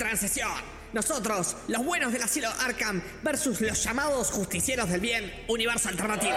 transición. 0.00 0.50
Nosotros, 0.94 1.56
los 1.68 1.84
buenos 1.84 2.10
del 2.10 2.22
asilo 2.22 2.48
Arkham, 2.60 3.02
versus 3.22 3.60
los 3.60 3.84
llamados 3.84 4.30
justicieros 4.30 4.88
del 4.88 5.00
bien, 5.00 5.30
universo 5.46 5.90
alternativo. 5.90 6.36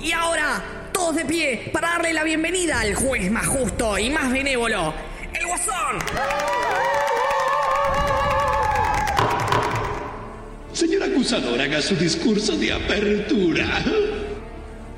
Y 0.00 0.12
ahora, 0.12 0.90
todos 0.92 1.16
de 1.16 1.24
pie 1.24 1.70
para 1.72 1.88
darle 1.88 2.12
la 2.12 2.24
bienvenida 2.24 2.80
al 2.80 2.94
juez 2.94 3.30
más 3.30 3.46
justo 3.46 3.98
y 3.98 4.10
más 4.10 4.30
benévolo, 4.30 4.92
el 5.32 5.46
Guasón. 5.46 5.98
Señor 10.74 11.02
acusador, 11.04 11.58
haga 11.58 11.80
su 11.80 11.96
discurso 11.96 12.54
de 12.54 12.72
apertura. 12.74 13.82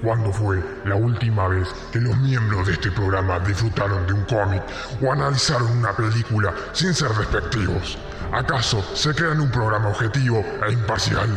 ¿Cuándo 0.03 0.33
fue 0.33 0.63
la 0.87 0.95
última 0.95 1.47
vez 1.49 1.69
que 1.93 2.01
los 2.01 2.17
miembros 2.19 2.67
de 2.67 2.73
este 2.73 2.91
programa 2.91 3.39
disfrutaron 3.41 4.07
de 4.07 4.15
un 4.15 4.25
cómic 4.25 4.63
o 5.03 5.13
analizaron 5.13 5.71
una 5.77 5.95
película 5.95 6.55
sin 6.73 6.95
ser 6.95 7.11
despectivos? 7.11 7.99
¿Acaso 8.33 8.83
se 8.95 9.15
crean 9.15 9.41
un 9.41 9.51
programa 9.51 9.91
objetivo 9.91 10.43
e 10.67 10.73
imparcial? 10.73 11.29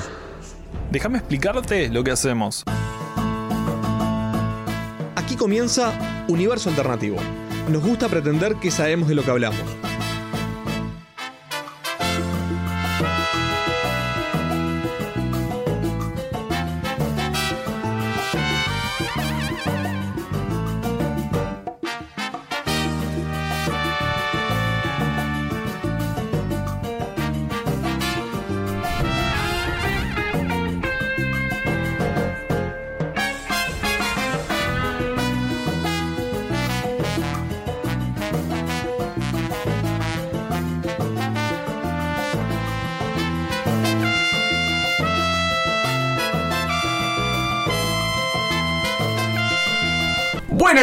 Déjame 0.91 1.17
explicarte 1.17 1.89
lo 1.89 2.05
que 2.05 2.11
hacemos. 2.11 2.63
Aquí 5.16 5.35
comienza 5.35 5.91
Universo 6.30 6.69
Alternativo. 6.69 7.17
Nos 7.69 7.83
gusta 7.83 8.07
pretender 8.07 8.55
que 8.55 8.71
sabemos 8.71 9.09
de 9.09 9.16
lo 9.16 9.23
que 9.23 9.31
hablamos. 9.31 9.59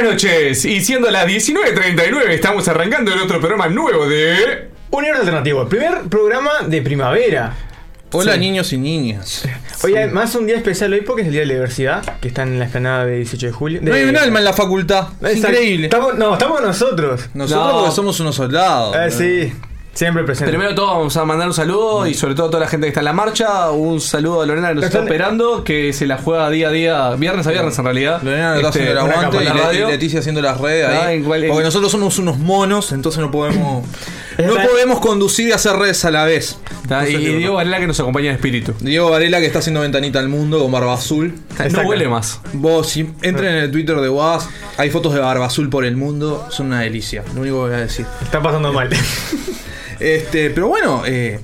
Buenas 0.00 0.14
noches, 0.14 0.64
y 0.64 0.80
siendo 0.80 1.10
las 1.10 1.26
19.39 1.26 2.30
estamos 2.30 2.66
arrancando 2.68 3.12
el 3.12 3.20
otro 3.20 3.38
programa 3.38 3.68
nuevo 3.68 4.06
de... 4.08 4.70
Universo 4.90 5.20
Alternativo, 5.20 5.60
el 5.60 5.68
primer 5.68 6.04
programa 6.08 6.50
de 6.66 6.80
primavera. 6.80 7.54
Hola 8.10 8.38
niños 8.38 8.72
y 8.72 8.78
niñas. 8.78 9.46
Hoy 9.84 9.94
además 9.96 10.34
un 10.36 10.46
día 10.46 10.56
especial 10.56 10.94
hoy 10.94 11.02
porque 11.02 11.20
es 11.20 11.26
el 11.26 11.32
día 11.34 11.42
de 11.42 11.48
la 11.48 11.52
diversidad, 11.52 12.18
que 12.18 12.28
está 12.28 12.44
en 12.44 12.58
la 12.58 12.64
esplanada 12.64 13.04
de 13.04 13.16
18 13.16 13.46
de 13.48 13.52
julio. 13.52 13.80
No 13.82 13.92
hay 13.92 14.04
un 14.04 14.16
alma 14.16 14.38
en 14.38 14.46
la 14.46 14.54
facultad. 14.54 15.08
Es 15.20 15.34
Exacto. 15.36 15.58
increíble. 15.58 15.84
Estamos, 15.88 16.14
no, 16.14 16.32
estamos 16.32 16.62
nosotros. 16.62 17.28
Nosotros 17.34 17.66
No. 17.66 17.78
porque 17.80 17.94
somos 17.94 18.18
unos 18.20 18.34
soldados. 18.34 18.96
Eh, 18.96 19.10
sí, 19.10 19.52
siempre 19.94 20.24
presente. 20.24 20.50
Primero 20.50 20.70
de 20.70 20.76
todo 20.76 20.86
vamos 20.86 21.16
a 21.16 21.24
mandar 21.24 21.48
un 21.48 21.54
saludo 21.54 22.06
y 22.06 22.14
sobre 22.14 22.34
todo 22.34 22.46
a 22.46 22.50
toda 22.50 22.60
la 22.64 22.68
gente 22.68 22.86
que 22.86 22.88
está 22.90 23.00
en 23.00 23.04
la 23.06 23.12
marcha, 23.12 23.70
un 23.70 24.00
saludo 24.00 24.42
a 24.42 24.46
Lorena 24.46 24.68
que 24.68 24.74
nos 24.76 24.84
está 24.84 25.00
esperando, 25.00 25.64
que 25.64 25.92
se 25.92 26.06
la 26.06 26.16
juega 26.18 26.48
día 26.50 26.68
a 26.68 26.72
día, 26.72 27.10
viernes 27.16 27.46
a 27.46 27.50
viernes 27.50 27.78
en 27.78 27.84
realidad. 27.84 28.22
Lorena 28.22 28.56
está 28.56 28.68
Este, 28.68 28.80
haciendo 28.82 28.92
el 28.92 28.98
aguante 29.12 29.44
y, 29.44 29.46
radio. 29.48 29.88
Leticia 29.88 30.20
haciendo 30.20 30.40
las 30.42 30.60
redes 30.60 30.86
Ah, 30.88 31.06
ahí. 31.06 31.18
igual- 31.18 31.44
porque 31.48 31.64
nosotros 31.64 31.90
somos 31.92 32.18
unos 32.18 32.38
monos, 32.38 32.92
entonces 32.92 33.20
no 33.20 33.30
podemos. 33.30 33.84
no 34.38 34.54
podemos 34.54 35.00
conducir 35.00 35.48
y 35.48 35.52
hacer 35.52 35.76
redes 35.76 36.04
a 36.04 36.10
la 36.10 36.24
vez. 36.24 36.58
Está, 36.82 37.08
y, 37.08 37.14
y 37.14 37.34
Diego 37.36 37.54
Varela 37.54 37.78
que 37.78 37.86
nos 37.86 38.00
acompaña 38.00 38.30
en 38.30 38.34
espíritu. 38.36 38.72
Diego 38.80 39.10
Varela 39.10 39.38
que 39.38 39.46
está 39.46 39.58
haciendo 39.60 39.80
ventanita 39.80 40.18
al 40.18 40.28
mundo 40.28 40.58
con 40.60 40.72
barba 40.72 40.94
azul. 40.94 41.34
No 41.72 41.82
huele 41.82 42.08
más. 42.08 42.40
Vos, 42.54 42.88
si 42.88 43.00
entren 43.22 43.54
en 43.54 43.62
el 43.64 43.70
Twitter 43.70 43.96
de 44.00 44.08
Was, 44.08 44.48
hay 44.78 44.90
fotos 44.90 45.12
de 45.14 45.20
barba 45.20 45.46
azul 45.46 45.68
por 45.68 45.84
el 45.84 45.96
mundo, 45.96 46.46
son 46.50 46.66
una 46.68 46.80
delicia. 46.80 47.22
Lo 47.34 47.42
único 47.42 47.56
que 47.64 47.70
voy 47.70 47.74
a 47.74 47.82
decir. 47.82 48.06
Está 48.22 48.40
pasando 48.42 48.72
mal. 48.72 48.88
Este, 50.00 50.50
pero 50.50 50.68
bueno, 50.68 51.02
eh, 51.06 51.38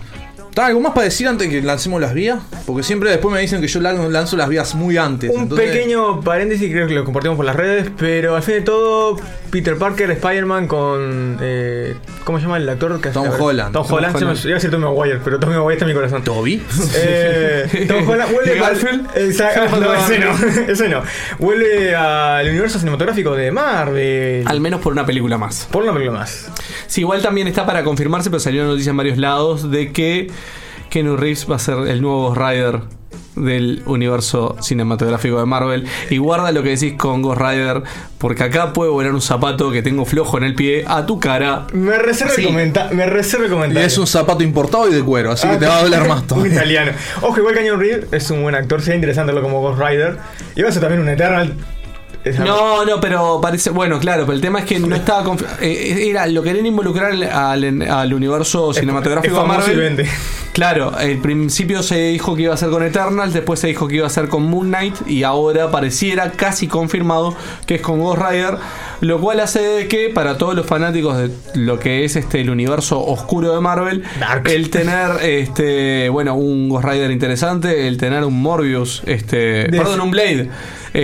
¿está 0.57 0.67
algo 0.69 0.81
más 0.81 0.93
para 0.95 1.05
decir 1.05 1.29
antes 1.29 1.51
que 1.51 1.61
lancemos 1.61 2.01
las 2.01 2.15
vías? 2.15 2.39
Porque 2.65 2.83
siempre 2.83 3.11
después 3.11 3.31
me 3.35 3.43
dicen 3.43 3.61
que 3.61 3.69
yo 3.69 3.79
lan- 3.79 4.09
lanzo 4.11 4.39
las 4.39 4.49
vías 4.49 4.75
muy 4.75 4.97
antes. 4.97 5.31
un 5.31 5.43
entonces- 5.43 5.71
pequeño 5.71 6.23
paréntesis, 6.23 6.71
creo 6.73 6.87
que 6.89 6.95
lo 6.95 7.05
compartimos 7.05 7.37
por 7.37 7.45
las 7.45 7.55
redes, 7.57 7.91
pero 7.99 8.35
al 8.37 8.43
fin 8.43 8.55
de 8.55 8.61
todo, 8.63 9.19
Peter 9.51 9.77
Parker, 9.77 10.11
Spider-Man 10.13 10.67
con. 10.67 11.37
Eh, 11.43 11.95
¿Cómo 12.25 12.39
se 12.39 12.45
llama 12.45 12.57
el 12.57 12.67
actor? 12.69 12.99
que 13.03 13.11
Tom 13.11 13.25
la- 13.25 13.31
Holland. 13.37 13.73
Tom 13.75 13.87
Tom 13.87 13.97
Holland. 13.99 14.17
Holland. 14.17 14.37
Se 14.39 14.45
me- 14.45 14.49
Iba 14.51 14.55
a 14.57 14.59
decir 14.61 14.71
Tom 14.71 14.81
Maguire, 14.81 15.21
pero 15.23 15.39
Tom 15.39 15.51
Maguire 15.51 15.75
está 15.75 15.85
en 15.85 15.89
mi 15.91 15.95
corazón. 15.95 16.25
¿Toby? 16.25 16.63
Eh, 16.95 17.85
Tom 17.89 18.09
Holland 18.09 18.33
vuelve 18.33 18.57
¿Y 18.57 18.59
Garfield? 18.59 19.07
Exacto, 19.15 19.77
no, 19.81 19.93
ese 19.95 20.19
no, 20.19 20.33
ese 20.73 20.89
no. 20.89 21.03
Vuelve 21.39 21.95
al 21.95 22.49
universo 22.49 22.79
cinematográfico 22.79 23.35
de 23.35 23.53
Marvel. 23.53 24.45
Al 24.49 24.61
menos 24.61 24.81
por 24.81 24.93
una 24.95 25.05
película 25.05 25.37
más. 25.37 25.69
Por 25.71 25.83
una 25.83 25.93
película 25.93 26.21
más. 26.21 26.49
Sí, 26.87 27.03
igual 27.03 27.21
también 27.21 27.47
está 27.47 27.67
para 27.67 27.85
confirmarse, 27.85 28.31
pero 28.31 28.41
salió 28.41 28.65
noticia 28.65 28.91
en 28.91 28.97
varios 28.97 29.19
lados 29.19 29.71
de 29.71 29.93
que 29.93 30.31
Keanu 30.91 31.17
Reeves 31.17 31.47
va 31.51 31.57
a 31.57 31.59
ser 31.59 31.79
el 31.89 32.01
nuevo 32.03 32.29
Ghost 32.29 32.39
Rider 32.41 32.81
del 33.37 33.83
universo 33.85 34.57
cinematográfico 34.63 35.39
de 35.39 35.45
Marvel. 35.45 35.87
Y 36.09 36.17
guarda 36.17 36.53
lo 36.53 36.63
que 36.63 36.71
decís 36.71 36.95
con 36.95 37.21
Ghost 37.21 37.39
Rider, 37.41 37.83
porque 38.17 38.45
acá 38.45 38.73
puede 38.73 38.91
volar 38.91 39.13
un 39.13 39.21
zapato 39.21 39.71
que 39.71 39.83
tengo 39.83 40.07
flojo 40.07 40.39
en 40.39 40.45
el 40.45 40.55
pie 40.55 40.85
a 40.87 41.05
tu 41.05 41.21
cara. 41.21 41.67
Me 41.75 41.99
reservo 41.99 42.33
Sí. 42.35 42.41
el 42.43 42.47
comenta- 42.49 42.89
me 42.93 43.05
reservo 43.05 43.63
el 43.65 43.73
Y 43.75 43.79
es 43.79 43.99
un 43.99 44.07
zapato 44.07 44.43
importado 44.43 44.89
y 44.89 44.95
de 44.95 45.03
cuero, 45.03 45.33
así 45.33 45.47
que 45.49 45.57
te 45.59 45.67
va 45.67 45.79
a 45.79 45.83
doler 45.83 46.09
más 46.09 46.21
Un 46.23 46.27
todavía. 46.27 46.53
italiano. 46.55 46.93
Ojo, 47.21 47.39
igual 47.39 47.55
Cañón 47.55 47.79
Reeves 47.79 48.07
es 48.11 48.31
un 48.31 48.41
buen 48.43 48.55
actor, 48.55 48.81
sería 48.81 48.97
interesante 48.97 49.33
verlo 49.33 49.47
como 49.47 49.61
Ghost 49.61 49.81
Rider. 49.83 50.17
Y 50.55 50.63
va 50.63 50.71
a 50.71 50.73
ser 50.73 50.81
también 50.81 51.03
un 51.03 51.09
Eternal. 51.11 51.53
No, 52.45 52.85
no, 52.85 53.01
pero 53.01 53.41
parece. 53.41 53.71
Bueno, 53.71 53.99
claro, 53.99 54.25
pero 54.27 54.35
el 54.35 54.41
tema 54.41 54.61
es 54.61 54.65
que 54.65 54.79
no 54.79 54.95
estaba. 54.97 55.25
confi- 55.25 55.47
eh, 55.61 56.09
era, 56.11 56.27
lo 56.27 56.43
querían 56.43 56.67
involucrar 56.67 57.13
al, 57.13 57.83
al- 57.83 58.15
universo 58.15 58.73
cinematográfico 58.73 59.35
de 59.43 59.47
Marvel. 59.49 60.07
Claro, 60.53 60.91
al 60.97 61.19
principio 61.19 61.83
se 61.83 62.09
dijo 62.09 62.35
que 62.35 62.43
iba 62.45 62.55
a 62.55 62.57
ser 62.57 62.71
con 62.71 62.83
Eternals, 62.83 63.35
después 63.35 63.61
se 63.61 63.67
dijo 63.67 63.87
que 63.89 63.97
iba 63.97 64.07
a 64.07 64.11
ser 64.11 64.29
con 64.29 64.45
Moon 64.45 64.69
Knight 64.69 64.95
y 65.07 65.23
ahora 65.23 65.71
pareciera 65.71 66.33
casi 66.33 66.67
confirmado 66.67 67.37
que 67.67 67.75
es 67.75 67.83
con 67.83 68.01
Ghost 68.01 68.23
Rider, 68.23 68.55
lo 69.03 69.21
cual 69.21 69.41
hace 69.41 69.61
de 69.61 69.87
que 69.89 70.09
para 70.09 70.39
todos 70.39 70.55
los 70.55 70.65
fanáticos 70.65 71.19
de 71.19 71.31
lo 71.55 71.79
que 71.79 72.07
es 72.07 72.17
este 72.17 72.41
el 72.41 72.49
universo 72.49 72.99
oscuro 73.05 73.55
de 73.55 73.61
Marvel, 73.61 74.03
Dark. 74.19 74.49
el 74.49 74.71
tener 74.71 75.11
este 75.23 76.09
bueno, 76.09 76.35
un 76.37 76.71
Ghost 76.71 76.87
Rider 76.87 77.11
interesante, 77.11 77.87
el 77.87 77.99
tener 77.99 78.25
un 78.25 78.41
Morbius, 78.41 79.03
este, 79.05 79.65
De- 79.69 79.77
perdón, 79.77 80.01
un 80.01 80.11
Blade, 80.11 80.49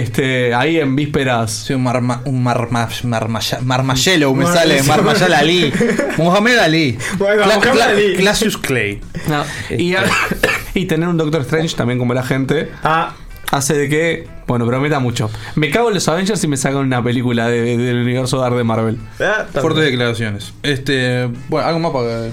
este 0.01 0.55
ahí 0.55 0.79
en 0.79 0.97
vísperas 0.97 1.51
Sí, 1.67 1.75
un 1.75 1.83
marma, 1.83 2.23
un 2.25 2.43
marma, 2.43 2.89
marmaya- 3.05 3.61
marmayello 3.61 4.33
me 4.35 4.47
sale, 4.47 4.83
Marmayal 4.83 5.33
Ali. 5.35 5.73
Mohamed 6.19 6.59
Ali. 6.59 6.99
Bueno, 7.19 7.43
Cla- 7.43 7.55
Mohamed 7.57 7.73
Cla- 7.81 7.89
Ali. 7.89 8.17
Classius 8.17 8.57
Clay. 8.59 9.01
No, 9.29 9.45
y, 9.77 9.95
y 10.75 10.87
tener 10.87 11.09
un 11.09 11.17
Doctor 11.17 11.43
Strange 11.43 11.77
también 11.77 11.99
como 11.99 12.15
la 12.15 12.23
gente 12.23 12.71
Ah, 12.83 13.15
hace 13.51 13.75
de 13.75 13.89
que, 13.91 14.27
bueno, 14.47 14.67
prometa 14.67 14.99
mucho. 14.99 15.31
Me 15.57 15.71
cago 15.71 15.89
en 15.89 15.95
los 15.95 16.09
Avengers 16.09 16.43
y 16.43 16.49
me 16.49 16.57
sacan 16.57 16.79
una 16.79 17.03
película 17.05 17.49
de- 17.49 17.77
del 17.77 17.99
universo 18.03 18.39
Dark 18.39 18.57
de 18.57 18.65
Marvel. 18.65 18.99
ah, 19.21 19.45
Fuertes 19.61 19.85
declaraciones. 19.85 20.55
Este, 20.63 21.29
bueno, 21.49 21.67
algo 21.69 21.79
más 21.81 21.93
para. 21.93 22.29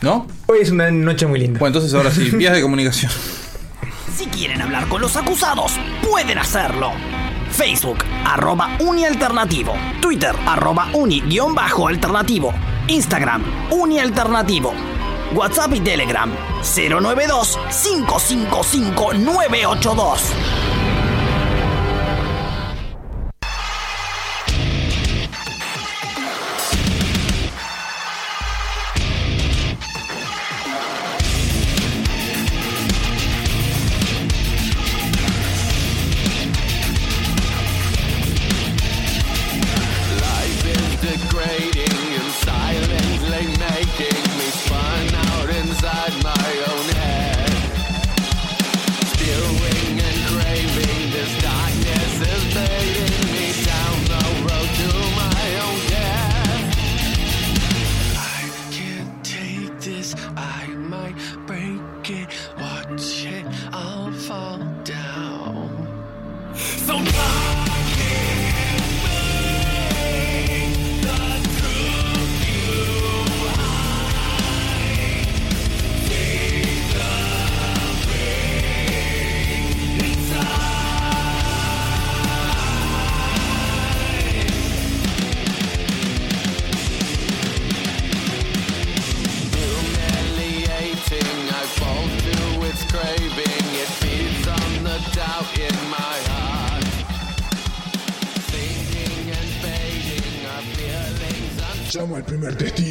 ¿No? 0.00 0.26
Hoy 0.46 0.58
es 0.62 0.70
una 0.70 0.90
noche 0.90 1.26
muy 1.26 1.40
linda. 1.40 1.58
Bueno, 1.58 1.76
entonces 1.76 1.92
ahora 1.94 2.10
sí, 2.12 2.30
vías 2.30 2.52
de 2.54 2.62
comunicación. 2.62 3.10
Si 4.18 4.26
quieren 4.26 4.60
hablar 4.60 4.88
con 4.88 5.00
los 5.00 5.16
acusados, 5.16 5.78
pueden 6.02 6.38
hacerlo. 6.38 6.90
Facebook, 7.52 7.98
arroba 8.24 8.76
unialternativo. 8.80 9.74
Twitter, 10.02 10.34
arroba 10.44 10.88
uni-alternativo. 10.92 12.52
Instagram, 12.88 13.44
unialternativo. 13.70 14.74
WhatsApp 15.32 15.72
y 15.74 15.80
Telegram, 15.82 16.34
092 16.64 17.60
555 17.70 19.14
982. 19.14 20.87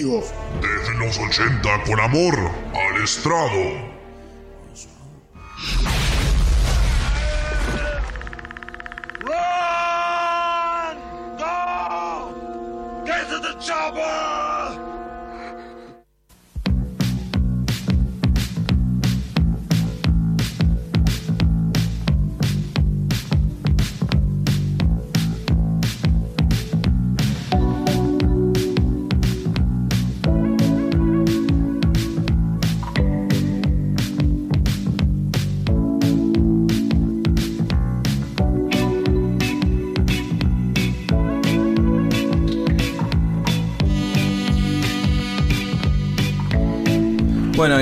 Testigo. 0.08 0.24
Desde 0.62 1.06
los 1.06 1.18
80 1.18 1.84
con 1.86 2.00
amor 2.00 2.36
al 2.74 3.04
estrado. 3.04 3.87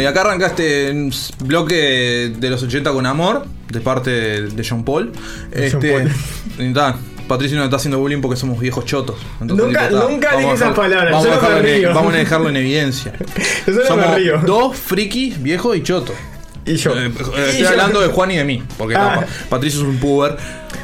Y 0.06 0.08
acá 0.08 0.22
arranca 0.22 0.46
este 0.46 0.94
bloque 1.44 2.32
de 2.38 2.50
los 2.52 2.62
80 2.62 2.92
con 2.94 3.08
amor, 3.08 3.46
de 3.72 3.82
parte 3.82 4.12
de 4.44 4.68
John 4.68 4.86
Paul. 4.86 5.12
Este, 5.52 5.92
Paul. 5.94 6.12
y 6.60 6.74
ta, 6.74 6.96
Patricio 7.28 7.58
nos 7.58 7.66
está 7.66 7.78
haciendo 7.78 7.98
bullying 7.98 8.22
porque 8.22 8.38
somos 8.38 8.60
viejos 8.60 8.86
chotos. 8.86 9.16
Nunca- 9.40 9.90
ta, 9.90 10.08
nunca 10.08 10.28
vamos 10.28 10.42
dije 10.44 10.54
esas 10.54 10.76
palabras, 10.76 11.12
Vamos, 11.12 11.26
yo 11.26 11.32
a 11.34 11.36
no 11.36 11.42
me 11.42 11.48
dejarlo 11.50 11.58
en, 11.58 11.76
río. 11.80 11.94
vamos 11.96 12.14
a 12.14 12.18
dejarlo 12.18 12.50
en 12.50 12.58
evidencia. 12.58 13.14
Yo 13.66 13.74
solo 13.74 13.82
me 13.82 13.88
somos 14.04 14.16
río. 14.16 14.38
dos 14.46 14.78
frikis, 14.78 15.42
viejos 15.42 15.76
y 15.76 15.82
chotos. 15.82 16.16
Y 16.66 16.76
yo. 16.78 16.96
Eh, 16.98 17.06
eh, 17.06 17.10
Y 17.10 17.40
estoy 17.50 17.62
yo. 17.62 17.70
hablando 17.70 18.02
de 18.02 18.08
Juan 18.08 18.32
y 18.32 18.38
de 18.38 18.44
mí, 18.44 18.64
porque 18.78 18.96
Ah. 18.96 19.12
ta, 19.16 19.22
Pa- 19.22 19.28
Patricio 19.50 19.82
es 19.82 19.88
un 19.88 19.98
puber. 19.98 20.36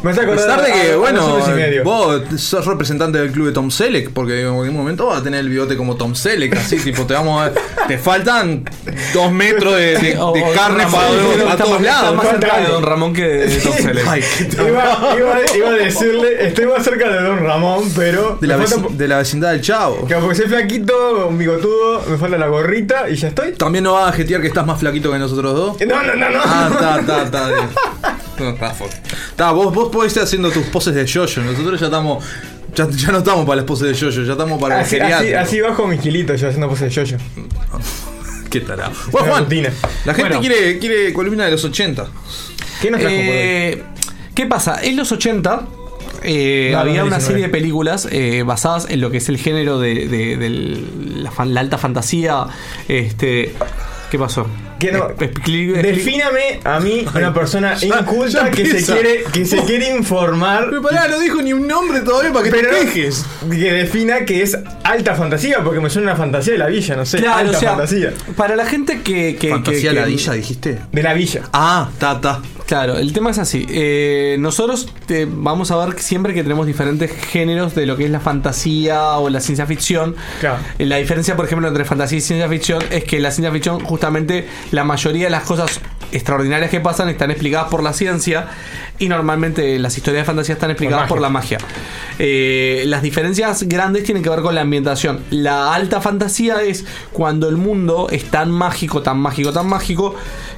Me 0.04 0.12
hace 0.12 0.22
A 0.22 0.28
pesar 0.32 0.64
de 0.64 0.72
que, 0.72 0.92
a- 0.92 0.94
a 0.94 0.98
bueno, 0.98 1.40
vos 1.84 2.22
sos 2.38 2.66
representante 2.66 3.18
del 3.20 3.32
club 3.32 3.48
de 3.48 3.52
Tom 3.52 3.70
Selleck, 3.70 4.12
porque 4.12 4.42
en 4.42 4.48
algún 4.48 4.74
momento 4.74 5.08
vas 5.08 5.20
a 5.20 5.24
tener 5.24 5.42
el 5.42 5.50
bigote 5.50 5.76
como 5.76 5.96
Tom 5.96 6.16
Selleck, 6.16 6.56
así, 6.56 6.78
tipo, 6.84 7.06
te 7.06 7.14
vamos 7.14 7.42
a. 7.46 7.52
Te 7.88 7.98
faltan 7.98 8.64
dos 9.14 9.32
metros 9.32 9.76
de, 9.76 9.94
carne 10.56 10.84
Ramón, 10.86 10.92
para, 10.92 11.34
está 11.44 11.54
a 11.54 11.58
todos 11.58 11.72
más- 11.72 11.82
lados. 11.82 12.10
Está 12.10 12.12
más 12.24 12.28
cerca 12.40 12.60
de 12.62 12.68
Don 12.68 12.84
Ramón 12.84 13.14
que 13.14 13.24
de 13.28 13.58
Tom 13.58 13.74
Selleck. 13.74 14.08
Ay. 14.08 14.24
Iba, 14.54 15.16
iba- 15.18 15.58
iba 15.58 15.70
a 15.70 15.74
decirle, 15.74 16.48
estoy 16.48 16.66
más 16.68 16.84
cerca 16.84 17.10
de 17.10 17.22
Don 17.22 17.40
Ramón, 17.44 17.84
pero. 17.96 18.38
de, 18.40 18.48
la 18.48 18.58
me 18.58 18.66
veci- 18.66 18.70
falta- 18.82 18.94
de 18.94 19.08
la 19.08 19.18
vecindad 19.18 19.52
del 19.52 19.62
Chavo. 19.62 20.06
Claro, 20.08 20.24
porque 20.24 20.38
soy 20.38 20.48
flaquito, 20.48 21.28
un 21.28 21.38
bigotudo, 21.38 22.04
me 22.08 22.18
falta 22.18 22.38
la 22.38 22.48
gorrita 22.48 23.10
y 23.10 23.16
ya 23.16 23.28
estoy. 23.28 23.52
También 23.54 23.84
no 23.84 23.94
vas 23.94 24.10
a 24.10 24.14
jetear 24.14 24.42
que 24.42 24.48
estás 24.48 24.66
más 24.66 24.80
flaquito 24.80 25.12
que 25.12 25.20
nosotros 25.20 25.54
dos. 25.54 25.71
No, 25.88 26.04
no, 26.04 26.16
no, 26.16 26.30
no. 26.30 26.40
Ah, 26.44 26.70
está, 26.72 27.00
está, 27.00 27.24
está. 27.24 27.70
No, 28.40 28.50
está 28.50 29.52
vos, 29.52 29.74
vos 29.74 29.90
podés 29.92 30.10
estar 30.12 30.24
haciendo 30.24 30.50
tus 30.52 30.66
poses 30.68 30.94
de 30.96 31.06
yoyo. 31.06 31.44
Nosotros 31.44 31.80
ya 31.80 31.86
estamos. 31.88 32.24
Ya, 32.76 32.88
ya 32.90 33.12
no 33.12 33.18
estamos 33.18 33.46
para 33.46 33.58
las 33.58 33.66
poses 33.66 33.88
de 33.90 33.94
yoyo, 33.94 34.24
ya 34.24 34.32
estamos 34.32 34.60
para 34.62 34.76
el 34.80 34.86
Así, 34.86 34.98
así, 35.00 35.34
así 35.34 35.60
bajo 35.62 35.88
mis 35.88 36.00
kilitos 36.00 36.40
yo 36.40 36.48
haciendo 36.48 36.70
pose 36.70 36.86
de 36.86 36.90
yoyo. 36.92 37.18
Qué 38.50 38.62
tarado. 38.62 38.92
Bueno, 39.12 39.26
Una 39.28 39.32
Juan, 39.34 39.44
rutina. 39.46 39.70
la 40.06 40.14
gente 40.14 40.30
Bueno. 40.38 40.42
quiere, 40.42 40.80
quiere 40.80 41.14
columna 41.14 41.46
de 41.46 41.52
los 41.52 41.64
80. 41.64 42.08
¿Qué 42.82 42.92
nos 42.92 43.00
trajo 43.00 43.16
por 43.16 43.24
hoy? 43.26 43.30
Eh, 43.32 43.84
¿Qué 44.36 44.46
pasa? 44.46 44.80
En 44.84 44.96
los 44.98 45.12
80 45.12 45.62
eh, 46.24 46.70
No, 46.74 46.80
había 46.80 47.02
no, 47.02 47.08
una 47.08 47.18
19. 47.18 47.22
serie 47.28 47.44
de 47.44 47.50
películas 47.50 48.08
eh, 48.12 48.44
basadas 48.46 48.88
en 48.90 49.02
lo 49.02 49.10
que 49.12 49.18
es 49.18 49.30
el 49.30 49.38
género 49.38 49.80
de, 49.80 50.08
de- 50.08 50.38
del- 50.38 51.24
la, 51.24 51.32
fan- 51.32 51.54
la 51.54 51.60
alta 51.62 51.78
fantasía. 51.78 52.46
Este, 52.88 53.54
¿Qué 54.10 54.18
pasó? 54.20 54.48
Defíname 55.82 56.60
a 56.64 56.80
mí 56.80 57.06
una 57.16 57.34
persona 57.34 57.76
ya- 57.76 58.00
inculta 58.00 58.46
ya 58.46 58.52
que 58.52 58.66
se 58.66 58.92
quiere 58.94 59.24
que 59.32 59.46
se 59.46 59.58
quiere 59.64 59.96
informar 59.96 60.68
Pero 60.70 60.82
pará, 60.82 61.08
no 61.08 61.20
dijo 61.20 61.42
ni 61.42 61.54
un 61.54 61.68
nombre 61.68 62.02
todavía 62.02 62.32
para 62.34 62.46
que 62.46 62.52
pero 62.52 62.70
te 62.72 62.86
quejes. 62.86 63.26
que 63.50 63.72
defina 63.74 64.26
que 64.26 64.42
es 64.42 64.58
alta 64.84 65.16
fantasía 65.16 65.64
porque 65.64 65.80
me 65.80 65.90
suena 65.90 66.10
una 66.12 66.18
fantasía 66.18 66.54
de 66.54 66.60
la 66.60 66.68
villa, 66.68 66.96
no 66.96 67.06
sé, 67.06 67.18
Claro, 67.20 67.40
alta 67.40 67.58
o 67.58 67.60
sea, 67.60 67.70
fantasía 67.72 68.14
para 68.36 68.56
la 68.56 68.66
gente 68.66 69.02
que. 69.02 69.36
que 69.40 69.50
Fantasía 69.50 69.90
que- 69.92 69.96
que- 69.96 70.02
ladilla, 70.02 70.34
dijiste. 70.34 70.80
de 70.92 71.04
la 71.04 71.14
villa. 71.14 71.42
Ah, 71.54 71.90
ta, 72.00 72.20
ta. 72.22 72.42
Claro, 72.66 72.98
el 72.98 73.12
tema 73.12 73.32
es 73.32 73.38
así. 73.38 73.66
Eh, 73.70 74.38
nosotros 74.40 74.88
te- 75.06 75.28
vamos 75.30 75.72
a 75.72 75.86
ver 75.86 76.00
siempre 76.00 76.34
que 76.34 76.42
tenemos 76.42 76.66
diferentes 76.66 77.12
géneros 77.12 77.76
de 77.76 77.86
lo 77.86 77.98
que 77.98 78.06
es 78.06 78.12
la 78.12 78.22
fantasía 78.22 79.18
o 79.18 79.30
la 79.30 79.42
ciencia 79.42 79.66
ficción. 79.66 80.16
Claro. 80.40 80.58
Eh, 80.80 80.86
La 80.86 80.98
diferencia, 80.98 81.36
por 81.36 81.46
ejemplo, 81.46 81.68
entre 81.68 81.84
fantasía 81.86 82.18
y 82.20 82.22
ciencia 82.22 82.48
ficción 82.48 82.82
es 82.90 83.04
que 83.04 83.20
la 83.20 83.32
ciencia 83.32 83.52
ficción, 83.52 83.80
justamente, 83.84 84.48
la 84.72 84.84
mayoría 84.84 85.26
de 85.26 85.32
las 85.32 85.44
cosas 85.44 85.80
extraordinarias 86.12 86.70
que 86.70 86.80
pasan 86.80 87.10
están 87.10 87.32
explicadas 87.32 87.70
por 87.70 87.84
la 87.84 87.94
ciencia 87.94 88.48
y 89.00 89.08
normalmente 89.08 89.80
las 89.80 89.98
historias 89.98 90.24
de 90.24 90.26
fantasía 90.26 90.54
están 90.54 90.72
explicadas 90.72 91.08
por, 91.08 91.22
la 91.22 91.30
magia. 91.30 91.58
Eh, 92.20 92.84
las 92.88 93.02
diferencias 93.02 93.64
grandes 93.64 94.04
tienen 94.04 94.24
que 94.24 94.30
ver 94.30 94.42
con 94.42 94.54
la 94.54 94.62
ambientación. 94.62 95.24
La 95.30 95.74
alta 95.74 96.02
fantasía 96.02 96.62
es 96.62 96.86
cuando 97.12 97.50
el 97.50 97.58
mundo 97.58 98.08
es 98.12 98.26
tan 98.26 98.52
mágico, 98.52 99.02
tan 99.02 99.20
mágico, 99.20 99.52
tan 99.52 99.68
mágico 99.68 100.16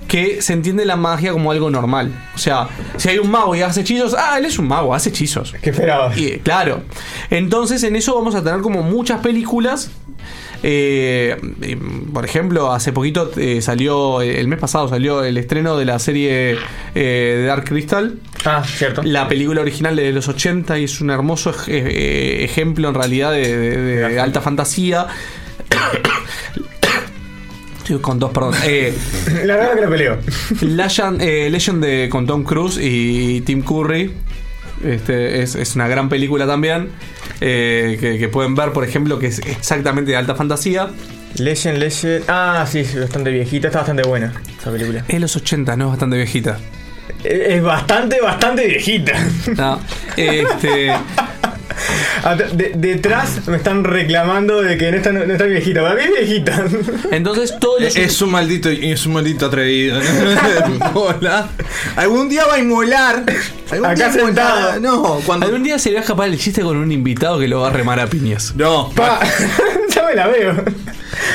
que 0.08 0.42
se 0.42 0.54
entiende 0.54 0.86
la 0.86 0.96
magia 0.96 1.32
como 1.32 1.52
algo 1.52 1.70
normal. 1.70 2.12
O 2.36 2.38
sea, 2.38 2.68
si 2.98 3.10
hay 3.10 3.20
un 3.20 3.32
mago 3.32 3.56
y 3.56 3.62
hace 3.62 3.82
hechizos, 3.82 4.16
ah, 4.18 4.38
él 4.38 4.46
es 4.46 4.60
un 4.60 4.68
mago, 4.68 4.94
hace 4.94 5.10
hechizos. 5.10 5.54
¿Qué 5.62 5.70
esperabas? 5.70 6.18
Y, 6.18 6.40
claro. 6.40 6.82
Entonces 7.30 7.84
en 7.84 7.96
eso 7.96 8.16
vamos 8.16 8.36
a 8.36 8.44
tener 8.44 8.62
como 8.62 8.84
muchas 8.84 9.22
películas. 9.22 9.92
Eh, 10.66 11.36
eh, 11.62 11.78
por 12.14 12.24
ejemplo, 12.24 12.72
hace 12.72 12.94
poquito 12.94 13.30
eh, 13.38 13.62
salió, 13.62 14.22
el 14.22 14.48
mes 14.48 14.60
pasado 14.60 14.88
salió 14.88 15.22
el 15.24 15.38
estreno 15.38 15.78
de 15.78 15.84
la 15.86 16.00
serie 16.00 16.58
eh, 16.96 17.36
de 17.40 17.46
Dark 17.46 17.66
Crystal. 17.66 18.16
Ah, 18.46 18.64
cierto. 18.66 19.04
La 19.04 19.28
película 19.28 19.60
original 19.62 19.96
de 19.98 20.12
los 20.14 20.28
80 20.30 20.80
y 20.80 20.86
es 20.86 21.02
un 21.02 21.10
hermoso 21.10 21.52
ej- 21.52 21.68
eh, 21.68 22.44
ejemplo 22.46 22.88
en 22.90 22.96
realidad 22.96 23.32
de, 23.34 23.58
de- 23.58 23.78
de 24.10 24.20
alta 24.20 24.40
fantasía. 24.42 25.08
Estoy 27.80 28.00
con 28.00 28.18
dos, 28.18 28.32
perdón. 28.32 28.54
Eh, 28.66 28.94
La 29.44 29.58
verdad 29.58 29.76
que 29.76 29.82
la 29.82 29.90
peleo. 29.90 30.18
Legend, 30.62 31.22
eh, 31.22 31.50
Legend 31.50 31.84
de, 31.84 32.08
con 32.10 32.26
Tom 32.26 32.46
Cruise 32.46 32.80
y 32.82 33.42
Tim 33.42 33.62
Curry. 33.62 34.14
Este, 34.84 35.42
es, 35.42 35.56
es 35.56 35.76
una 35.76 35.88
gran 35.88 36.10
película 36.10 36.46
también. 36.48 36.90
eh, 37.42 37.98
que, 38.00 38.18
que 38.18 38.28
pueden 38.30 38.56
ver, 38.56 38.72
por 38.72 38.84
ejemplo, 38.84 39.20
que 39.20 39.28
es 39.28 39.40
exactamente 39.40 40.12
de 40.12 40.18
alta 40.18 40.36
fantasía. 40.36 40.88
Legend, 41.38 41.78
Legend. 41.80 42.26
Ah, 42.28 42.66
sí, 42.70 42.86
sí, 42.86 42.98
bastante 43.00 43.32
viejita, 43.32 43.68
está 43.68 43.80
bastante 43.80 44.04
buena 44.04 44.34
esa 44.60 44.72
película. 44.72 45.04
Es 45.08 45.20
los 45.20 45.36
80, 45.36 45.76
no 45.78 45.86
es 45.86 45.90
bastante 45.92 46.18
viejita. 46.18 46.60
Es 47.24 47.40
es 47.56 47.64
bastante, 47.64 48.22
bastante 48.22 48.68
viejita. 48.68 49.14
No, 49.58 49.80
este, 50.18 50.94
de- 52.54 52.74
detrás 52.76 53.48
me 53.48 53.58
están 53.58 53.84
reclamando 53.84 54.62
de 54.62 54.78
que 54.78 54.92
no 54.92 54.98
está, 54.98 55.12
no 55.12 55.22
está 55.24 55.46
viejita. 55.46 55.82
Para 55.82 55.96
mí 55.96 56.02
es 56.04 56.28
viejita. 56.28 56.66
entonces 57.12 57.56
todos 57.60 57.82
los. 57.82 57.96
Es 57.96 58.22
un 58.22 58.32
maldito, 58.32 58.70
es 58.70 59.06
un 59.06 59.14
maldito 59.14 59.46
atrevido. 59.48 60.00
Hola. 60.94 61.50
Algún 61.96 62.30
día 62.30 62.46
va 62.46 62.56
a 62.56 62.60
inmolar. 62.60 63.24
Algún 63.72 63.86
Acá 63.86 64.10
día 64.10 64.12
sentado. 64.12 64.80
No, 64.80 65.20
cuando. 65.26 65.46
Algún 65.46 65.64
día 65.64 65.80
se 65.80 65.90
le 65.90 65.96
va 65.96 66.00
a 66.00 66.04
escapar 66.04 66.30
el 66.30 66.38
chiste 66.38 66.62
con 66.62 66.78
un 66.78 66.92
invitado 66.92 67.40
que 67.40 67.48
lo 67.48 67.62
va 67.62 67.68
a 67.70 67.72
remar 67.72 68.00
a 68.00 68.08
piñas. 68.08 68.54
No. 68.56 68.90
Pa, 68.96 69.20
ya 69.96 70.04
me 70.06 70.16
la 70.16 70.28
veo. 70.28 70.64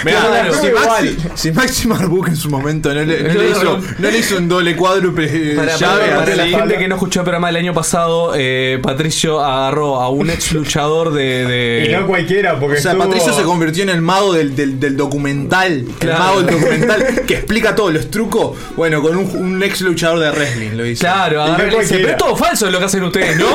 Mirá, 0.04 0.20
Claro. 0.26 0.54
si. 0.54 0.68
Maxi, 0.70 1.16
si 1.34 1.52
Maxi 1.52 1.88
Marbuk 1.88 2.28
en 2.28 2.36
su 2.36 2.48
momento 2.50 2.92
no 2.94 3.02
le, 3.04 3.22
no 3.22 3.34
le 3.34 3.50
hizo, 3.50 3.80
no 3.98 4.10
le 4.10 4.18
hizo 4.18 4.36
un 4.38 4.48
doble 4.48 4.76
cuádruple 4.76 5.28
eh, 5.52 5.56
Para, 5.56 5.76
llave 5.76 6.08
para- 6.08 6.36
la 6.36 6.46
gente 6.46 6.76
que 6.78 6.88
no 6.88 6.94
escuchó 6.96 7.20
el 7.20 7.24
programa 7.24 7.48
del 7.48 7.56
año 7.56 7.74
pasado, 7.74 8.32
eh, 8.36 8.78
Patricio 8.82 9.40
agarró 9.40 10.00
a 10.00 10.08
un 10.10 10.30
ex 10.30 10.52
luchador 10.52 11.12
de. 11.12 11.44
de- 11.46 11.86
Y 11.88 11.92
no 11.92 12.06
cualquiera, 12.06 12.58
porque 12.58 12.78
O 12.78 12.80
sea, 12.80 12.92
estuvo- 12.92 13.04
Patricio 13.08 13.32
se 13.32 13.42
convirtió 13.42 13.82
en 13.82 13.88
el 13.90 14.00
mago 14.00 14.32
del, 14.32 14.54
del, 14.54 14.78
del 14.80 14.96
documental. 14.96 15.84
Claro. 15.98 16.14
El 16.14 16.18
mago 16.26 16.42
del 16.42 16.60
documental 16.60 17.22
que 17.26 17.34
explica 17.34 17.74
todos 17.74 17.92
los 17.92 18.10
trucos. 18.10 18.56
Bueno, 18.76 19.02
con 19.02 19.16
un, 19.16 19.24
un 19.36 19.62
ex 19.62 19.80
luchador 19.80 20.18
de 20.20 20.30
wrestling 20.30 20.70
lo 20.76 20.86
hizo. 20.86 21.00
Claro, 21.00 21.42
agarró 21.42 21.66
y 21.66 21.70
le 21.70 21.76
dice, 21.80 21.88
cualquiera. 21.94 22.02
pero 22.02 22.12
es 22.12 22.16
todo 22.18 22.36
falso 22.36 22.70
lo 22.70 22.78
que 22.78 22.84
hacen 22.84 23.02
ustedes, 23.04 23.36
¿no? 23.38 23.46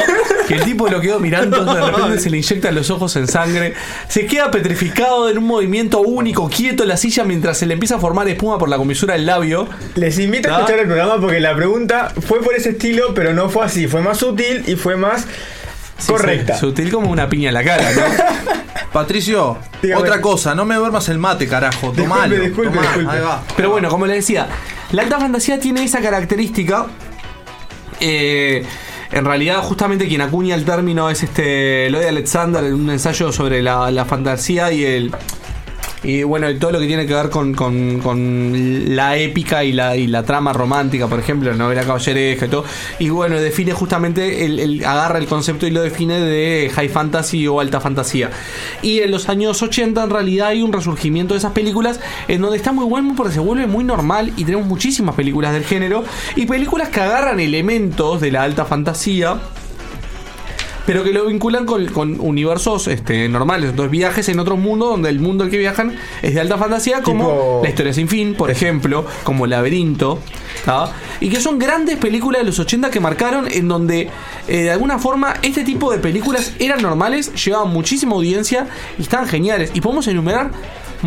Que 0.48 0.56
el 0.56 0.64
tipo 0.64 0.88
lo 0.90 1.00
quedó 1.00 1.20
mirando, 1.20 1.64
de 1.64 1.82
repente 1.82 2.20
se 2.20 2.30
le 2.30 2.38
inyectan 2.38 2.76
los 2.76 2.90
ojos 2.90 3.16
en 3.16 3.28
sangre, 3.28 3.74
se 4.10 4.26
queda 4.26 4.52
petrificado 4.52 5.30
en 5.30 5.38
un 5.38 5.46
movimiento 5.46 6.02
único, 6.24 6.50
quieto 6.50 6.84
en 6.84 6.90
la 6.90 6.98
silla 6.98 7.24
mientras 7.24 7.58
se 7.58 7.66
le 7.66 7.74
empieza 7.74 7.96
a 7.96 8.00
formar 8.00 8.28
espuma 8.30 8.58
por 8.58 8.70
la 8.70 8.78
comisura 8.78 9.14
del 9.14 9.26
labio. 9.26 9.68
Les 9.96 10.18
invito 10.20 10.50
a 10.50 10.56
escuchar 10.58 10.80
el 10.80 10.86
programa 10.88 11.20
porque 11.20 11.40
la 11.40 11.56
pregunta 11.56 12.12
fue 12.28 12.42
por 12.42 12.56
ese 12.56 12.72
estilo, 12.72 13.14
pero 13.14 13.34
no 13.34 13.50
fue 13.50 13.66
así. 13.66 13.88
Fue 13.88 14.02
más 14.02 14.18
sutil 14.18 14.64
y 14.68 14.76
fue 14.76 14.96
más 14.96 15.26
correcta. 16.08 16.58
Sutil 16.58 16.92
como 16.92 17.12
una 17.12 17.30
piña 17.30 17.50
en 17.50 17.54
la 17.54 17.64
cara, 17.64 17.92
¿no? 17.92 18.02
Patricio, 18.94 19.58
Dígame. 19.82 20.02
otra 20.02 20.22
cosa, 20.22 20.54
no 20.56 20.66
me 20.66 20.76
duermas 20.76 21.10
el 21.10 21.18
mate, 21.18 21.48
carajo. 21.48 21.92
Tomalo. 21.92 22.36
disculpe, 22.36 22.70
tomá, 22.70 22.82
disculpe. 22.84 23.12
Ahí 23.12 23.22
va. 23.22 23.44
Pero 23.56 23.70
bueno, 23.72 23.90
como 23.90 24.06
le 24.06 24.14
decía, 24.16 24.48
la 24.92 25.02
alta 25.02 25.20
fantasía 25.20 25.60
tiene 25.60 25.84
esa 25.84 26.00
característica. 26.00 26.86
eh, 28.00 28.64
En 29.12 29.26
realidad, 29.26 29.60
justamente 29.64 30.08
quien 30.08 30.22
acuña 30.22 30.56
el 30.56 30.64
término 30.66 31.10
es 31.10 31.24
este 31.24 31.90
Lloyd 31.90 32.06
Alexander 32.06 32.64
en 32.64 32.74
un 32.76 32.90
ensayo 32.90 33.32
sobre 33.32 33.62
la, 33.62 33.90
la 33.92 34.06
fantasía 34.06 34.72
y 34.72 34.84
el. 34.86 35.12
Y 36.04 36.24
bueno, 36.24 36.48
todo 36.60 36.72
lo 36.74 36.80
que 36.80 36.88
tiene 36.88 37.08
que 37.08 37.14
ver 37.14 37.30
con, 37.30 37.54
con- 37.54 38.00
con 38.00 38.96
la 38.96 39.18
épica 39.18 39.64
y 39.64 39.72
la, 39.72 39.96
y 39.96 40.08
la 40.08 40.24
trama 40.24 40.52
romántica, 40.52 41.08
por 41.08 41.20
ejemplo, 41.20 41.50
la 41.52 41.56
novela 41.58 41.84
caballeresca 41.84 42.46
y 42.46 42.50
todo. 42.50 42.66
Y 43.00 43.10
bueno, 43.10 43.40
define 43.40 43.72
justamente, 43.74 44.46
el, 44.46 44.60
el- 44.60 44.86
agarra 44.86 45.18
el 45.20 45.28
concepto 45.28 45.66
y 45.66 45.72
lo 45.72 45.82
define 45.82 46.20
de 46.20 46.70
high 46.74 46.90
fantasy 46.90 47.48
o 47.48 47.60
alta 47.62 47.80
fantasía. 47.80 48.30
Y 48.82 49.00
en 49.00 49.12
los 49.12 49.30
años 49.30 49.62
80 49.62 50.04
en 50.04 50.10
realidad 50.10 50.48
hay 50.50 50.62
un 50.62 50.74
resurgimiento 50.74 51.34
de 51.34 51.38
esas 51.38 51.54
películas 51.54 52.00
en 52.28 52.42
donde 52.42 52.58
está 52.58 52.72
muy 52.74 52.86
bueno 52.86 53.14
porque 53.16 53.34
se 53.34 53.40
vuelve 53.40 53.66
muy 53.68 53.84
normal 53.86 54.34
y 54.36 54.44
tenemos 54.44 54.68
muchísimas 54.68 55.16
películas 55.16 55.54
del 55.54 55.64
género 55.64 56.04
y 56.36 56.46
películas 56.46 56.90
que 56.90 57.00
agarran 57.00 57.40
elementos 57.40 58.20
de 58.20 58.32
la 58.32 58.44
alta 58.44 58.66
fantasía 58.66 59.38
pero 60.86 61.04
que 61.04 61.14
lo 61.14 61.26
vinculan 61.26 61.66
con, 61.66 61.86
con 61.88 62.20
universos 62.20 62.88
este, 62.88 63.30
normales. 63.30 63.70
Entonces, 63.70 63.92
viajes 63.92 64.28
en 64.30 64.40
otros 64.40 64.60
mundos 64.60 64.90
donde 64.90 65.10
el 65.10 65.20
mundo 65.20 65.44
al 65.46 65.50
que 65.50 65.58
viajan 65.58 65.96
es 66.22 66.34
de 66.34 66.42
alta 66.42 66.58
fantasía, 66.58 67.02
como 67.02 67.24
Tipo- 67.30 67.60
La 67.64 67.70
historia 67.70 67.94
sin 67.94 68.08
fin, 68.08 68.36
por 68.36 68.52
ejemplo, 68.52 69.06
como 69.24 69.48
Laberinto, 69.48 70.20
¿tá? 70.66 70.92
y 71.22 71.30
que 71.30 71.40
son 71.40 71.58
grandes 71.58 71.98
películas 71.98 72.42
de 72.42 72.46
los 72.46 72.60
80 72.60 72.90
que 72.90 73.00
marcaron 73.00 73.48
en 73.50 73.68
donde 73.70 74.10
eh, 74.48 74.58
de 74.64 74.72
alguna 74.72 75.00
forma 75.00 75.36
este 75.42 75.64
tipo 75.64 75.92
de 75.92 76.00
películas 76.00 76.54
eran 76.60 76.82
normales, 76.82 77.32
llevaban 77.46 77.72
muchísima 77.72 78.14
audiencia 78.16 78.68
y 79.00 79.04
estaban 79.04 79.28
geniales. 79.28 79.72
Y 79.74 79.80
podemos 79.82 80.06
enumerar 80.08 80.52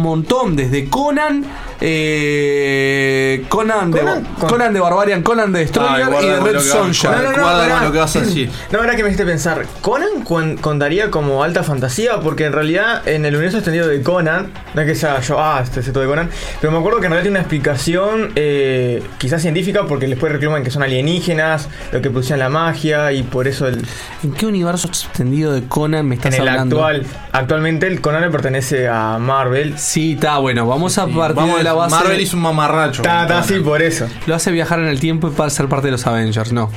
montón, 0.03 0.57
desde 0.57 0.89
Conan, 0.89 1.45
eh, 1.81 3.45
Conan, 3.49 3.91
de, 3.91 4.01
Conan, 4.01 4.25
con- 4.39 4.49
Conan 4.49 4.73
de 4.75 4.81
Barbarian, 4.81 5.23
Conan 5.23 5.53
de 5.53 5.61
Destroyer 5.61 5.91
Ay, 5.95 6.05
guarda 6.05 6.23
y 6.27 6.31
de 6.31 6.37
con 6.39 6.47
Red 6.47 6.61
Sonja. 6.61 7.11
No, 7.11 7.23
no, 7.23 7.33
no, 7.33 7.43
Guarda 7.43 7.69
con 7.75 7.85
lo 7.87 7.93
que 7.93 7.99
vas 7.99 8.17
a 8.17 8.21
decir. 8.21 8.51
No, 8.71 8.79
ahora 8.79 8.97
que 8.97 9.03
me 9.03 9.09
hiciste 9.11 9.25
pensar, 9.25 9.67
¿Conan 9.81 10.23
cuan- 10.25 10.57
contaría 10.57 11.11
como 11.11 11.43
alta 11.43 11.63
fantasía? 11.63 12.21
Porque 12.21 12.45
en 12.47 12.53
realidad 12.53 13.07
en 13.09 13.25
el 13.25 13.35
universo 13.35 13.59
extendido 13.59 13.87
de 13.89 14.03
Conan, 14.03 14.53
no 14.75 14.81
es 14.81 14.87
que 14.87 14.95
sea 14.95 15.21
yo, 15.21 15.41
ah, 15.41 15.61
este 15.63 15.81
es 15.81 15.93
todo 15.93 16.01
de 16.03 16.09
Conan, 16.09 16.31
pero 16.61 16.73
me 16.73 16.79
acuerdo 16.79 17.01
que 17.01 17.07
en 17.07 17.13
realidad 17.13 17.23
tiene 17.25 17.39
una 17.39 17.43
explicación 17.43 18.33
eh, 18.37 19.03
quizás 19.19 19.43
científica 19.43 19.85
porque 19.87 20.07
después 20.07 20.33
reclaman 20.33 20.63
que 20.65 20.71
son 20.71 20.83
alienígenas, 20.83 21.69
lo 21.93 22.01
que 22.01 22.11
producían 22.11 22.39
la 22.39 22.49
magia 22.49 23.13
y 23.13 23.23
por 23.23 23.49
eso 23.49 23.67
el, 23.67 23.85
¿En 24.23 24.33
qué 24.33 24.47
universo 24.47 24.89
extendido 24.89 25.53
de 25.53 25.65
Conan 25.65 26.07
me 26.07 26.15
estás 26.17 26.35
en 26.35 26.43
el 26.43 26.49
hablando? 26.49 26.77
actual, 26.85 27.07
actualmente 27.33 27.87
el 27.87 28.01
Conan 28.01 28.23
le 28.23 28.31
pertenece 28.31 28.89
a 28.89 29.19
Marvel. 29.19 29.79
Sí, 29.87 30.13
está 30.15 30.39
bueno. 30.39 30.67
Vamos 30.67 30.99
a 30.99 31.07
partir 31.07 31.37
Vamos, 31.37 31.59
de 31.59 31.63
la 31.65 31.73
base. 31.75 31.95
Marvel 31.95 32.21
hizo 32.21 32.37
un 32.37 32.43
mamarracho. 32.43 33.03
Está, 33.03 33.23
está 33.23 33.39
así 33.39 33.61
por 33.61 33.81
eso. 33.83 34.09
Lo 34.27 34.35
hace 34.35 34.51
viajar 34.51 34.81
en 34.81 34.87
el 34.89 34.99
tiempo 34.99 35.29
y 35.29 35.31
para 35.31 35.49
ser 35.49 35.69
parte 35.69 35.87
de 35.87 35.93
los 35.93 36.07
Avengers, 36.09 36.53
no. 36.53 36.71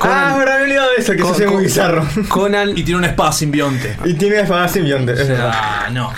ah, 0.00 0.36
me 0.38 0.44
he 0.50 0.62
olvidado 0.62 0.90
de 0.90 0.96
eso, 1.02 1.12
que 1.12 1.18
Con- 1.18 1.32
eso 1.32 1.40
es 1.42 1.46
muy 1.48 1.54
con- 1.56 1.62
bizarro. 1.64 2.06
Conan. 2.28 2.70
Y 2.78 2.84
tiene 2.84 2.98
una 2.98 3.08
espada 3.08 3.32
simbionte. 3.32 3.96
y 4.04 4.14
tiene 4.14 4.40
espada 4.40 4.68
simbionte, 4.68 5.12
es 5.12 5.28
verdad. 5.28 5.50
Ah, 5.52 5.88
no. 5.90 6.12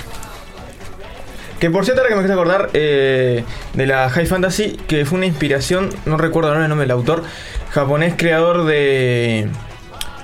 Que 1.58 1.70
por 1.70 1.84
cierto, 1.86 2.02
ahora 2.02 2.10
que 2.10 2.16
me 2.16 2.22
quise 2.22 2.34
acordar 2.34 2.68
eh, 2.74 3.42
de 3.72 3.86
la 3.86 4.10
High 4.10 4.26
Fantasy, 4.26 4.76
que 4.86 5.06
fue 5.06 5.16
una 5.16 5.26
inspiración, 5.26 5.88
no 6.04 6.18
recuerdo 6.18 6.50
ahora 6.50 6.62
el 6.64 6.68
nombre 6.68 6.84
del 6.84 6.90
autor, 6.90 7.22
japonés 7.70 8.14
creador 8.18 8.64
de, 8.66 9.48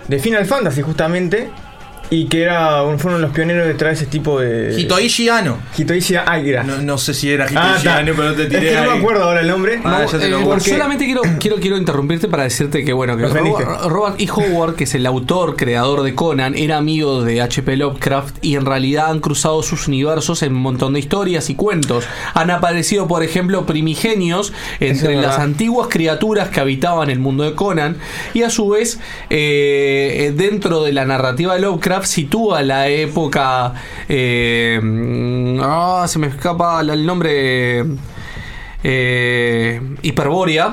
de 0.08 0.18
Final 0.18 0.44
Fantasy 0.44 0.82
justamente, 0.82 1.48
y 2.12 2.26
que 2.26 2.42
era 2.42 2.82
fueron 2.98 3.20
los 3.22 3.30
pioneros 3.30 3.66
de 3.68 3.74
traer 3.74 3.94
ese 3.94 4.06
tipo 4.06 4.40
de... 4.40 4.74
Hitoishi 4.80 5.28
Ano. 5.28 5.58
Hitoishi 5.78 6.16
Aira. 6.16 6.64
No, 6.64 6.78
no 6.78 6.98
sé 6.98 7.14
si 7.14 7.30
era 7.30 7.44
Ah, 7.44 7.48
Hitoishi 7.50 7.76
está. 7.86 7.98
Ano, 7.98 8.12
pero 8.16 8.34
te 8.34 8.42
Es 8.42 8.48
tiré 8.48 8.70
que 8.70 8.74
no 8.80 8.90
me 8.92 8.98
acuerdo 8.98 9.24
ahora 9.24 9.40
el 9.40 9.46
nombre. 9.46 9.80
Ah, 9.84 10.04
ya 10.10 10.18
te 10.18 10.28
lo 10.28 10.40
Eh, 10.40 10.44
porque- 10.44 10.70
solamente 10.70 11.04
quiero, 11.04 11.22
quiero, 11.38 11.56
quiero 11.58 11.76
interrumpirte 11.76 12.26
para 12.26 12.42
decirte 12.42 12.84
que, 12.84 12.92
bueno, 12.92 13.16
que. 13.16 13.26
Robert, 13.28 13.82
Robert 13.86 14.20
E. 14.20 14.28
Howard, 14.28 14.74
que 14.74 14.84
es 14.84 14.94
el 14.96 15.06
autor, 15.06 15.54
creador 15.54 16.02
de 16.02 16.14
Conan, 16.16 16.56
era 16.56 16.78
amigo 16.78 17.22
de 17.22 17.40
H.P. 17.42 17.76
Lovecraft 17.76 18.36
y 18.42 18.56
en 18.56 18.66
realidad 18.66 19.10
han 19.10 19.20
cruzado 19.20 19.62
sus 19.62 19.86
universos 19.86 20.42
en 20.42 20.54
un 20.54 20.62
montón 20.62 20.94
de 20.94 20.98
historias 20.98 21.48
y 21.48 21.54
cuentos. 21.54 22.04
Han 22.34 22.50
aparecido, 22.50 23.06
por 23.06 23.22
ejemplo, 23.22 23.66
primigenios 23.66 24.52
entre 24.80 25.14
es 25.14 25.22
las 25.22 25.38
antiguas 25.38 25.86
criaturas 25.88 26.48
que 26.48 26.58
habitaban 26.58 27.08
el 27.08 27.20
mundo 27.20 27.44
de 27.44 27.54
Conan 27.54 27.98
y 28.34 28.42
a 28.42 28.50
su 28.50 28.68
vez, 28.68 28.98
eh, 29.52 30.32
dentro 30.36 30.82
de 30.82 30.92
la 30.92 31.04
narrativa 31.04 31.54
de 31.54 31.60
Lovecraft, 31.60 31.99
sitúa 32.06 32.62
la 32.62 32.88
época. 32.88 33.74
Eh, 34.08 34.80
ah, 35.62 36.04
se 36.08 36.18
me 36.18 36.26
escapa 36.28 36.80
el 36.80 37.04
nombre 37.06 37.84
eh, 38.82 39.80
Hiperbórea, 40.02 40.70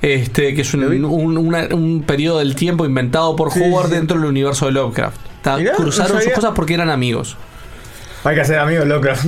este, 0.00 0.54
que 0.54 0.60
es 0.62 0.74
un, 0.74 1.04
un, 1.04 1.36
una- 1.38 1.68
un 1.74 2.02
periodo 2.06 2.38
del 2.38 2.54
tiempo 2.54 2.84
inventado 2.86 3.34
por 3.36 3.52
Sí, 3.52 3.60
Howard 3.60 3.88
sí. 3.88 3.94
dentro 3.94 4.18
del 4.18 4.28
universo 4.28 4.66
de 4.66 4.72
Lovecraft. 4.72 5.20
Ta- 5.42 5.56
Mirá, 5.56 5.72
no 5.72 5.78
Cruzaron 5.78 6.22
sus 6.22 6.32
cosas 6.32 6.52
porque 6.54 6.74
eran 6.74 6.90
amigos. 6.90 7.36
Hay 8.24 8.34
que 8.34 8.40
hacer 8.40 8.58
amigos 8.58 8.86
Lovecraft. 8.86 9.24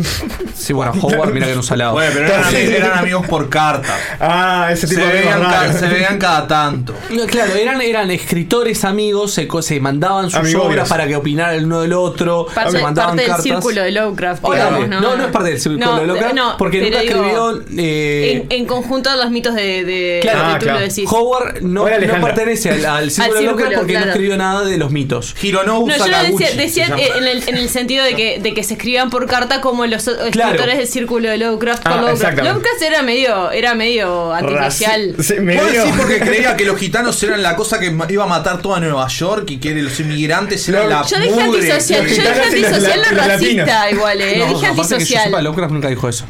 Sí, 0.55 0.73
bueno, 0.73 0.93
Howard, 1.01 1.33
mira 1.33 1.47
que 1.47 1.55
no 1.55 1.63
salado. 1.63 1.93
Bueno, 1.93 2.11
pero 2.15 2.27
eran, 2.59 2.99
amigos 2.99 3.27
por 3.27 3.49
carta. 3.49 3.97
ah, 4.21 4.69
ese 4.73 4.87
Se 4.87 4.95
tipo 4.97 5.07
de 5.07 5.13
veían, 5.13 5.33
amigos 5.35 5.53
ca- 5.53 5.61
raros. 5.61 5.77
se 5.81 5.87
veían 5.89 6.19
cada 6.19 6.47
tanto. 6.47 6.95
No, 7.11 7.27
claro, 7.27 7.55
eran, 7.55 7.81
eran 7.81 8.11
escritores 8.11 8.85
amigos, 8.85 9.33
se, 9.33 9.49
se 9.63 9.81
mandaban 9.81 10.27
sus 10.27 10.35
Amigobios. 10.41 10.67
obras 10.73 10.89
para 10.89 11.07
que 11.07 11.17
opinaran 11.17 11.55
el 11.55 11.65
uno 11.65 11.81
del 11.83 11.93
otro, 11.93 12.47
Parte, 12.55 12.73
se 12.73 12.83
mandaban 12.83 13.11
parte 13.17 13.23
del 13.23 13.29
cartas. 13.31 13.45
círculo 13.45 13.83
de 13.83 13.91
Lovecraft, 13.93 14.43
digamos, 14.45 14.89
no, 14.89 15.01
¿no? 15.01 15.17
no, 15.17 15.25
es 15.27 15.31
parte 15.33 15.51
del 15.51 15.61
círculo 15.61 15.87
No, 15.87 16.01
de 16.01 16.07
Lovecraft, 16.07 16.35
no, 16.35 16.57
porque 16.59 16.81
nunca 16.83 17.01
digo, 17.01 17.51
escribió. 17.51 17.63
eh, 17.79 18.47
en, 18.51 18.61
en 18.61 18.67
conjunto 18.67 19.15
los 19.17 19.31
mitos 19.31 19.55
de, 19.55 19.85
de, 19.85 20.19
Claro, 20.23 20.39
de 20.41 20.45
ah, 20.45 20.59
tú 20.59 20.65
claro. 20.65 20.81
lo 20.81 20.87
decís. 20.87 21.09
Howard 21.11 21.63
no, 21.63 21.85
pertenece 21.85 22.71
al, 22.71 22.85
al 22.85 23.11
círculo 23.11 23.35
de 23.35 23.41
círculo, 23.41 23.51
Lovecraft 23.65 23.79
porque 23.81 23.99
no 23.99 24.05
escribió 24.07 24.37
nada 24.37 24.65
de 24.65 24.77
los 24.79 24.91
mitos. 24.91 25.35
Hironobu 25.43 25.87
No, 25.89 25.97
yo 25.97 26.05
decía, 26.05 26.51
decía 26.57 26.87
en, 26.87 27.25
el, 27.27 27.49
en 27.49 27.57
el 27.57 27.69
sentido 27.69 28.05
de 28.05 28.15
que, 28.15 28.39
de 28.41 28.53
que 28.55 28.63
se 28.63 28.80
escribían 28.81 29.11
por 29.11 29.27
carta 29.27 29.61
como 29.61 29.85
los 29.87 30.09
escritores 30.09 30.79
del 30.79 30.87
círculo 30.87 31.29
de 31.29 31.37
Lovecraft 31.37 31.83
con 31.83 31.93
Ah, 31.93 32.01
Lovecraft. 32.03 32.39
Lovecraft 32.39 32.83
era 32.83 33.03
medio, 33.03 33.51
era 33.51 33.75
medio 33.75 34.33
antisocial. 34.33 35.15
Sí, 35.23 35.35
me 35.41 35.57
Vos 35.57 35.71
dio- 35.71 35.85
decís 35.85 35.97
porque 35.99 36.19
creía 36.21 36.57
que 36.57 36.65
los 36.65 36.79
gitanos 36.79 37.23
eran 37.23 37.43
la 37.43 37.57
cosa 37.57 37.79
que 37.79 37.95
iba 38.09 38.25
a 38.25 38.27
matar 38.27 38.63
toda 38.63 38.81
Nueva 38.81 39.07
York 39.09 39.51
y 39.51 39.59
que 39.59 39.75
los 39.75 40.01
inmigrantes 40.01 40.67
eran 40.71 40.89
la 40.89 41.03
Yo 41.07 41.19
dije 41.21 41.41
antisocial, 41.43 42.07
yo 42.07 42.09
dije 42.09 42.29
antisocial, 42.43 43.01
no 43.05 43.17
los 43.17 43.27
racista 43.27 43.91
igual, 43.91 44.21
eh. 44.23 44.39
No, 44.39 44.47
dije 44.47 44.67
aparte 44.67 44.73
que 44.73 44.77
yo 44.77 44.85
sepa, 44.85 44.95
antisocial. 44.97 45.45
Lovecraft 45.45 45.73
nunca 45.73 45.89
dijo 45.89 46.09
eso. 46.09 46.25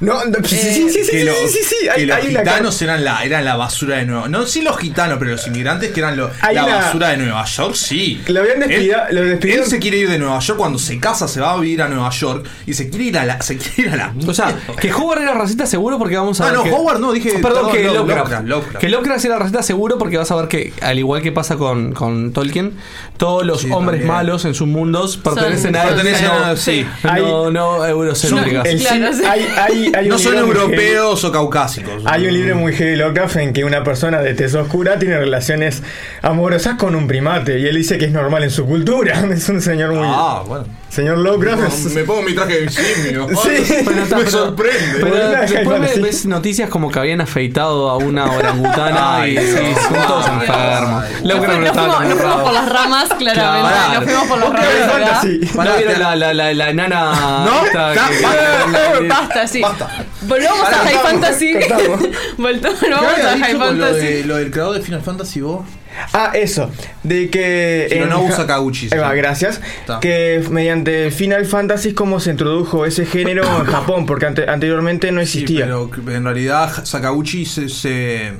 No, 0.00 0.24
no, 0.24 0.38
sí, 0.46 0.56
sí, 0.56 0.72
sí, 0.72 0.90
sí, 0.90 1.04
sí, 1.04 1.10
que, 1.10 1.24
los- 1.24 1.36
sí, 1.50 1.58
sí, 1.64 1.74
que 1.82 1.90
hay, 1.90 2.06
los 2.06 2.16
hay 2.18 2.28
una 2.28 2.40
gitanos 2.40 2.82
eran 2.82 3.04
la, 3.04 3.24
eran 3.24 3.44
la 3.44 3.56
basura 3.56 3.96
de 3.96 4.06
Nueva 4.06 4.28
No, 4.28 4.46
sí 4.46 4.62
los 4.62 4.78
gitanos, 4.78 5.18
pero 5.18 5.32
los 5.32 5.44
inmigrantes 5.48 5.90
que 5.90 5.98
eran 5.98 6.16
lo- 6.16 6.30
la 6.52 6.64
una- 6.64 6.76
basura 6.76 7.08
de 7.08 7.16
Nueva 7.16 7.44
York, 7.44 7.74
sí. 7.74 8.20
Lo 8.28 8.40
habían 8.40 8.60
despida- 8.60 9.08
Él, 9.10 9.16
lo 9.16 9.22
despidieron- 9.24 9.64
él 9.64 9.70
se 9.70 9.78
quiere 9.80 9.96
ir 9.96 10.08
de 10.08 10.18
Nueva 10.18 10.38
York 10.38 10.56
cuando 10.58 10.78
se 10.78 11.00
casa, 11.00 11.26
se 11.26 11.40
va 11.40 11.52
a 11.54 11.56
vivir 11.58 11.82
a 11.82 11.88
Nueva 11.88 12.10
York 12.10 12.46
y 12.66 12.74
se 12.74 12.88
quiere 12.88 13.04
ir 13.06 13.18
a 13.18 13.24
la. 13.26 13.42
Se 13.42 13.56
quiere 13.56 13.82
ir 13.82 13.88
a 13.88 13.96
la 13.96 14.14
O 14.26 14.32
sea, 14.34 14.54
que 14.80 14.92
Howard 14.92 15.22
era 15.22 15.34
racista 15.34 15.66
seguro 15.66 15.98
porque 15.98 16.16
vamos 16.16 16.40
a 16.40 16.44
Ah, 16.44 16.46
ver 16.50 16.56
no, 16.58 16.62
que- 16.64 16.70
Howard 16.70 16.98
no, 17.00 17.12
dije- 17.12 17.38
Perdón, 17.42 17.72
que 17.72 17.82
no, 17.84 17.94
Lovecraft. 17.94 18.18
Lovecraft, 18.18 18.46
Lovecraft. 18.48 18.78
Que 18.78 18.88
Lovecraft 18.88 19.24
era 19.24 19.38
racista 19.38 19.62
seguro 19.64 19.98
porque 19.98 20.16
vas 20.16 20.30
a 20.30 20.36
ver 20.36 20.46
que, 20.48 20.72
al 20.80 20.98
igual 20.98 21.22
que 21.22 21.32
pasa 21.32 21.56
con, 21.56 21.92
con 21.92 22.32
Tolkien, 22.32 22.74
todos 23.16 23.44
los 23.44 23.62
Sí, 23.62 23.68
hombres 23.72 24.00
también. 24.00 24.06
malos 24.16 24.44
en 24.44 24.54
sus 24.54 24.68
mundos 24.68 25.16
pertenecen 25.16 25.74
a 25.74 25.82
Pertenecen 25.82 26.26
no, 26.26 26.32
a- 26.44 26.56
sí. 26.56 26.86
no, 27.02 27.50
no 27.50 27.84
eurocéntricas. 27.84 28.68
Claro, 28.80 29.12
sí- 29.12 29.18
sí. 29.20 29.24
hay, 29.26 29.87
hay, 29.94 30.04
hay 30.04 30.08
No 30.08 30.18
son 30.18 30.36
europeos 30.36 31.24
o 31.24 31.32
caucásicos. 31.32 32.02
Hay 32.04 32.26
un 32.26 32.32
libro 32.32 32.56
muy 32.56 32.72
heavy 32.72 32.96
Lovecraft 32.96 33.36
en 33.36 33.52
que 33.52 33.64
una 33.64 33.82
persona 33.84 34.20
de 34.20 34.34
tez 34.34 34.54
oscura 34.54 34.98
tiene 34.98 35.18
relaciones 35.18 35.82
amorosas 36.22 36.76
con 36.76 36.94
un 36.94 37.06
primate 37.06 37.58
y 37.58 37.66
él 37.66 37.76
dice 37.76 37.98
que 37.98 38.06
es 38.06 38.12
normal 38.12 38.44
en 38.44 38.50
su 38.50 38.66
cultura. 38.66 39.24
Es 39.38 39.48
un 39.48 39.60
señor 39.60 39.92
muy. 39.92 40.04
Ah, 40.04 40.42
bueno. 40.46 40.66
Señor 40.90 41.18
Lovecraft 41.18 41.84
Me 41.94 42.02
pongo 42.04 42.22
mi 42.22 42.34
traje 42.34 42.62
de 42.62 42.68
simio. 42.70 43.26
Sí. 43.42 43.82
Pero 43.84 44.02
está- 44.02 44.16
me 44.16 44.24
pero- 44.24 44.30
sorprende. 44.30 44.98
Pero 45.00 45.28
después 45.30 45.80
ves, 45.80 46.02
ves 46.02 46.26
noticias 46.26 46.68
como 46.70 46.90
que 46.90 46.98
habían 46.98 47.20
afeitado 47.20 47.90
a 47.90 47.96
una 47.98 48.24
orangutana 48.32 49.16
Ay, 49.20 49.36
y 49.36 49.40
sí, 49.40 49.44
Dios. 49.60 49.78
son 49.82 50.06
todos 50.06 50.26
enfermos. 50.28 51.04
Lovecraft 51.22 51.58
nos 51.60 51.68
estaba 51.68 51.94
fuimos, 51.98 52.08
nos 52.14 52.18
fuimos 52.18 52.42
por 52.42 52.52
las 52.52 52.68
ramas, 52.68 53.08
claramente. 53.18 53.68
Claro. 53.68 53.94
Nos 53.94 54.04
fuimos 54.04 54.26
por 54.26 54.38
las 54.38 54.52
ramas. 54.88 55.24
¿No 55.54 55.76
vieron 55.76 55.98
la, 56.00 56.16
la, 56.16 56.34
la, 56.34 56.54
la 56.54 56.70
enana? 56.70 57.44
No, 57.44 57.66
esta 57.66 57.94
ya, 57.94 58.08
que- 58.08 58.22
basta. 58.22 59.00
Basta, 59.08 59.46
sí. 59.46 59.60
Basta. 59.60 60.04
Volvamos 60.22 60.68
a 60.68 60.74
High 60.78 60.98
Fantasy. 61.02 61.52
Volvamos 62.38 62.80
¿Qué 62.80 63.22
a 63.22 63.38
High 63.38 63.56
Fantasy. 63.56 64.22
lo 64.24 64.36
del 64.36 64.50
creador 64.50 64.74
de 64.76 64.82
Final 64.82 65.02
Fantasy 65.02 65.40
vos? 65.42 65.64
Ah, 66.12 66.32
eso. 66.34 66.70
De 67.02 67.28
que. 67.30 67.88
Hironobu 67.90 68.30
Sakaguchi, 68.32 68.88
sí. 68.88 68.94
Ahí 68.94 69.00
va, 69.00 69.14
gracias. 69.14 69.60
Está. 69.80 70.00
Que 70.00 70.42
mediante 70.50 71.10
Final 71.10 71.46
Fantasy 71.46 71.92
como 71.94 72.20
se 72.20 72.30
introdujo 72.30 72.84
ese 72.86 73.06
género 73.06 73.44
en 73.60 73.64
Japón, 73.72 74.06
porque 74.06 74.26
ante- 74.26 74.48
anteriormente 74.48 75.10
no 75.12 75.20
Sí, 75.24 75.40
existía. 75.40 75.64
pero 75.66 75.90
en 76.14 76.24
realidad 76.24 76.84
Sakaguchi 76.84 77.44
se. 77.46 77.68
se 77.68 78.32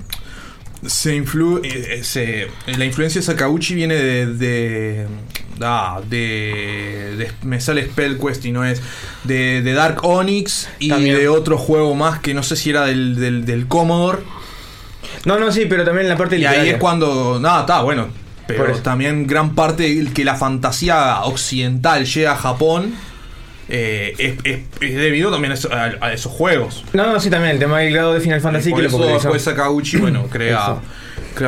se 0.86 1.12
influ 1.16 1.58
eh, 1.64 1.96
eh, 1.98 2.04
se- 2.04 2.46
la 2.76 2.84
influencia 2.84 3.20
de 3.20 3.26
Sakaguchi 3.26 3.74
viene 3.74 3.96
de 3.96 4.26
de, 4.26 5.06
ah, 5.60 6.00
de, 6.08 7.14
de- 7.18 7.32
me 7.42 7.60
sale 7.60 7.84
Spell 7.86 8.16
Quest 8.16 8.44
y 8.44 8.52
no 8.52 8.64
es 8.64 8.80
de, 9.24 9.60
de 9.62 9.72
Dark 9.72 10.04
Onyx 10.04 10.68
y 10.78 10.88
También. 10.90 11.16
de 11.16 11.26
otro 11.28 11.58
juego 11.58 11.96
más 11.96 12.20
que 12.20 12.32
no 12.32 12.44
sé 12.44 12.54
si 12.54 12.70
era 12.70 12.86
del, 12.86 13.16
del, 13.16 13.44
del 13.44 13.66
Commodore 13.66 14.18
No, 15.24 15.38
no, 15.38 15.50
sí, 15.52 15.66
pero 15.68 15.84
también 15.84 16.06
en 16.06 16.10
la 16.10 16.16
parte 16.16 16.36
y 16.38 16.44
ahí 16.46 16.68
es 16.70 16.76
cuando 16.78 17.38
nada 17.40 17.60
está 17.60 17.82
bueno 17.82 18.08
Pero 18.46 18.66
eso. 18.68 18.82
también 18.82 19.26
gran 19.26 19.54
parte 19.54 19.82
de 19.82 20.12
que 20.12 20.24
la 20.24 20.34
fantasía 20.36 21.20
occidental 21.22 22.04
llega 22.06 22.32
a 22.32 22.36
Japón 22.36 22.94
eh, 23.68 24.14
es, 24.18 24.34
es- 24.44 24.60
es 24.80 24.94
debido 24.96 25.30
también 25.30 25.52
a, 25.52 25.54
eso- 25.54 25.70
a- 25.72 25.92
a 26.06 26.12
esos 26.12 26.32
juegos. 26.32 26.84
No, 26.94 27.12
no, 27.12 27.20
sí, 27.20 27.28
también 27.28 27.52
el 27.52 27.58
tema 27.58 27.80
del 27.80 27.92
grado 27.92 28.14
de 28.14 28.20
Final 28.20 28.40
Fantasy 28.40 28.70
Por 28.70 28.78
que 28.78 28.82
lo 28.84 28.88
eso 28.88 28.96
popularizó. 28.96 29.24
después 29.28 29.42
Sakaguchi, 29.42 29.96
bueno, 29.98 30.24
crea, 30.30 30.56
Eso. 30.62 30.82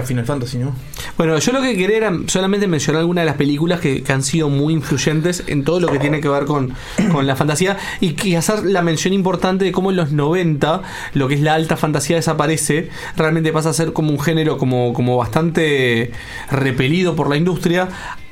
Final 0.02 0.24
Fantasy, 0.24 0.58
¿no? 0.58 0.74
Bueno, 1.16 1.38
yo 1.38 1.52
lo 1.52 1.60
que 1.62 1.76
quería 1.76 1.96
era 1.96 2.12
solamente 2.26 2.66
mencionar 2.66 3.00
algunas 3.00 3.22
de 3.22 3.26
las 3.26 3.36
películas 3.36 3.80
que, 3.80 4.04
han 4.10 4.22
sido 4.22 4.48
muy 4.48 4.72
influyentes 4.72 5.44
en 5.46 5.64
todo 5.64 5.78
lo 5.78 5.88
que 5.88 5.98
tiene 5.98 6.20
que 6.20 6.28
ver 6.28 6.44
con, 6.44 6.74
con 7.12 7.26
la 7.26 7.36
fantasía 7.36 7.76
y 8.00 8.14
que 8.14 8.36
hacer 8.36 8.64
la 8.64 8.82
mención 8.82 9.14
importante 9.14 9.64
de 9.64 9.72
cómo 9.72 9.90
en 9.90 9.96
los 9.96 10.10
90 10.10 10.82
lo 11.14 11.28
que 11.28 11.34
es 11.34 11.40
la 11.40 11.54
alta 11.54 11.76
fantasía 11.76 12.16
desaparece, 12.16 12.90
realmente 13.16 13.52
pasa 13.52 13.70
a 13.70 13.72
ser 13.72 13.92
como 13.92 14.10
un 14.10 14.20
género 14.20 14.58
como, 14.58 14.92
como 14.92 15.16
bastante 15.16 16.12
repelido 16.50 17.14
por 17.14 17.28
la 17.28 17.36
industria 17.36 17.88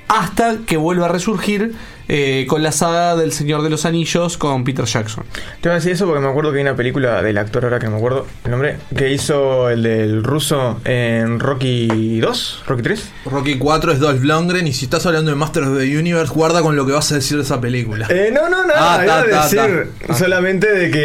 hasta 0.09 0.59
que 0.67 0.77
vuelve 0.77 1.05
a 1.05 1.09
resurgir 1.09 1.75
eh, 2.09 2.47
con 2.49 2.63
la 2.63 2.73
saga 2.73 3.17
del 3.17 3.33
Señor 3.33 3.63
de 3.63 3.71
los 3.71 3.85
Anillos 3.85 4.37
con 4.39 4.65
Peter 4.65 4.85
Jackson. 4.87 5.25
Te 5.61 5.69
voy 5.69 5.73
a 5.73 5.75
decir 5.77 5.93
eso 5.93 6.07
porque 6.07 6.21
me 6.21 6.29
acuerdo 6.29 6.51
que 6.53 6.59
hay 6.59 6.63
una 6.63 6.75
película 6.77 7.23
del 7.23 7.39
actor 7.39 7.65
ahora 7.65 7.79
que 7.79 7.87
no 7.87 7.93
me 7.93 7.97
acuerdo 7.99 8.27
el 8.45 8.51
nombre, 8.51 8.77
que 8.97 9.13
hizo 9.13 9.71
el 9.71 9.83
del 9.83 10.25
ruso 10.25 10.81
en 10.85 11.39
Rocky 11.41 12.21
2, 12.21 12.65
Rocky 12.67 12.83
3. 12.83 13.09
Rocky 13.27 13.59
4 13.59 13.93
es 13.93 13.99
Dolph 14.01 14.23
Lundgren 14.23 14.67
y 14.67 14.73
si 14.73 14.87
estás 14.87 15.05
hablando 15.07 15.31
de 15.31 15.37
Master 15.37 15.65
of 15.65 15.79
the 15.79 15.99
Universe, 15.99 16.33
guarda 16.33 16.63
con 16.63 16.77
lo 16.77 16.87
que 16.87 16.93
vas 16.93 17.11
a 17.13 17.17
decir 17.17 17.37
de 17.37 17.43
esa 17.43 17.61
película. 17.61 18.07
Eh, 18.11 18.31
no, 18.33 18.49
no, 18.49 18.65
no, 18.65 18.73
Ah, 18.77 19.01
iba 19.03 19.07
ta, 19.07 19.21
a 19.21 19.25
ta, 19.31 19.43
decir 19.45 19.91
ta. 20.07 20.15
solamente 20.15 20.71
de 20.73 20.91
que... 20.91 20.99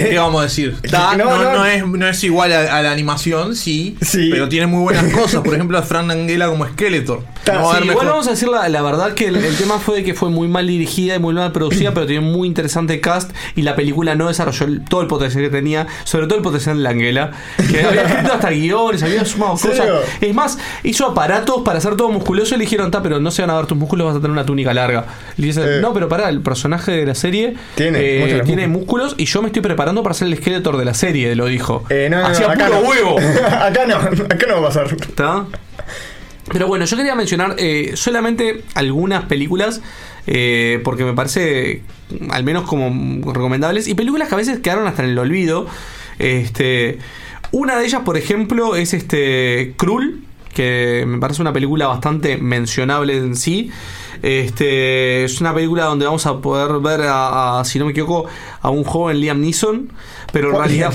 ¿Qué? 0.00 0.08
¿Qué 0.10 0.18
vamos 0.18 0.40
a 0.40 0.44
decir? 0.44 0.76
Ta, 0.90 1.16
No, 1.16 1.24
no, 1.24 1.42
no. 1.44 1.52
no 1.58 1.66
es, 1.66 1.86
no 1.86 2.08
es 2.08 2.24
igual 2.24 2.52
a, 2.52 2.76
a 2.76 2.82
la 2.82 2.90
animación, 2.92 3.54
sí, 3.56 3.96
pero 4.30 4.48
tiene 4.48 4.66
muy 4.66 4.80
buenas 4.82 5.04
cosas. 5.14 5.42
Por 5.42 5.54
ejemplo, 5.54 5.78
a 5.78 5.82
Fran 5.82 6.10
Angela 6.10 6.48
como 6.48 6.66
Skeletor. 6.66 7.20
Sí, 7.44 7.50
No 7.52 7.64
va 7.64 7.72
a 7.72 7.76
haber 7.76 7.84
igual 7.84 7.96
mejor- 7.96 8.06
vamos 8.10 8.26
a 8.26 8.30
decir 8.30 8.48
la, 8.48 8.68
la 8.68 8.82
verdad 8.82 9.12
que 9.14 9.28
el, 9.28 9.36
el 9.36 9.56
tema 9.56 9.78
fue 9.78 9.96
de 9.98 10.04
que 10.04 10.14
fue 10.14 10.28
muy 10.30 10.48
mal 10.50 10.66
dirigida 10.66 11.14
y 11.16 11.18
muy 11.18 11.34
mal 11.34 11.52
producida, 11.52 11.90
pero 11.94 12.06
tiene 12.06 12.26
un 12.26 12.32
muy 12.32 12.46
interesante 12.48 13.00
cast 13.00 13.30
y 13.56 13.62
la 13.62 13.74
película 13.76 14.14
no 14.14 14.28
desarrolló 14.28 14.66
el- 14.66 14.84
todo 14.84 15.00
el 15.00 15.06
potencial 15.06 15.42
que 15.44 15.50
tenía, 15.50 15.86
sobre 16.04 16.26
todo 16.26 16.36
el 16.36 16.42
potencial 16.42 16.76
de 16.76 16.82
la 16.82 16.90
Anguela, 16.90 17.30
que 17.70 17.82
había 17.84 18.02
escrito 18.02 18.32
hasta 18.34 18.50
guiones, 18.50 19.02
había 19.02 19.24
sumado 19.24 19.52
cosas. 19.52 19.86
Es 20.20 20.34
más, 20.34 20.58
hizo 20.82 21.06
aparatos 21.06 21.62
para 21.64 21.78
hacer 21.78 21.96
todo 21.96 22.10
musculoso 22.10 22.54
y 22.54 22.58
le 22.58 22.64
dijeron, 22.64 22.90
"Ta, 22.90 23.02
pero 23.02 23.20
no 23.20 23.30
se 23.30 23.42
van 23.42 23.50
a 23.50 23.56
ver 23.56 23.66
tus 23.66 23.78
músculos, 23.78 24.06
vas 24.08 24.16
a 24.16 24.18
tener 24.20 24.32
una 24.32 24.44
túnica 24.44 24.74
larga. 24.74 25.06
Y 25.38 25.42
le 25.42 25.46
dicen, 25.48 25.64
Eh. 25.66 25.78
no, 25.80 25.92
pero 25.94 26.08
pará, 26.08 26.28
el 26.28 26.40
personaje 26.40 26.92
de 26.92 27.06
la 27.06 27.14
serie 27.14 27.54
Tiene, 27.74 27.98
eh, 28.00 28.42
tiene 28.44 28.66
músculos 28.68 29.14
y 29.16 29.24
yo 29.26 29.40
me 29.42 29.48
estoy 29.48 29.62
preparando 29.62 30.02
para 30.02 30.14
ser 30.14 30.28
el 30.28 30.36
Skeletor 30.36 30.76
de 30.76 30.84
la 30.84 30.94
serie, 30.94 31.34
lo 31.36 31.46
dijo. 31.46 31.84
Eh, 31.90 32.08
no, 32.10 32.16
no, 32.18 32.22
no, 32.22 32.28
Hacía 32.28 32.50
acá 32.50 32.66
puro 32.66 32.80
no. 32.82 32.88
huevo. 32.88 33.16
acá 33.60 33.86
no, 33.86 33.96
acá 33.96 34.46
no 34.48 34.54
va 34.54 34.60
a 34.60 34.72
pasar. 34.72 34.86
¿Está? 35.00 35.44
Pero 36.52 36.66
bueno, 36.66 36.84
yo 36.84 36.96
quería 36.96 37.14
mencionar 37.14 37.54
eh, 37.58 37.92
solamente 37.94 38.64
algunas 38.74 39.24
películas 39.26 39.80
eh, 40.32 40.80
porque 40.84 41.04
me 41.04 41.12
parece 41.12 41.82
al 42.30 42.44
menos 42.44 42.62
como 42.62 43.32
recomendables 43.32 43.88
y 43.88 43.94
películas 43.94 44.28
que 44.28 44.34
a 44.34 44.38
veces 44.38 44.60
quedaron 44.60 44.86
hasta 44.86 45.02
en 45.02 45.10
el 45.10 45.18
olvido. 45.18 45.66
Este, 46.20 46.98
una 47.50 47.76
de 47.76 47.84
ellas, 47.84 48.02
por 48.04 48.16
ejemplo, 48.16 48.76
es 48.76 48.94
este 48.94 49.74
Krull, 49.76 50.22
que 50.54 51.04
me 51.04 51.18
parece 51.18 51.42
una 51.42 51.52
película 51.52 51.88
bastante 51.88 52.36
mencionable 52.36 53.16
en 53.16 53.34
sí. 53.34 53.72
Este, 54.22 55.24
es 55.24 55.40
una 55.40 55.52
película 55.52 55.86
donde 55.86 56.06
vamos 56.06 56.24
a 56.26 56.38
poder 56.38 56.80
ver 56.80 57.08
a, 57.08 57.58
a, 57.58 57.64
si 57.64 57.80
no 57.80 57.86
me 57.86 57.90
equivoco, 57.90 58.26
a 58.60 58.70
un 58.70 58.84
joven 58.84 59.18
Liam 59.20 59.40
Neeson, 59.40 59.90
pero 60.32 60.50
en 60.50 60.56
realidad 60.58 60.94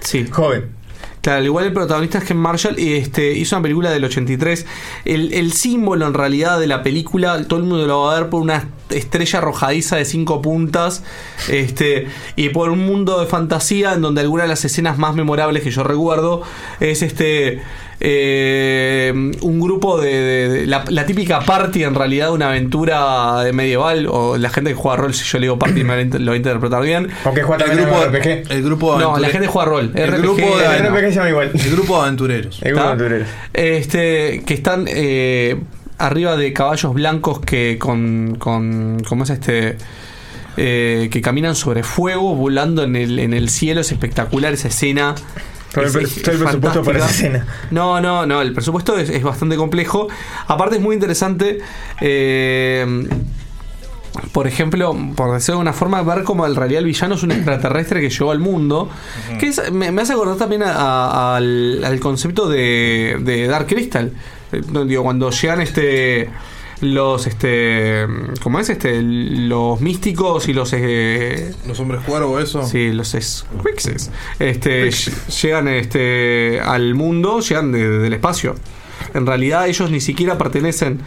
sí. 0.00 0.26
Joven. 0.30 0.81
Claro, 1.22 1.38
al 1.38 1.46
igual 1.46 1.64
el 1.66 1.72
protagonista 1.72 2.18
es 2.18 2.24
Ken 2.24 2.36
Marshall 2.36 2.80
y 2.80 2.94
este, 2.94 3.32
hizo 3.32 3.54
una 3.54 3.62
película 3.62 3.90
del 3.92 4.04
83. 4.04 4.66
El, 5.04 5.32
el 5.32 5.52
símbolo 5.52 6.04
en 6.08 6.14
realidad 6.14 6.58
de 6.58 6.66
la 6.66 6.82
película, 6.82 7.40
todo 7.46 7.60
el 7.60 7.64
mundo 7.64 7.86
lo 7.86 8.02
va 8.02 8.16
a 8.16 8.20
ver 8.20 8.28
por 8.28 8.42
una 8.42 8.68
estrella 8.90 9.38
arrojadiza 9.38 9.96
de 9.96 10.04
cinco 10.04 10.42
puntas 10.42 11.04
este, 11.48 12.08
y 12.34 12.48
por 12.48 12.70
un 12.70 12.80
mundo 12.80 13.20
de 13.20 13.26
fantasía 13.26 13.92
en 13.92 14.02
donde 14.02 14.20
alguna 14.20 14.42
de 14.42 14.48
las 14.48 14.64
escenas 14.64 14.98
más 14.98 15.14
memorables 15.14 15.62
que 15.62 15.70
yo 15.70 15.84
recuerdo 15.84 16.42
es 16.80 17.02
este 17.02 17.62
eh, 18.04 19.12
un 19.42 19.60
grupo 19.60 20.00
de, 20.00 20.10
de- 20.10 20.48
de- 20.48 20.66
la, 20.66 20.84
la 20.88 21.06
típica 21.06 21.40
party 21.40 21.84
en 21.84 21.94
realidad 21.94 22.26
de 22.26 22.32
una 22.32 22.48
aventura 22.48 23.42
de 23.44 23.52
medieval 23.52 24.06
o 24.10 24.36
la 24.36 24.50
gente 24.50 24.70
que 24.70 24.74
juega 24.76 24.96
rol 24.96 25.14
si 25.14 25.24
yo 25.24 25.38
le 25.38 25.44
digo 25.46 25.58
party 25.58 25.84
me 25.84 26.04
lo 26.06 26.26
va 26.26 26.32
a 26.32 26.36
interpretar 26.36 26.82
bien 26.82 27.08
Aunque 27.24 27.42
juega 27.44 27.64
El 27.64 27.76
grupo, 27.78 28.02
en 28.02 28.08
RPG. 28.12 28.52
el 28.52 28.62
grupo 28.62 28.92
de 28.98 29.04
no, 29.04 29.16
la 29.18 29.28
gente 29.28 29.46
juega 29.46 29.68
rol 29.70 29.92
El 29.94 30.08
RPG, 30.10 30.20
grupo 30.22 30.58
de, 30.58 30.64
El 30.78 30.86
RPG 30.88 31.04
se 31.08 31.12
llama 31.12 31.28
igual. 31.30 31.50
el 31.54 31.70
grupo 31.70 31.96
de 31.96 32.02
aventureros. 32.02 32.60
El 32.62 32.72
grupo 32.74 32.80
¿Está? 32.80 32.82
de 32.82 32.88
aventureros. 33.04 33.28
Este, 33.52 34.42
que 34.44 34.54
están 34.54 34.84
eh, 34.88 35.56
arriba 35.98 36.36
de 36.36 36.52
caballos 36.52 36.92
blancos 36.94 37.38
que 37.40 37.76
con, 37.78 38.34
con 38.38 39.00
¿cómo 39.08 39.22
es 39.24 39.30
este? 39.30 39.76
Eh, 40.56 41.08
que 41.10 41.22
caminan 41.22 41.54
sobre 41.54 41.82
fuego, 41.82 42.34
volando 42.34 42.82
en 42.82 42.96
el, 42.96 43.18
en 43.20 43.32
el 43.32 43.48
cielo. 43.48 43.80
Es 43.80 43.90
espectacular 43.92 44.52
esa 44.52 44.68
escena. 44.68 45.14
Todo 45.72 45.84
el 45.84 45.86
Es- 45.88 45.92
pre- 45.94 46.02
es 46.04 46.22
todo 46.22 46.34
el 46.34 46.40
presupuesto 46.42 46.82
para 46.84 46.98
esa 46.98 47.10
escena. 47.10 47.46
No, 47.70 48.00
no, 48.00 48.26
no. 48.26 48.42
El 48.42 48.52
presupuesto 48.52 48.96
es, 48.98 49.08
es 49.08 49.22
bastante 49.22 49.56
complejo. 49.56 50.08
Aparte 50.46 50.76
es 50.76 50.82
muy 50.82 50.94
interesante. 50.94 51.60
eh, 52.00 53.08
por 54.32 54.46
ejemplo, 54.46 54.94
por 55.16 55.32
decirlo 55.32 55.54
de 55.54 55.60
alguna 55.60 55.72
forma, 55.72 56.02
ver 56.02 56.22
como 56.24 56.46
en 56.46 56.54
realidad 56.54 56.80
el 56.80 56.84
villano 56.84 57.14
es 57.14 57.22
un 57.22 57.32
extraterrestre 57.32 58.00
que 58.02 58.10
llegó 58.10 58.30
al 58.30 58.40
mundo. 58.40 58.90
Que 59.40 59.46
es- 59.48 59.72
me, 59.72 59.90
me 59.90 60.02
hace 60.02 60.12
acordar 60.12 60.36
también 60.36 60.62
a- 60.62 60.72
a- 60.74 61.36
al, 61.36 61.82
al 61.82 61.98
concepto 62.00 62.46
de, 62.48 63.16
de 63.20 63.46
Dark 63.46 63.66
Crystal. 63.68 64.12
Eh, 64.52 64.60
digo, 64.86 65.02
cuando 65.02 65.30
llegan 65.30 65.62
este 65.62 66.28
los 66.82 67.26
este 67.26 68.06
¿cómo 68.42 68.58
es 68.60 68.68
este? 68.68 69.00
los 69.02 69.80
místicos 69.80 70.48
y 70.48 70.52
los 70.52 70.72
eh, 70.74 71.54
Los 71.66 71.80
hombres 71.80 72.02
cuervos, 72.02 72.42
eso. 72.42 72.66
Sí, 72.66 72.92
los 72.92 73.08
Squixes. 73.08 74.10
Este, 74.38 74.88
ll- 74.88 75.42
llegan 75.42 75.68
este, 75.68 76.60
al 76.60 76.94
mundo, 76.94 77.40
llegan 77.40 77.72
de- 77.72 77.88
del 77.98 78.12
espacio. 78.12 78.54
En 79.14 79.26
realidad 79.26 79.66
ellos 79.68 79.90
ni 79.90 80.00
siquiera 80.00 80.36
pertenecen. 80.38 81.00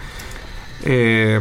Eh, 0.85 1.39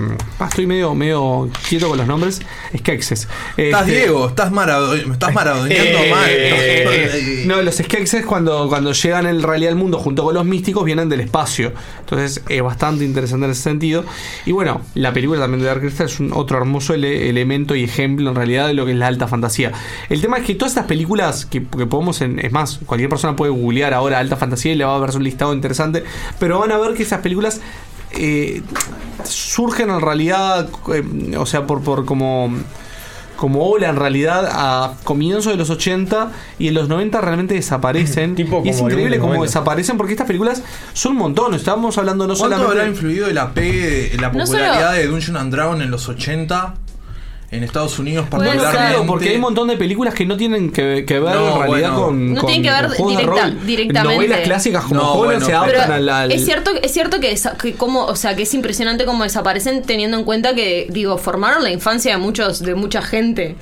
estoy 0.49 0.67
medio, 0.67 0.95
medio 0.95 1.49
quieto 1.69 1.89
con 1.89 1.99
los 1.99 2.07
nombres. 2.07 2.41
Skeksis. 2.77 3.29
Estás 3.57 3.83
Este, 3.87 3.93
Diego, 4.01 4.29
estás, 4.29 4.51
marado, 4.51 4.95
estás 4.95 5.33
maradoneando 5.35 5.99
eh, 5.99 6.11
mal. 6.11 6.25
eh, 6.29 7.45
no, 7.47 7.63
los 7.63 7.77
Skeksis 7.77 8.25
cuando, 8.27 8.69
cuando 8.69 8.93
llegan 8.93 9.27
en 9.27 9.43
realidad 9.43 9.73
al 9.73 9.79
mundo 9.79 9.99
junto 9.99 10.25
con 10.25 10.35
los 10.35 10.45
místicos 10.45 10.85
vienen 10.85 11.09
del 11.09 11.21
espacio. 11.21 11.73
Entonces 12.01 12.43
es 12.49 12.63
bastante 12.63 13.05
interesante 13.05 13.45
en 13.47 13.53
ese 13.53 13.63
sentido. 13.63 14.05
Y 14.47 14.53
bueno, 14.53 14.81
la 14.95 15.13
película 15.13 15.41
también 15.41 15.61
de 15.61 15.67
Dark 15.67 15.81
Crystal 15.81 16.07
es 16.07 16.21
un 16.21 16.33
otro 16.33 16.59
hermoso 16.59 16.95
ele- 16.95 17.29
elemento 17.29 17.75
y 17.75 17.85
ejemplo 17.85 18.31
en 18.31 18.37
realidad 18.37 18.67
de 18.67 18.75
lo 18.75 18.85
que 18.87 18.93
es 18.93 18.99
la 18.99 19.07
alta 19.07 19.29
fantasía. 19.29 19.73
El 20.09 20.21
tema 20.21 20.39
es 20.39 20.45
que 20.45 20.55
todas 20.55 20.73
estas 20.73 20.87
películas 20.87 21.47
que, 21.47 21.63
que 21.65 21.87
podemos, 21.87 22.21
en, 22.21 22.39
es 22.39 22.53
más, 22.53 22.81
cualquier 22.87 23.09
persona 23.11 23.37
puede 23.37 23.53
googlear 23.53 23.95
ahora 23.95 24.19
alta 24.19 24.37
fantasía 24.37 24.73
y 24.73 24.77
le 24.77 24.85
va 24.85 24.97
a 24.97 24.99
ver 24.99 25.11
un 25.15 25.23
listado 25.23 25.53
interesante, 25.55 26.03
pero 26.39 26.59
van 26.59 26.73
a 26.73 26.79
ver 26.79 26.95
que 26.95 27.03
esas 27.03 27.21
películas 27.21 27.61
eh, 28.17 28.63
surgen 29.25 29.91
en 29.91 30.01
realidad, 30.01 30.69
eh, 30.93 31.37
o 31.37 31.47
sea, 31.47 31.67
por, 31.67 31.83
por 31.83 32.05
como 32.05 32.51
como 33.37 33.69
ola 33.69 33.89
en 33.89 33.97
realidad 33.97 34.49
a 34.49 34.95
comienzos 35.03 35.47
de 35.53 35.57
los 35.59 35.69
80 35.69 36.31
y 36.61 36.69
en 36.69 36.75
los 36.75 36.89
90 36.89 37.21
realmente 37.21 37.55
desaparecen. 37.55 38.35
Tipo 38.37 38.63
y 38.65 38.69
es 38.69 38.81
increíble 38.81 39.19
cómo 39.19 39.35
90. 39.35 39.47
desaparecen 39.51 39.97
porque 39.97 40.13
estas 40.13 40.29
películas 40.29 40.63
son 40.93 41.13
un 41.13 41.19
montón. 41.19 41.53
Estábamos 41.53 41.99
hablando 41.99 42.29
no 42.29 42.35
¿Cuánto 42.37 42.57
solamente. 42.57 42.81
habrá 42.81 42.89
influido 42.89 43.27
el 43.27 43.37
AP, 43.39 43.57
la 44.21 44.29
No 44.31 44.39
popularidad 44.39 44.79
solo- 44.87 44.93
de 44.93 45.07
Dungeon 45.09 45.37
and 45.37 45.53
Dragon 45.53 45.83
en 45.83 45.91
los 45.91 46.09
80? 46.09 46.75
En 47.57 47.63
Estados 47.65 47.99
Unidos 47.99 48.27
Bueno, 48.31 48.45
particularmente. 48.47 48.93
Claro, 48.95 49.07
porque 49.07 49.29
hay 49.31 49.35
un 49.37 49.41
montón 49.43 49.69
de 49.69 49.77
películas 49.77 50.13
que 50.15 50.27
no 50.27 50.37
tienen 50.37 50.71
que, 50.71 51.05
que 51.07 51.21
ver 51.21 51.35
No, 51.35 51.49
en 51.63 51.69
realidad 51.71 51.91
bueno. 51.93 52.05
con, 52.07 52.35
No 52.35 52.41
con- 52.41 52.51
tienen 52.53 52.63
que 52.63 52.71
ver 52.83 52.91
directa- 53.07 53.51
directamente. 53.65 54.15
Novelas 54.17 54.41
clásicas 54.41 54.85
como 54.85 55.01
No, 55.01 55.17
bueno, 55.17 55.45
se 55.47 55.53
adaptan 55.55 55.93
al, 55.93 56.09
al- 56.09 56.33
es 56.33 56.45
cierto, 56.45 56.71
es 56.83 56.93
cierto 56.93 57.21
que, 57.21 57.31
esa- 57.33 57.57
que 57.57 57.75
como, 57.75 58.05
o 58.07 58.17
sea, 58.17 58.35
que 58.37 58.43
es 58.43 58.55
impresionante 58.55 59.05
cómo 59.05 59.25
desaparecen 59.25 59.83
teniendo 59.83 60.17
en 60.19 60.25
cuenta 60.25 60.55
que, 60.55 60.87
digo, 60.91 61.17
formaron 61.19 61.63
la 61.63 61.71
infancia 61.71 62.13
de 62.13 62.19
muchos, 62.19 62.61
de 62.61 62.75
mucha 62.75 63.03
gente. 63.03 63.57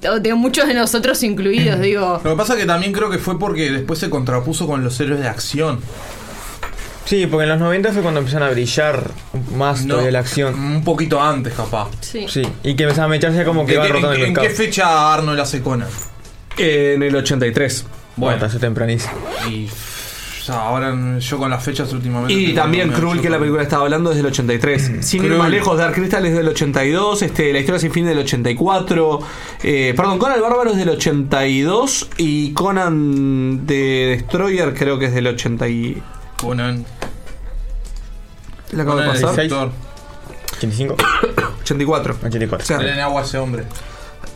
De 0.00 0.18
de 0.20 0.34
muchos 0.34 0.66
de 0.66 0.74
nosotros 0.74 1.22
incluidos, 1.22 1.78
digo. 1.80 2.20
Lo 2.24 2.30
que 2.30 2.36
pasa 2.36 2.56
que 2.56 2.66
también 2.66 2.92
creo 2.92 3.08
que 3.08 3.18
fue 3.18 3.38
porque 3.38 3.70
después 3.70 4.00
se 4.00 4.10
contrapuso 4.10 4.66
con 4.66 4.82
los 4.82 4.98
héroes 4.98 5.20
de 5.20 5.28
acción. 5.28 5.78
Sí, 7.04 7.26
porque 7.26 7.44
en 7.44 7.50
los 7.50 7.58
90 7.58 7.92
fue 7.92 8.02
cuando 8.02 8.20
empezaron 8.20 8.48
a 8.48 8.50
brillar 8.52 9.10
más 9.56 9.82
No, 9.84 9.94
todavía 9.94 10.12
la 10.12 10.18
acción. 10.20 10.54
Un 10.54 10.84
poquito 10.84 11.20
antes, 11.20 11.52
capaz. 11.52 11.88
Sí. 12.00 12.26
Sí, 12.28 12.42
y 12.62 12.74
que 12.74 12.84
empezaba 12.84 13.06
a 13.06 13.08
mecharse 13.08 13.44
como 13.44 13.66
que 13.66 13.74
¿En, 13.74 13.80
va 13.80 13.86
qué- 13.86 13.92
rotando 13.92 14.12
el 14.12 14.20
en 14.22 14.26
mercado. 14.32 14.46
qué 14.48 14.54
fecha 14.54 15.12
Arnold 15.14 15.40
hace 15.40 15.60
Conan? 15.62 15.88
en 16.58 17.02
el 17.02 17.16
83. 17.16 17.86
Bueno, 18.16 18.44
está 18.46 18.58
tempranísimo. 18.58 19.14
Y 19.50 19.66
o 19.68 20.44
sea, 20.44 20.56
ahora 20.66 21.18
yo 21.18 21.38
con 21.38 21.50
las 21.50 21.62
fechas 21.64 21.92
últimamente. 21.92 22.34
Y 22.34 22.52
también 22.52 22.90
Krull, 22.90 23.20
que 23.20 23.30
la 23.30 23.38
película 23.38 23.62
estaba 23.62 23.84
hablando, 23.84 24.10
es 24.10 24.16
del 24.16 24.26
83. 24.26 24.92
Sin 25.00 25.24
ir 25.24 25.32
más 25.32 25.48
lejos, 25.50 25.78
Dark 25.78 25.94
Crystal 25.94 26.24
es 26.26 26.34
del 26.34 26.48
82. 26.48 27.22
Este, 27.22 27.52
la 27.52 27.58
historia 27.60 27.78
sin 27.78 27.90
fin 27.92 28.04
del 28.06 28.18
84. 28.18 29.20
Eh, 29.62 29.94
perdón, 29.96 30.18
Conan 30.18 30.36
el 30.36 30.42
Bárbaro 30.42 30.72
es 30.72 30.76
del 30.76 30.88
82. 30.90 32.08
Y 32.18 32.52
Conan 32.52 33.66
de 33.66 34.16
Destroyer 34.18 34.74
creo 34.74 34.98
que 34.98 35.06
es 35.06 35.14
del 35.14 35.28
80. 35.28 35.66
Conan. 36.42 36.84
La 38.72 38.82
acabo 38.82 38.98
de 38.98 39.06
Con 39.06 39.16
el 39.16 39.22
pasar. 39.22 39.36
director. 39.36 39.70
85. 40.56 40.96
84. 41.62 42.16
84. 42.24 42.64
O 42.64 42.66
sea, 42.66 42.78
Denle 42.78 43.02
agua 43.02 43.22
a 43.22 43.24
ese 43.24 43.38
hombre. 43.38 43.64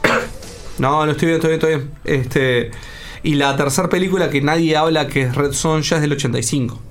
No, 0.78 1.06
no 1.06 1.12
estoy 1.12 1.28
bien, 1.28 1.36
estoy 1.40 1.56
bien, 1.56 1.60
estoy 1.60 1.74
bien. 1.76 2.20
Este, 2.20 2.70
y 3.22 3.34
la 3.36 3.56
tercera 3.56 3.88
película 3.88 4.28
que 4.28 4.42
nadie 4.42 4.76
habla, 4.76 5.06
que 5.08 5.22
es 5.22 5.34
Red 5.34 5.52
Sonja, 5.52 5.96
es 5.96 6.02
del 6.02 6.12
85. 6.12 6.82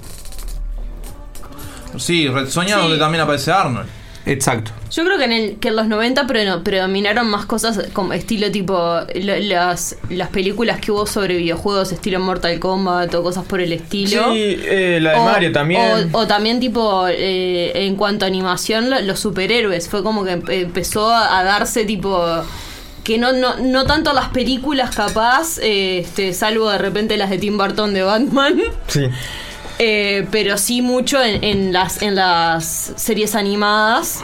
Sí, 1.97 2.27
Red 2.27 2.49
Soña 2.49 2.75
Sí. 2.77 2.81
donde 2.81 2.97
también 2.97 3.21
aparece 3.23 3.51
Arnold. 3.51 3.87
Exacto. 4.25 4.71
Yo 4.91 5.03
creo 5.05 5.17
que 5.17 5.25
en, 5.25 5.31
el, 5.31 5.55
que 5.57 5.67
en 5.67 5.75
los 5.75 5.87
90 5.87 6.25
pre- 6.25 6.57
predominaron 6.63 7.27
más 7.27 7.45
cosas 7.45 7.79
como 7.93 8.13
estilo 8.13 8.49
tipo 8.51 8.73
lo- 9.13 9.39
las, 9.39 9.95
las 10.09 10.29
películas 10.29 10.79
que 10.79 10.91
hubo 10.91 11.05
sobre 11.05 11.37
videojuegos 11.37 11.91
estilo 11.91 12.19
Mortal 12.19 12.59
Kombat 12.59 13.13
o 13.15 13.21
cosas 13.23 13.45
por 13.45 13.59
el 13.61 13.71
estilo. 13.73 14.33
Sí, 14.33 14.57
eh, 14.63 14.99
la 15.01 15.11
de 15.11 15.17
O- 15.17 15.23
Mario 15.25 15.51
también. 15.51 16.09
O, 16.13 16.19
o 16.19 16.27
también 16.27 16.59
tipo 16.59 17.07
eh, 17.07 17.71
en 17.85 17.95
cuanto 17.95 18.25
a 18.25 18.27
animación 18.27 18.89
lo- 18.89 19.01
los 19.01 19.19
superhéroes 19.19 19.89
fue 19.89 20.01
como 20.01 20.23
que 20.25 20.37
empe- 20.37 20.61
empezó 20.63 21.09
a, 21.09 21.39
a 21.39 21.43
darse 21.43 21.85
tipo 21.85 22.25
que 23.03 23.19
no, 23.19 23.33
no, 23.33 23.57
no 23.57 23.85
tanto 23.85 24.11
las 24.13 24.29
películas 24.29 24.95
capaz, 24.95 25.59
eh, 25.59 25.99
este, 25.99 26.33
salvo 26.33 26.71
de 26.71 26.79
repente 26.79 27.15
las 27.17 27.29
de 27.29 27.37
Tim 27.37 27.55
Burton 27.55 27.93
de 27.93 28.01
Batman. 28.01 28.59
Sí. 28.87 29.01
Eh, 29.77 30.25
pero 30.31 30.57
sí 30.57 30.81
mucho 30.81 31.21
en, 31.21 31.43
en 31.43 31.73
las 31.73 32.01
en 32.01 32.15
las 32.15 32.93
series 32.95 33.35
animadas 33.35 34.23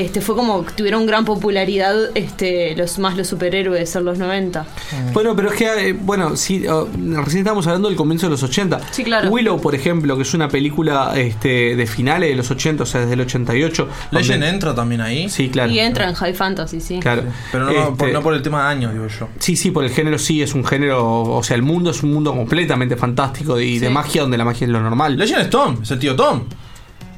este 0.00 0.20
fue 0.20 0.34
como 0.34 0.64
que 0.64 0.72
tuvieron 0.72 1.06
gran 1.06 1.24
popularidad 1.24 1.94
este 2.14 2.74
los 2.76 2.98
más 2.98 3.16
los 3.16 3.28
superhéroes 3.28 3.94
en 3.94 4.04
los 4.04 4.18
90 4.18 4.66
Bueno, 5.12 5.36
pero 5.36 5.50
es 5.50 5.56
que, 5.56 5.88
eh, 5.90 5.92
bueno, 5.92 6.36
sí, 6.36 6.66
oh, 6.66 6.88
recién 6.96 7.38
estábamos 7.38 7.66
hablando 7.66 7.88
del 7.88 7.96
comienzo 7.96 8.26
de 8.26 8.30
los 8.32 8.42
80. 8.42 8.80
Sí, 8.90 9.04
claro. 9.04 9.30
Willow, 9.30 9.60
por 9.60 9.74
ejemplo, 9.74 10.16
que 10.16 10.22
es 10.22 10.34
una 10.34 10.48
película 10.48 11.12
este, 11.16 11.76
de 11.76 11.86
finales 11.86 12.28
de 12.30 12.34
los 12.36 12.50
80, 12.50 12.82
o 12.82 12.86
sea, 12.86 13.02
desde 13.02 13.14
el 13.14 13.20
88. 13.20 13.88
Legend 14.10 14.32
donde- 14.32 14.48
entra 14.48 14.74
también 14.74 15.00
ahí. 15.00 15.28
Sí, 15.28 15.48
claro. 15.48 15.70
y 15.70 15.78
entra 15.78 16.08
en 16.08 16.14
High 16.14 16.34
Fantasy 16.34 16.80
sí 16.80 16.98
Claro. 17.00 17.22
Pero 17.52 17.64
no, 17.66 17.70
Este, 17.70 17.92
por, 17.96 18.12
no 18.12 18.22
por 18.22 18.34
el 18.34 18.42
tema 18.42 18.62
de 18.64 18.68
años, 18.70 18.92
digo 18.92 19.06
yo. 19.08 19.28
Sí, 19.38 19.56
sí, 19.56 19.70
por 19.70 19.84
el 19.84 19.90
género 19.90 20.18
sí, 20.18 20.42
es 20.42 20.54
un 20.54 20.64
género, 20.64 21.22
o 21.22 21.42
sea, 21.42 21.56
el 21.56 21.62
mundo 21.62 21.90
es 21.90 22.02
un 22.02 22.12
mundo 22.12 22.34
completamente 22.34 22.96
fantástico 22.96 23.60
y 23.60 23.78
de 23.78 23.90
magia 23.90 24.22
donde 24.22 24.38
la 24.38 24.44
magia 24.44 24.64
es 24.66 24.70
lo 24.70 24.80
normal. 24.80 25.16
Legend 25.16 25.42
es 25.42 25.50
Tom, 25.50 25.78
es 25.82 25.90
el 25.90 25.98
tío 25.98 26.16
Tom. 26.16 26.42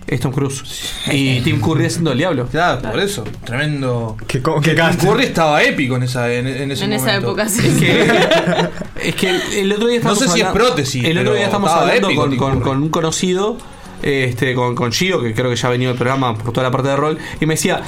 Es 0.07 0.21
Tom 0.21 0.31
Cruise. 0.33 0.63
Y 1.11 1.41
Tim 1.41 1.61
Curry 1.61 1.87
haciendo 1.87 2.13
el 2.13 2.19
diablo. 2.19 2.47
Claro, 2.47 2.81
por 2.81 3.01
eso. 3.01 3.25
Tremendo. 3.45 4.17
Que, 4.29 4.39
Tim. 4.39 4.97
Curry 5.01 5.25
estaba 5.25 5.63
épico 5.65 5.97
en, 5.97 6.05
esa, 6.05 6.33
en, 6.33 6.47
en 6.47 6.71
ese 6.71 6.85
en 6.85 6.93
esa 6.93 7.17
época 7.17 7.49
sí 7.49 7.67
Es 7.67 7.75
que, 7.77 8.69
es 9.09 9.15
que 9.17 9.31
el, 9.31 9.43
el 9.55 9.73
otro 9.73 9.89
día 9.89 10.01
No 10.01 10.13
estamos 10.13 10.19
sé 10.21 10.29
si 10.29 10.41
es 10.41 10.47
hablando- 10.47 10.67
prótesis, 10.69 11.05
El 11.05 11.19
otro 11.19 11.35
día 11.35 11.45
estamos 11.47 11.71
hablando 11.71 12.09
épico 12.09 12.61
con, 12.61 12.83
un 12.83 12.89
conocido, 12.89 13.59
este, 14.03 14.55
con, 14.55 14.77
con 14.77 14.93
Gio, 14.93 15.21
que 15.21 15.35
creo 15.35 15.51
que 15.51 15.57
ya 15.57 15.67
ha 15.67 15.71
venido 15.73 15.91
al 15.91 15.97
programa 15.97 16.37
por 16.39 16.53
toda 16.53 16.63
la 16.65 16.71
parte 16.71 16.89
de 16.89 16.97
rol, 16.97 17.19
y 17.41 17.47
me 17.47 17.55
decía, 17.55 17.81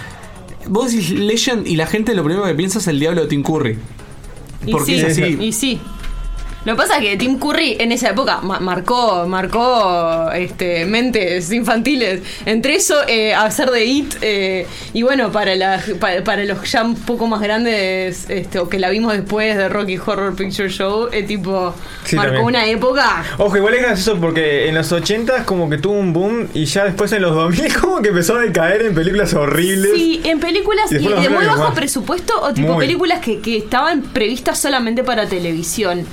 vos 0.67 0.91
decís 0.91 1.11
Legend 1.11 1.69
y 1.69 1.77
la 1.77 1.87
gente 1.87 2.15
lo 2.17 2.25
primero 2.25 2.45
que 2.47 2.55
piensa 2.55 2.81
es 2.81 2.89
el 2.89 2.99
diablo 2.99 3.21
de 3.23 3.29
Tim 3.29 3.45
Curry. 3.45 3.79
y 4.67 4.73
Porque 4.73 4.87
sí, 4.87 4.99
es 4.99 5.05
así. 5.05 5.39
y 5.41 5.53
sí 5.53 5.81
lo 6.65 6.73
que 6.75 6.77
pasa 6.77 6.97
es 6.99 7.03
que 7.03 7.17
Tim 7.17 7.39
Curry 7.39 7.77
en 7.81 7.93
esa 7.93 8.11
época 8.11 8.41
ma- 8.43 8.61
marcó 8.61 9.27
marcó 9.27 10.31
este 10.33 10.85
mentes 10.87 11.51
infantiles 11.53 12.21
entre 12.47 12.75
eso 12.75 12.95
eh, 13.07 13.35
hacer 13.35 13.71
de 13.71 13.85
It 13.85 14.15
eh, 14.23 14.67
y 14.93 15.03
bueno 15.03 15.31
para 15.33 15.55
la, 15.55 15.81
pa- 16.01 16.23
para, 16.25 16.45
los 16.45 16.71
ya 16.71 16.83
un 16.83 16.95
poco 16.97 17.27
más 17.27 17.41
grandes 17.41 18.29
este, 18.29 18.59
o 18.59 18.69
que 18.69 18.79
la 18.79 18.91
vimos 18.91 19.13
después 19.13 19.57
de 19.57 19.69
Rocky 19.69 19.99
Horror 19.99 20.35
Picture 20.35 20.69
Show 20.69 21.09
eh, 21.13 21.23
tipo 21.23 21.75
Sí, 22.05 22.17
marcó 22.17 22.35
también. 22.37 22.47
una 22.47 22.67
época 22.67 23.25
Ojo, 23.39 23.57
igual 23.57 23.75
es 23.75 23.83
gracioso 23.83 24.19
porque 24.21 24.69
en 24.69 24.75
los 24.75 24.91
80 24.93 25.45
como 25.45 25.71
que 25.71 25.79
tuvo 25.79 25.95
un 25.95 26.13
boom 26.13 26.49
y 26.55 26.65
ya 26.67 26.85
después 26.85 27.13
en 27.13 27.23
los 27.23 27.35
2000 27.35 27.75
como 27.81 28.03
que 28.03 28.09
empezó 28.09 28.37
a 28.37 28.41
decaer 28.43 28.83
en 28.83 28.95
películas 28.95 29.33
horribles. 29.35 29.93
Sí, 29.95 30.21
en 30.25 30.41
películas 30.41 30.91
Y 30.91 30.97
de 30.99 31.29
muy 31.29 31.45
bajo 31.47 31.73
presupuesto 31.75 32.35
o 32.43 32.53
tipo 32.53 32.75
Muy. 32.75 32.85
películas 32.87 33.21
que, 33.21 33.41
que 33.41 33.57
estaban 33.59 34.03
previstas 34.03 34.59
solamente 34.59 35.05
para 35.05 35.27
televisión. 35.27 36.05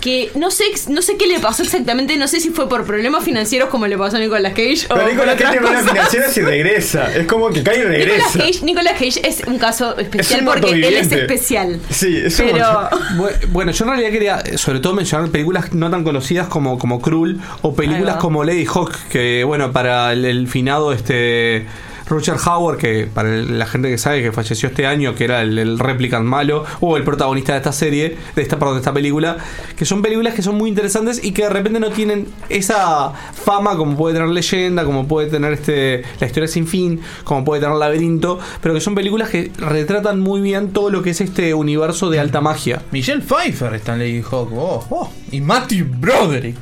Que 0.00 0.30
no 0.34 0.50
sé 0.50 0.64
no 0.88 1.02
sé 1.02 1.16
qué 1.16 1.26
le 1.26 1.38
pasó 1.40 1.62
exactamente, 1.62 2.16
no 2.16 2.26
sé 2.26 2.40
si 2.40 2.50
fue 2.50 2.68
por 2.68 2.84
problemas 2.86 3.22
financieros 3.24 3.68
como 3.68 3.86
le 3.86 3.98
pasó 3.98 4.16
a 4.16 4.20
Nicolas 4.20 4.52
Cage 4.54 4.86
o 4.88 4.94
Pero 4.94 5.00
por 5.02 5.10
Nicolas 5.12 5.36
Cage 5.36 5.50
tiene 5.52 5.60
buenas 5.66 5.82
cosas. 5.82 5.92
financieras 5.92 6.36
y 6.36 6.40
regresa. 6.40 7.14
Es 7.16 7.26
como 7.26 7.50
que 7.50 7.62
cae 7.62 7.76
y 7.76 7.78
Nicolas 7.80 7.98
regresa. 7.98 8.38
Cage, 8.38 8.64
Nicolas 8.64 8.92
Cage 8.94 9.28
es 9.28 9.42
un 9.46 9.58
caso 9.58 9.98
especial 9.98 10.40
un 10.40 10.46
porque 10.46 10.70
él 10.72 10.84
es 10.94 11.12
especial. 11.12 11.80
Sí, 11.90 12.16
es 12.24 12.38
un 12.40 12.46
Pero 12.52 12.64
Bu- 13.16 13.46
Bueno, 13.48 13.72
yo 13.72 13.84
en 13.84 13.90
realidad 13.90 14.10
quería 14.10 14.42
sobre 14.58 14.80
todo 14.80 14.94
mencionar 14.94 15.28
películas 15.30 15.72
no 15.74 15.90
tan 15.90 16.02
conocidas 16.04 16.48
como, 16.48 16.78
como 16.78 17.00
Cruel 17.00 17.38
o 17.62 17.74
películas 17.74 18.16
como 18.16 18.42
Lady 18.44 18.64
Hawk, 18.66 18.92
que 19.10 19.44
bueno, 19.44 19.72
para 19.72 20.12
el, 20.12 20.24
el 20.24 20.48
finado 20.48 20.92
este 20.92 21.66
Roger 22.10 22.36
Howard, 22.44 22.76
que 22.76 23.08
para 23.12 23.28
la 23.28 23.66
gente 23.66 23.88
que 23.88 23.96
sabe 23.96 24.22
que 24.22 24.32
falleció 24.32 24.68
este 24.68 24.86
año, 24.86 25.14
que 25.14 25.24
era 25.24 25.42
el, 25.42 25.58
el 25.58 25.78
replicant 25.78 26.26
malo, 26.26 26.64
o 26.80 26.96
el 26.96 27.04
protagonista 27.04 27.52
de 27.52 27.58
esta 27.58 27.72
serie, 27.72 28.16
de 28.34 28.42
esta, 28.42 28.58
perdón, 28.58 28.74
de 28.74 28.80
esta 28.80 28.92
película, 28.92 29.38
que 29.76 29.84
son 29.84 30.02
películas 30.02 30.34
que 30.34 30.42
son 30.42 30.56
muy 30.56 30.68
interesantes 30.68 31.22
y 31.22 31.32
que 31.32 31.44
de 31.44 31.50
repente 31.50 31.80
no 31.80 31.90
tienen 31.90 32.26
esa 32.48 33.12
fama 33.12 33.76
como 33.76 33.96
puede 33.96 34.14
tener 34.14 34.28
Leyenda, 34.28 34.84
como 34.84 35.06
puede 35.06 35.28
tener 35.28 35.52
este 35.52 36.02
La 36.18 36.26
historia 36.26 36.48
sin 36.48 36.66
fin, 36.66 37.00
como 37.24 37.44
puede 37.44 37.62
tener 37.62 37.76
Laberinto, 37.76 38.38
pero 38.60 38.74
que 38.74 38.80
son 38.80 38.94
películas 38.94 39.30
que 39.30 39.52
retratan 39.58 40.20
muy 40.20 40.40
bien 40.40 40.72
todo 40.72 40.90
lo 40.90 41.02
que 41.02 41.10
es 41.10 41.20
este 41.20 41.54
universo 41.54 42.10
de 42.10 42.20
alta 42.20 42.40
magia. 42.40 42.82
Michelle 42.90 43.22
Pfeiffer 43.22 43.74
está 43.74 43.94
en 43.94 44.00
Lady 44.00 44.22
Hawk. 44.22 44.50
Oh, 44.52 44.84
oh. 44.90 45.12
Y 45.30 45.40
Matthew 45.40 45.86
Broderick. 45.98 46.58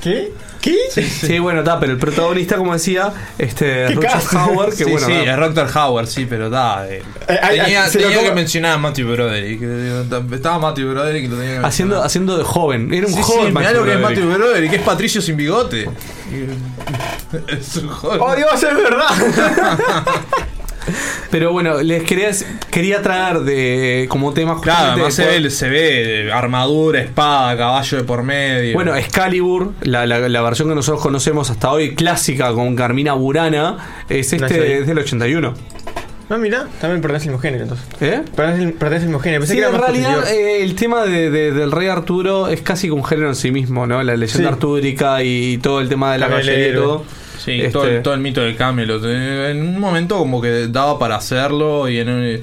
¿Qué? 0.00 0.32
¿Qué? 0.66 1.00
Sí, 1.02 1.38
bueno, 1.38 1.60
está, 1.60 1.78
pero 1.78 1.92
el 1.92 1.98
protagonista, 1.98 2.56
como 2.56 2.72
decía, 2.72 3.12
este 3.38 3.86
¿Qué 3.86 3.94
Roger? 3.94 4.20
Howard, 4.36 4.70
que 4.70 4.84
sí, 4.84 4.90
bueno, 4.90 5.06
sí, 5.06 5.12
nada, 5.12 5.46
es 5.46 5.54
Doctor 5.54 5.78
Howard, 5.78 6.06
sí, 6.08 6.26
pero 6.28 6.46
está. 6.46 6.88
eh, 6.88 7.02
Eh, 7.28 7.38
tenía 7.92 8.16
lo 8.16 8.22
que 8.22 8.32
mencionar 8.32 8.72
a 8.72 8.78
Matthew 8.78 9.12
Broderick. 9.12 9.60
eh, 9.62 10.04
Estaba 10.32 10.58
Matthew 10.58 10.90
Broderick 10.90 11.24
y 11.24 11.28
lo 11.28 11.36
tenía 11.36 11.60
que 11.60 11.66
haciendo, 11.66 11.94
mencionar. 11.94 12.06
haciendo 12.06 12.38
de 12.38 12.44
joven. 12.44 12.92
Era 12.92 13.06
un 13.06 13.12
Sí, 13.14 13.22
joven 13.22 13.46
sí, 13.46 13.52
mirá 13.52 13.60
Matthew 13.62 13.78
lo 13.80 13.84
que 13.84 13.92
es. 13.92 14.00
Matthew 14.00 14.32
Broderick, 14.34 14.72
es 14.72 14.82
Patricio 14.82 15.22
sin 15.22 15.36
bigote. 15.36 15.84
es 17.48 17.76
un 17.76 17.88
joven. 17.88 18.20
¡Oh, 18.20 18.34
Dios, 18.34 18.54
es 18.54 18.76
verdad! 18.76 19.08
Pero 21.30 21.52
bueno, 21.52 21.82
les 21.82 22.02
quería, 22.04 22.30
quería 22.70 23.02
traer 23.02 23.40
de 23.40 24.06
como 24.08 24.32
tema 24.32 24.60
Claro, 24.60 24.92
justamente 24.92 25.00
además 25.02 25.14
se 25.14 25.26
ve, 25.40 25.50
se 25.50 25.68
ve 26.24 26.32
armadura, 26.32 27.00
espada, 27.00 27.56
caballo 27.56 27.98
de 27.98 28.04
por 28.04 28.22
medio. 28.22 28.74
Bueno, 28.74 28.94
Excalibur, 28.94 29.72
la, 29.82 30.06
la, 30.06 30.28
la 30.28 30.42
versión 30.42 30.68
que 30.68 30.74
nosotros 30.74 31.02
conocemos 31.02 31.50
hasta 31.50 31.70
hoy, 31.70 31.94
clásica 31.94 32.52
con 32.52 32.76
Carmina 32.76 33.12
Burana, 33.14 34.04
es 34.08 34.32
este 34.32 34.78
es 34.78 34.86
del 34.86 34.98
81. 34.98 35.54
No, 36.28 36.38
mira, 36.38 36.66
también 36.80 37.00
pertenece 37.00 37.28
al 37.28 37.34
mismo 37.34 37.40
género 37.40 37.62
entonces. 37.64 37.86
¿Eh? 38.00 38.20
Pertenece, 38.34 38.62
al 38.96 39.00
mismo 39.06 39.20
género. 39.20 39.40
Pensé 39.42 39.52
Sí, 39.54 39.60
que 39.60 39.64
era 39.64 39.68
en 39.74 39.80
más 39.80 39.90
realidad 39.90 40.28
eh, 40.32 40.62
el 40.64 40.74
tema 40.74 41.04
de, 41.04 41.30
de- 41.30 41.52
del 41.52 41.70
rey 41.70 41.86
Arturo 41.86 42.48
es 42.48 42.62
casi 42.62 42.88
que 42.88 42.92
un 42.92 43.04
género 43.04 43.28
en 43.28 43.36
sí 43.36 43.52
mismo, 43.52 43.86
¿no? 43.86 44.02
La 44.02 44.16
leyenda 44.16 44.48
Sí. 44.48 44.52
artúrica 44.54 45.22
y 45.22 45.58
todo 45.58 45.80
el 45.80 45.88
tema 45.88 46.12
de 46.12 46.18
la 46.18 46.26
Caballería. 46.26 46.52
caballería 46.54 46.80
y 46.80 46.82
todo. 46.84 47.04
Sí, 47.46 47.52
Este, 47.60 47.70
todo, 47.70 47.86
el, 47.86 48.02
todo 48.02 48.12
el 48.12 48.20
mito 48.20 48.42
del 48.42 48.56
Camelot. 48.56 49.02
Eh, 49.06 49.52
En 49.52 49.62
un 49.62 49.80
momento 49.80 50.18
como 50.18 50.42
que 50.42 50.68
daba 50.68 50.98
para 50.98 51.16
hacerlo 51.16 51.88
y 51.88 51.98
en 52.00 52.08
un- 52.10 52.40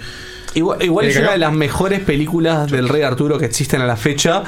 Igual, 0.56 0.82
igual 0.84 1.06
¿Tiene 1.06 1.20
es 1.20 1.24
una 1.24 1.32
de 1.34 1.38
las 1.40 1.54
mejores 1.54 2.00
películas 2.00 2.72
del 2.72 2.88
Rey 2.90 3.02
Arturo 3.04 3.38
que 3.40 3.46
existen 3.46 3.82
a 3.82 3.86
la 3.86 3.98
fecha, 3.98 4.44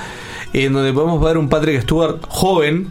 en 0.53 0.71
donde 0.73 0.93
podemos 0.93 1.21
ver 1.23 1.37
un 1.37 1.49
Patrick 1.49 1.81
Stewart 1.81 2.19
joven, 2.27 2.89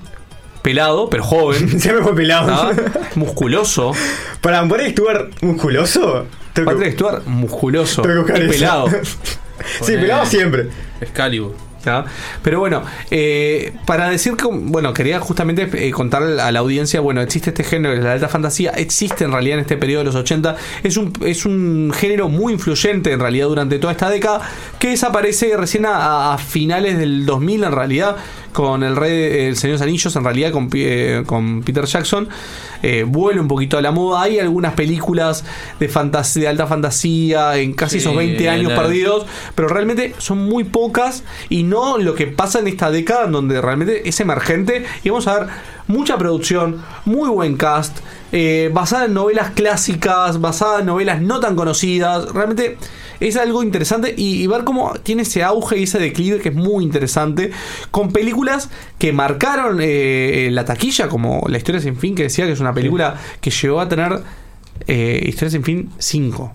pelado, 0.62 1.08
pero 1.10 1.22
joven, 1.24 1.80
Se 1.80 1.92
me 1.92 2.02
fue 2.02 2.14
pelado. 2.14 2.70
musculoso. 3.14 3.92
Para 4.40 4.62
un 4.62 4.68
Patrick 4.68 4.92
Stewart 4.92 5.30
musculoso. 5.42 6.26
Patrick 6.54 6.92
Stewart 6.94 7.22
musculoso 7.26 8.02
tengo 8.02 8.24
que 8.26 8.32
buscar 8.32 8.42
y 8.42 8.50
eso. 8.50 8.50
pelado. 8.50 8.88
sí, 9.82 9.92
pelado 9.92 10.26
siempre. 10.26 10.68
Excalibur. 11.00 11.54
Pero 12.42 12.60
bueno, 12.60 12.82
eh, 13.10 13.72
para 13.86 14.08
decir 14.08 14.34
que, 14.36 14.46
bueno, 14.46 14.92
quería 14.92 15.20
justamente 15.20 15.68
eh, 15.72 15.90
contar 15.90 16.22
a 16.22 16.52
la 16.52 16.58
audiencia, 16.58 17.00
bueno, 17.00 17.20
existe 17.20 17.50
este 17.50 17.64
género 17.64 17.94
la 17.94 18.12
alta 18.12 18.28
fantasía, 18.28 18.70
existe 18.70 19.24
en 19.24 19.32
realidad 19.32 19.58
en 19.58 19.62
este 19.62 19.76
periodo 19.76 20.00
de 20.00 20.04
los 20.06 20.14
80, 20.14 20.56
es 20.82 20.96
un, 20.96 21.12
es 21.24 21.46
un 21.46 21.92
género 21.94 22.28
muy 22.28 22.52
influyente 22.54 23.12
en 23.12 23.20
realidad 23.20 23.46
durante 23.48 23.78
toda 23.78 23.92
esta 23.92 24.10
década, 24.10 24.40
que 24.78 24.88
desaparece 24.88 25.56
recién 25.56 25.86
a, 25.86 26.34
a 26.34 26.38
finales 26.38 26.98
del 26.98 27.26
2000 27.26 27.64
en 27.64 27.72
realidad, 27.72 28.16
con 28.54 28.82
el 28.82 28.96
Rey, 28.96 29.46
el 29.48 29.56
Señor 29.56 29.72
de 29.72 29.78
los 29.80 29.82
Anillos, 29.82 30.16
en 30.16 30.24
realidad 30.24 30.52
con, 30.52 30.70
eh, 30.72 31.22
con 31.26 31.62
Peter 31.62 31.84
Jackson, 31.84 32.28
eh, 32.82 33.04
vuelve 33.06 33.40
un 33.40 33.48
poquito 33.48 33.76
a 33.76 33.82
la 33.82 33.90
moda, 33.90 34.22
hay 34.22 34.38
algunas 34.38 34.72
películas 34.74 35.44
de, 35.80 35.88
fantasía, 35.88 36.42
de 36.44 36.48
alta 36.48 36.66
fantasía 36.66 37.56
en 37.58 37.72
casi 37.74 37.94
Sí, 37.98 37.98
esos 38.06 38.16
20 38.16 38.48
años 38.48 38.72
la- 38.72 38.80
perdidos, 38.80 39.26
pero 39.54 39.68
realmente 39.68 40.14
son 40.18 40.38
muy 40.38 40.64
pocas 40.64 41.24
y 41.50 41.64
no 41.64 41.98
lo 41.98 42.14
que 42.14 42.26
pasa 42.28 42.60
en 42.60 42.68
esta 42.68 42.90
década 42.90 43.24
en 43.26 43.32
donde 43.32 43.60
realmente 43.60 44.08
es 44.08 44.20
emergente. 44.20 44.84
Y 45.02 45.10
vamos 45.10 45.26
a 45.26 45.40
ver 45.40 45.48
mucha 45.88 46.16
producción, 46.16 46.80
muy 47.04 47.28
buen 47.28 47.56
cast, 47.56 47.98
eh, 48.32 48.70
basada 48.72 49.06
en 49.06 49.14
novelas 49.14 49.50
clásicas, 49.50 50.40
basada 50.40 50.80
en 50.80 50.86
novelas 50.86 51.20
no 51.20 51.40
tan 51.40 51.56
conocidas, 51.56 52.32
realmente 52.32 52.78
es 53.20 53.36
algo 53.36 53.62
interesante 53.62 54.14
y, 54.16 54.42
y 54.42 54.46
ver 54.46 54.64
cómo 54.64 54.94
tiene 55.02 55.22
ese 55.22 55.42
auge 55.42 55.78
y 55.78 55.84
ese 55.84 55.98
declive 55.98 56.40
que 56.40 56.50
es 56.50 56.54
muy 56.54 56.84
interesante 56.84 57.50
con 57.90 58.10
películas 58.12 58.70
que 58.98 59.12
marcaron 59.12 59.78
eh, 59.80 60.48
la 60.50 60.64
taquilla, 60.64 61.08
como 61.08 61.44
La 61.48 61.58
historia 61.58 61.80
sin 61.80 61.96
fin, 61.96 62.14
que 62.14 62.24
decía 62.24 62.46
que 62.46 62.52
es 62.52 62.60
una 62.60 62.72
película 62.74 63.20
que 63.40 63.50
llegó 63.50 63.80
a 63.80 63.88
tener 63.88 64.20
eh, 64.86 65.24
Historia 65.26 65.50
sin 65.50 65.64
fin 65.64 65.90
5. 65.98 66.54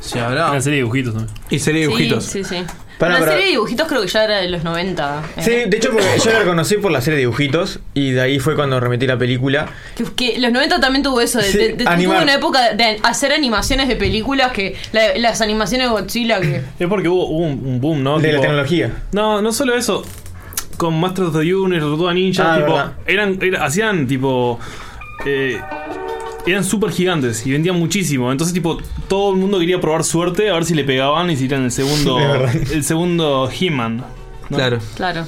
Se 0.00 0.18
habrá. 0.18 0.50
Una 0.50 0.60
serie 0.60 0.78
de 0.78 0.82
dibujitos 0.82 1.14
también. 1.14 1.38
Y 1.48 1.58
serie 1.60 1.82
de 1.82 1.86
dibujitos. 1.86 2.24
Sí, 2.24 2.42
sí, 2.42 2.56
sí. 2.56 2.64
Para, 2.98 3.14
la 3.14 3.18
para. 3.20 3.32
serie 3.32 3.46
de 3.46 3.50
dibujitos 3.52 3.88
creo 3.88 4.02
que 4.02 4.08
ya 4.08 4.24
era 4.24 4.36
de 4.38 4.48
los 4.48 4.62
90. 4.64 5.22
eh. 5.36 5.42
Sí, 5.42 5.50
de 5.70 5.76
hecho, 5.76 5.90
porque 5.90 6.06
yo 6.24 6.30
la 6.32 6.38
reconocí 6.40 6.76
por 6.76 6.92
la 6.92 7.00
serie 7.00 7.16
de 7.16 7.20
dibujitos 7.22 7.80
y 7.94 8.10
de 8.12 8.20
ahí 8.20 8.38
fue 8.38 8.54
cuando 8.54 8.78
remetí 8.80 9.06
la 9.06 9.18
película. 9.18 9.66
Que, 9.96 10.04
que 10.04 10.38
los 10.38 10.52
90 10.52 10.80
también 10.80 11.02
tuvo 11.02 11.20
eso, 11.20 11.38
de, 11.38 11.44
Sí, 11.44 11.58
de- 11.58 11.72
de- 11.74 11.84
animar. 11.88 12.16
tuvo 12.18 12.22
una 12.24 12.34
época 12.34 12.74
de 12.74 12.98
hacer 13.02 13.32
animaciones 13.32 13.88
de 13.88 13.96
películas 13.96 14.52
que 14.52 14.76
la- 14.92 15.16
las 15.18 15.40
animaciones 15.40 15.88
de 15.88 15.90
Godzilla 15.92 16.40
que 16.40 16.62
Es 16.78 16.88
porque 16.88 17.08
hubo, 17.08 17.26
hubo 17.26 17.38
un, 17.46 17.64
un 17.66 17.80
boom, 17.80 18.02
¿no? 18.02 18.18
De 18.20 18.32
la 18.32 18.40
tecnología. 18.40 18.90
No, 19.12 19.42
no 19.42 19.52
solo 19.52 19.76
eso. 19.76 20.04
Con 20.76 20.98
Masters 20.98 21.28
of 21.28 21.34
the 21.40 21.54
Universe, 21.54 21.86
Tortuga 21.86 22.14
Ninja, 22.14 22.54
Ah, 22.54 22.56
tipo, 22.58 22.82
eran, 23.06 23.38
era- 23.42 23.64
hacían 23.64 24.06
tipo. 24.06 24.58
eh, 25.26 25.60
eran 26.46 26.64
súper 26.64 26.90
gigantes 26.90 27.46
y 27.46 27.52
vendían 27.52 27.76
muchísimo. 27.78 28.30
Entonces, 28.32 28.54
tipo, 28.54 28.78
todo 29.08 29.32
el 29.32 29.38
mundo 29.38 29.58
quería 29.58 29.80
probar 29.80 30.04
suerte 30.04 30.50
a 30.50 30.54
ver 30.54 30.64
si 30.64 30.74
le 30.74 30.84
pegaban 30.84 31.30
y 31.30 31.36
si 31.36 31.46
eran 31.46 31.64
el 31.64 31.70
segundo. 31.70 32.18
El 32.72 32.84
segundo 32.84 33.50
He-Man. 33.50 34.04
¿no? 34.50 34.56
Claro. 34.56 34.78
Claro. 34.96 35.26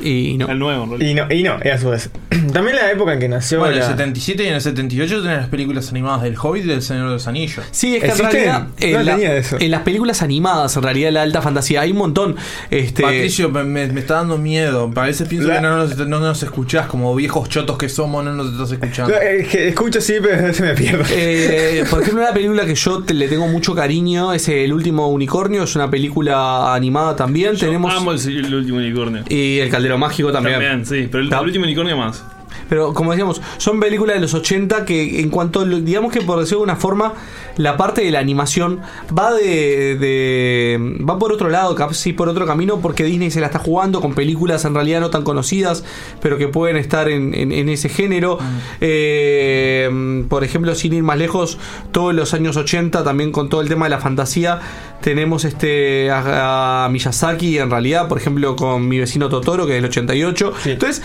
Y, 0.00 0.36
no. 0.38 0.48
El 0.48 0.58
nuevo, 0.58 0.84
en 0.84 0.90
realidad. 0.90 1.28
Y 1.30 1.42
no, 1.42 1.52
y 1.58 1.60
no, 1.60 1.70
a 1.72 1.78
su 1.78 1.90
vez. 1.90 2.10
También 2.52 2.76
la 2.76 2.90
época 2.90 3.12
en 3.14 3.20
que 3.20 3.28
nació 3.28 3.58
Bueno, 3.58 3.72
en 3.74 3.78
el 3.82 3.84
la- 3.84 3.90
77 3.92 4.42
y 4.44 4.46
en 4.48 4.54
el 4.54 4.60
78 4.60 5.22
tenés 5.22 5.38
las 5.38 5.48
películas 5.48 5.90
animadas 5.90 6.22
del 6.22 6.36
Hobbit 6.36 6.64
y 6.64 6.68
del 6.68 6.82
Señor 6.82 7.06
de 7.08 7.12
los 7.14 7.26
Anillos. 7.28 7.64
Sí, 7.70 7.94
es 7.96 8.00
que 8.00 8.06
en 8.06 8.10
¿Existen? 8.12 8.32
realidad 8.32 8.66
en, 8.80 8.92
No 8.92 9.02
la- 9.02 9.12
tenía 9.12 9.36
eso. 9.36 9.56
en 9.60 9.70
las 9.70 9.82
películas 9.82 10.22
animadas, 10.22 10.76
en 10.76 10.82
realidad 10.82 11.10
la 11.12 11.22
alta 11.22 11.42
fantasía, 11.42 11.82
hay 11.82 11.92
un 11.92 11.98
montón. 11.98 12.36
Este, 12.70 13.02
Patricio, 13.02 13.48
me, 13.50 13.64
me- 13.64 13.86
me 13.88 14.00
está 14.00 14.14
dando 14.14 14.38
miedo. 14.38 14.90
A 14.94 15.02
veces 15.02 15.28
pienso 15.28 15.48
La- 15.48 15.56
que 15.56 15.60
no 15.62 15.76
nos, 15.76 15.96
no 16.08 16.20
nos 16.20 16.42
escuchás, 16.42 16.86
como 16.86 17.14
viejos 17.14 17.48
chotos 17.48 17.76
que 17.78 17.88
somos, 17.88 18.24
no 18.24 18.32
nos 18.34 18.50
estás 18.52 18.72
escuchando. 18.72 19.14
Que 19.18 19.68
Escucho 19.68 20.00
sí, 20.00 20.14
pero 20.22 20.52
se 20.52 20.62
me 20.62 20.74
pierde. 20.74 21.04
Eh, 21.10 21.84
por 21.90 22.02
ejemplo, 22.02 22.22
una 22.22 22.32
película 22.32 22.64
que 22.66 22.74
yo 22.74 23.02
te- 23.02 23.14
le 23.14 23.28
tengo 23.28 23.46
mucho 23.46 23.74
cariño 23.74 24.32
es 24.32 24.48
El 24.48 24.72
último 24.72 25.08
unicornio, 25.08 25.62
es 25.64 25.76
una 25.76 25.90
película 25.90 26.74
animada 26.74 27.14
también. 27.16 27.52
Yo 27.54 27.66
Tenemos 27.66 27.92
amo 27.94 28.12
el, 28.12 28.18
el 28.46 28.54
último 28.54 28.78
unicornio. 28.78 29.24
y 29.28 29.58
El 29.58 29.70
Caldero 29.82 29.98
Mágico 29.98 30.32
también. 30.32 30.54
También, 30.60 30.86
sí, 30.86 31.08
pero 31.10 31.22
el, 31.24 31.28
Ta- 31.30 31.38
el 31.40 31.44
último 31.46 31.64
unicornio 31.64 31.96
más. 31.96 32.24
Pero 32.68 32.92
como 32.94 33.10
decíamos, 33.12 33.40
son 33.58 33.80
películas 33.80 34.16
de 34.16 34.20
los 34.20 34.34
80 34.34 34.84
que 34.84 35.20
en 35.20 35.30
cuanto, 35.30 35.64
digamos 35.64 36.12
que 36.12 36.20
por 36.22 36.38
decirlo 36.40 36.58
de 36.60 36.64
una 36.64 36.76
forma, 36.76 37.14
la 37.56 37.76
parte 37.76 38.02
de 38.02 38.10
la 38.10 38.18
animación 38.20 38.80
va 39.16 39.32
de, 39.32 39.96
de- 39.96 40.96
va 41.08 41.18
por 41.18 41.32
otro 41.32 41.48
lado, 41.50 41.74
casi 41.74 42.12
por 42.12 42.28
otro 42.28 42.46
camino, 42.46 42.80
porque 42.80 43.04
Disney 43.04 43.30
se 43.30 43.40
la 43.40 43.46
está 43.46 43.58
jugando 43.58 44.00
con 44.00 44.14
películas 44.14 44.64
en 44.64 44.74
realidad 44.74 45.00
no 45.00 45.10
tan 45.10 45.22
conocidas, 45.22 45.84
pero 46.20 46.38
que 46.38 46.48
pueden 46.48 46.76
estar 46.76 47.08
en, 47.08 47.34
en- 47.34 47.52
en 47.52 47.68
ese 47.68 47.88
género. 47.88 48.38
Eh, 48.80 50.24
por 50.28 50.44
ejemplo, 50.44 50.74
sin 50.74 50.92
ir 50.92 51.02
más 51.02 51.18
lejos, 51.18 51.58
todos 51.92 52.14
los 52.14 52.34
años 52.34 52.56
80, 52.56 53.04
también 53.04 53.32
con 53.32 53.48
todo 53.48 53.60
el 53.60 53.68
tema 53.68 53.86
de 53.86 53.90
la 53.90 53.98
fantasía, 53.98 54.60
tenemos 55.00 55.44
este 55.44 56.10
a, 56.10 56.84
a 56.84 56.88
Miyazaki 56.88 57.58
en 57.58 57.70
realidad, 57.70 58.08
por 58.08 58.18
ejemplo, 58.18 58.56
con 58.56 58.88
mi 58.88 58.98
vecino 58.98 59.28
Totoro, 59.28 59.66
que 59.66 59.72
es 59.76 59.82
del 59.82 59.90
88. 59.90 60.52
Entonces, 60.66 61.02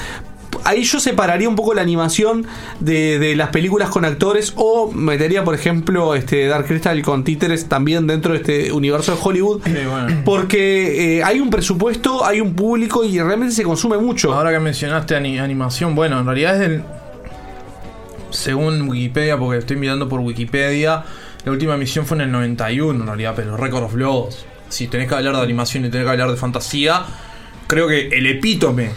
ahí 0.64 0.84
yo 0.84 1.00
separaría 1.00 1.48
un 1.50 1.56
poco 1.56 1.74
la 1.74 1.82
animación 1.82 2.46
de, 2.80 3.20
de 3.20 3.36
las 3.36 3.50
películas 3.50 3.90
con 3.90 4.06
actores 4.06 4.54
o 4.56 4.92
metería, 4.92 5.44
por 5.44 5.56
ejemplo, 5.56 6.16
este 6.16 6.48
Dark 6.48 6.66
Crystal 6.68 7.02
con 7.02 7.24
títeres 7.24 7.68
también 7.70 8.08
dentro 8.08 8.34
de 8.34 8.40
este 8.40 8.72
universo 8.72 9.14
de 9.16 9.20
Hollywood. 9.24 9.62
Sí, 9.66 9.74
bueno. 9.90 10.22
Porque 10.26 11.18
eh, 11.18 11.24
hay 11.24 11.40
un 11.40 11.50
presupuesto, 11.50 12.26
hay 12.26 12.42
un 12.42 12.54
público 12.54 13.04
y 13.04 13.20
realmente 13.20 13.54
se 13.56 13.64
consume 13.64 13.98
mucho. 13.98 14.34
Ahora 14.34 14.52
que 14.52 14.60
mencionaste 14.60 15.16
ani- 15.16 15.40
animación, 15.40 15.96
bueno, 15.96 16.20
en 16.20 16.26
realidad 16.26 16.54
es 16.56 16.60
del. 16.60 16.84
Según 18.30 18.90
Wikipedia, 18.90 19.38
porque 19.38 19.60
estoy 19.60 19.78
mirando 19.78 20.10
por 20.10 20.20
Wikipedia, 20.20 21.04
la 21.46 21.52
última 21.52 21.76
emisión 21.76 22.06
fue 22.06 22.18
en 22.18 22.22
el 22.22 22.32
91, 22.32 23.00
en 23.02 23.08
realidad, 23.08 23.34
pero 23.36 23.56
Record 23.56 23.84
of 23.86 23.96
Logs. 23.96 24.46
Si 24.70 24.88
tenés 24.88 25.08
que 25.08 25.16
hablar 25.16 25.36
de 25.38 25.42
animación 25.42 25.86
y 25.86 25.90
tenés 25.90 26.06
que 26.06 26.12
hablar 26.12 26.30
de 26.30 26.36
fantasía, 26.36 27.04
creo 27.68 27.88
que 27.88 28.10
el 28.10 28.28
epítome, 28.28 28.92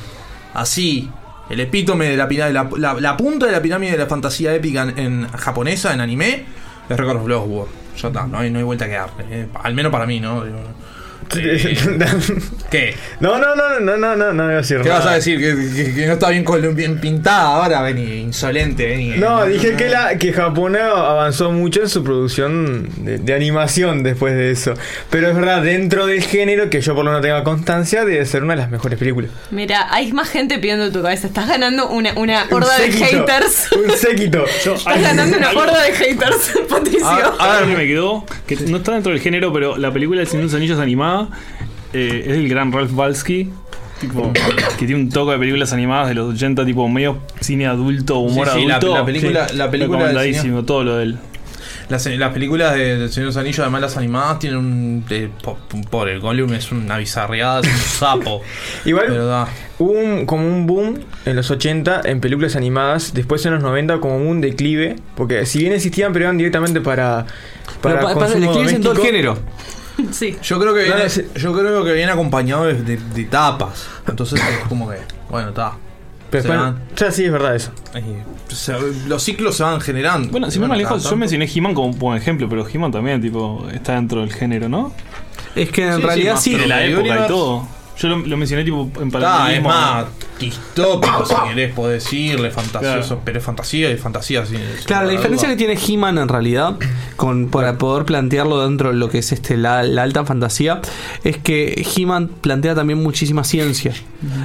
así, 0.53 1.09
el 1.51 1.61
epítome 1.61 2.07
de 2.09 2.17
la 2.17 2.27
pirámide, 2.29 2.55
la, 2.55 2.69
la- 2.95 3.01
la 3.01 3.17
punta 3.17 3.47
de 3.47 3.53
la 3.53 3.61
pirámide 3.61 3.93
de 3.93 3.99
la 3.99 4.07
fantasía 4.07 4.55
épica 4.55 4.83
en, 4.83 4.99
en 4.99 5.29
japonesa, 5.29 5.93
en 5.93 6.01
anime, 6.01 6.45
es 6.89 6.97
Record 6.97 7.19
of 7.19 7.29
Logs 7.29 7.49
World. 7.49 7.73
Ya 8.01 8.09
está, 8.09 8.27
no 8.27 8.39
hay, 8.39 8.51
no 8.51 8.59
hay 8.59 8.65
vuelta 8.65 8.87
que 8.87 8.93
darle. 8.93 9.25
eh, 9.31 9.47
al 9.63 9.75
menos 9.75 9.93
para 9.93 10.07
mí, 10.07 10.21
¿no? 10.21 10.45
¿Qué? 12.71 12.95
No, 13.21 13.39
no, 13.39 13.55
no, 13.55 13.81
no, 13.81 13.97
no, 13.97 14.17
no, 14.17 14.33
no 14.33 14.45
iba 14.45 14.53
a 14.53 14.57
decir 14.57 14.79
¿Qué 14.83 14.89
nada. 14.89 15.01
vas 15.01 15.09
a 15.09 15.15
decir? 15.15 15.39
¿Que, 15.39 15.85
que- 15.85 15.95
que 15.95 16.07
no 16.07 16.13
está 16.15 16.31
bien, 16.31 16.45
bien 16.75 16.99
pintada 17.01 17.43
ahora? 17.57 17.83
Vení, 17.83 18.21
insolente, 18.21 18.87
vení. 18.87 19.11
No, 19.17 19.45
dije 19.45 19.75
que, 19.77 19.89
la, 19.89 20.17
que 20.19 20.33
Japón 20.33 20.77
avanzó 20.77 21.53
mucho 21.53 21.83
en 21.83 21.89
su 21.89 22.03
producción 22.03 22.89
de, 23.05 23.19
de 23.19 23.35
animación 23.35 24.03
después 24.03 24.35
de 24.35 24.51
eso. 24.51 24.75
Pero 25.11 25.29
es 25.29 25.35
verdad, 25.37 25.63
dentro 25.63 26.07
del 26.07 26.23
género, 26.23 26.71
que 26.71 26.81
yo 26.81 26.95
por 26.95 27.05
lo 27.05 27.11
menos 27.11 27.23
tenga 27.23 27.43
constancia, 27.45 28.05
debe 28.05 28.25
ser 28.27 28.43
una 28.43 28.55
de 28.55 28.61
las 28.63 28.71
mejores 28.71 28.99
películas. 28.99 29.31
Mira, 29.51 29.87
hay 29.93 30.13
más 30.13 30.29
gente 30.29 30.59
pidiendo 30.59 30.91
tu 30.91 31.03
cabeza. 31.03 31.27
Estás 31.27 31.49
ganando 31.49 31.89
una, 31.89 32.13
una 32.15 32.47
horda 32.51 32.77
de 32.79 32.93
séquito, 32.93 33.05
haters. 33.27 33.69
Un 33.73 33.91
séquito. 33.97 34.45
Estás 34.65 34.85
ganando 35.03 35.37
una 35.37 35.51
horda 35.51 35.83
de 35.83 35.93
haters, 35.93 36.53
Patricio. 36.69 37.01
Ah, 37.07 37.35
Ahora 37.39 37.67
que 37.67 37.77
me 37.77 37.87
quedó, 37.87 38.25
que 38.47 38.57
no 38.57 38.79
está 38.79 38.93
dentro 38.93 39.13
del 39.13 39.21
género, 39.21 39.53
pero 39.53 39.77
la 39.77 39.93
película 39.93 40.23
de 40.25 40.39
los 40.43 40.55
Anillos 40.55 40.79
animada 40.79 41.20
eh, 41.93 42.23
es 42.27 42.33
del 42.37 42.49
gran 42.49 42.73
Ralph 42.73 42.93
Balsky. 42.95 43.51
Tipo, 44.01 44.33
que 44.79 44.87
tiene 44.87 44.95
un 45.03 45.11
toque 45.11 45.33
de 45.33 45.39
películas 45.39 45.75
animadas 45.75 46.09
de 46.09 46.15
los 46.15 46.33
80, 46.35 46.65
tipo 46.65 46.89
medio 46.89 47.19
cine 47.41 47.67
adulto, 47.67 48.19
humor 48.21 48.49
Sí, 48.49 48.61
sí, 48.61 48.67
la- 48.67 48.77
adulto. 48.77 48.97
la 48.97 49.05
película- 49.05 49.47
la 49.53 49.71
película 49.71 49.99
del 49.99 50.09
Recomendadísimo, 50.09 50.65
todo 50.65 50.85
lo 50.85 50.97
de 50.97 51.03
él. 51.05 51.19
Las, 51.91 52.07
las 52.07 52.33
películas 52.33 52.73
de, 52.75 52.97
del 52.97 53.11
Señor 53.11 53.25
de 53.25 53.27
los 53.27 53.37
Anillos, 53.37 53.59
además 53.59 53.81
las 53.83 53.97
animadas, 53.99 54.39
tienen 54.39 54.59
un. 54.59 55.05
eh, 55.11 55.29
po- 55.43 55.59
por 55.91 56.09
el 56.09 56.21
Gollum 56.21 56.53
es 56.55 56.71
una 56.73 56.97
bizarreada, 56.97 57.61
es 57.61 57.67
un 57.67 57.77
sapo. 57.79 58.41
Igual 58.87 59.07
Pero 59.09 59.27
da. 59.27 59.49
hubo 59.79 59.91
un- 59.93 60.25
como 60.25 60.47
un 60.47 60.67
boom 60.67 61.01
en 61.27 61.37
los 61.37 61.51
80 61.51 62.01
en 62.05 62.21
películas 62.21 62.57
animadas, 62.57 63.13
después 63.13 63.45
en 63.45 63.53
los 63.55 63.63
90 63.63 63.99
como 64.01 64.17
un 64.17 64.41
declive, 64.41 64.97
porque 65.17 65.45
si 65.47 65.59
bien 65.59 65.73
existían, 65.75 66.13
pero 66.15 66.25
eran 66.27 66.39
directamente 66.39 66.81
para... 66.81 67.27
Para 67.83 68.01
pa- 68.01 68.07
pa- 68.07 68.15
consumo 68.15 68.47
declives 68.47 68.73
en 68.73 68.83
todo 68.83 68.93
el 68.95 69.01
género. 69.01 69.39
Sí. 70.13 70.37
Yo 70.43 70.59
creo 70.61 70.75
que 70.75 70.85
viene, 70.85 71.07
yo 71.37 71.53
creo 71.53 71.85
que 71.85 71.93
viene 71.93 72.11
acompañado 72.13 72.65
de, 72.65 72.75
de- 72.75 72.97
de 72.97 73.21
etapas. 73.23 73.87
Entonces 74.09 74.41
es 74.41 74.69
como 74.69 74.89
que. 74.91 74.99
Bueno, 75.31 75.51
está. 75.51 75.73
Pero 76.31 76.43
Se 76.43 76.49
después- 76.49 76.61
van- 76.73 76.83
ya 76.97 77.11
sí, 77.11 77.25
es 77.25 77.33
verdad 77.33 77.57
eso. 77.57 77.73
se- 78.49 78.75
los 79.09 79.23
ciclos 79.23 79.57
se 79.57 79.63
van 79.65 79.81
generando. 79.81 80.31
Bueno, 80.31 80.51
si 80.51 80.59
me 80.61 80.67
cada 80.67 80.77
lejos, 80.79 81.03
yo 81.11 81.17
mencioné 81.17 81.51
He-Man 81.53 81.75
como 81.75 81.89
un 81.89 81.99
buen 81.99 82.17
ejemplo, 82.19 82.49
pero 82.49 82.67
He-Man 82.69 82.93
también, 82.93 83.21
tipo, 83.21 83.67
está 83.73 83.95
dentro 83.95 84.21
del 84.21 84.33
género, 84.33 84.69
¿no? 84.69 84.93
Es 85.57 85.71
que 85.71 85.87
en 85.89 85.97
Sí, 85.97 86.03
realidad 86.03 86.37
sí. 86.41 86.55
De 86.57 86.67
la 86.69 86.85
época 86.85 87.25
y 87.25 87.29
todo. 87.29 87.67
Yo 88.01 88.09
lo, 88.09 88.19
lo 88.19 88.37
mencioné, 88.37 88.65
tipo, 88.65 88.91
en 89.01 89.07
Está, 89.09 89.19
es 89.19 89.23
paralelismo. 89.25 89.69
más 89.69 90.05
distópico, 90.39 91.27
si 91.27 91.35
querés, 91.49 91.75
puedo 91.75 91.91
decirle, 91.91 92.51
fantasioso. 92.51 93.09
Claro. 93.09 93.23
pero 93.25 93.39
es 93.39 93.45
fantasía 93.45 93.91
y 93.91 93.97
fantasía. 93.99 94.47
sin- 94.47 94.57
sin 94.57 94.87
Claro, 94.87 95.07
la 95.07 95.13
diferencia 95.13 95.49
que 95.49 95.57
tiene 95.57 95.75
He-Man 95.79 96.17
en 96.19 96.29
realidad, 96.29 96.77
con, 97.17 97.49
para 97.49 97.77
poder 97.77 98.07
plantearlo 98.07 98.63
dentro 98.67 98.89
de 98.89 98.95
lo 98.97 99.11
que 99.11 99.19
es 99.19 99.33
este 99.33 99.57
la, 99.59 99.83
la 99.83 100.03
alta 100.03 100.25
fantasía, 100.25 100.81
es 101.25 101.37
que 101.37 101.87
He-Man 101.97 102.29
plantea 102.41 102.75
también 102.75 103.03
muchísima 103.03 103.45
ciencia. 103.45 103.93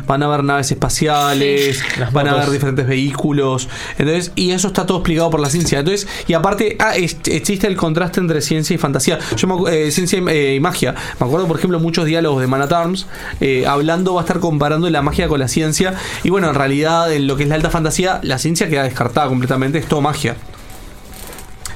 Van 0.07 0.23
a 0.23 0.27
haber 0.27 0.43
naves 0.43 0.71
espaciales, 0.71 1.81
Las 1.99 2.11
van 2.13 2.27
a 2.27 2.31
haber 2.31 2.49
diferentes 2.49 2.87
vehículos, 2.87 3.67
entonces 3.97 4.31
y 4.35 4.51
eso 4.51 4.67
está 4.67 4.85
todo 4.85 4.99
explicado 4.99 5.29
por 5.29 5.39
la 5.41 5.49
ciencia. 5.49 5.79
Entonces 5.79 6.07
y 6.27 6.33
aparte 6.33 6.77
ah, 6.79 6.95
es- 6.95 7.17
existe 7.25 7.67
el 7.67 7.75
contraste 7.77 8.19
entre 8.19 8.41
ciencia 8.41 8.73
y 8.73 8.77
fantasía. 8.77 9.19
Yo 9.35 9.47
me 9.47 9.53
acu- 9.55 9.69
eh, 9.69 9.91
ciencia 9.91 10.19
y, 10.19 10.23
eh, 10.29 10.55
y 10.55 10.59
magia. 10.59 10.93
Me 11.19 11.25
acuerdo 11.25 11.47
por 11.47 11.57
ejemplo 11.57 11.79
muchos 11.79 12.05
diálogos 12.05 12.41
de 12.41 12.47
Man 12.47 12.61
at 12.61 12.71
Arms 12.73 13.05
eh, 13.47 13.67
hablando 13.67 14.15
va 14.15 14.21
a 14.21 14.23
estar 14.23 14.39
comparando 14.39 14.89
la 14.89 15.03
magia 15.03 15.27
con 15.27 15.39
la 15.39 15.47
ciencia 15.47 15.93
y 16.23 16.31
bueno 16.31 16.49
en 16.49 16.55
realidad 16.55 17.13
en 17.13 17.27
lo 17.27 17.38
que 17.38 17.43
es 17.43 17.49
la 17.49 17.53
alta 17.53 17.69
fantasía 17.69 18.19
la 18.23 18.39
ciencia 18.39 18.67
queda 18.69 18.81
descartada 18.81 19.27
completamente 19.27 19.77
es 19.77 19.86
todo 19.86 20.01
magia. 20.01 20.36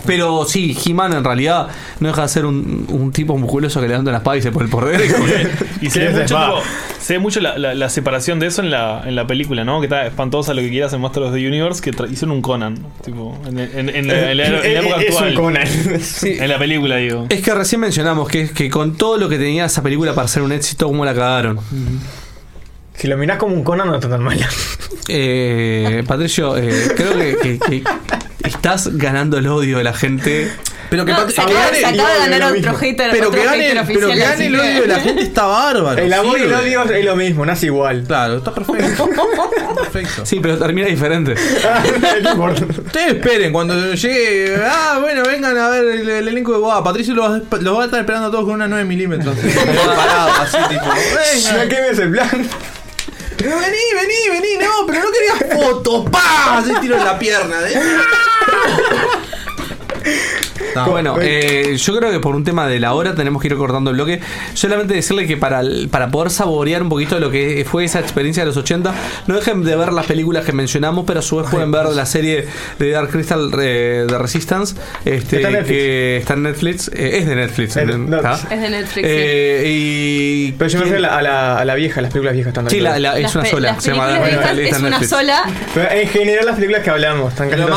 Pero 0.05 0.45
sí, 0.45 0.77
He-Man 0.85 1.13
en 1.13 1.23
realidad 1.23 1.67
no 1.99 2.07
deja 2.07 2.21
de 2.23 2.27
ser 2.29 2.45
un, 2.45 2.85
un 2.89 3.11
tipo 3.11 3.37
musculoso 3.37 3.81
que 3.81 3.87
levanta 3.87 4.11
la 4.11 4.17
espada 4.17 4.37
y 4.37 4.41
se 4.41 4.51
pone 4.51 4.65
el 4.65 4.71
poder. 4.71 5.01
Y 5.81 5.89
se 5.89 5.99
ve 5.99 6.09
mucho, 6.11 6.25
tipo, 6.25 6.59
se 6.99 7.13
ve 7.13 7.19
mucho 7.19 7.39
la, 7.39 7.57
la- 7.57 7.73
la 7.73 7.89
separación 7.89 8.37
de 8.39 8.47
eso 8.47 8.61
en 8.61 8.69
la, 8.69 9.01
en 9.05 9.15
la 9.15 9.25
película, 9.27 9.63
¿no? 9.63 9.79
Que 9.79 9.85
está 9.85 10.05
espantosa 10.05 10.53
lo 10.53 10.61
que 10.61 10.69
quieras 10.69 10.91
en 10.93 10.99
Master 11.01 11.23
of 11.23 11.33
the 11.33 11.47
Universe, 11.47 11.81
que 11.81 11.91
hicieron 12.11 12.31
un 12.31 12.41
Conan, 12.41 12.77
tipo, 13.03 13.37
en, 13.47 13.59
en- 13.59 13.89
en 13.89 14.07
la, 14.07 14.31
en 14.31 14.37
la- 14.37 14.47
en 14.65 14.73
la 14.73 14.79
época 14.81 15.01
es 15.01 15.07
actual. 15.15 15.29
un 15.29 15.35
Conan. 15.35 15.67
En 16.23 16.49
la 16.49 16.57
película, 16.59 16.95
digo. 16.97 17.25
es 17.29 17.41
que 17.41 17.53
recién 17.53 17.79
mencionamos 17.81 18.27
que, 18.27 18.49
que 18.49 18.69
con 18.69 18.97
todo 18.97 19.17
lo 19.17 19.29
que 19.29 19.37
tenía 19.37 19.65
esa 19.65 19.81
película 19.81 20.13
para 20.13 20.27
ser 20.27 20.43
un 20.43 20.51
éxito, 20.51 20.87
¿cómo 20.87 21.05
la 21.05 21.13
cagaron? 21.13 21.59
Si 22.95 23.07
lo 23.07 23.15
mirás 23.15 23.37
como 23.37 23.53
un 23.55 23.63
Conan, 23.63 23.87
no 23.87 23.95
está 23.95 24.09
tan 24.09 24.21
mal. 24.21 24.37
Eh, 25.07 26.03
Patricio, 26.07 26.57
eh, 26.57 26.69
creo 26.95 27.13
que, 27.17 27.37
que- 27.41 27.59
que 27.59 27.83
estás 28.49 28.97
ganando 28.97 29.37
el 29.37 29.47
odio 29.47 29.77
de 29.77 29.83
la 29.83 29.93
gente 29.93 30.51
Pero 30.89 31.05
que, 31.05 31.11
No, 31.13 31.19
Pat- 31.19 31.29
se 31.31 31.41
acaba, 31.41 31.69
que 31.69 31.75
se 31.75 31.81
gane, 31.83 31.99
acaba 32.01 32.13
de 32.13 32.19
ganar 32.29 32.51
otro 32.57 32.75
hater, 32.75 33.11
pero 33.11 33.27
otro 33.29 33.39
que 33.39 33.45
gane, 33.45 33.83
pero 33.87 34.07
que 34.07 34.15
gane 34.15 34.45
el 34.47 34.55
odio 34.59 34.81
de 34.81 34.87
la 34.87 34.99
gente 34.99 35.21
está 35.23 35.45
bárbaro. 35.45 36.01
El 36.01 36.11
amor 36.13 36.39
y 36.39 36.41
el 36.43 36.53
odio 36.53 36.83
es 36.91 37.05
lo 37.05 37.15
mismo, 37.15 37.45
nace 37.45 37.67
igual. 37.67 38.03
Claro, 38.07 38.37
está 38.37 38.51
perfecto. 38.53 39.09
perfecto. 39.75 40.25
Sí, 40.25 40.39
pero 40.41 40.57
termina 40.57 40.87
diferente. 40.87 41.33
Ustedes 42.85 43.13
esperen, 43.15 43.51
cuando 43.51 43.93
llegue. 43.93 44.55
Ah, 44.65 44.97
bueno, 44.99 45.23
vengan 45.23 45.57
a 45.57 45.69
ver 45.69 45.85
el, 45.85 46.09
el 46.09 46.27
elenco 46.27 46.53
de 46.53 46.59
Boa. 46.59 46.83
Patricio 46.83 47.13
los, 47.13 47.29
va- 47.41 47.57
los 47.59 47.77
va 47.77 47.81
a 47.83 47.85
estar 47.85 47.99
esperando 47.99 48.27
a 48.27 48.31
todos 48.31 48.45
con 48.45 48.55
una 48.55 48.67
9 48.67 48.85
milímetros. 48.85 49.35
Parado, 49.95 50.31
así, 50.41 50.57
tipo. 50.69 50.85
Quemes 51.69 51.99
el 51.99 52.11
plan. 52.11 52.47
Pero 53.39 53.57
vení, 53.57 53.77
vení, 53.95 54.29
vení. 54.31 54.57
No, 54.57 54.85
pero 54.85 55.01
no 55.01 55.09
querías 55.11 55.37
fotos. 55.63 56.05
¡Pah! 56.11 56.57
Así 56.57 56.73
tiro 56.81 56.97
en 56.97 57.05
la 57.05 57.17
pierna. 57.17 57.61
No, 57.61 57.67
Bueno, 60.87 61.15
eh, 61.21 61.75
yo 61.77 61.97
creo 61.97 62.11
que 62.11 62.19
por 62.19 62.35
un 62.35 62.43
tema 62.43 62.67
de 62.67 62.79
la 62.79 62.93
hora 62.93 63.15
tenemos 63.15 63.41
que 63.41 63.47
ir 63.47 63.55
cortando 63.55 63.89
el 63.91 63.95
bloque. 63.95 64.19
Solamente 64.53 64.93
decirle 64.93 65.27
que 65.27 65.37
para, 65.37 65.61
para 65.91 66.09
poder 66.09 66.29
saborear 66.31 66.81
un 66.83 66.89
poquito 66.89 67.19
lo 67.19 67.31
que 67.31 67.65
fue 67.69 67.85
esa 67.85 67.99
experiencia 67.99 68.43
de 68.43 68.47
los 68.47 68.57
80, 68.57 68.93
no 69.27 69.35
dejen 69.35 69.63
de 69.63 69.75
ver 69.75 69.93
las 69.93 70.05
películas 70.05 70.45
que 70.45 70.51
mencionamos, 70.53 71.05
pero 71.05 71.19
a 71.19 71.23
su 71.23 71.37
vez 71.37 71.47
pueden 71.49 71.71
ver 71.71 71.85
la 71.87 72.05
serie 72.05 72.47
de 72.79 72.89
Dark 72.91 73.09
Crystal 73.09 73.49
eh, 73.59 74.05
de 74.09 74.17
Resistance, 74.17 74.75
este, 75.05 75.37
Está 75.37 75.47
en 75.49 75.53
Netflix. 75.53 75.69
que 75.77 76.17
está 76.17 76.33
en 76.33 76.43
Netflix. 76.43 76.87
eh, 76.93 77.17
es 77.19 77.25
de 77.27 77.35
Netflix. 77.35 77.77
Es 77.77 77.87
de- 77.87 77.93
¿está? 78.15 78.29
no, 78.31 78.33
Es 78.55 78.61
de 78.61 78.69
Netflix. 78.69 79.07
sí. 79.07 79.13
Eh, 79.15 79.63
y 79.67 80.51
Pero 80.53 80.69
yo 80.69 80.79
me 80.79 80.85
refiero 80.85 81.05
a 81.07 81.09
la, 81.09 81.17
a 81.17 81.21
la, 81.21 81.57
a 81.59 81.65
la 81.65 81.75
vieja, 81.75 82.01
las 82.01 82.11
películas 82.11 82.33
viejas 82.33 82.49
están 82.51 82.69
Sí, 82.69 82.79
la, 82.79 82.99
la- 82.99 83.17
es 83.19 83.33
una 83.35 83.45
sola. 83.45 83.71
Las 83.73 83.83
se 83.83 83.91
llama 83.91 84.17
es 84.27 84.33
en 84.73 84.79
una 84.79 84.89
Netflix. 84.89 85.09
sola. 85.09 85.43
Pero 85.73 85.91
en 85.91 86.07
general 86.09 86.45
las 86.45 86.55
películas 86.55 86.83
que 86.83 86.89
hablamos 86.89 87.31
están 87.33 87.49
casi 87.49 87.61
No, 87.61 87.67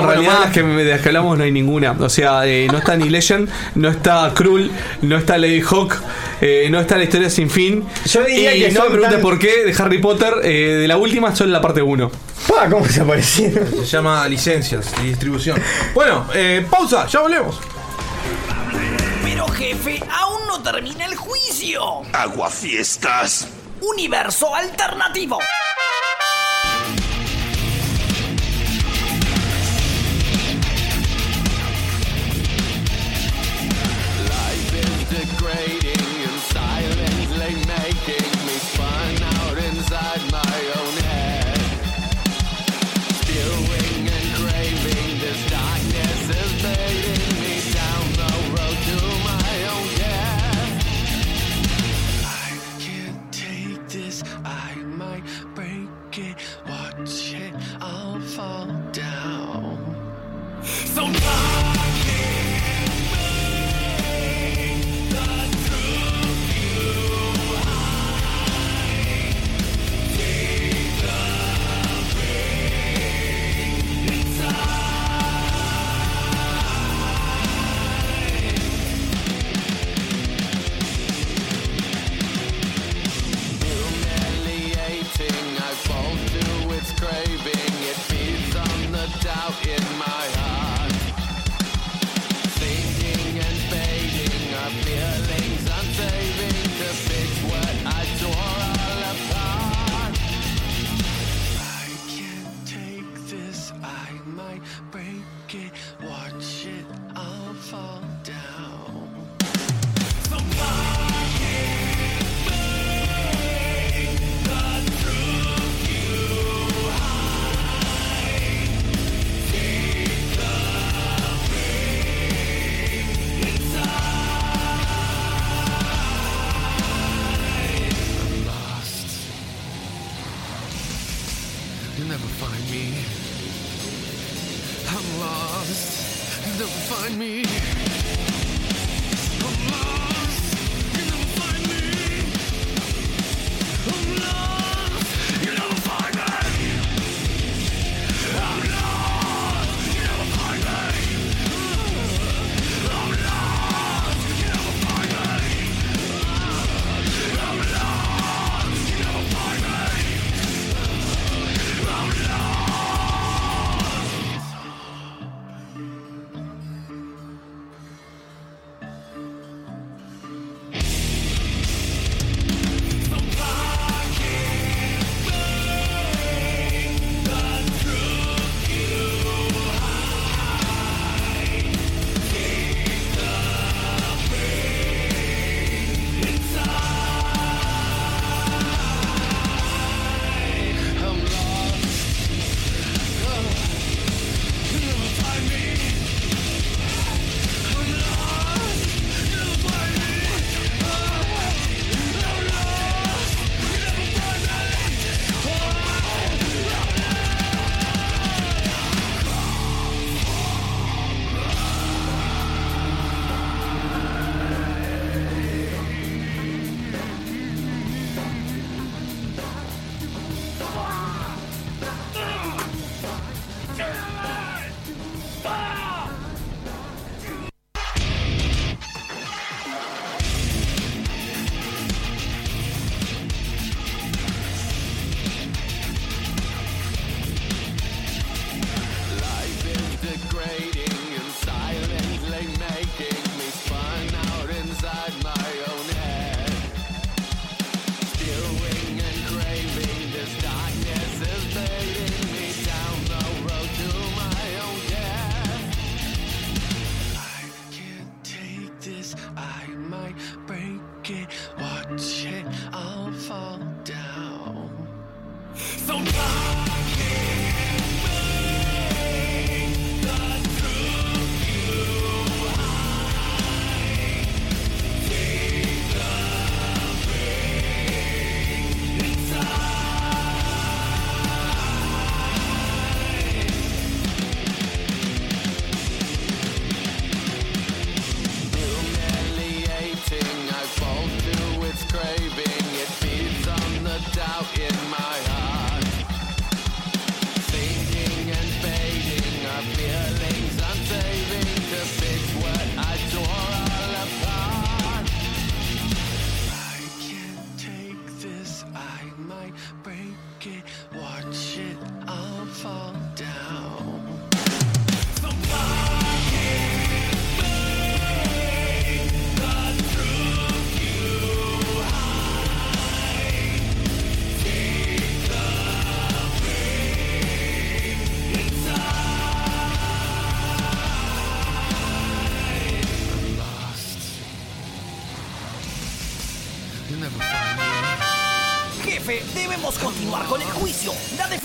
en 0.00 0.06
realidad 0.06 0.32
maten. 0.32 0.40
las 0.42 0.50
que, 0.52 0.62
de 0.84 0.90
las 0.90 1.00
que 1.00 1.08
hablamos 1.08 1.38
no 1.38 1.44
hay 1.44 1.52
ninguna. 1.52 1.94
O 2.02 2.08
sea, 2.08 2.46
eh, 2.46 2.66
no 2.70 2.78
está 2.78 2.96
ni 2.96 3.08
Legend, 3.08 3.48
no 3.74 3.88
está 3.88 4.32
Krull, 4.34 4.70
no 5.02 5.16
está 5.16 5.38
Lady 5.38 5.60
Hawk, 5.60 5.94
eh, 6.40 6.68
no 6.70 6.80
está 6.80 6.96
la 6.96 7.04
historia 7.04 7.30
sin 7.30 7.50
fin. 7.50 7.84
Yo 8.06 8.24
diría 8.24 8.54
y 8.54 8.60
que 8.62 8.70
no 8.72 8.82
me 8.84 8.86
preguntes 8.90 9.12
tan- 9.12 9.20
por 9.22 9.38
qué 9.38 9.64
de 9.64 9.74
Harry 9.82 9.98
Potter, 9.98 10.34
eh, 10.42 10.48
de 10.80 10.88
la 10.88 10.96
última 10.96 11.34
solo 11.34 11.50
la 11.52 11.60
parte 11.60 11.82
1. 11.82 12.10
Pa, 12.48 12.68
¿cómo 12.68 12.84
desaparecieron? 12.86 13.68
Se 13.70 13.84
llama 13.84 14.26
licencias 14.28 14.90
y 15.02 15.08
distribución. 15.08 15.60
Bueno, 15.94 16.26
eh, 16.34 16.66
pausa, 16.70 17.06
ya 17.06 17.20
volvemos. 17.20 17.58
Pero 19.22 19.46
jefe, 19.48 20.02
aún 20.10 20.46
no 20.48 20.60
termina 20.62 21.04
el 21.06 21.14
juicio. 21.16 21.82
Aguafiestas. 22.12 23.46
Universo 23.80 24.54
alternativo. 24.54 25.38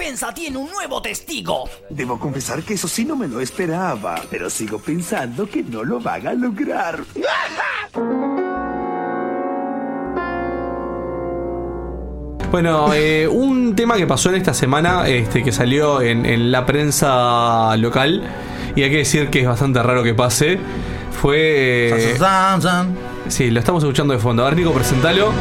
Defensa 0.06 0.32
tiene 0.36 0.58
un 0.60 0.70
nuevo 0.70 1.01
testigo. 1.01 1.68
Debo 1.89 2.20
confesar 2.20 2.62
que 2.62 2.76
eso 2.76 2.88
sí 2.88 3.06
no 3.06 3.16
me 3.16 3.28
lo 3.28 3.41
esperaba, 3.41 4.22
pero 4.30 4.51
sigo 4.51 4.78
pensando 4.78 5.49
que 5.49 5.64
no 5.64 5.84
lo 5.84 5.99
van 5.99 6.28
a 6.28 6.34
lograr. 6.34 6.99
Bueno, 12.51 12.93
eh, 12.93 13.28
un 13.28 13.76
tema 13.76 13.97
que 13.97 14.08
pasó 14.08 14.30
en 14.30 14.36
esta 14.36 14.53
semana, 14.53 15.10
este, 15.10 15.43
que 15.43 15.51
salió 15.51 16.01
en, 16.01 16.26
en 16.26 16.53
la 16.53 16.66
prensa 16.66 17.76
local, 17.76 18.24
y 18.78 18.84
hay 18.84 18.91
que 18.91 18.97
decir 18.97 19.30
que 19.30 19.41
es 19.41 19.47
bastante 19.47 19.84
raro 19.84 20.03
que 20.03 20.14
pase, 20.14 20.58
fue... 21.22 21.89
eh, 21.89 22.16
Sí, 23.28 23.49
lo 23.51 23.60
estamos 23.60 23.84
escuchando 23.84 24.14
de 24.14 24.20
fondo. 24.20 24.43
A 24.45 24.49
ver, 24.49 24.58
Nico, 24.58 24.72
presentalo. 24.72 25.34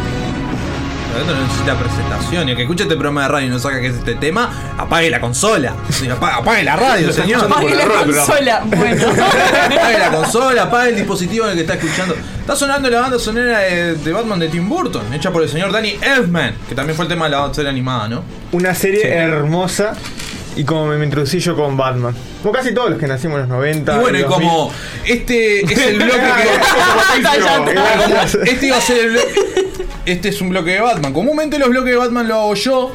Esto 1.21 1.35
no 1.35 1.43
necesita 1.43 1.75
presentación. 1.77 2.49
Y 2.49 2.51
el 2.53 2.57
que 2.57 2.63
escuche 2.63 2.83
este 2.85 2.97
programa 2.97 3.23
de 3.23 3.29
radio 3.29 3.47
y 3.47 3.51
no 3.51 3.59
saca 3.59 3.81
que 3.81 3.89
es 3.89 3.95
este 3.95 4.15
tema, 4.17 4.75
apague 4.77 5.11
la 5.11 5.21
consola. 5.21 5.75
Sí, 5.91 6.09
apague, 6.09 6.35
apague 6.41 6.65
la 6.65 6.77
radio, 6.77 7.13
señor. 7.13 7.45
Apague 7.45 7.75
la 7.75 7.87
consola. 7.87 8.63
Bueno. 8.67 9.07
apague 9.77 9.99
la 9.99 10.11
consola, 10.11 10.63
apague 10.65 10.91
el 10.91 10.97
dispositivo 10.97 11.45
en 11.45 11.51
el 11.53 11.57
que 11.57 11.63
está 11.63 11.75
escuchando. 11.75 12.15
Está 12.41 12.57
sonando 12.57 12.91
la 12.91 13.01
banda 13.01 13.19
sonora 13.19 13.61
de, 13.61 13.95
de 13.95 14.13
Batman 14.13 14.39
de 14.39 14.49
Tim 14.49 14.69
Burton, 14.69 15.13
hecha 15.15 15.33
por 15.33 15.43
el 15.43 15.49
señor 15.49 15.73
Danny 15.73 15.97
Elfman, 16.03 16.55
que 16.69 16.75
también 16.75 16.97
fue 16.97 17.05
el 17.05 17.09
tema 17.09 17.27
de 17.27 17.31
la 17.31 17.55
serie 17.55 17.71
animada, 17.71 18.09
¿no? 18.09 18.23
Una 18.53 18.75
serie 18.75 19.09
hermosa. 19.09 19.95
Y 20.57 20.65
como 20.65 20.87
me 20.87 21.05
introducí 21.05 21.41
yo 21.41 21.57
con 21.57 21.77
Batman. 21.77 22.15
Como 22.43 22.55
casi 22.55 22.73
todos 22.73 22.91
los 22.91 22.99
que 22.99 23.07
nacimos 23.09 23.35
en 23.37 23.41
los 23.43 23.49
90. 23.49 23.97
Y 23.97 23.99
bueno, 23.99 24.19
y 24.21 24.25
como 24.25 24.73
2000. 25.05 25.17
este 25.19 25.61
es 25.65 25.79
el 25.79 25.97
bloque 25.97 26.21
que. 26.21 26.45
Este 28.51 28.67
iba 28.67 28.77
a 28.77 28.81
ser 28.81 28.99
el 28.99 29.11
bloque. 29.13 29.35
Este 30.07 30.29
es 30.29 30.41
un 30.41 30.51
bloque 30.51 30.71
de 30.73 30.81
Batman. 30.81 31.13
Comúnmente 31.13 31.59
los 31.59 31.69
bloques 31.69 31.91
de 31.91 31.97
Batman 31.97 32.29
lo 32.29 32.35
hago 32.35 32.55
yo. 32.55 32.93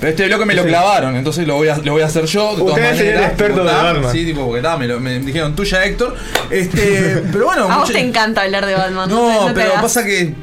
Pero 0.00 0.10
este 0.10 0.26
bloque 0.26 0.44
me 0.44 0.54
lo 0.54 0.62
Sí. 0.62 0.68
clavaron, 0.68 1.16
entonces 1.16 1.46
lo 1.46 1.54
voy 1.54 1.68
a, 1.68 1.78
lo 1.78 1.92
voy 1.92 2.02
a 2.02 2.06
hacer 2.06 2.26
yo. 2.26 2.50
De 2.54 2.58
todas 2.58 2.74
Usted 2.74 2.84
es 2.84 2.90
el 3.00 3.06
maneras, 3.06 3.28
experto 3.30 3.60
tipo, 3.62 3.68
de 3.68 3.74
Batman. 3.82 4.12
Sí, 4.12 4.24
tipo, 4.26 4.46
porque 4.46 4.68
me, 4.78 4.86
lo- 4.88 5.00
me 5.00 5.18
dijeron 5.20 5.56
tuya, 5.56 5.84
Héctor. 5.84 6.14
Este, 6.50 7.22
pero 7.32 7.46
bueno, 7.46 7.62
A 7.64 7.78
vos 7.78 7.88
mucha- 7.88 7.92
te 7.94 8.00
encanta 8.06 8.42
hablar 8.42 8.66
de 8.66 8.74
Batman. 8.74 9.08
No, 9.08 9.46
te 9.46 9.54
pero 9.54 9.72
pasa 9.80 10.04
que. 10.04 10.34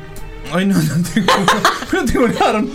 Ay, 0.52 0.66
no, 0.66 0.76
no 0.76 0.82
tengo. 1.14 1.34
no 1.94 2.06
tengo 2.06 2.28
nada. 2.28 2.62
no- 2.62 2.68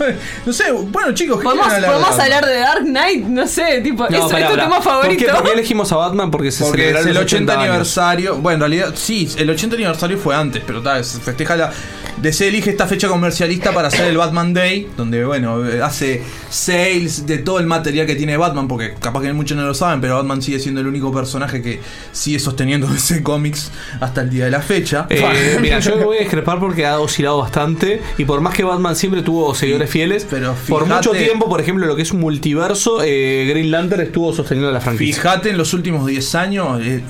No 0.45 0.53
sé, 0.53 0.71
bueno, 0.71 1.13
chicos, 1.13 1.37
¿qué 1.39 1.43
¿Podemos, 1.43 1.67
quieren 1.67 1.85
podemos 1.89 2.15
de 2.17 2.23
hablar 2.23 2.45
de 2.45 2.57
Dark 2.59 2.83
Knight, 2.83 3.25
no 3.25 3.47
sé, 3.47 3.81
tipo, 3.81 4.05
¿es, 4.05 4.11
No, 4.11 4.25
¿es 4.25 4.31
pará, 4.31 4.47
tu 4.47 4.51
pará. 4.55 4.63
tema 4.63 4.81
favorito? 4.81 5.25
¿Por 5.25 5.25
qué, 5.25 5.31
por 5.33 5.43
qué 5.43 5.51
elegimos 5.53 5.91
a 5.91 5.95
Batman? 5.97 6.31
Porque 6.31 6.51
se 6.51 6.63
Porque 6.63 6.81
es 6.81 6.87
celebraron 6.87 7.07
el 7.09 7.13
los 7.15 7.23
80 7.23 7.53
años. 7.53 7.63
aniversario. 7.65 8.35
Bueno, 8.37 8.55
en 8.65 8.71
realidad, 8.71 8.93
sí, 8.95 9.29
el 9.37 9.49
80 9.49 9.75
aniversario 9.75 10.17
fue 10.17 10.35
antes, 10.35 10.63
pero 10.65 10.81
tal, 10.81 11.03
se 11.05 11.19
festeja 11.19 11.55
la. 11.55 11.71
DC 12.17 12.47
elige 12.47 12.69
esta 12.69 12.87
fecha 12.87 13.07
comercialista 13.07 13.73
para 13.73 13.87
hacer 13.87 14.07
el 14.07 14.17
Batman 14.17 14.53
Day, 14.53 14.89
donde, 14.97 15.23
bueno, 15.25 15.61
hace 15.83 16.21
sales 16.49 17.25
de 17.25 17.37
todo 17.37 17.59
el 17.59 17.65
material 17.67 18.05
que 18.05 18.15
tiene 18.15 18.35
Batman, 18.37 18.67
porque 18.67 18.93
capaz 18.99 19.21
que 19.21 19.31
muchos 19.33 19.57
no 19.57 19.63
lo 19.65 19.73
saben, 19.73 20.01
pero 20.01 20.15
Batman 20.17 20.41
sigue 20.41 20.59
siendo 20.59 20.81
el 20.81 20.87
único 20.87 21.11
personaje 21.13 21.61
que 21.61 21.79
sigue 22.11 22.39
sosteniendo 22.39 22.87
ese 22.93 23.23
cómics 23.23 23.71
hasta 23.99 24.21
el 24.21 24.29
día 24.29 24.45
de 24.45 24.51
la 24.51 24.61
fecha. 24.61 25.07
Eh, 25.09 25.57
mira, 25.61 25.79
yo 25.79 25.97
voy 25.97 26.17
a 26.17 26.19
discrepar 26.21 26.59
porque 26.59 26.85
ha 26.85 26.99
oscilado 26.99 27.37
bastante. 27.39 28.01
Y 28.17 28.25
por 28.25 28.41
más 28.41 28.53
que 28.53 28.63
Batman 28.63 28.95
siempre 28.95 29.21
tuvo 29.21 29.53
seguidores 29.55 29.89
fieles, 29.89 30.27
pero 30.29 30.53
por 30.67 30.83
fíjate- 30.83 31.07
mucho 31.09 31.11
tiempo, 31.11 31.47
por 31.49 31.61
ejemplo, 31.61 31.85
lo 31.85 31.95
que 31.95 32.01
es 32.01 32.11
un 32.11 32.19
multiverso, 32.19 33.01
eh, 33.03 33.45
Green 33.49 33.71
Lantern 33.71 34.01
estuvo 34.01 34.33
sosteniendo 34.33 34.71
la 34.71 34.81
franquicia. 34.81 35.15
Fíjate 35.21 35.49
en 35.51 35.57
los 35.57 35.73
últimos 35.73 36.05
10 36.05 36.35
años, 36.35 36.81
eh, 36.83 37.01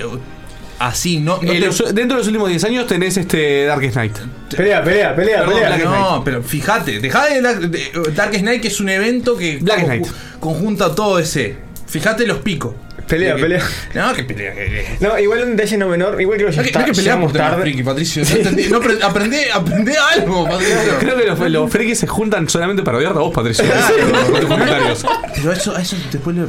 así, 0.80 1.18
no. 1.20 1.38
no 1.40 1.52
te- 1.52 1.60
los- 1.60 1.78
dentro 1.94 2.16
de 2.16 2.20
los 2.22 2.26
últimos 2.26 2.48
10 2.48 2.64
años 2.64 2.86
tenés 2.88 3.16
este 3.16 3.66
Darkest 3.66 3.92
Knight. 3.94 4.16
Pelea, 4.56 4.82
pelea, 4.82 5.14
pelea, 5.14 5.38
Perdón, 5.40 5.54
pelea. 5.54 5.68
Black 5.76 5.84
no, 5.84 6.22
pero 6.24 6.42
fíjate, 6.42 6.98
dejá 6.98 7.26
de, 7.26 7.40
Dark- 7.40 7.68
de 7.70 7.90
Dark 8.16 8.32
Knight, 8.38 8.60
que 8.62 8.68
es 8.68 8.80
un 8.80 8.88
evento 8.88 9.36
que 9.36 9.58
Black 9.58 9.80
conju- 9.80 9.84
Knight. 9.86 10.06
conjunta 10.40 10.94
todo 10.94 11.18
ese. 11.20 11.56
Fíjate 11.86 12.26
los 12.26 12.38
picos. 12.38 12.74
Pelea, 13.10 13.34
Que- 13.34 13.42
pelea. 13.42 13.62
No, 13.94 14.12
que 14.14 14.24
pelea. 14.24 14.54
que- 14.54 14.64
que- 14.66 14.96
No, 15.00 15.18
igual 15.18 15.42
un 15.42 15.56
detalle 15.56 15.76
no 15.76 15.88
menor. 15.88 16.20
Igual 16.20 16.38
creo 16.38 16.50
que 16.50 16.56
No 16.56 16.62
está. 16.62 16.84
que 16.84 16.92
temas 16.92 17.32
tarde. 17.32 17.60
friki, 17.62 17.82
Patricio. 17.82 18.22
Entendí. 18.30 18.68
No, 18.68 18.80
apre- 18.80 19.02
aprendé, 19.02 19.50
aprendé 19.52 19.94
algo, 19.98 20.44
Patricio. 20.48 20.76
Creo 21.00 21.16
que 21.18 21.26
los, 21.26 21.38
los 21.50 21.70
frikis 21.70 21.98
se 21.98 22.06
juntan 22.06 22.48
solamente 22.48 22.82
para 22.82 22.98
odiarte 22.98 23.18
a 23.18 23.22
vos, 23.22 23.34
Patricio. 23.34 23.64
Comentarios. 24.48 25.04
Pero 25.34 25.52
eso, 25.52 25.76
eso 25.76 25.96
después 26.12 26.36
lo. 26.36 26.46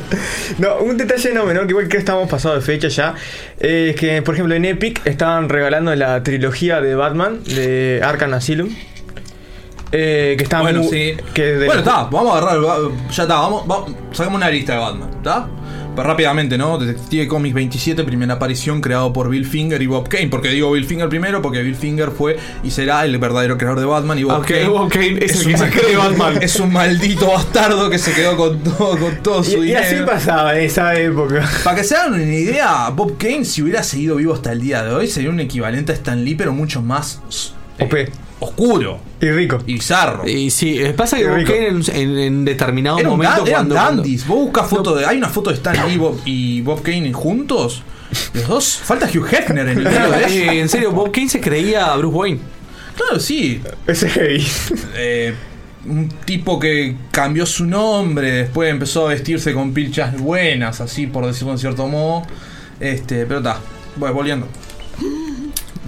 No, 0.59 0.77
un 0.83 0.97
detalle 0.97 1.33
no 1.33 1.45
menor, 1.45 1.65
que 1.65 1.71
igual 1.71 1.87
que 1.87 1.97
estamos 1.97 2.29
pasados 2.29 2.65
de 2.65 2.73
fecha 2.73 2.87
ya, 2.89 3.15
eh, 3.59 3.89
es 3.93 3.99
que, 3.99 4.21
por 4.21 4.35
ejemplo, 4.35 4.53
en 4.55 4.65
Epic 4.65 5.01
estaban 5.05 5.49
regalando 5.49 5.93
la 5.95 6.21
trilogía 6.23 6.79
de 6.79 6.93
Batman, 6.95 7.43
de 7.43 8.01
Arkham 8.03 8.33
Asylum. 8.35 8.69
Eh, 9.93 10.35
que 10.37 10.43
está 10.43 10.61
Bueno, 10.61 10.83
muy- 10.83 10.89
sí. 10.89 11.17
Que 11.33 11.55
Bueno, 11.57 11.79
está, 11.79 12.03
vamos 12.05 12.33
a 12.33 12.37
agarrar. 12.37 12.61
Ya 13.11 13.23
está, 13.23 13.35
vamos, 13.35 13.67
vamos- 13.67 13.91
sacamos 14.13 14.37
una 14.37 14.49
lista 14.49 14.73
de 14.73 14.79
Batman, 14.79 15.09
¿está? 15.17 15.47
Pero 15.95 16.07
rápidamente, 16.07 16.57
¿no? 16.57 16.77
Detective 16.77 17.27
Comics 17.27 17.53
27, 17.53 18.03
primera 18.05 18.35
aparición 18.35 18.79
creado 18.79 19.11
por 19.11 19.29
Bill 19.29 19.45
Finger 19.45 19.81
y 19.81 19.87
Bob 19.87 20.07
Kane. 20.07 20.27
¿Por 20.27 20.41
qué 20.41 20.49
digo 20.49 20.71
Bill 20.71 20.85
Finger 20.85 21.09
primero? 21.09 21.41
Porque 21.41 21.61
Bill 21.61 21.75
Finger 21.75 22.11
fue 22.11 22.37
y 22.63 22.71
será 22.71 23.03
el 23.03 23.17
verdadero 23.17 23.57
creador 23.57 23.79
de 23.79 23.85
Batman 23.85 24.17
y 24.17 24.23
Bob 24.23 24.35
Aunque 24.35 24.61
Kane. 24.61 24.67
Bob 24.69 24.89
Kane 24.89 25.17
es 25.21 25.41
el 25.41 25.47
un 25.47 25.51
que 25.51 25.57
se 25.57 25.69
cree 25.69 25.97
Batman. 25.97 26.37
Es 26.41 26.59
un 26.59 26.71
maldito 26.71 27.27
bastardo 27.27 27.89
que 27.89 27.97
se 27.97 28.13
quedó 28.13 28.37
con 28.37 28.59
todo, 28.63 28.97
con 28.97 29.21
todo 29.21 29.43
su 29.43 29.63
y, 29.63 29.71
y 29.71 29.75
así 29.75 29.95
dinero. 29.95 30.11
pasaba 30.11 30.57
en 30.57 30.65
esa 30.65 30.95
época. 30.95 31.47
Para 31.63 31.75
que 31.75 31.83
se 31.83 31.95
hagan 31.95 32.13
una 32.13 32.23
idea, 32.23 32.89
Bob 32.89 33.17
Kane, 33.17 33.43
si 33.43 33.61
hubiera 33.61 33.83
seguido 33.83 34.15
vivo 34.15 34.33
hasta 34.33 34.53
el 34.53 34.61
día 34.61 34.83
de 34.83 34.93
hoy, 34.93 35.07
sería 35.07 35.29
un 35.29 35.39
equivalente 35.41 35.91
a 35.91 35.95
Stan 35.95 36.23
Lee, 36.23 36.35
pero 36.35 36.53
mucho 36.53 36.81
más 36.81 37.21
eh, 37.77 37.83
OP. 37.83 38.30
oscuro 38.41 38.99
Y 39.21 39.29
rico. 39.31 39.59
y 39.65 39.73
bizarro. 39.75 40.27
Y 40.27 40.49
sí, 40.49 40.77
eh, 40.79 40.93
pasa 40.93 41.15
que 41.17 41.23
Qué 41.23 41.29
Bob 41.29 41.37
rico. 41.37 41.53
Kane 41.53 41.67
en, 41.67 41.81
en- 41.95 42.19
en 42.19 42.45
determinado 42.45 42.99
Era 42.99 43.09
momento 43.09 43.45
cuando, 43.49 43.75
dandies. 43.75 44.27
Vos 44.27 44.37
buscas 44.39 44.67
foto 44.67 44.95
de. 44.95 45.05
Hay 45.05 45.17
una 45.17 45.29
foto 45.29 45.49
de 45.51 45.55
Stan 45.55 45.75
Lee 45.87 45.97
Bob- 45.97 46.19
y 46.25 46.61
Bob 46.61 46.81
Kane 46.81 47.13
juntos. 47.13 47.83
Los 48.33 48.47
dos. 48.47 48.77
Falta 48.83 49.05
Hugh 49.07 49.25
Hefner 49.31 49.69
en 49.69 49.77
el 49.77 49.83
medio 49.85 50.11
de 50.11 50.19
eso. 50.25 50.27
Eh, 50.51 50.59
en 50.59 50.67
serio, 50.69 50.91
Bob 50.91 51.11
Kane 51.11 51.29
se 51.29 51.39
creía 51.39 51.93
a 51.93 51.97
Bruce 51.97 52.15
Wayne. 52.17 52.39
Claro, 52.97 53.19
sí. 53.19 53.61
Ese 53.87 54.07
es 54.07 54.13
heavy. 54.13 54.47
Eh, 54.97 55.33
un 55.85 56.09
tipo 56.25 56.59
que 56.59 56.95
cambió 57.11 57.45
su 57.45 57.65
nombre, 57.65 58.31
después 58.31 58.69
empezó 58.69 59.05
a 59.07 59.09
vestirse 59.13 59.53
con 59.53 59.73
pilchas 59.73 60.19
buenas, 60.19 60.81
así 60.81 61.07
por 61.07 61.25
decirlo 61.25 61.53
en 61.53 61.57
cierto 61.59 61.87
modo. 61.87 62.23
Este, 62.79 63.25
pero 63.25 63.39
está. 63.39 63.59
Bueno, 63.95 64.13
volviendo. 64.15 64.47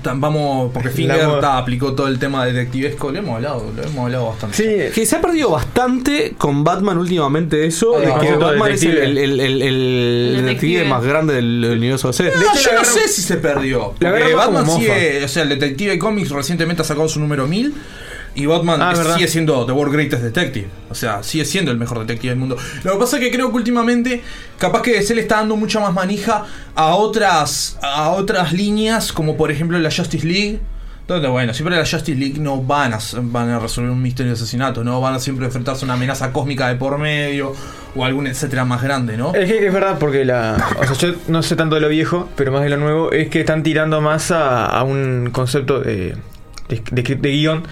Vamos, 0.03 0.71
porque 0.73 0.89
Finger 0.89 1.39
ta, 1.41 1.57
aplicó 1.57 1.93
todo 1.93 2.07
el 2.07 2.19
tema 2.19 2.45
detectivesco. 2.45 3.11
Lo 3.11 3.19
hemos 3.19 3.35
hablado, 3.35 3.71
lo 3.75 3.83
hemos 3.83 4.05
hablado 4.05 4.27
bastante. 4.27 4.55
Sí, 4.57 4.93
Que 4.93 5.05
se 5.05 5.15
ha 5.15 5.21
perdido 5.21 5.49
bastante 5.51 6.33
con 6.37 6.63
Batman 6.63 6.97
últimamente 6.97 7.65
eso, 7.65 7.99
El 8.01 8.09
de 8.09 8.19
que 8.19 8.31
de 8.31 8.37
Batman 8.37 8.71
es 8.71 8.83
el, 8.83 8.91
detective. 8.95 9.05
el- 9.05 9.17
el- 9.17 9.39
el- 9.39 9.61
el 9.61 9.73
El 9.73 10.35
detective 10.45 10.71
detective. 10.73 10.83
más 10.85 11.03
grande 11.05 11.33
del 11.35 11.65
universo 11.77 12.07
DC. 12.09 12.25
No, 12.25 12.31
yo 12.59 12.73
no 12.75 12.83
sé 12.83 13.07
si 13.07 13.21
se 13.21 13.37
perdió. 13.37 13.93
Porque 13.99 14.33
Batman 14.33 14.69
sigue. 14.69 15.23
O 15.23 15.27
sea, 15.27 15.43
el 15.43 15.49
Detective 15.49 15.97
Comics 15.99 16.29
recientemente 16.31 16.81
ha 16.81 16.85
sacado 16.85 17.07
su 17.07 17.19
número 17.19 17.47
1000. 17.47 17.73
Y 18.35 18.45
Batman 18.47 18.81
Ah, 18.81 18.93
es- 18.93 19.13
sigue 19.13 19.27
siendo 19.27 19.65
The 19.65 19.71
World 19.73 19.93
Greatest 19.93 20.23
Detective. 20.23 20.67
O 20.89 20.95
sea, 20.95 21.21
sigue 21.23 21.45
siendo 21.45 21.71
el 21.71 21.77
mejor 21.77 21.99
detective 21.99 22.29
del 22.31 22.39
mundo. 22.39 22.57
Lo 22.83 22.93
que 22.93 22.97
pasa 22.97 23.17
es 23.17 23.23
que 23.23 23.31
creo 23.31 23.49
que 23.51 23.55
últimamente, 23.57 24.23
capaz 24.57 24.81
que 24.81 24.93
DC 24.93 25.13
le 25.15 25.21
está 25.21 25.37
dando 25.37 25.55
mucha 25.55 25.79
más 25.79 25.93
manija 25.93 26.45
a 26.75 26.95
otras, 26.95 27.77
a 27.81 28.09
otras 28.11 28.51
líneas, 28.53 29.13
como 29.13 29.37
por 29.37 29.51
ejemplo 29.51 29.77
la 29.79 29.91
Justice 29.91 30.25
League. 30.25 30.59
Donde, 31.05 31.27
bueno, 31.27 31.53
siempre 31.53 31.75
la 31.75 31.85
Justice 31.85 32.15
League 32.17 32.39
no 32.39 32.61
van 32.63 32.93
a, 32.93 32.99
van 33.23 33.49
a 33.49 33.59
resolver 33.59 33.91
un 33.91 34.01
misterio 34.01 34.31
de 34.31 34.37
asesinato, 34.37 34.85
no 34.85 35.01
van 35.01 35.13
a 35.15 35.19
siempre 35.19 35.45
enfrentarse 35.45 35.83
a 35.83 35.85
una 35.85 35.95
amenaza 35.95 36.31
cósmica 36.31 36.69
de 36.69 36.75
por 36.75 36.97
medio 36.97 37.53
o 37.93 38.05
algún 38.05 38.25
etcétera 38.25 38.63
más 38.63 38.81
grande, 38.81 39.17
¿no? 39.17 39.35
Es 39.35 39.51
que 39.51 39.67
es 39.67 39.73
verdad 39.73 39.97
porque 39.99 40.23
la. 40.23 40.55
O 40.79 40.85
sea, 40.95 40.95
yo 41.11 41.15
no 41.27 41.43
sé 41.43 41.57
tanto 41.57 41.75
de 41.75 41.81
lo 41.81 41.89
viejo, 41.89 42.29
pero 42.37 42.53
más 42.53 42.63
de 42.63 42.69
lo 42.69 42.77
nuevo, 42.77 43.11
es 43.11 43.27
que 43.27 43.41
están 43.41 43.63
tirando 43.63 43.99
más 43.99 44.31
a, 44.31 44.65
a 44.65 44.83
un 44.83 45.29
concepto 45.33 45.81
de, 45.81 46.15
de, 46.69 46.81
de- 46.89 47.15
de 47.15 47.31
guion, 47.31 47.63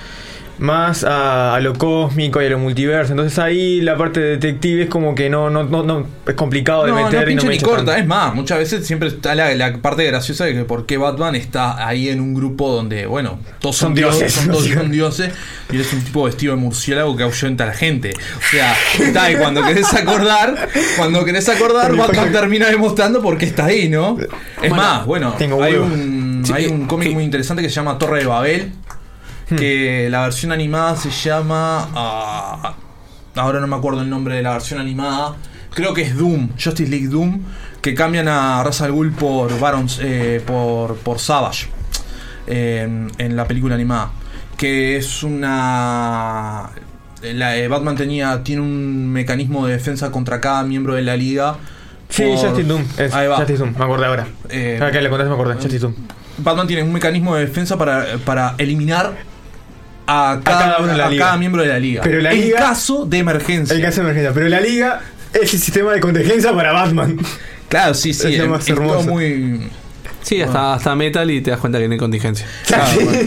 más 0.62 1.04
a, 1.04 1.56
a 1.56 1.60
lo 1.60 1.74
cósmico 1.74 2.42
y 2.42 2.46
a 2.46 2.50
lo 2.50 2.60
multiverso. 2.60 3.14
Entonces 3.14 3.38
ahí 3.40 3.82
la 3.82 3.98
parte 3.98 4.20
de 4.20 4.30
detective 4.38 4.84
es 4.84 4.90
como 4.90 5.16
que 5.16 5.28
no, 5.30 5.50
no, 5.50 5.64
no, 5.64 5.82
no 5.84 6.06
es 6.28 6.36
complicado 6.36 6.86
de 6.86 6.92
No, 6.92 7.04
meter 7.04 7.26
no 7.26 7.32
y 7.32 7.36
no 7.36 7.42
pincha 7.42 7.48
me 7.48 7.54
ni 7.56 7.60
corta. 7.60 7.78
tanto. 7.78 7.94
Es 7.96 8.06
más, 8.08 8.34
muchas 8.36 8.60
veces 8.60 8.86
siempre 8.86 9.10
está 9.10 9.34
la, 9.34 9.54
la 9.56 9.78
parte 9.78 10.06
graciosa 10.06 10.46
de 10.46 10.54
que 10.54 10.64
por 10.64 10.86
qué 10.86 10.98
Batman 10.98 11.36
está 11.36 11.86
ahí 11.88 12.10
en 12.10 12.22
un 12.22 12.36
grupo 12.36 12.72
donde, 12.72 13.08
bueno, 13.08 13.40
todos 13.60 13.76
son, 13.76 13.88
Son 13.90 13.96
dioses, 13.96 14.20
dioses. 14.20 14.34
son, 14.36 14.48
todos 14.52 14.66
son 14.74 14.92
dioses, 14.92 15.34
y 15.72 15.76
eres 15.76 15.92
un 15.94 16.04
tipo 16.04 16.24
vestido 16.26 16.56
de 16.56 16.62
murciélago 16.62 17.18
que 17.18 17.24
ahuyenta 17.24 17.64
a 17.64 17.68
la 17.68 17.74
gente. 17.74 18.14
O 18.14 18.52
sea, 18.52 18.76
está 19.00 19.32
y 19.32 19.36
cuando 19.38 19.64
querés 19.66 19.92
acordar, 19.94 20.70
cuando 20.96 21.26
querés 21.26 21.50
acordar, 21.50 21.96
Batman 21.96 22.32
termina 22.32 22.68
demostrando 22.70 23.20
por 23.22 23.38
qué 23.40 23.46
está 23.46 23.66
ahí, 23.66 23.90
¿no? 23.90 24.18
Es 24.20 24.70
Bueno, 24.70 24.76
más, 24.76 25.06
bueno, 25.08 25.34
tengo 25.40 25.62
hay 25.64 25.74
un, 25.74 26.44
Sí, 26.46 26.54
hay 26.54 26.68
un 26.68 26.86
cómic 26.86 27.12
muy 27.14 27.24
interesante 27.24 27.64
que 27.64 27.70
se 27.70 27.76
llama 27.76 27.98
Torre 27.98 28.20
de 28.20 28.26
Babel. 28.28 28.72
Que 29.58 30.08
la 30.10 30.22
versión 30.24 30.52
animada 30.52 30.96
se 30.96 31.10
llama. 31.12 31.90
ah, 31.96 32.76
ahora 33.36 33.60
no 33.60 33.68
me 33.68 33.76
acuerdo 33.76 34.02
el 34.02 34.10
nombre 34.10 34.36
de 34.36 34.44
la 34.44 34.52
versión 34.54 34.80
animada. 34.80 35.36
Creo 35.74 35.94
que 35.94 36.02
es 36.02 36.18
Doom, 36.18 36.50
Justice 36.62 36.90
League 36.90 37.08
Doom. 37.08 37.42
Que 37.82 37.94
cambian 37.96 38.28
a 38.28 38.62
Ra's 38.64 38.82
al 38.82 38.92
Ghul 38.92 39.12
por 39.12 39.60
Barons, 39.60 40.00
eh, 40.04 40.42
por, 40.46 40.96
por 40.98 41.18
Savage. 41.20 41.68
En, 42.48 43.12
en 43.18 43.36
la 43.36 43.46
película 43.48 43.76
animada. 43.76 44.12
que 44.58 44.98
es 44.98 45.24
una... 45.24 46.70
La, 47.24 47.56
eh, 47.56 47.68
Batman 47.68 47.96
tenía, 47.96 48.44
tiene 48.44 48.62
un 48.64 49.12
mecanismo 49.12 49.68
de 49.68 49.74
defensa 49.74 50.12
contra 50.12 50.42
cada 50.42 50.64
miembro 50.64 50.96
de 50.96 51.04
la 51.04 51.16
liga. 51.16 51.56
Sí, 52.10 52.24
por- 52.24 52.38
Justice 52.38 52.64
Doom. 52.68 52.84
Es 52.98 53.14
Ahí 53.14 53.28
va. 53.28 53.38
Justice 53.38 53.60
Doom, 53.60 53.76
me 53.78 53.86
acordé 53.86 54.06
ahora. 54.08 54.28
Eh, 54.50 54.78
Ahora 54.80 54.92
que 54.92 55.02
le 55.02 55.10
contaste 55.10 55.30
me 55.30 55.36
acordé, 55.36 55.54
Justice 55.56 55.80
Doom. 55.80 55.94
Batman 56.40 56.68
tiene 56.68 56.84
un 56.84 56.92
mecanismo 56.94 57.36
de 57.36 57.46
defensa 57.46 57.78
para, 57.78 58.06
para 58.26 58.56
eliminar 58.58 59.14
a 60.12 60.42
cada, 60.44 60.60
cada 60.60 60.78
uno 60.80 60.92
de 60.92 60.98
la 60.98 61.06
a 61.08 61.10
liga. 61.10 61.26
cada 61.26 61.38
miembro 61.38 61.62
de 61.62 61.68
la 61.70 61.80
liga. 61.80 62.02
Pero 62.04 62.20
la 62.22 62.32
en 62.34 62.42
liga- 62.42 62.60
caso 62.60 63.06
de 63.06 63.18
emergencia. 63.20 63.76
El 63.76 63.82
caso 63.82 63.98
de 63.98 64.02
emergencia. 64.04 64.34
Pero 64.34 64.50
la 64.50 64.60
liga 64.62 65.02
es 65.34 65.42
el 65.54 65.60
sistema 65.60 65.94
de 65.94 66.00
contingencia 66.00 66.54
para 66.54 66.72
Batman. 66.74 67.18
Claro, 67.70 67.94
sí, 67.94 68.14
sí. 68.14 68.36
Es 68.36 68.48
más 68.48 68.68
es 68.68 68.76
todo 68.76 68.86
hermoso. 69.00 69.10
muy. 69.10 69.62
Sí, 70.24 70.42
hasta, 70.42 70.74
hasta 70.76 70.96
Metal 70.96 71.30
y 71.32 71.42
te 71.42 71.50
das 71.52 71.60
cuenta 71.60 71.80
que 71.80 71.88
no 71.88 71.94
hay 71.94 71.98
contingencia. 72.00 72.46
Claro, 72.68 72.92
bueno. 73.04 73.20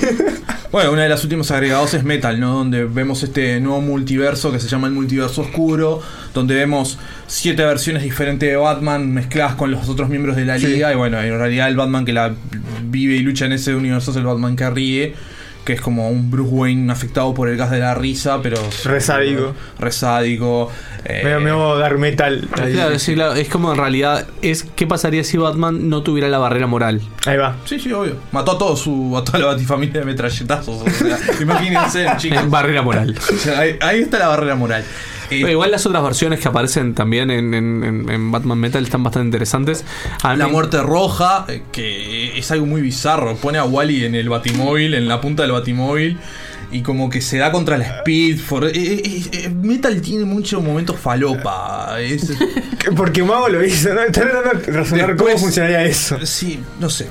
Bueno, 0.71 0.91
una 0.93 1.03
de 1.05 1.09
las 1.09 1.23
últimas 1.23 1.51
agregados 1.53 1.95
es 1.95 2.03
Metal, 2.03 2.39
¿no? 2.41 2.55
Donde 2.55 2.85
vemos 2.85 3.23
este 3.23 3.61
nuevo 3.61 3.81
multiverso 3.81 4.51
que 4.51 4.59
se 4.59 4.67
llama 4.69 4.89
el 4.89 4.93
multiverso 4.93 5.43
oscuro, 5.43 6.03
donde 6.35 6.57
vemos 6.57 6.99
siete 7.29 7.65
versiones 7.65 8.03
diferentes 8.03 8.49
de 8.49 8.57
Batman 8.57 9.13
mezcladas 9.13 9.55
con 9.55 9.71
los 9.71 9.89
otros 9.89 10.09
miembros 10.09 10.35
de 10.35 10.45
la 10.45 10.59
Sí. 10.59 10.67
liga. 10.67 10.93
Y 10.93 10.97
bueno, 10.97 11.21
en 11.21 11.39
realidad 11.39 11.69
el 11.69 11.77
Batman 11.77 12.05
que 12.05 12.13
la 12.13 12.33
vive 12.83 13.15
y 13.15 13.21
lucha 13.21 13.47
en 13.47 13.53
ese 13.53 13.73
universo 13.75 14.11
es 14.11 14.17
el 14.17 14.25
Batman 14.25 14.57
que 14.57 14.69
ríe, 14.69 15.15
que 15.65 15.73
es 15.73 15.81
como 15.81 16.09
un 16.11 16.31
Bruce 16.31 16.51
Wayne 16.53 16.93
afectado 16.93 17.33
por 17.35 17.49
el 17.49 17.57
gas 17.57 17.71
de 17.71 17.79
la 17.79 17.95
risa, 17.95 18.41
pero... 18.43 18.57
Resádico. 18.85 19.55
Resádico. 19.79 20.71
eh, 21.05 21.23
Me 21.25 21.39
me 21.39 21.53
voy 21.53 21.77
a 21.77 21.81
dar 21.81 21.97
metal. 21.99 22.47
Claro, 22.53 22.99
sí, 22.99 23.15
claro, 23.15 23.35
es 23.35 23.49
como 23.49 23.73
en 23.73 23.79
realidad 23.79 24.27
es 24.43 24.65
qué 24.77 24.87
pasaría 24.87 25.25
si 25.25 25.37
Batman 25.39 25.89
no 25.89 26.03
tuviera 26.03 26.29
la 26.29 26.39
barrera 26.39 26.67
moral. 26.67 27.01
Ahí 27.27 27.37
va. 27.39 27.57
Sí, 27.65 27.79
sí, 27.81 27.93
obvio. 27.93 28.17
Mató 28.33 28.53
a 28.53 28.59
todo 28.59 28.77
su, 28.77 29.17
a 29.17 29.25
toda 29.25 29.39
la 29.39 29.47
batifamilia 29.47 30.01
de 30.01 30.07
metralletazos. 30.07 30.83
O 30.83 30.91
sea, 30.91 31.19
imagínense, 31.41 32.07
chicos. 32.19 32.49
barrera 32.51 32.83
moral. 32.83 33.15
O 33.19 33.37
sea, 33.39 33.61
ahí, 33.61 33.77
ahí 33.81 34.01
está 34.01 34.19
la 34.19 34.29
barrera 34.29 34.55
moral. 34.57 34.85
Pero 35.29 35.49
igual 35.51 35.71
las 35.71 35.85
otras 35.87 36.03
versiones 36.03 36.41
que 36.41 36.49
aparecen 36.49 36.95
también 36.95 37.31
en, 37.31 37.55
en- 37.55 37.85
en- 37.85 38.11
en 38.11 38.33
Batman 38.33 38.59
Metal 38.59 38.83
están 38.83 39.03
bastante 39.03 39.27
interesantes. 39.27 39.85
A 40.23 40.35
la 40.37 40.47
mí- 40.47 40.53
muerte 40.53 40.83
roja, 40.83 41.45
eh, 41.49 41.63
que 41.73 42.39
es 42.39 42.51
algo 42.51 42.67
muy 42.67 42.81
bizarro. 42.83 43.37
Pone 43.37 43.59
a 43.59 43.65
Wally 43.65 44.05
en 44.05 44.15
el 44.15 44.29
batimóvil, 44.29 44.95
en 44.95 45.09
la 45.09 45.21
punta 45.21 45.43
del 45.43 45.53
batimóvil. 45.53 46.19
Y 46.73 46.83
como 46.83 47.09
que 47.09 47.21
se 47.21 47.39
da 47.39 47.53
contra 47.53 47.77
la 47.79 47.85
Speed. 47.99 48.39
For- 48.41 48.65
eh, 48.67 48.71
eh, 48.75 49.23
eh, 49.33 49.49
Metal 49.51 50.01
tiene 50.01 50.25
muchos 50.25 50.61
momentos 50.63 50.97
falopa. 50.99 52.01
Es, 52.01 52.33
Porque 52.97 53.23
Mago 53.23 53.49
lo 53.49 53.65
hizo, 53.65 53.95
¿no? 53.95 54.01
Está 54.03 54.23
tratando 54.23 54.61
de 54.61 54.73
razonar 54.73 55.15
cómo 55.17 55.37
funcionaría 55.39 55.85
eso. 55.85 56.19
sí, 56.27 56.59
no 56.81 56.91
sé. 56.91 57.07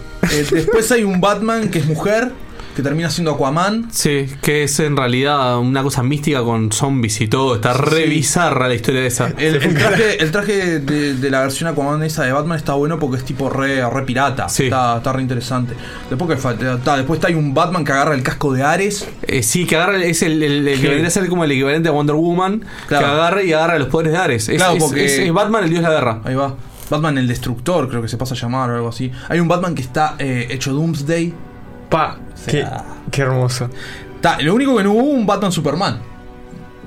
Después 0.51 0.91
hay 0.91 1.03
un 1.03 1.22
Batman 1.22 1.70
que 1.70 1.80
es 1.80 1.86
mujer, 1.86 2.32
que 2.76 2.82
termina 2.82 3.09
siendo 3.09 3.32
Aquaman. 3.32 3.88
Sí, 3.91 4.26
que 4.41 4.63
es 4.63 4.80
en 4.80 4.97
realidad 4.97 5.59
una 5.59 5.84
cosa 5.84 6.01
mística 6.01 6.41
con 6.43 6.71
zombies 6.71 7.21
y 7.21 7.28
todo. 7.28 7.55
Está 7.55 7.74
re 7.74 8.03
Sí. 8.05 8.09
bizarra 8.09 8.67
la 8.67 8.74
historia 8.74 9.01
de 9.01 9.07
esa. 9.07 9.28
El, 9.38 9.55
el 9.57 9.74
traje, 9.76 10.24
el 10.24 10.32
traje 10.32 10.80
de, 10.80 11.13
de 11.15 11.30
la 11.30 11.41
versión 11.41 11.69
Aquaman 11.69 12.01
esa 12.03 12.24
de 12.24 12.32
Batman 12.32 12.57
está 12.57 12.74
bueno 12.74 12.97
porque 12.99 13.17
es 13.17 13.26
tipo 13.26 13.49
re, 13.49 13.88
re 13.88 14.01
pirata. 14.03 14.49
Sí. 14.49 14.63
Está, 14.65 14.97
está 14.97 15.13
re 15.13 15.21
interesante. 15.21 15.76
Después, 16.09 16.32
que 16.32 16.38
falta, 16.38 16.74
está- 16.74 16.97
después 16.97 17.17
está 17.17 17.28
hay 17.28 17.36
un 17.36 17.53
Batman 17.53 17.86
que 17.86 17.91
agarra 17.91 18.15
el 18.15 18.24
casco 18.24 18.53
de 18.53 18.63
Ares. 18.63 19.07
Eh, 19.28 19.43
sí, 19.43 19.65
que 19.65 19.76
agarra, 19.76 20.03
es 20.03 20.24
el, 20.24 20.41
el- 20.41 20.67
el 20.67 20.82
que 20.82 20.88
vendría 20.88 21.07
a 21.07 21.11
ser 21.11 21.28
como 21.30 21.43
el 21.43 21.51
equivalente 21.51 21.89
a 21.89 21.91
Wonder 21.91 22.15
Woman, 22.15 22.63
Claro. 22.88 23.05
que 23.05 23.11
agarra 23.13 23.43
y 23.43 23.53
agarra 23.53 23.78
los 23.80 23.89
poderes 23.89 24.13
de 24.13 24.17
Ares. 24.19 24.49
Es, 24.49 24.57
Claro, 24.57 24.74
es- 24.78 24.84
porque- 24.84 25.05
es- 25.05 25.19
es 25.19 25.32
Batman 25.32 25.63
el 25.65 25.69
dios 25.69 25.82
de 25.84 25.88
la 25.89 25.93
guerra. 25.93 26.21
Ahí 26.26 26.34
va. 26.36 26.55
Batman 26.89 27.17
el 27.17 27.28
Destructor, 27.28 27.88
creo 27.88 28.01
que 28.01 28.07
se 28.07 28.17
pasa 28.17 28.36
a 28.36 28.38
llamar 28.38 28.69
o 28.71 28.76
algo 28.76 28.89
así. 28.89 29.11
Hay 29.30 29.39
un 29.39 29.47
Batman 29.47 29.74
que 29.76 29.82
está 29.82 30.15
eh, 30.19 30.47
hecho 30.49 30.74
Doomsday. 30.74 31.34
Pa, 31.93 32.17
qué, 32.47 32.65
qué 33.11 33.21
hermoso. 33.21 33.69
Lo 34.41 34.53
único 34.55 34.75
que 34.77 34.83
no 34.83 34.91
hubo 34.93 35.03
un 35.03 35.25
Batman 35.25 35.51
Superman. 35.51 35.99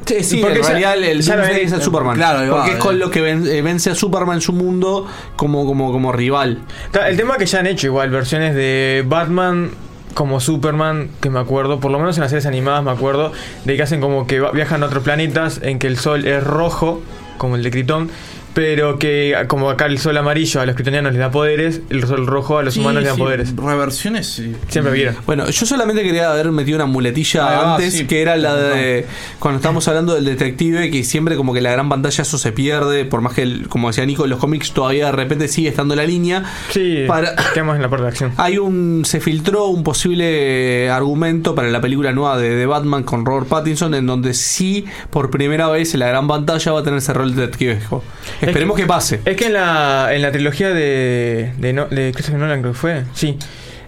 Sí, 0.04 0.22
sí, 0.22 0.36
Porque 0.40 0.58
en 0.58 0.64
realidad 0.64 0.94
el, 0.96 1.04
el 1.04 1.20
ya 1.22 1.36
Doomsday 1.36 1.62
es 1.64 1.72
el 1.72 1.82
Superman. 1.82 2.16
Claro, 2.16 2.50
va, 2.52 2.56
porque 2.58 2.72
es 2.72 2.78
con 2.78 2.98
lo 2.98 3.10
que 3.10 3.20
ven- 3.20 3.46
eh, 3.46 3.60
vence 3.62 3.90
a 3.90 3.94
Superman 3.94 4.36
en 4.36 4.40
su 4.40 4.52
mundo 4.52 5.06
como, 5.36 5.66
como, 5.66 5.90
como 5.92 6.12
rival. 6.12 6.60
Ta- 6.92 7.08
El 7.08 7.16
tema 7.16 7.36
que 7.38 7.46
ya 7.46 7.58
han 7.60 7.66
hecho 7.66 7.86
igual, 7.88 8.10
versiones 8.10 8.54
de 8.54 9.04
Batman 9.06 9.70
como 10.14 10.38
Superman, 10.40 11.10
que 11.20 11.28
me 11.28 11.40
acuerdo, 11.40 11.78
por 11.80 11.90
lo 11.90 11.98
menos 11.98 12.16
en 12.16 12.22
las 12.22 12.30
series 12.30 12.46
animadas 12.46 12.82
me 12.84 12.90
acuerdo, 12.92 13.32
de 13.64 13.76
que 13.76 13.82
hacen 13.82 14.00
como 14.00 14.26
que 14.26 14.38
va- 14.40 14.50
viajan 14.52 14.82
a 14.82 14.86
otros 14.86 15.02
planetas 15.02 15.60
en 15.62 15.78
que 15.78 15.88
el 15.88 15.98
sol 15.98 16.24
es 16.26 16.42
rojo, 16.42 17.02
como 17.36 17.56
el 17.56 17.62
de 17.64 17.70
Krypton, 17.70 18.10
pero 18.56 18.98
que 18.98 19.36
como 19.48 19.68
acá 19.68 19.84
el 19.84 19.98
sol 19.98 20.16
amarillo 20.16 20.62
a 20.62 20.64
los 20.64 20.74
kryptonianos 20.74 21.12
les 21.12 21.20
da 21.20 21.30
poderes, 21.30 21.82
el 21.90 22.06
sol 22.06 22.26
rojo 22.26 22.56
a 22.56 22.62
los 22.62 22.72
Sí, 22.72 22.80
humanos 22.80 23.02
les 23.02 23.10
da 23.10 23.14
sí, 23.14 23.20
poderes. 23.20 23.54
Reversiones, 23.54 24.26
sí. 24.28 24.56
Siempre 24.68 24.94
vieron. 24.94 25.14
Bueno, 25.26 25.46
yo 25.50 25.66
solamente 25.66 26.02
quería 26.02 26.30
haber 26.32 26.50
metido 26.52 26.76
una 26.76 26.86
muletilla 26.86 27.74
antes, 27.74 27.92
sí. 27.92 28.06
que 28.06 28.22
era 28.22 28.34
la 28.38 28.56
de 28.56 29.04
cuando 29.38 29.56
estábamos 29.58 29.86
hablando 29.88 30.14
del 30.14 30.24
detective, 30.24 30.90
que 30.90 31.04
siempre 31.04 31.36
como 31.36 31.52
que 31.52 31.60
la 31.60 31.70
gran 31.70 31.90
pantalla 31.90 32.22
eso 32.22 32.38
se 32.38 32.50
pierde, 32.52 33.04
por 33.04 33.20
más 33.20 33.34
que, 33.34 33.42
el- 33.42 33.68
como 33.68 33.88
decía 33.88 34.06
Nico, 34.06 34.24
en 34.24 34.30
los 34.30 34.38
cómics 34.38 34.72
todavía 34.72 35.04
de 35.06 35.12
repente 35.12 35.48
sigue 35.48 35.68
estando 35.68 35.94
la 35.94 36.06
línea. 36.06 36.42
Sí, 36.70 37.04
Para- 37.06 37.36
quedamos 37.52 37.76
en 37.76 37.82
la 37.82 37.90
parte 37.90 38.04
de 38.04 38.08
acción. 38.08 38.32
Hay 38.38 38.56
un. 38.56 39.02
Se 39.04 39.20
filtró 39.20 39.66
un 39.66 39.84
posible 39.84 40.88
argumento 40.88 41.54
para 41.54 41.68
la 41.68 41.82
película 41.82 42.12
nueva 42.12 42.38
de, 42.38 42.56
de 42.56 42.64
Batman 42.64 43.02
con 43.02 43.26
Robert 43.26 43.48
Pattinson, 43.48 43.92
en 43.94 44.06
donde 44.06 44.32
sí, 44.32 44.86
por 45.10 45.30
primera 45.30 45.68
vez 45.68 45.92
en 45.92 46.00
la 46.00 46.08
gran 46.08 46.26
pantalla 46.26 46.72
va 46.72 46.80
a 46.80 46.82
tener 46.82 46.98
ese 47.00 47.12
rol 47.12 47.34
de 47.34 47.42
detectivesco. 47.42 48.02
Esperemos 48.46 48.76
que, 48.76 48.86
pase. 48.86 49.20
Es 49.24 49.36
que 49.36 49.46
en 49.46 49.52
la, 49.54 50.08
en 50.12 50.22
la 50.22 50.30
trilogía 50.32 50.70
de, 50.70 51.52
de, 51.58 51.72
no- 51.72 51.86
de 51.86 52.12
Christopher 52.12 52.40
Nolan, 52.40 52.60
creo 52.60 52.72
que 52.72 52.78
fue, 52.78 53.02
sí. 53.14 53.38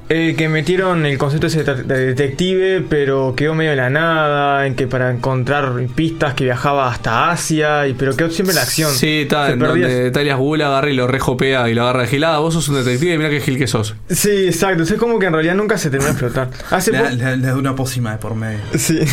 Eh, 0.09 0.35
que 0.37 0.49
metieron 0.49 1.05
el 1.07 1.19
concepto 1.19 1.47
ese 1.49 1.65
de 1.65 1.75
de 1.83 2.07
detective, 2.07 2.83
pero 2.89 3.35
quedó 3.37 3.55
medio 3.55 3.71
de 3.71 3.77
la 3.77 3.91
nada, 3.91 4.67
en 4.67 4.75
que 4.75 4.87
para 4.87 5.11
encontrar 5.11 5.73
pistas 5.95 6.35
que 6.35 6.45
viajaba 6.45 6.91
hasta 6.91 7.31
Asia, 7.31 7.87
y 7.87 7.95
pero 7.95 8.17
quedó 8.17 8.31
siempre 8.31 8.53
en 8.53 8.57
la 8.57 8.63
acción. 8.63 8.91
Sí, 8.93 9.23
está, 9.23 9.51
en 9.51 9.59
donde 9.59 10.11
Talia 10.11 10.37
Gula 10.37 10.67
agarra 10.69 10.91
y 10.91 10.95
lo 10.95 11.07
rejopea 11.07 11.69
y 11.69 11.75
lo 11.75 11.83
agarra 11.83 12.03
de 12.03 12.09
gilada. 12.09 12.39
Vos 12.39 12.55
sos 12.55 12.69
un 12.69 12.77
detective 12.77 13.15
y 13.15 13.19
mira 13.19 13.31
qué 13.31 13.41
gil 13.41 13.59
que 13.59 13.67
sos. 13.67 13.95
Sí, 14.09 14.47
exacto. 14.47 14.83
Es 14.85 14.93
como 14.95 15.19
que 15.19 15.27
en 15.27 15.33
realidad 15.35 15.55
nunca 15.55 15.77
se 15.79 15.91
terminó 15.91 16.07
de 16.07 16.13
explotar. 16.13 16.49
Hace 16.71 16.93
Le, 16.93 16.99
po- 16.99 17.05
da- 17.05 17.11
le- 17.11 17.37
le 17.37 17.47
da 17.47 17.57
una 17.57 17.75
pócima 17.77 18.13
de 18.13 18.19
por 18.19 18.35
medio. 18.35 18.61
Sí. 18.77 18.99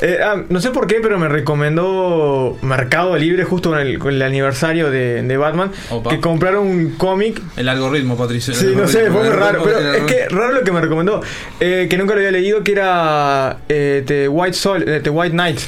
Eh, 0.00 0.18
ah, 0.22 0.42
no 0.48 0.60
sé 0.60 0.70
por 0.70 0.86
qué, 0.86 0.98
pero 1.02 1.18
me 1.18 1.28
recomendó 1.28 2.56
Mercado 2.62 3.16
Libre 3.16 3.44
justo 3.44 3.70
con 3.70 3.78
el, 3.80 3.98
con 3.98 4.12
el 4.14 4.22
aniversario 4.22 4.90
de, 4.90 5.22
de 5.22 5.36
Batman 5.36 5.72
Opa. 5.90 6.10
que 6.10 6.20
compraron 6.20 6.66
un 6.66 6.90
cómic. 6.90 7.40
El 7.56 7.68
algoritmo, 7.68 8.16
Patricio. 8.16 8.52
el 8.54 8.58
Sí, 8.60 8.66
no 8.76 8.86
sé, 8.86 9.10
fue 9.10 9.20
muy 9.22 9.26
el 9.28 9.32
raro. 9.32 9.62
Pero 9.64 9.78
el 9.78 9.94
es 9.96 10.02
que. 10.04 10.27
Raro 10.28 10.52
lo 10.54 10.62
que 10.64 10.72
me 10.72 10.80
recomendó. 10.80 11.20
eh, 11.60 11.86
que 11.90 11.96
nunca 11.98 12.14
lo 12.14 12.20
había 12.20 12.30
leído, 12.32 12.62
que 12.62 12.72
era 12.72 13.58
eh, 13.68 14.02
The 14.06 14.28
White 14.28 14.54
Soul, 14.54 14.88
eh, 14.88 15.00
The 15.02 15.10
White 15.10 15.32
Knight. 15.32 15.60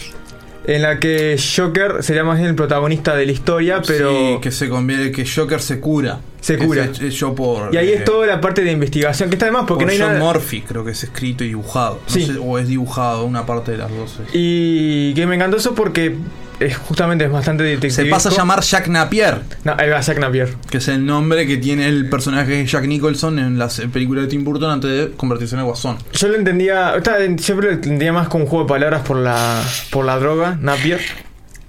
En 0.67 0.83
la 0.83 1.01
que 1.01 1.37
Joker 1.57 2.03
sería 2.03 2.23
más 2.23 2.37
bien 2.37 2.51
el 2.51 2.55
protagonista 2.55 3.17
de 3.17 3.25
la 3.27 3.33
historia, 3.33 3.81
pero. 3.85 4.11
Sí, 4.11 4.39
que 4.43 4.51
se 4.51 4.69
conviene, 4.69 5.11
que 5.11 5.25
Joker 5.27 5.59
se 5.61 5.81
cura. 5.81 6.21
Se 6.41 6.59
cura. 6.59 6.85
Es 6.85 7.01
hecho 7.01 7.35
por. 7.35 7.75
Y 7.75 7.79
ahí 7.79 7.89
eh, 7.89 7.95
es 7.97 8.05
toda 8.05 8.27
la 8.27 8.41
parte 8.43 8.63
de 8.63 8.71
investigación, 8.71 9.31
que 9.31 9.37
está 9.37 9.47
de 9.47 9.53
más 9.53 9.65
porque 9.67 9.85
por 9.85 9.87
no 9.87 9.93
hay 9.93 9.99
John 9.99 10.19
nada. 10.19 10.33
Murphy, 10.33 10.61
creo 10.61 10.85
que 10.85 10.91
es 10.93 11.03
escrito 11.03 11.45
y 11.45 11.49
dibujado. 11.49 11.99
No 12.07 12.15
Sí. 12.15 12.27
sé, 12.27 12.35
o 12.39 12.59
es 12.59 12.69
dibujado, 12.69 13.25
una 13.25 13.47
parte 13.47 13.73
de 13.73 13.79
las 13.79 13.91
dos. 13.91 14.21
es. 14.23 14.29
Y 14.35 15.15
que 15.15 15.27
me 15.27 15.35
encantó 15.37 15.57
eso 15.57 15.75
porque 15.75 16.15
es 16.61 16.77
justamente 16.77 17.25
es 17.25 17.31
bastante 17.33 17.65
detective. 17.65 17.91
Se 17.91 18.05
pasa 18.07 18.29
a 18.29 18.33
llamar 18.33 18.61
Jack 18.61 18.89
Napier, 18.89 19.41
No, 19.65 19.75
va 19.77 20.01
Jack 20.01 20.19
Napier. 20.19 20.55
que 20.71 20.79
es 20.79 20.89
el 20.89 21.05
nombre 21.05 21.47
que 21.47 21.57
tiene 21.57 21.89
el 21.89 22.09
personaje 22.09 22.53
de 22.53 22.67
Jack 22.67 22.85
Nicholson 22.87 23.39
en 23.39 23.59
las 23.59 23.81
películas 23.93 24.25
de 24.25 24.31
Tim 24.31 24.45
Burton 24.45 24.71
antes 24.71 24.91
de 24.91 25.11
convertirse 25.17 25.55
en 25.57 25.61
el 25.61 25.67
Guasón. 25.67 25.97
Yo 26.13 26.29
lo 26.29 26.37
entendía, 26.37 26.95
siempre 27.39 27.69
lo 27.69 27.73
entendía 27.73 28.13
más 28.13 28.29
como 28.29 28.45
un 28.45 28.51
juego 28.51 28.65
de 28.67 28.69
palabras 28.69 29.03
por 29.03 29.17
la, 29.17 29.63
por 29.91 30.05
la 30.05 30.19
droga, 30.19 30.59
Napier, 30.61 31.01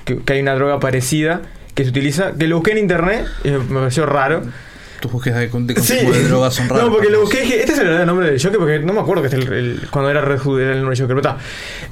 que, 0.06 0.18
que 0.18 0.34
hay 0.34 0.42
una 0.42 0.56
droga 0.56 0.80
parecida 0.80 1.42
que 1.74 1.84
se 1.86 1.90
utiliza, 1.90 2.34
que 2.34 2.48
lo 2.48 2.58
busqué 2.58 2.72
en 2.72 2.80
internet 2.80 3.26
y 3.46 3.50
me 3.52 3.80
pareció 3.80 4.06
raro. 4.06 4.44
Tus 5.02 5.12
búsquedas 5.12 5.40
de, 5.40 5.48
de 5.48 5.82
Sí. 5.82 5.96
consumo 5.96 6.12
de 6.14 6.24
drogas 6.28 6.54
son 6.54 6.70
raras. 6.70 6.86
No, 6.86 6.92
porque 6.92 7.10
lo 7.10 7.22
busqué 7.22 7.40
y 7.40 7.42
dije, 7.46 7.60
este 7.62 7.74
es 7.74 7.80
el 7.80 8.06
nombre 8.06 8.32
del 8.32 8.42
Joker, 8.42 8.60
porque 8.60 8.80
no 8.80 8.94
me 8.94 9.02
acuerdo 9.02 9.22
que 9.24 9.28
es 9.28 9.34
el, 9.34 9.52
el- 9.52 9.88
cuando 9.90 10.10
era 10.10 10.22
Red 10.22 10.40
Hood 10.40 10.62
era 10.62 10.72
el 10.74 10.78
nombre 10.80 10.96
de 10.96 11.02
Joker, 11.02 11.16
pero 11.18 11.30
está. 11.36 11.44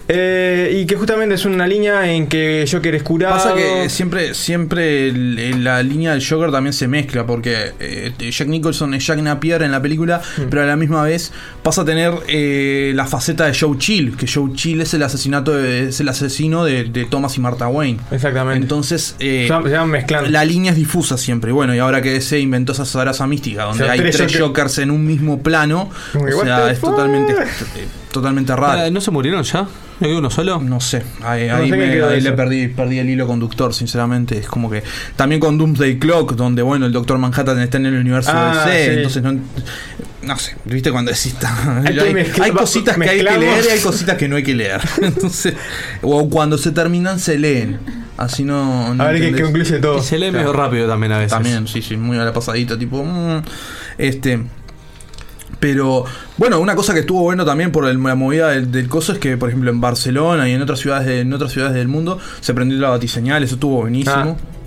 Eh, 0.08 0.80
y 0.82 0.86
que 0.86 0.96
justamente 0.96 1.36
es 1.36 1.46
una 1.46 1.68
línea 1.68 2.12
en 2.12 2.28
que 2.28 2.66
Joker 2.72 2.96
es 2.96 3.04
curado. 3.04 3.36
Pasa 3.36 3.54
que 3.56 3.90
siempre, 3.90 4.34
siempre 4.34 5.12
la 5.12 5.84
línea 5.84 6.12
del 6.14 6.26
Joker 6.28 6.52
también 6.52 6.74
se 6.74 6.88
mezcla, 6.88 7.26
porque 7.26 7.74
eh, 7.80 8.12
Jack 8.32 8.48
Nicholson 8.48 8.94
es 8.94 9.06
Jack 9.06 9.20
Napier 9.20 9.62
en 9.64 9.72
la 9.72 9.82
película, 9.82 10.22
Mm. 10.38 10.42
pero 10.50 10.62
a 10.64 10.66
la 10.66 10.76
misma 10.76 11.04
vez 11.04 11.32
pasa 11.64 11.82
a 11.82 11.86
tener 11.86 12.14
eh, 12.28 12.92
la 12.96 13.06
faceta 13.06 13.46
de 13.46 13.58
Joe 13.58 13.78
Chill, 13.78 14.16
que 14.18 14.28
Joe 14.28 14.52
Chill 14.54 14.82
es 14.82 14.94
el 14.94 15.04
asesinato 15.04 15.52
de- 15.56 15.90
es 15.90 16.00
el 16.00 16.10
asesino 16.10 16.64
de, 16.66 16.86
de 16.86 17.06
Thomas 17.06 17.38
y 17.38 17.42
Martha 17.42 17.68
Wayne. 17.68 18.00
Exactamente. 18.12 18.62
Entonces, 18.62 19.16
se 19.20 19.48
van, 19.50 19.64
se 19.64 19.70
van 19.72 19.90
mezclando. 19.90 20.30
la 20.30 20.46
línea 20.46 20.72
es 20.72 20.78
difusa 20.78 21.18
siempre. 21.18 21.52
Bueno, 21.52 21.76
y 21.76 21.80
ahora 21.80 22.02
que 22.02 22.22
se 22.22 22.40
inventó 22.40 22.72
esa 22.72 22.86
zaraza 23.00 23.26
mística, 23.28 23.64
donde 23.64 23.84
O 23.84 23.86
sea, 23.86 23.94
hay 23.94 24.00
tres 24.00 24.18
tres, 24.18 24.32
Joker- 24.34 24.48
Jokers 24.48 24.78
en 24.80 24.92
un 24.92 25.06
mismo 25.06 25.42
plano, 25.42 25.90
o 26.16 26.44
sea, 26.44 26.70
es 26.72 26.80
totalmente, 26.80 27.34
eh, 27.34 27.88
totalmente 28.12 28.56
raro. 28.56 28.92
¿No 28.92 29.00
se 29.02 29.12
murieron 29.12 29.44
ya? 29.44 29.68
¿No 30.00 30.08
hay 30.08 30.14
uno 30.14 30.30
solo? 30.30 30.60
No 30.62 30.80
sé, 30.80 31.04
ahí, 31.24 31.48
No 31.48 31.56
ahí 31.58 31.70
sé 31.70 31.76
me- 31.78 31.86
qué 31.86 31.92
quedó 31.92 32.08
de 32.10 32.16
ahí 32.16 32.22
le 32.22 32.32
perdí, 32.34 32.68
perdí 32.70 33.00
el 33.00 33.10
hilo 33.10 33.28
conductor, 33.28 33.74
sinceramente. 33.74 34.38
Es 34.38 34.48
como 34.48 34.70
que. 34.70 34.82
También 35.16 35.40
con 35.42 35.58
Doomsday 35.58 35.98
Clock, 36.00 36.34
donde 36.36 36.62
bueno, 36.62 36.86
el 36.86 36.92
Doctor 36.94 37.18
Manhattan 37.18 37.60
está 37.60 37.78
en 37.78 37.86
el 37.88 37.96
universo 38.00 38.32
Ah, 38.34 38.66
DC, 38.66 38.86
sí. 38.86 38.92
entonces 38.98 39.24
no. 39.24 39.34
no 40.24 40.38
sé, 40.38 40.56
viste 40.66 40.92
cuando 40.92 41.12
decís 41.12 41.36
Hay 41.42 41.98
hay, 41.98 42.06
que 42.08 42.14
mezcla- 42.14 42.46
hay 42.46 42.52
cositas 42.52 42.98
que 42.98 43.10
hay 43.10 43.18
que 43.18 43.24
leer 43.24 43.66
y 43.66 43.70
hay 43.72 43.80
cositas 43.80 44.18
que 44.18 44.28
no 44.30 44.36
hay 44.38 44.44
que 44.44 44.54
leer. 44.56 44.82
Entonces, 45.02 45.54
o 46.02 46.30
cuando 46.30 46.58
se 46.58 46.72
terminan 46.72 47.20
se 47.20 47.38
leen. 47.38 47.80
Así 48.20 48.44
no. 48.44 48.94
no 48.94 49.04
A 49.04 49.08
ver 49.08 49.22
qué 49.36 49.42
concluye 49.44 49.80
todo. 49.80 49.98
Y 49.98 50.02
se 50.02 50.18
lee 50.20 50.32
medio 50.32 50.52
rápido 50.54 50.88
también 50.88 51.12
a 51.14 51.18
veces. 51.18 51.32
También, 51.32 51.68
sí, 51.68 51.82
sí, 51.82 51.96
muy 51.98 52.18
a 52.18 52.24
la 52.26 52.34
pasadita, 52.34 52.78
tipo. 52.78 53.04
mm, 53.04 53.42
este. 53.98 54.44
Pero, 55.60 56.06
bueno, 56.38 56.60
una 56.60 56.76
cosa 56.76 56.94
que 56.94 57.02
estuvo 57.02 57.22
bueno 57.22 57.44
también 57.44 57.72
por 57.72 57.86
el- 57.86 58.02
la 58.02 58.16
movida 58.16 58.50
del, 58.50 58.72
del 58.72 58.88
coso 58.88 59.12
es 59.14 59.20
que, 59.20 59.36
por 59.36 59.50
ejemplo, 59.50 59.70
en 59.72 59.82
Barcelona 59.82 60.48
y 60.48 60.54
en 60.54 60.62
otras 60.62 60.80
ciudades 60.80 61.06
de- 61.08 61.22
en 61.22 61.34
otras 61.34 61.52
ciudades 61.52 61.76
del 61.76 61.88
mundo 61.90 62.18
se 62.40 62.54
prendió 62.54 62.78
la 62.78 62.90
batiseñal, 62.90 63.44
eso 63.44 63.56
estuvo 63.56 63.78
buenísimo. 63.82 64.38
Que, 64.38 64.59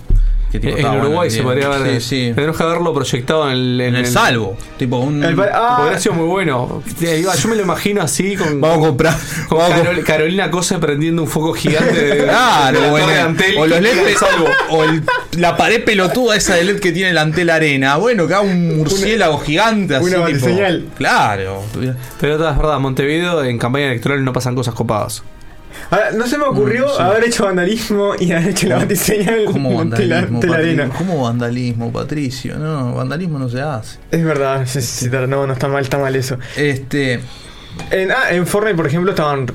tipo, 0.59 0.77
En 0.77 0.85
Uruguay 0.85 1.29
se 1.29 1.41
podría 1.43 1.67
haber. 1.67 2.01
Sí, 2.01 2.27
sí. 2.27 2.31
Tenemos 2.35 2.57
que 2.57 2.63
haberlo 2.63 2.93
proyectado 2.93 3.45
en 3.49 3.51
el. 3.57 3.81
En 3.81 3.95
el 3.95 4.05
salvo. 4.05 4.57
Tipo, 4.77 4.97
un. 4.97 5.23
El 5.23 5.39
ah, 5.53 5.93
sido 5.97 6.15
muy 6.15 6.27
bueno. 6.27 6.81
Yo 6.99 7.49
me 7.49 7.55
lo 7.55 7.61
imagino 7.61 8.01
así 8.01 8.35
con. 8.35 8.59
Vamos 8.61 8.77
a 8.85 8.87
comprar. 8.89 9.15
con 9.49 9.57
vamos 9.57 9.73
a 9.73 9.77
comp- 9.77 9.85
Carol- 9.87 10.03
Carolina 10.03 10.51
Cosa 10.51 10.79
prendiendo 10.79 11.21
un 11.21 11.27
foco 11.27 11.53
gigante 11.53 11.93
de, 11.93 12.23
Claro, 12.23 12.79
de 12.81 12.87
la 12.87 12.93
o, 12.93 12.97
Antel 13.25 13.55
los 13.55 13.71
el 13.79 14.15
salvo. 14.17 14.45
o 14.69 14.83
el- 14.83 15.03
la 15.37 15.57
pared 15.57 15.83
pelotuda 15.83 16.35
esa 16.35 16.55
de 16.55 16.63
LED 16.63 16.79
que 16.79 16.91
tiene 16.91 17.09
el 17.11 17.17
Antel 17.17 17.49
Arena. 17.49 17.97
Bueno, 17.97 18.27
que 18.27 18.33
haga 18.33 18.43
un 18.43 18.77
murciélago 18.77 19.39
gigante 19.39 19.95
así. 19.95 20.05
una 20.05 20.25
tipo, 20.25 20.45
batiseñal. 20.45 20.85
Claro. 20.97 21.63
Pero 22.19 22.37
todas 22.37 22.53
es 22.53 22.57
verdad, 22.59 22.79
Montevideo 22.79 23.43
en 23.43 23.57
campaña 23.57 23.87
electoral 23.87 24.23
no 24.23 24.33
pasan 24.33 24.55
cosas 24.55 24.73
copadas. 24.73 25.23
Ahora, 25.89 26.11
no 26.11 26.27
se 26.27 26.37
me 26.37 26.43
ocurrió 26.45 26.85
Mm, 26.87 26.89
sí. 26.97 27.01
haber 27.01 27.23
hecho 27.25 27.45
vandalismo 27.45 28.13
y 28.19 28.31
haber 28.31 28.49
hecho 28.49 28.67
la 28.67 28.77
batiseñal 28.77 29.45
¿Cómo 29.45 29.69
de 29.69 29.75
la, 29.75 30.15
vandalismo, 30.17 30.39
de 30.39 30.47
la 30.47 30.53
Patri- 30.53 30.59
arena. 30.63 30.89
¿Cómo 30.97 31.23
vandalismo, 31.23 31.91
Patricio? 31.91 32.57
No, 32.57 32.93
vandalismo 32.95 33.39
no 33.39 33.49
se 33.49 33.61
hace. 33.61 33.99
Es 34.11 34.23
verdad, 34.23 34.63
sí, 34.65 34.81
sí, 34.81 35.05
sí, 35.05 35.09
no, 35.27 35.45
no 35.47 35.53
está 35.53 35.67
mal, 35.67 35.83
está 35.83 35.97
mal 35.97 36.15
eso. 36.15 36.37
Este. 36.57 37.19
En, 37.89 38.11
ah, 38.11 38.29
en 38.31 38.45
Fortnite, 38.45 38.75
por 38.77 38.85
ejemplo, 38.87 39.11
estaban. 39.11 39.47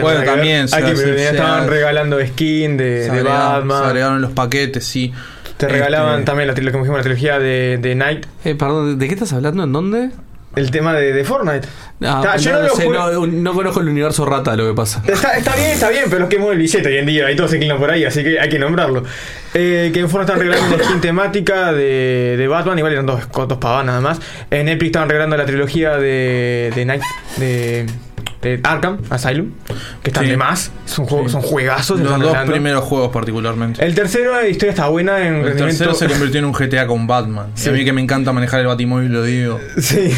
Bueno, 0.00 0.22
también, 0.24 0.68
se 0.68 0.76
Aquí, 0.76 0.94
se 0.96 1.28
estaban 1.30 1.68
regalando 1.68 2.24
skin 2.24 2.76
de, 2.76 3.04
se 3.04 3.10
de 3.10 3.20
agregaron- 3.20 3.24
se 3.24 3.68
Batman. 3.68 3.84
agregaron 3.84 4.22
los 4.22 4.30
paquetes, 4.32 4.84
sí. 4.84 5.12
Te 5.56 5.66
Este, 5.66 5.68
regalaban 5.68 6.24
también 6.24 6.48
la, 6.48 6.54
trilogía, 6.54 6.72
como 6.72 6.84
dijimos, 6.84 6.98
la 6.98 7.02
trilogía 7.02 7.38
de, 7.38 7.78
de 7.80 7.94
Night. 7.94 8.26
Eh, 8.44 8.54
perdón, 8.54 8.98
¿de 8.98 9.06
qué 9.08 9.14
estás 9.14 9.32
hablando? 9.32 9.62
¿En 9.64 9.72
dónde? 9.72 10.10
El 10.56 10.70
tema 10.70 10.94
de, 10.94 11.12
de 11.12 11.24
Fortnite. 11.24 11.66
Ah, 12.02 12.36
yo 12.36 12.52
no, 12.52 12.58
no 12.58 12.68
no 12.68 12.74
sé, 12.74 12.88
no, 12.88 13.26
no 13.26 13.54
conozco 13.54 13.80
el 13.80 13.88
universo 13.88 14.24
rata 14.26 14.54
lo 14.56 14.66
que 14.68 14.74
pasa. 14.74 15.02
Está, 15.06 15.36
está 15.36 15.56
bien, 15.56 15.70
está 15.70 15.88
bien, 15.90 16.04
pero 16.10 16.24
es 16.24 16.30
que 16.30 16.38
mueve 16.38 16.54
el 16.54 16.58
billete 16.60 16.88
hoy 16.88 16.96
en 16.98 17.06
día 17.06 17.30
y 17.30 17.36
todos 17.36 17.50
se 17.50 17.56
inclinan 17.56 17.78
por 17.78 17.90
ahí, 17.90 18.04
así 18.04 18.22
que 18.22 18.38
hay 18.38 18.48
que 18.48 18.58
nombrarlo. 18.58 19.04
Eh, 19.54 19.90
que 19.94 20.00
en 20.00 20.10
Fortnite 20.10 20.32
están 20.32 20.46
regalando 20.46 20.74
una 20.74 20.84
skin 20.84 21.00
temática 21.00 21.72
de, 21.72 22.36
de 22.36 22.48
Batman, 22.48 22.78
igual 22.78 22.92
eran 22.92 23.06
dos, 23.06 23.20
dos 23.32 23.58
pavas 23.58 23.86
nada 23.86 24.00
más. 24.00 24.20
En 24.50 24.68
Epic 24.68 24.86
estaban 24.86 25.08
regalando 25.08 25.36
la 25.36 25.46
trilogía 25.46 25.96
de, 25.96 26.72
de 26.74 26.84
Night, 26.84 27.02
de, 27.36 27.86
Arkham 28.62 28.98
Asylum, 29.10 29.50
que 30.02 30.10
están 30.10 30.24
Sí. 30.24 30.30
de 30.30 30.36
más. 30.36 30.70
Son, 30.86 31.06
juegos, 31.06 31.32
son 31.32 31.42
juegazos. 31.42 32.00
Los 32.00 32.20
dos 32.20 32.36
primeros 32.46 32.84
juegos, 32.84 33.10
particularmente. 33.12 33.84
El 33.84 33.94
tercero, 33.94 34.32
la 34.40 34.46
historia 34.48 34.70
está 34.70 34.88
buena 34.88 35.18
en 35.20 35.34
El 35.36 35.44
rendimiento. 35.44 35.66
tercero 35.84 35.94
se 35.94 36.06
convirtió 36.08 36.38
en 36.40 36.44
un 36.46 36.52
GTA 36.52 36.86
con 36.86 37.06
Batman. 37.06 37.46
Y 37.56 37.60
Sí. 37.60 37.68
a 37.68 37.72
mí 37.72 37.84
que 37.84 37.92
me 37.92 38.00
encanta 38.02 38.32
manejar 38.32 38.60
el 38.60 38.66
Batimóvil, 38.66 39.12
lo 39.12 39.22
digo. 39.22 39.58
Sí. 39.78 40.10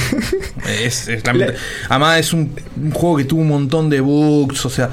Es, 0.83 1.09
es 1.09 1.25
la- 1.27 1.53
además 1.89 2.19
es 2.19 2.33
un, 2.33 2.53
un 2.83 2.91
juego 2.91 3.17
que 3.17 3.25
tuvo 3.25 3.41
un 3.43 3.49
montón 3.49 3.89
de 3.91 4.01
bugs, 4.01 4.65
o 4.67 4.71
sea... 4.71 4.91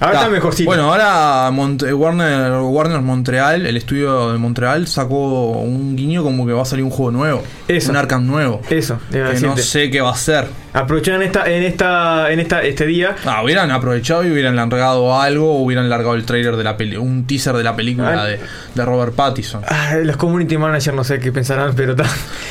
Ahora 0.00 0.18
está 0.18 0.28
mejorcito. 0.28 0.66
Bueno, 0.68 0.92
ahora 0.92 1.50
Monte- 1.52 1.94
Warner, 1.94 2.52
Warner 2.60 3.00
Montreal, 3.00 3.64
el 3.64 3.76
estudio 3.76 4.32
de 4.32 4.38
Montreal, 4.38 4.86
sacó 4.88 5.50
un 5.52 5.94
guiño 5.96 6.22
como 6.24 6.44
que 6.46 6.52
va 6.52 6.62
a 6.62 6.64
salir 6.66 6.84
un 6.84 6.90
juego 6.90 7.12
nuevo. 7.12 7.42
Eso. 7.68 7.90
Un 7.90 7.96
Arkham 7.96 8.26
nuevo. 8.26 8.60
Eso, 8.68 8.98
Que 9.10 9.20
no 9.40 9.56
sé 9.56 9.90
qué 9.90 10.00
va 10.00 10.10
a 10.10 10.16
ser. 10.16 10.48
Aprovecharon 10.74 11.22
esta, 11.22 11.46
en 11.50 11.62
esta, 11.62 12.30
en 12.30 12.40
esta, 12.40 12.62
este 12.62 12.84
día. 12.84 13.14
Ah, 13.24 13.42
hubieran 13.42 13.70
aprovechado 13.70 14.24
y 14.26 14.30
hubieran 14.32 14.56
largado 14.56 15.18
algo 15.18 15.54
o 15.54 15.62
hubieran 15.62 15.88
largado 15.88 16.14
el 16.14 16.24
trailer 16.26 16.56
de 16.56 16.64
la 16.64 16.76
peli 16.76 16.96
un 16.96 17.26
teaser 17.26 17.56
de 17.56 17.62
la 17.64 17.74
película 17.76 18.22
Ah. 18.22 18.26
de, 18.26 18.40
de 18.74 18.84
Robert 18.84 19.14
Pattinson. 19.14 19.62
Ah, 19.68 19.94
los 20.02 20.16
community 20.16 20.58
managers 20.58 20.94
no 20.94 21.04
sé 21.04 21.18
qué 21.20 21.32
pensarán, 21.32 21.74
pero 21.74 21.94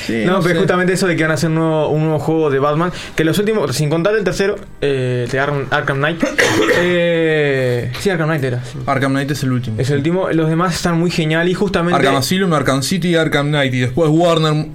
Sí, 0.07 0.23
no, 0.25 0.33
no 0.33 0.39
pero 0.41 0.55
sé. 0.55 0.59
justamente 0.61 0.93
eso 0.93 1.05
de 1.07 1.15
que 1.15 1.23
van 1.23 1.31
a 1.31 1.33
hacer 1.35 1.49
un 1.49 1.55
nuevo, 1.55 1.89
un 1.89 2.01
nuevo 2.03 2.19
juego 2.19 2.49
de 2.49 2.59
Batman. 2.59 2.91
Que 3.15 3.23
los 3.25 3.37
últimos, 3.39 3.75
sin 3.75 3.89
contar 3.89 4.15
el 4.15 4.23
tercero, 4.23 4.55
eh, 4.81 5.27
de 5.29 5.39
Arkham, 5.39 5.65
Arkham 5.69 5.97
Knight. 5.97 6.23
eh, 6.95 7.91
sí, 7.99 8.09
Arkham 8.09 8.27
Knight 8.29 8.43
era. 8.43 8.63
sí. 8.63 8.79
Arkham 8.85 9.11
Knight 9.11 9.31
es 9.31 9.43
el 9.43 9.51
último. 9.51 9.75
Es 9.79 9.89
el 9.89 9.97
último. 9.97 10.29
Los 10.31 10.49
demás 10.49 10.75
están 10.75 10.97
muy 10.99 11.11
genial 11.11 11.49
y 11.49 11.53
justamente. 11.53 11.95
Arkham 11.97 12.15
Asylum, 12.15 12.53
Arkham 12.53 12.83
City 12.83 13.09
y 13.09 13.15
Arkham 13.15 13.47
Knight. 13.49 13.73
Y 13.73 13.79
después 13.81 14.09
Warner, 14.11 14.67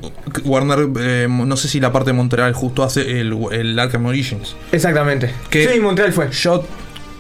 Warner 0.45 0.89
eh, 1.01 1.27
no 1.29 1.57
sé 1.57 1.69
si 1.69 1.81
la 1.81 1.93
parte 1.93 2.11
de 2.11 2.15
Montreal 2.15 2.53
justo 2.53 2.83
hace 2.83 3.21
el, 3.21 3.33
el 3.53 3.79
Arkham 3.79 4.07
Origins. 4.07 4.55
Exactamente. 4.73 5.33
Que 5.51 5.69
sí, 5.69 5.81
Montreal 5.81 6.13
fue. 6.13 6.31
Yo, 6.31 6.65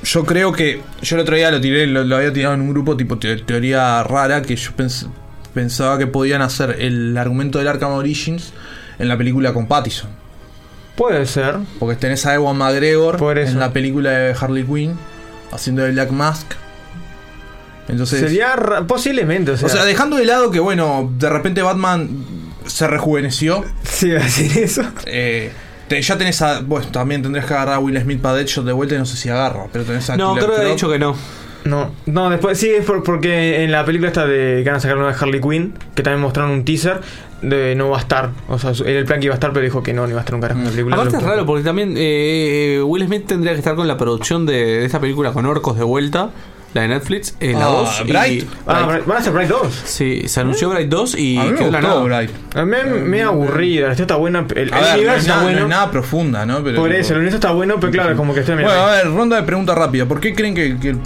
yo 0.03 0.25
creo 0.25 0.53
que. 0.53 0.81
Yo 1.03 1.17
el 1.17 1.23
otro 1.23 1.37
día 1.37 1.51
lo 1.51 1.61
tiré, 1.61 1.87
lo, 1.87 2.05
lo 2.05 2.17
había 2.17 2.33
tirado 2.33 2.55
en 2.55 2.61
un 2.63 2.71
grupo 2.71 2.97
tipo 2.97 3.19
te- 3.19 3.37
teoría 3.39 4.03
rara 4.03 4.43
que 4.43 4.57
yo 4.57 4.71
pens- 4.77 5.09
pensaba 5.55 5.99
que 5.99 6.07
podían 6.07 6.43
hacer 6.43 6.77
el 6.81 7.17
argumento 7.17 7.59
del 7.59 7.69
Arkham 7.69 7.93
Origins 7.93 8.53
en 8.99 9.09
la 9.09 9.17
película 9.17 9.53
con 9.53 9.67
Pattinson. 9.67 10.11
Puede 10.97 11.27
ser. 11.27 11.57
Porque 11.79 11.95
tenés 11.97 12.27
a 12.27 12.35
Ewan 12.35 12.57
McGregor 12.59 13.39
en 13.39 13.59
la 13.61 13.73
película 13.73 14.11
de 14.11 14.35
Harley 14.39 14.65
Quinn 14.65 14.97
haciendo 15.53 15.83
de 15.83 15.93
Black 15.93 16.11
Mask. 16.11 16.47
Entonces. 17.89 18.21
Sería 18.21 18.55
posiblemente, 18.87 19.53
o 19.53 19.57
sea. 19.57 19.67
o 19.67 19.71
sea, 19.71 19.85
dejando 19.85 20.17
de 20.17 20.27
lado 20.27 20.51
que, 20.51 20.61
bueno, 20.61 21.11
de 21.19 21.29
repente 21.31 21.63
Batman 21.63 22.09
se 22.67 22.87
rejuveneció. 22.87 23.65
Sí, 23.85 24.11
va 24.11 24.21
a 24.21 24.25
decir 24.25 24.59
eso. 24.63 24.83
eh, 25.07 25.51
te- 25.89 26.01
ya 26.03 26.17
tenés 26.19 26.41
a. 26.43 26.61
Bueno, 26.61 26.87
también 26.93 27.23
tendrías 27.23 27.47
que 27.47 27.55
agarrar 27.55 27.75
a 27.75 27.79
Will 27.79 28.01
Smith 28.01 28.21
para 28.21 28.37
Deadshot 28.37 28.65
de 28.65 28.73
vuelta 28.73 28.95
y 28.95 28.99
no 28.99 29.07
sé 29.07 29.17
si 29.17 29.29
agarra. 29.29 29.65
Pero 29.73 29.85
tenés 29.85 30.09
a 30.11 30.17
No, 30.17 30.35
Killer 30.35 30.45
creo 30.45 30.57
que 30.57 30.61
he 30.63 30.65
Croc. 30.67 30.77
dicho 30.77 30.91
que 30.91 30.99
no. 30.99 31.17
No, 31.65 31.91
no, 32.07 32.31
después 32.31 32.57
sí 32.57 32.71
es 32.71 32.85
por- 32.85 33.03
porque 33.03 33.65
en 33.65 33.73
la 33.73 33.85
película 33.85 34.09
esta 34.09 34.25
de 34.27 34.63
que 34.63 34.71
van 34.71 34.77
a 34.77 34.81
sacar 34.81 34.97
una 34.97 35.09
de 35.09 35.15
Harley 35.21 35.41
Quinn, 35.41 35.75
que 35.95 36.03
también 36.03 36.23
mostraron 36.23 36.53
un 36.53 36.65
teaser, 36.65 37.01
de 37.43 37.75
no 37.75 37.91
va 37.91 37.99
a 37.99 38.01
estar. 38.01 38.31
O 38.49 38.59
sea, 38.59 38.71
era 38.87 39.01
el 39.01 39.05
plan 39.05 39.19
que 39.21 39.27
iba 39.27 39.35
a 39.35 39.37
estar, 39.37 39.53
pero 39.53 39.65
dijo 39.65 39.83
que 39.83 39.93
no, 39.93 40.03
no 40.05 40.09
iba 40.11 40.19
a 40.19 40.23
estar 40.23 40.35
un 40.37 40.41
carajo 40.41 40.61
en 40.61 40.65
la 40.67 40.71
película. 40.71 40.97
Aparte 40.97 41.17
es 41.17 41.23
raro 41.23 41.45
porque 41.45 41.65
también 41.65 41.95
eh, 41.97 42.81
Will 42.85 43.05
Smith 43.07 43.27
tendría 43.27 43.53
que 43.53 43.59
estar 43.59 43.75
con 43.75 43.87
la 43.89 43.97
producción 43.99 44.47
de, 44.47 44.53
de 44.55 44.85
esta 44.87 45.01
película 45.01 45.33
con 45.33 45.45
orcos 45.47 45.77
de 45.77 45.85
vuelta, 45.85 46.31
la 46.75 46.83
de 46.83 46.89
Netflix, 46.89 47.35
eh, 47.41 47.53
la 47.55 47.65
Ah, 47.65 47.69
2. 47.69 48.01
y- 48.05 48.11
Bright. 48.13 48.49
Ah, 48.67 48.85
Bright. 48.87 49.07
van 49.07 49.17
a 49.17 49.21
hacer 49.21 49.33
Bright 49.33 49.49
2. 49.51 49.83
Sí, 49.85 50.23
se 50.29 50.41
anunció 50.41 50.69
Bright 50.71 50.89
2 50.89 51.15
y 51.19 51.37
A 51.39 51.45
mí 51.45 51.51
me 51.53 51.59
quedó 51.59 51.71
gustó. 51.71 52.05
Bright. 52.05 52.31
A 52.55 52.65
mí 52.65 52.71
me, 52.71 52.85
me 52.85 53.23
aburrida, 53.23 53.87
la 53.87 53.93
historia 53.93 54.05
está 54.05 54.17
buena. 54.17 54.47
El, 54.55 54.59
el 54.69 54.75
A 54.75 54.79
ver, 54.81 54.89
no 54.91 54.95
universo 54.97 55.17
es, 55.17 55.23
está 55.23 55.29
nada, 55.35 55.41
no 55.43 55.49
bueno. 55.51 55.63
es 55.65 55.69
nada 55.71 55.91
profunda, 55.91 56.47
¿no? 56.47 56.63
Pero, 56.63 56.77
por 56.81 56.93
eso, 56.93 57.13
el 57.15 57.19
universo 57.21 57.37
está 57.37 57.53
bueno, 57.53 57.77
pero 57.81 57.93
claro, 57.93 58.17
como 58.17 58.35
que 58.35 58.41
estoy 58.41 58.55
Bueno, 58.57 58.71
a 58.71 58.91
ver, 58.93 59.07
ronda 59.13 59.37
de 59.37 59.43
pregunta 59.45 59.75
rápida. 59.75 60.07
¿Por 60.07 60.21
qué 60.21 60.35
creen 60.35 60.55
que, 60.55 60.79
que, 60.79 60.97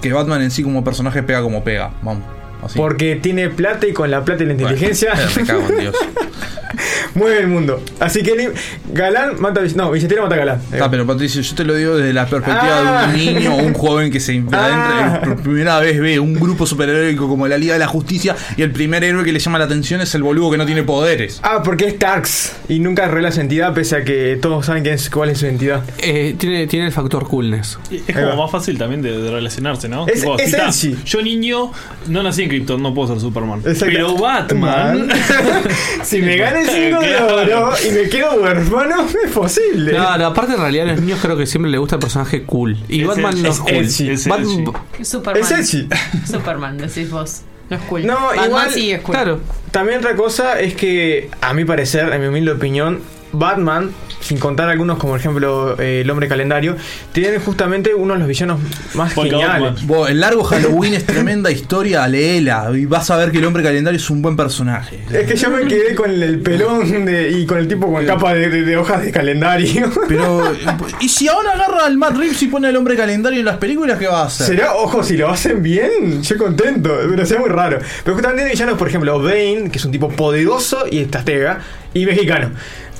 que 0.00 0.12
Batman 0.12 0.42
en 0.42 0.50
sí 0.50 0.62
como 0.62 0.82
personaje 0.82 1.22
pega 1.22 1.42
como 1.42 1.62
pega? 1.62 1.90
Vamos, 2.02 2.24
así. 2.66 2.76
Porque 2.78 3.16
tiene 3.16 3.48
plata 3.50 3.86
y 3.86 3.92
con 3.92 4.10
la 4.10 4.24
plata 4.24 4.42
y 4.42 4.46
la 4.46 4.52
inteligencia 4.52 5.12
Bueno, 5.14 5.30
me 5.36 5.44
cago 5.46 5.68
en 5.70 5.78
Dios. 5.80 5.96
mueve 7.14 7.38
el 7.40 7.46
mundo. 7.46 7.80
Así 8.00 8.22
que 8.22 8.52
Galán 8.92 9.40
mata 9.40 9.60
a 9.60 9.64
No, 9.76 9.90
billetera 9.92 10.22
mata 10.22 10.34
a 10.34 10.38
Galán. 10.38 10.62
Ah, 10.80 10.88
pero 10.90 11.06
Patricio, 11.06 11.40
yo 11.40 11.54
te 11.54 11.64
lo 11.64 11.74
digo 11.74 11.96
desde 11.96 12.12
la 12.12 12.26
perspectiva 12.26 13.04
Ah. 13.04 13.06
de 13.06 13.14
un 13.28 13.34
niño 13.34 13.54
o 13.54 13.58
un 13.58 13.72
joven 13.74 14.10
que 14.10 14.18
se 14.20 14.32
adentra 14.52 15.20
y 15.22 15.24
por 15.26 15.42
primera 15.42 15.78
vez 15.78 16.00
ve 16.00 16.18
un 16.18 16.34
grupo 16.34 16.66
superheroico 16.66 17.28
como 17.28 17.46
la 17.46 17.56
Liga 17.58 17.74
de 17.74 17.78
la 17.78 17.86
Justicia 17.86 18.34
y 18.56 18.62
el 18.62 18.72
primer 18.72 19.04
héroe 19.04 19.24
que 19.24 19.32
le 19.32 19.38
llama 19.38 19.58
la 19.58 19.66
atención 19.66 20.00
es 20.00 20.14
el 20.14 20.22
boludo 20.24 20.50
que 20.50 20.56
no 20.58 20.66
tiene 20.66 20.82
poderes. 20.82 21.40
Ah, 21.42 21.62
porque 21.64 21.86
es 21.86 21.98
Tarks 21.98 22.56
y 22.68 22.80
nunca 22.80 23.06
revela 23.06 23.30
su 23.30 23.38
identidad, 23.38 23.72
pese 23.74 23.96
a 23.96 24.04
que 24.04 24.36
todos 24.40 24.66
saben 24.66 24.82
quién 24.82 24.94
es, 24.96 25.08
cuál 25.10 25.30
es 25.30 25.38
su 25.38 25.46
identidad. 25.46 25.82
Eh, 25.98 26.34
tiene, 26.38 26.66
tiene 26.66 26.86
el 26.86 26.92
factor 26.92 27.28
coolness. 27.28 27.78
Es 28.08 28.14
como 28.16 28.36
más 28.42 28.50
fácil 28.50 28.76
también 28.78 29.02
de, 29.02 29.16
de 29.20 29.30
relacionarse, 29.30 29.88
¿no? 29.88 30.06
Es- 30.08 30.24
es 30.24 30.50
si 30.50 30.56
está, 30.56 30.68
edgy. 30.68 30.96
yo 31.04 31.22
niño 31.22 31.70
no 32.08 32.22
nací 32.22 32.42
en 32.42 32.48
Krypton, 32.56 32.82
no 32.82 32.94
puedo 32.94 33.08
ser 33.08 33.20
Superman. 33.20 33.60
Exacto. 33.60 33.86
Pero 33.86 34.16
Batman. 34.16 35.08
si 36.02 36.20
me 36.22 36.36
gana 36.36 36.60
el 36.60 36.68
5 36.68 37.00
de 37.00 37.16
oro 37.16 37.72
y 37.86 37.90
me 37.92 38.08
quedo 38.08 38.40
huérfano, 38.42 39.06
es 39.24 39.30
posible. 39.32 39.90
Claro, 39.92 40.26
aparte 40.26 40.54
en 40.54 40.60
realidad 40.60 40.88
a 40.88 40.92
los 40.92 41.00
niños 41.00 41.18
creo 41.22 41.36
que 41.36 41.46
siempre 41.46 41.70
le 41.70 41.78
gusta 41.78 41.96
el 41.96 42.00
personaje 42.00 42.44
cool. 42.44 42.76
Y 42.88 43.02
Es 43.02 43.06
Batman 43.06 43.42
no 43.42 43.48
es 43.50 43.58
cool. 43.58 43.72
es 43.72 44.00
edgy, 44.00 44.10
es 44.10 44.26
Batman- 44.28 44.64
edgy. 44.98 45.04
Superman. 45.04 45.42
Es 45.42 45.50
edgy. 45.74 45.88
Superman, 46.30 46.78
decís 46.78 47.10
vos. 47.10 47.42
No 47.70 47.76
es 47.76 47.82
cool. 47.84 48.06
No, 48.06 48.14
Batman 48.26 48.46
igual- 48.46 48.70
sí 48.70 48.90
es 48.92 49.00
cool. 49.00 49.14
Claro. 49.14 49.40
También 49.70 49.98
otra 49.98 50.14
cosa 50.16 50.60
es 50.60 50.74
que, 50.74 51.30
a 51.40 51.54
mi 51.54 51.64
parecer, 51.64 52.12
en 52.12 52.20
mi 52.20 52.26
humilde 52.28 52.52
opinión, 52.52 53.00
Batman, 53.32 53.90
sin 54.24 54.38
contar 54.38 54.68
algunos 54.68 54.98
como 54.98 55.12
por 55.12 55.20
ejemplo 55.20 55.76
eh, 55.80 56.00
el 56.00 56.10
hombre 56.10 56.28
calendario, 56.28 56.76
tiene 57.12 57.38
justamente 57.38 57.94
uno 57.94 58.14
de 58.14 58.18
los 58.20 58.28
villanos 58.28 58.58
más 58.94 59.12
geniales. 59.30 59.82
El 60.08 60.20
largo 60.20 60.42
Halloween 60.44 60.94
es 60.94 61.04
tremenda 61.04 61.50
historia, 61.50 62.08
léela 62.08 62.70
y 62.74 62.86
vas 62.86 63.10
a 63.10 63.16
ver 63.16 63.30
que 63.30 63.38
el 63.38 63.44
hombre 63.44 63.62
calendario 63.62 63.98
es 63.98 64.10
un 64.10 64.22
buen 64.22 64.36
personaje. 64.36 65.00
Es 65.12 65.26
que 65.26 65.36
yo 65.36 65.50
me 65.50 65.66
quedé 65.66 65.94
con 65.94 66.10
el 66.10 66.40
pelón 66.40 67.04
de- 67.04 67.30
y 67.30 67.46
con 67.46 67.58
el 67.58 67.68
tipo 67.68 67.92
con 67.92 68.04
capa 68.06 68.34
de, 68.34 68.48
de- 68.48 68.62
de 68.64 68.76
hojas 68.76 69.02
de 69.02 69.12
calendario. 69.12 69.90
Pero, 70.08 70.42
¿y 71.00 71.08
si 71.08 71.28
ahora 71.28 71.52
agarra 71.52 71.84
al 71.86 71.96
Matt 71.98 72.16
Reeves 72.16 72.42
y 72.42 72.46
pone 72.48 72.68
al 72.68 72.76
hombre 72.76 72.96
calendario 72.96 73.38
en 73.40 73.44
las 73.46 73.58
películas, 73.58 73.98
qué 73.98 74.06
va 74.06 74.22
a 74.22 74.26
hacer? 74.26 74.46
Será, 74.46 74.74
ojo, 74.74 75.02
si 75.02 75.16
lo 75.16 75.28
hacen 75.28 75.62
bien, 75.62 76.22
yo 76.22 76.36
contento, 76.38 76.90
pero 77.10 77.26
sea 77.26 77.38
muy 77.38 77.50
raro. 77.50 77.78
Pero 78.04 78.14
justamente 78.14 78.44
hay 78.44 78.50
villanos, 78.52 78.78
por 78.78 78.88
ejemplo, 78.88 79.20
Bane, 79.22 79.68
que 79.70 79.78
es 79.78 79.84
un 79.84 79.92
tipo 79.92 80.08
poderoso 80.08 80.84
y 80.90 81.00
estratega, 81.00 81.60
y 81.92 82.06
mexicano. 82.06 82.50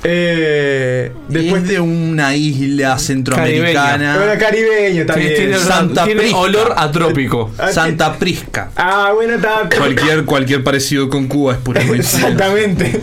Eh, 0.07 1.11
después 1.29 1.67
de 1.67 1.79
una 1.79 2.35
isla 2.35 2.97
centroamericana. 2.99 4.17
Bueno, 4.17 4.33
caribeño 4.39 5.05
también. 5.05 5.35
tiene- 5.35 5.57
Santa 5.57 6.05
tiene 6.05 6.21
Prisca. 6.21 6.37
olor 6.37 6.73
a 6.77 6.91
trópico. 6.91 7.51
Santa 7.73 8.13
Prisca. 8.17 8.71
Ah, 8.75 9.11
bueno, 9.13 9.35
está. 9.35 9.67
Cualquier, 9.75 10.25
cualquier 10.25 10.63
parecido 10.63 11.09
con 11.09 11.27
Cuba 11.27 11.53
es 11.53 11.59
pura 11.59 11.81
coincidencia. 11.85 12.29
Exactamente. 12.29 13.01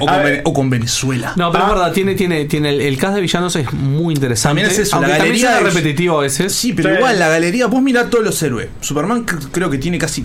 O 0.00 0.06
con, 0.06 0.22
Vene- 0.22 0.40
o 0.44 0.52
con 0.52 0.68
Venezuela. 0.70 1.32
No, 1.36 1.50
pero 1.50 1.64
es 1.64 1.70
verdad, 1.70 1.92
tiene, 1.92 2.14
tiene, 2.14 2.44
tiene 2.44 2.70
el, 2.70 2.80
el 2.82 2.98
cast 2.98 3.14
de 3.14 3.20
villanos 3.22 3.56
es 3.56 3.72
muy 3.72 4.14
interesante. 4.14 4.48
También 4.62 4.66
es 4.68 4.78
eso, 4.86 4.96
aunque 4.96 5.12
la 5.12 5.18
galería 5.18 5.60
repetitivo 5.60 6.18
a 6.18 6.22
veces. 6.22 6.52
Sí, 6.54 6.72
pero 6.74 6.94
igual 6.94 7.18
la 7.18 7.28
galería, 7.28 7.66
vos 7.68 7.80
mirá 7.82 8.10
todos 8.10 8.24
los 8.24 8.42
héroes. 8.42 8.68
Superman 8.80 9.24
creo 9.24 9.70
que 9.70 9.78
tiene 9.78 9.96
casi. 9.98 10.24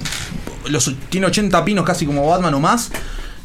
Los, 0.67 0.93
tiene 1.09 1.27
80 1.27 1.63
pinos 1.63 1.85
casi 1.85 2.05
como 2.05 2.27
Batman 2.27 2.53
o 2.55 2.59
más. 2.59 2.91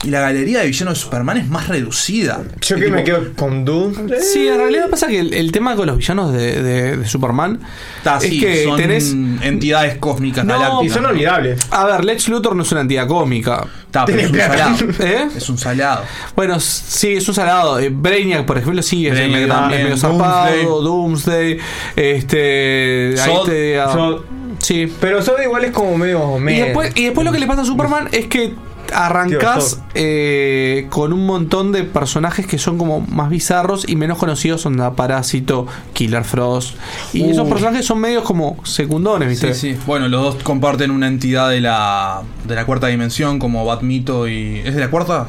Y 0.05 0.11
la 0.11 0.21
galería 0.21 0.61
de 0.61 0.67
villanos 0.67 0.95
de 0.95 1.01
Superman 1.01 1.37
es 1.39 1.49
más 1.49 1.69
reducida. 1.69 2.43
Yo 2.61 2.77
Es 2.77 2.83
que 2.83 2.91
me 2.91 3.05
quedo 3.05 3.33
con 3.37 3.65
Doom. 3.65 3.95
Sí, 4.21 4.49
en 4.49 4.57
realidad 4.59 4.91
pasa 4.91 5.07
que 5.07 5.21
el, 5.21 5.33
el 5.33 5.53
tema 5.53 5.77
con 5.77 5.87
los 5.87 5.97
villanos 5.97 6.33
de, 6.33 6.61
de- 6.61 6.97
de 6.97 7.07
Superman 7.07 7.61
está 7.99 8.17
es 8.19 8.25
así, 8.25 8.41
que 8.41 8.65
son 8.65 8.77
tenés. 8.77 9.13
entidades 9.43 9.99
cósmicas 9.99 10.45
No, 10.45 10.55
galácticas. 10.59 10.87
Y 10.87 10.91
son 10.91 11.07
olvidables. 11.07 11.61
A 11.71 11.85
ver, 11.87 12.05
Lex 12.05 12.29
Luthor 12.29 12.57
no 12.57 12.63
es 12.65 12.73
una 12.73 12.81
entidad 12.81 13.07
cómica. 13.07 13.65
Pero 14.07 14.19
es 14.21 14.31
un 14.31 14.39
salado. 14.39 14.77
¿Eh? 15.01 15.29
Es 15.37 15.49
un 15.51 15.59
salado. 15.59 16.03
Bueno, 16.35 16.59
sí, 16.59 17.13
es 17.15 17.29
un 17.29 17.35
salado. 17.35 17.79
Eh, 17.79 17.91
Brainiac, 17.93 18.45
por 18.45 18.59
ejemplo, 18.59 18.83
sí, 18.83 19.07
es 19.07 19.13
Brainiac 19.13 19.41
medio, 19.43 19.55
también, 19.55 19.81
es 19.81 19.85
medio 19.85 19.97
zarpado. 19.99 20.83
Doomsday. 20.83 21.59
Este. 21.97 23.15
ahí 23.21 23.33
te- 23.47 23.81
ah, 23.81 24.17
sí. 24.59 24.93
Pero 25.01 25.23
Zod 25.23 25.41
igual 25.43 25.65
es 25.65 25.71
como 25.73 25.97
medio. 25.97 26.39
Y 26.51 26.55
después, 26.61 26.93
y 26.97 27.05
después 27.05 27.25
lo 27.25 27.33
que 27.33 27.39
le 27.39 27.47
pasa 27.47 27.63
a 27.63 27.65
Superman 27.65 28.09
es 28.13 28.27
que 28.27 28.55
arrancás 28.95 29.81
eh, 29.95 30.87
con 30.91 31.13
un 31.13 31.27
montón 31.27 31.73
de 31.73 31.85
personajes 31.85 32.47
que 32.47 32.59
son 32.59 32.79
como 32.79 33.01
más 33.01 33.31
bizarros 33.31 33.89
y 33.89 33.97
menos 33.97 34.19
conocidos 34.19 34.61
son 34.61 34.77
la 34.77 34.93
Parásito, 34.93 35.67
Killer 35.93 36.25
Frost. 36.25 36.77
Y 37.13 37.23
Uh. 37.23 37.31
esos 37.31 37.49
personajes 37.49 37.85
son 37.85 38.01
medios 38.01 38.23
como 38.25 38.57
secundones, 38.65 39.29
¿viste? 39.29 39.55
Sí, 39.55 39.75
sí. 39.75 39.81
Bueno, 39.87 40.09
los 40.09 40.23
dos 40.23 40.43
comparten 40.43 40.91
una 40.91 41.07
entidad 41.09 41.51
de 41.51 41.61
la, 41.61 42.23
de 42.47 42.55
la 42.55 42.67
cuarta 42.67 42.87
dimensión, 42.89 43.39
como 43.39 43.65
Batmito 43.65 44.29
y. 44.29 44.61
¿Es 44.65 44.75
de 44.75 44.81
la 44.81 44.91
cuarta? 44.91 45.27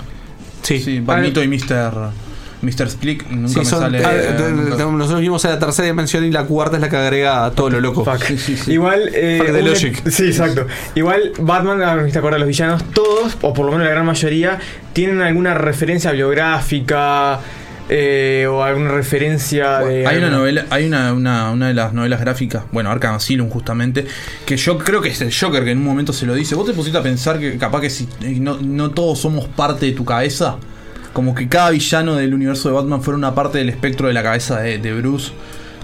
Sí. 0.61 0.79
Sí, 0.79 0.99
Batmito 0.99 1.43
y 1.43 1.47
Mr. 1.47 2.11
Mr. 2.63 2.87
Split. 2.87 3.23
Nunca 3.29 3.47
Sí, 3.49 3.59
me 3.59 3.65
son- 3.65 3.79
sale. 3.81 4.03
ah, 4.03 4.11
eh, 4.13 4.17
de- 4.17 4.43
de- 4.43 4.51
nunca- 4.51 4.85
nosotros 4.85 5.21
vimos 5.21 5.43
a 5.45 5.49
la 5.49 5.59
tercera 5.59 5.87
dimensión 5.87 6.23
y 6.25 6.31
la 6.31 6.45
cuarta 6.45 6.77
es 6.77 6.81
la 6.81 6.89
que 6.89 6.97
agrega 6.97 7.51
todo 7.51 7.69
lo 7.69 7.79
loco. 7.81 8.03
Fuck. 8.05 8.23
Sí, 8.23 8.37
sí, 8.37 8.57
sí. 8.57 8.71
Igual. 8.73 9.09
Eh, 9.13 9.37
Fuck 9.39 9.47
the 9.53 9.59
un- 9.61 9.69
logic. 9.69 10.09
Sí, 10.09 10.25
exacto. 10.27 10.65
Igual 10.95 11.33
Batman, 11.39 11.81
a 11.83 11.95
ver 11.95 12.05
si 12.07 12.11
te 12.13 12.17
acuerdas, 12.19 12.39
los 12.39 12.47
villanos, 12.47 12.83
todos, 12.93 13.37
o 13.41 13.53
por 13.53 13.65
lo 13.65 13.71
menos 13.73 13.85
la 13.87 13.91
gran 13.93 14.05
mayoría, 14.05 14.59
tienen 14.93 15.21
alguna 15.21 15.53
referencia 15.53 16.11
biográfica 16.11 17.39
eh, 17.89 18.47
o 18.49 18.63
alguna 18.63 18.91
referencia 18.91 19.79
de. 19.79 20.07
Hay 20.07 20.17
una 20.17 20.29
novela, 20.29 20.65
hay 20.69 20.85
una, 20.87 21.11
una, 21.13 21.51
una 21.51 21.67
de 21.67 21.73
las 21.73 21.93
novelas 21.93 22.21
gráficas, 22.21 22.63
bueno, 22.71 22.89
Arkham 22.89 23.15
Asylum 23.15 23.49
justamente, 23.49 24.05
que 24.45 24.55
yo 24.55 24.77
creo 24.77 25.01
que 25.01 25.09
es 25.09 25.19
el 25.21 25.33
Joker 25.37 25.65
que 25.65 25.71
en 25.71 25.79
un 25.79 25.83
momento 25.83 26.13
se 26.13 26.25
lo 26.25 26.33
dice. 26.33 26.55
¿Vos 26.55 26.65
te 26.65 26.73
pusiste 26.73 26.97
a 26.97 27.03
pensar 27.03 27.39
que 27.39 27.57
capaz 27.57 27.81
que 27.81 27.89
si 27.89 28.07
eh, 28.21 28.37
no, 28.39 28.57
no 28.61 28.91
todos 28.91 29.19
somos 29.19 29.49
parte 29.49 29.85
de 29.87 29.91
tu 29.91 30.05
cabeza? 30.05 30.55
Como 31.13 31.35
que 31.35 31.47
cada 31.47 31.69
villano 31.69 32.15
del 32.15 32.33
universo 32.33 32.69
de 32.69 32.75
Batman 32.75 33.01
fuera 33.01 33.17
una 33.17 33.35
parte 33.35 33.59
del 33.59 33.69
espectro 33.69 34.07
de 34.07 34.13
la 34.13 34.23
cabeza 34.23 34.59
de, 34.59 34.79
de 34.79 34.93
Bruce. 34.93 35.31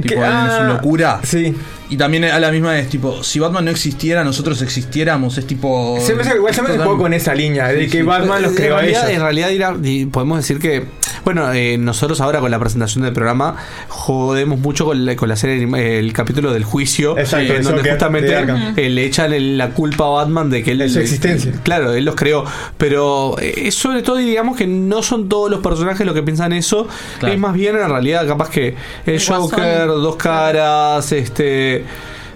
Tipo, 0.02 0.16
en 0.16 0.24
ah, 0.24 0.58
su 0.60 0.74
locura. 0.74 1.20
Sí. 1.24 1.54
Y 1.90 1.98
también 1.98 2.24
a 2.24 2.40
la 2.40 2.52
misma 2.52 2.78
es 2.80 2.90
tipo, 2.90 3.24
si 3.24 3.40
Batman 3.40 3.66
no 3.66 3.72
existiera, 3.72 4.24
nosotros 4.24 4.62
existiéramos, 4.62 5.38
es 5.38 5.46
tipo. 5.46 5.98
Se 6.00 6.16
me 6.16 6.22
hace, 6.22 6.36
igual 6.36 6.54
se 6.54 6.62
me 6.62 6.70
hace 6.70 6.78
un 6.78 6.86
poco 6.86 7.00
con 7.00 7.14
esa 7.14 7.34
línea 7.34 7.68
de 7.68 7.86
Sí, 7.86 7.92
que 7.92 7.98
sí. 8.00 8.04
Batman 8.04 8.42
los 8.42 8.52
en 8.52 8.58
creó 8.58 8.78
a 8.78 8.86
en 8.86 9.22
realidad 9.22 9.76
podemos 10.12 10.38
decir 10.38 10.60
que, 10.60 10.86
bueno, 11.34 11.54
eh, 11.54 11.78
nosotros 11.78 12.22
ahora 12.22 12.40
con 12.40 12.50
la 12.52 12.58
presentación 12.60 13.04
del 13.04 13.14
programa 13.14 13.56
jodemos 13.88 14.60
mucho 14.60 14.86
con 14.86 15.06
la, 15.06 15.16
con 15.16 15.30
la 15.30 15.36
serie, 15.36 15.68
el 16.00 16.12
capítulo 16.14 16.52
del 16.52 16.64
juicio, 16.64 17.18
Exacto, 17.18 17.54
en 17.54 17.64
donde 17.64 17.90
justamente 17.90 18.36
eh, 18.78 18.90
le 18.90 19.06
echan 19.06 19.32
el- 19.34 19.58
la 19.58 19.70
culpa 19.70 20.06
a 20.06 20.10
Batman 20.10 20.50
de 20.50 20.64
que 20.64 20.72
él... 20.72 20.80
De 20.80 20.90
su 20.90 21.00
existencia. 21.00 21.52
Claro, 21.64 21.94
él 21.94 22.04
los 22.06 22.16
creó. 22.16 22.46
Pero 22.78 23.36
eh, 23.40 23.54
es 23.68 23.76
sobre 23.76 24.02
todo, 24.02 24.16
digamos 24.18 24.58
que 24.58 24.66
no 24.68 25.04
son 25.04 25.30
todos 25.30 25.52
los 25.52 25.60
personajes 25.62 26.06
los 26.06 26.16
que 26.16 26.24
piensan 26.24 26.52
eso. 26.54 26.88
Claro. 27.20 27.34
Es 27.34 27.40
más 27.40 27.54
bien 27.54 27.76
en 27.76 27.88
realidad 27.90 28.26
capaz 28.28 28.50
que 28.50 28.70
el, 28.70 28.76
El 29.06 29.26
Guasón. 29.26 29.50
Joker, 29.50 29.88
Dos 29.88 30.16
Caras, 30.16 31.12
este... 31.12 31.86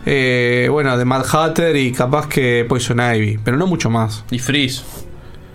eh, 0.06 0.68
bueno, 0.70 0.98
de 0.98 1.06
Mad 1.06 1.26
Hatter 1.32 1.76
y 1.78 1.92
capaz 1.92 2.28
que 2.28 2.66
Poison 2.70 3.00
Ivy, 3.00 3.40
pero 3.44 3.58
no 3.58 3.66
mucho 3.68 3.90
más. 3.90 4.24
Y 4.32 4.40
Freeze. 4.40 4.84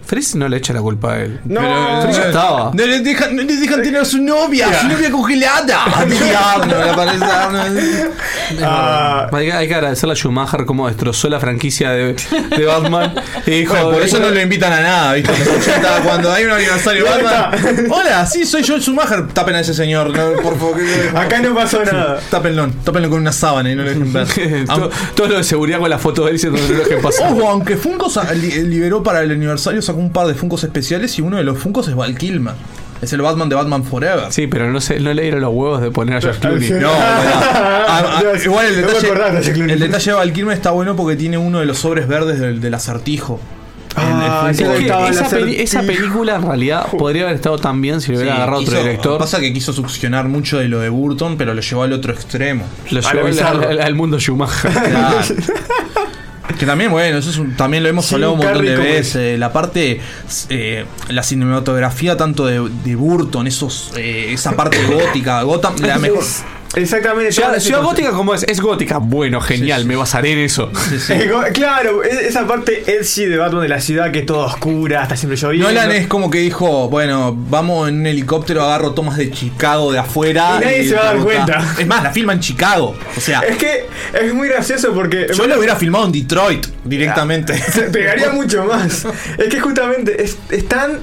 Freeze 0.09 0.39
no 0.39 0.49
le 0.49 0.57
echa 0.57 0.73
la 0.73 0.81
culpa 0.81 1.13
a 1.13 1.21
él. 1.23 1.39
No, 1.45 1.61
Pero- 1.61 2.11
ya 2.13 2.23
estaba. 2.29 2.71
No 2.73 2.87
le 2.87 3.01
dejan, 3.01 3.37
no 3.37 3.43
le 3.43 3.57
dejan 3.57 3.83
tener 3.83 4.01
a 4.01 4.05
su 4.07 4.17
novia, 4.23 4.67
su 4.81 4.89
novia 4.89 5.11
congelada. 5.11 5.85
Diablo, 6.09 6.85
le 6.85 6.91
aparece 6.91 7.25
Arnold. 7.25 7.81
Ah, 8.63 9.29
Hay 9.31 9.47
que, 9.47 9.53
hay 9.53 9.69
que 9.69 9.75
agradecerle 9.75 10.15
a 10.15 10.17
Schumacher 10.17 10.65
cómo 10.65 10.89
destrozó 10.89 11.29
la 11.29 11.39
franquicia 11.39 11.91
de, 11.91 12.15
de 12.57 12.65
Batman. 12.65 13.15
Y 13.47 13.51
dijo, 13.51 13.75
Bueno, 13.75 13.91
por 13.91 14.03
eso 14.03 14.19
no 14.19 14.31
lo 14.31 14.41
invitan 14.41 14.73
a 14.73 14.81
nada, 14.81 15.13
¿viste? 15.13 15.31
En 15.35 15.39
los 15.41 15.49
80, 15.67 15.89
cuando 16.03 16.33
hay 16.33 16.45
un 16.45 16.53
aniversario 16.53 17.05
de 17.05 17.11
¿Dónde 17.11 17.25
Batman. 17.25 17.87
Hola, 17.91 18.27
sí, 18.27 18.47
soy 18.47 18.67
Joel 18.67 18.81
Schumacher. 18.81 19.29
Tapen 19.29 19.55
a 19.55 19.61
ese 19.61 19.75
señor, 19.75 20.17
no, 20.17 20.41
por 20.43 20.59
favor. 20.59 20.77
que- 20.79 21.11
acá 21.19 21.41
no 21.41 21.55
pasó 21.55 21.85
nada. 21.85 22.21
Tápenlo, 22.31 22.71
tápenlo 22.83 23.11
con 23.11 23.21
una 23.21 23.33
sábana 23.33 23.71
y 23.71 23.75
no 23.75 23.83
lo 23.83 23.91
dejen 23.91 24.13
ver. 24.15 24.27
todo, 24.67 24.91
todo 25.15 25.27
lo 25.29 25.37
de 25.37 25.45
seguridad 25.45 25.79
con 25.79 25.91
la 25.91 25.99
foto 25.99 26.23
de 26.25 26.31
él 26.31 26.37
diciendo 26.37 26.59
lo 26.75 26.85
que 26.89 26.97
pasó. 26.97 27.25
Ojo, 27.25 27.51
aunque 27.51 27.77
Funko 27.77 28.09
sa- 28.09 28.33
li- 28.33 28.63
liberó 28.63 29.03
para 29.03 29.21
el 29.23 29.31
aniversario, 29.33 29.83
sacó 29.83 29.98
un 29.99 30.11
par 30.13 30.27
de 30.27 30.35
Funkos 30.35 30.65
especiales 30.65 31.19
y 31.19 31.23
uno 31.23 31.37
de 31.37 31.45
los 31.45 31.59
Funkos 31.59 31.89
es 31.89 31.95
Val 31.95 32.17
Kilmer. 32.17 32.55
Es 33.01 33.13
el 33.13 33.21
Batman 33.23 33.49
de 33.49 33.55
Batman 33.55 33.85
Forever. 33.85 34.25
Sí, 34.33 34.49
pero 34.49 34.71
no, 34.73 34.81
sé, 34.81 34.99
no 34.99 35.13
le 35.15 35.23
dieron 35.23 35.41
los 35.41 35.53
huevos 35.55 35.81
de 35.81 35.91
poner 35.93 36.17
a 36.17 36.21
George 36.21 36.41
Clooney. 36.41 36.71
No. 36.81 36.91
Ah, 36.93 37.87
ah, 38.17 38.21
Dios, 38.21 38.45
igual 38.45 38.67
el 38.67 38.77
detalle, 38.77 39.13
de 39.15 39.39
ese 39.41 39.53
Clooney. 39.53 39.73
el 39.75 39.81
detalle 39.81 40.11
de 40.11 40.17
Val 40.17 40.33
Kilmer 40.33 40.57
está 40.57 40.71
bueno 40.73 40.97
porque 40.97 41.15
tiene 41.17 41.39
uno 41.39 41.61
de 41.61 41.67
los 41.67 41.79
sobres 41.79 42.09
verdes 42.09 42.41
del, 42.41 42.61
del 42.61 42.75
acertijo. 42.75 43.41
Ah, 43.97 44.51
El- 44.51 44.61
el 44.61 44.71
Es 44.73 44.85
que 44.85 45.63
esa, 45.65 45.81
peli- 45.81 45.97
película 45.97 46.37
en 46.37 46.43
realidad 46.43 46.87
podría 46.99 47.23
haber 47.23 47.37
estado 47.37 47.59
tan 47.59 47.81
bien 47.81 48.01
si 48.01 48.11
le 48.13 48.19
hubiera 48.19 48.35
Sí, 48.35 48.37
agarrado 48.43 48.61
otro 48.63 48.79
director. 48.79 49.19
Pasa 49.19 49.41
que 49.41 49.53
quiso 49.53 49.73
succionar 49.73 50.27
mucho 50.29 50.59
de 50.59 50.69
lo 50.69 50.81
de 50.81 50.89
Burton, 50.89 51.37
pero 51.37 51.55
lo 51.55 51.61
llevó 51.63 51.85
al 51.85 51.93
otro 51.93 52.13
extremo. 52.13 52.65
Lo 52.91 52.99
a 53.01 53.13
llevó 53.13 53.29
lo 53.29 53.47
al, 53.47 53.65
al- 53.65 53.81
al 53.81 53.95
mundo 53.95 54.19
Schumacher. 54.21 54.71
Claro. 54.73 55.19
Que 56.57 56.67
también, 56.67 56.91
bueno, 56.91 57.19
eso 57.19 57.31
es 57.31 57.37
un- 57.39 57.55
también 57.57 57.83
lo 57.83 57.89
hemos 57.89 58.07
Sí, 58.07 58.15
hablado 58.15 58.33
un 58.33 58.39
montón 58.41 58.65
de 58.65 58.77
veces. 58.77 59.39
La 59.39 59.53
parte, 59.53 60.01
eh, 60.49 60.85
la 61.09 61.23
cinematografía 61.23 62.17
tanto 62.17 62.47
de, 62.47 62.69
de 62.85 62.97
Burton, 62.97 63.47
esos, 63.47 63.93
eh, 63.97 64.31
esa 64.33 64.53
parte 64.53 64.79
gótica, 64.91 65.43
Gotham, 65.43 65.77
la 65.81 65.99
mejor. 65.99 66.25
Exactamente. 66.75 67.33
Ciudad, 67.33 67.83
Gótica, 67.83 68.11
¿cómo 68.13 68.35
es? 68.35 68.43
Es 68.45 68.61
gótica. 68.61 68.99
Bueno, 68.99 69.41
genial, 69.41 69.85
me 69.87 69.97
basaré 69.97 70.33
en 70.33 70.39
eso. 70.41 70.71
Sí, 70.89 70.99
sí. 70.99 71.13
Eh, 71.15 71.29
go- 71.29 71.43
Claro, 71.53 72.03
es- 72.05 72.19
esa 72.21 72.47
parte 72.47 72.83
edgy 72.87 73.25
de 73.25 73.37
Batman 73.39 73.63
de 73.63 73.69
la 73.69 73.81
ciudad 73.81 74.11
que 74.13 74.21
es 74.21 74.27
toda 74.27 74.47
oscura, 74.47 75.03
está 75.03 75.17
siempre 75.17 75.37
lloviendo. 75.39 75.69
Nolan 75.69 75.91
es 75.93 76.07
como 76.07 76.31
que 76.31 76.39
dijo, 76.39 76.89
bueno, 76.89 77.35
vamos 77.49 77.89
en 77.89 78.01
un 78.01 78.07
helicóptero, 78.07 78.63
agarro 78.63 78.93
tomas 78.93 79.17
de 79.17 79.31
Chicago 79.31 79.93
de 79.93 79.99
afuera. 79.99 80.59
Y 80.61 80.65
nadie 80.65 80.89
se 80.89 80.95
va 80.95 81.01
a 81.01 81.05
dar 81.15 81.19
cuenta. 81.19 81.75
Es 81.79 81.87
más, 81.87 82.03
la 82.03 82.11
filma 82.13 82.33
en 82.35 82.41
Chicago. 82.41 82.95
O 83.17 83.21
sea, 83.21 83.41
Es 83.41 83.57
que 83.57 83.87
es 84.23 84.35
muy 84.35 84.49
gracioso 84.49 84.93
porque. 84.93 85.27
yo 85.35 85.47
lo 85.47 85.57
hubiera 85.57 85.77
filmado 85.77 86.05
en 86.07 86.13
Detroit 86.13 86.67
directamente. 86.85 87.57
Se 87.73 87.83
pegaría 87.85 88.31
mucho 88.31 88.65
más. 88.65 89.07
Es 89.39 89.49
que 89.49 89.61
justamente 89.61 90.23
es, 90.23 90.37
es 90.51 90.69
tan 90.69 90.99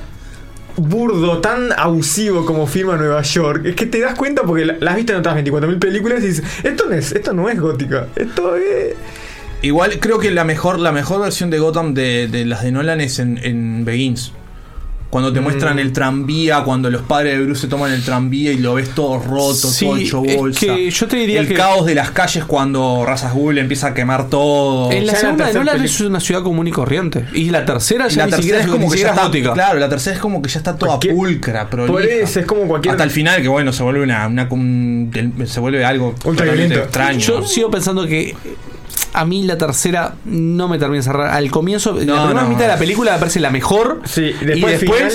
burdo, 0.78 1.40
tan 1.40 1.72
abusivo 1.78 2.46
como 2.46 2.68
firma 2.68 2.96
Nueva 2.96 3.22
York. 3.22 3.66
Es 3.66 3.76
que 3.76 3.86
te 3.86 4.00
das 4.00 4.16
cuenta 4.16 4.44
porque 4.44 4.66
la, 4.66 4.92
has 4.92 4.96
visto 4.96 5.14
en 5.14 5.20
otras 5.20 5.36
24.000 5.38 5.80
películas 5.80 6.24
y 6.24 6.28
dices, 6.28 6.46
esto 6.64 6.86
no 6.88 6.96
es, 6.96 7.12
esto 7.12 7.34
no 7.34 7.50
es 7.50 7.60
gótica. 7.60 8.08
Esto 8.16 8.56
es. 8.56 8.96
Igual 9.62 10.00
creo 10.00 10.20
que 10.20 10.32
la 10.32 10.44
mejor, 10.44 10.80
la 10.80 10.92
mejor 10.92 11.22
versión 11.22 11.50
de 11.50 11.60
Gotham 11.60 11.94
de, 11.94 12.44
las 12.46 12.64
de 12.64 12.72
Nolan 12.72 13.02
es 13.02 13.20
en 13.20 13.84
Begins. 13.86 14.32
Cuando 15.16 15.32
te 15.32 15.40
Mm. 15.40 15.44
muestran 15.44 15.80
el 15.80 15.94
tranvía, 15.94 16.60
cuando 16.66 16.90
los 16.92 17.04
padres 17.04 17.38
de 17.38 17.46
Bruce 17.46 17.62
se 17.62 17.68
toman 17.70 17.90
el 17.94 18.04
tranvía 18.04 18.52
y 18.52 18.58
lo 18.58 18.74
ves 18.74 18.90
todo 18.90 19.18
roto, 19.18 19.54
Sí, 19.70 19.86
todo 19.86 19.96
hecho 19.96 20.24
es 20.26 20.36
bolsa. 20.36 20.60
que 20.60 20.92
yo 20.92 21.08
te 21.08 21.16
diría 21.16 21.40
el 21.40 21.48
que- 21.48 21.54
caos 21.54 21.86
de 21.86 21.96
las 21.96 22.12
calles 22.12 22.44
cuando 22.44 23.06
Razas 23.08 23.34
Ghul 23.34 23.58
empieza 23.58 23.88
a 23.88 23.94
quemar 23.94 24.28
todo. 24.28 24.92
En 24.92 25.06
la 25.08 25.14
Ya 25.14 25.14
en 25.14 25.14
la 25.14 25.14
segunda 25.22 25.46
de 25.46 25.52
tercera 25.54 25.72
Nolan 25.74 25.86
es 25.86 26.02
una 26.02 26.20
ciudad 26.20 26.44
común 26.44 26.68
y 26.68 26.72
corriente. 26.72 27.24
Y 27.34 27.50
la 27.50 27.64
tercera 27.64 28.10
ya 28.10 28.18
la 28.18 28.26
ni 28.26 28.32
tercera 28.32 28.42
siquiera 28.42 28.60
es 28.60 28.68
como 28.68 28.92
que 28.92 28.98
ya 29.00 29.10
está 29.12 29.24
gótica. 29.28 29.54
Claro, 29.54 29.80
la 29.80 29.88
tercera 29.88 30.16
es 30.18 30.22
como 30.22 30.42
que 30.42 30.50
ya 30.50 30.58
está 30.60 30.76
toda 30.76 30.92
Cualquier- 31.00 31.16
pulcra, 31.16 31.70
prolija. 31.70 31.94
Por 31.94 32.02
eso 32.06 32.40
es 32.42 32.46
como 32.46 32.64
cualquier. 32.68 32.92
Hasta 32.92 33.06
el 33.06 33.12
final 33.12 33.42
que 33.42 33.48
bueno, 33.48 33.72
se 33.72 33.84
vuelve 33.84 34.04
una, 34.04 34.28
una- 34.28 34.50
se 35.46 35.60
vuelve 35.62 35.86
algo 35.86 36.14
violento. 36.26 36.80
extraño. 36.80 37.20
Yo 37.20 37.42
sigo 37.46 37.72
pensando 37.72 38.06
que 38.06 38.36
a 39.14 39.26
mí 39.26 39.44
la 39.44 39.58
tercera 39.58 40.16
no 40.26 40.68
me 40.68 40.78
termina 40.78 40.98
de 41.00 41.04
cerrar. 41.04 41.28
Al 41.34 41.50
comienzo, 41.52 41.94
la 41.94 42.00
primera 42.00 42.44
no. 42.44 42.50
mitad 42.50 42.62
de 42.62 42.68
la 42.70 42.78
película 42.78 43.14
me 43.14 43.20
parece 43.20 43.40
la 43.40 43.50
mejor. 43.52 44.02
Sí, 44.06 44.34
y 44.42 44.46
después 44.46 44.80
final- 44.80 45.12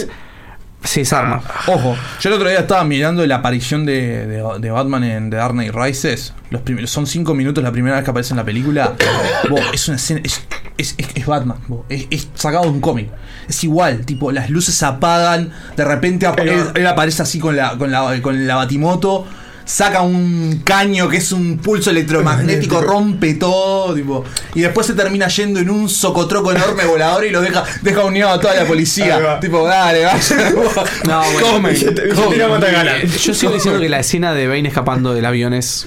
se 0.82 1.00
desarma. 1.00 1.42
Ojo, 1.66 1.94
yo 2.20 2.30
el 2.30 2.34
otro 2.36 2.48
día 2.48 2.60
estaba 2.60 2.82
mirando 2.84 3.26
la 3.26 3.36
aparición 3.36 3.84
de, 3.84 4.26
de- 4.26 4.58
de 4.60 4.70
Batman 4.70 5.04
en 5.04 5.28
The 5.30 5.36
Dark 5.36 5.52
Knight 5.52 5.74
Rises. 5.74 6.32
Los 6.48 6.62
primeros, 6.62 6.90
son 6.90 7.06
cinco 7.06 7.34
minutos 7.34 7.62
la 7.62 7.70
primera 7.70 7.96
vez 7.96 8.04
que 8.04 8.10
aparece 8.10 8.32
en 8.32 8.38
la 8.38 8.44
película. 8.44 8.94
Bo, 9.50 9.58
es 9.74 9.86
una 9.88 9.96
escena. 9.98 10.20
Es, 10.24 10.42
es, 10.78 10.94
es- 10.96 11.08
es 11.14 11.26
Batman, 11.26 11.58
bo. 11.68 11.84
es, 11.90 12.28
sacado 12.34 12.64
de 12.64 12.70
un 12.70 12.80
cómic. 12.80 13.10
Es 13.46 13.62
igual, 13.64 14.06
tipo, 14.06 14.32
las 14.32 14.48
luces 14.48 14.74
se 14.74 14.86
apagan, 14.86 15.52
de 15.76 15.84
repente 15.84 16.26
él, 16.38 16.62
él 16.74 16.86
aparece 16.86 17.22
así 17.22 17.38
con 17.38 17.56
la, 17.56 17.76
con 17.76 17.90
la, 17.90 18.18
con 18.22 18.46
la 18.46 18.56
batimoto. 18.56 19.26
Saca 19.64 20.02
un 20.02 20.62
caño 20.64 21.08
que 21.08 21.18
es 21.18 21.30
un 21.32 21.58
pulso 21.58 21.90
electromagnético, 21.90 22.80
rompe 22.82 23.34
todo, 23.34 23.94
tipo, 23.94 24.24
y 24.54 24.60
después 24.62 24.86
se 24.86 24.94
termina 24.94 25.28
yendo 25.28 25.60
en 25.60 25.70
un 25.70 25.88
socotroco 25.88 26.50
enorme 26.52 26.84
volador 26.86 27.24
y 27.24 27.30
lo 27.30 27.40
deja, 27.40 27.64
deja 27.82 28.04
unido 28.04 28.28
a 28.30 28.40
toda 28.40 28.54
la 28.54 28.64
policía. 28.66 29.18
va. 29.18 29.40
Tipo, 29.40 29.66
dale, 29.66 30.04
vaya. 30.04 30.18
No, 31.06 31.22
bueno. 31.32 31.48
Come, 31.52 32.48
matagana. 32.48 33.02
Yo 33.02 33.34
sigo 33.34 33.52
diciendo 33.52 33.80
que 33.80 33.88
la 33.88 34.00
escena 34.00 34.32
de 34.34 34.48
Bane 34.48 34.68
escapando 34.68 35.14
del 35.14 35.24
avión 35.24 35.54
es. 35.54 35.86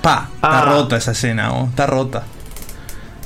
Pa, 0.00 0.28
está 0.34 0.62
Ah. 0.62 0.64
rota 0.64 0.96
esa 0.96 1.12
escena, 1.12 1.50
vos, 1.50 1.68
está 1.70 1.86
rota. 1.86 2.24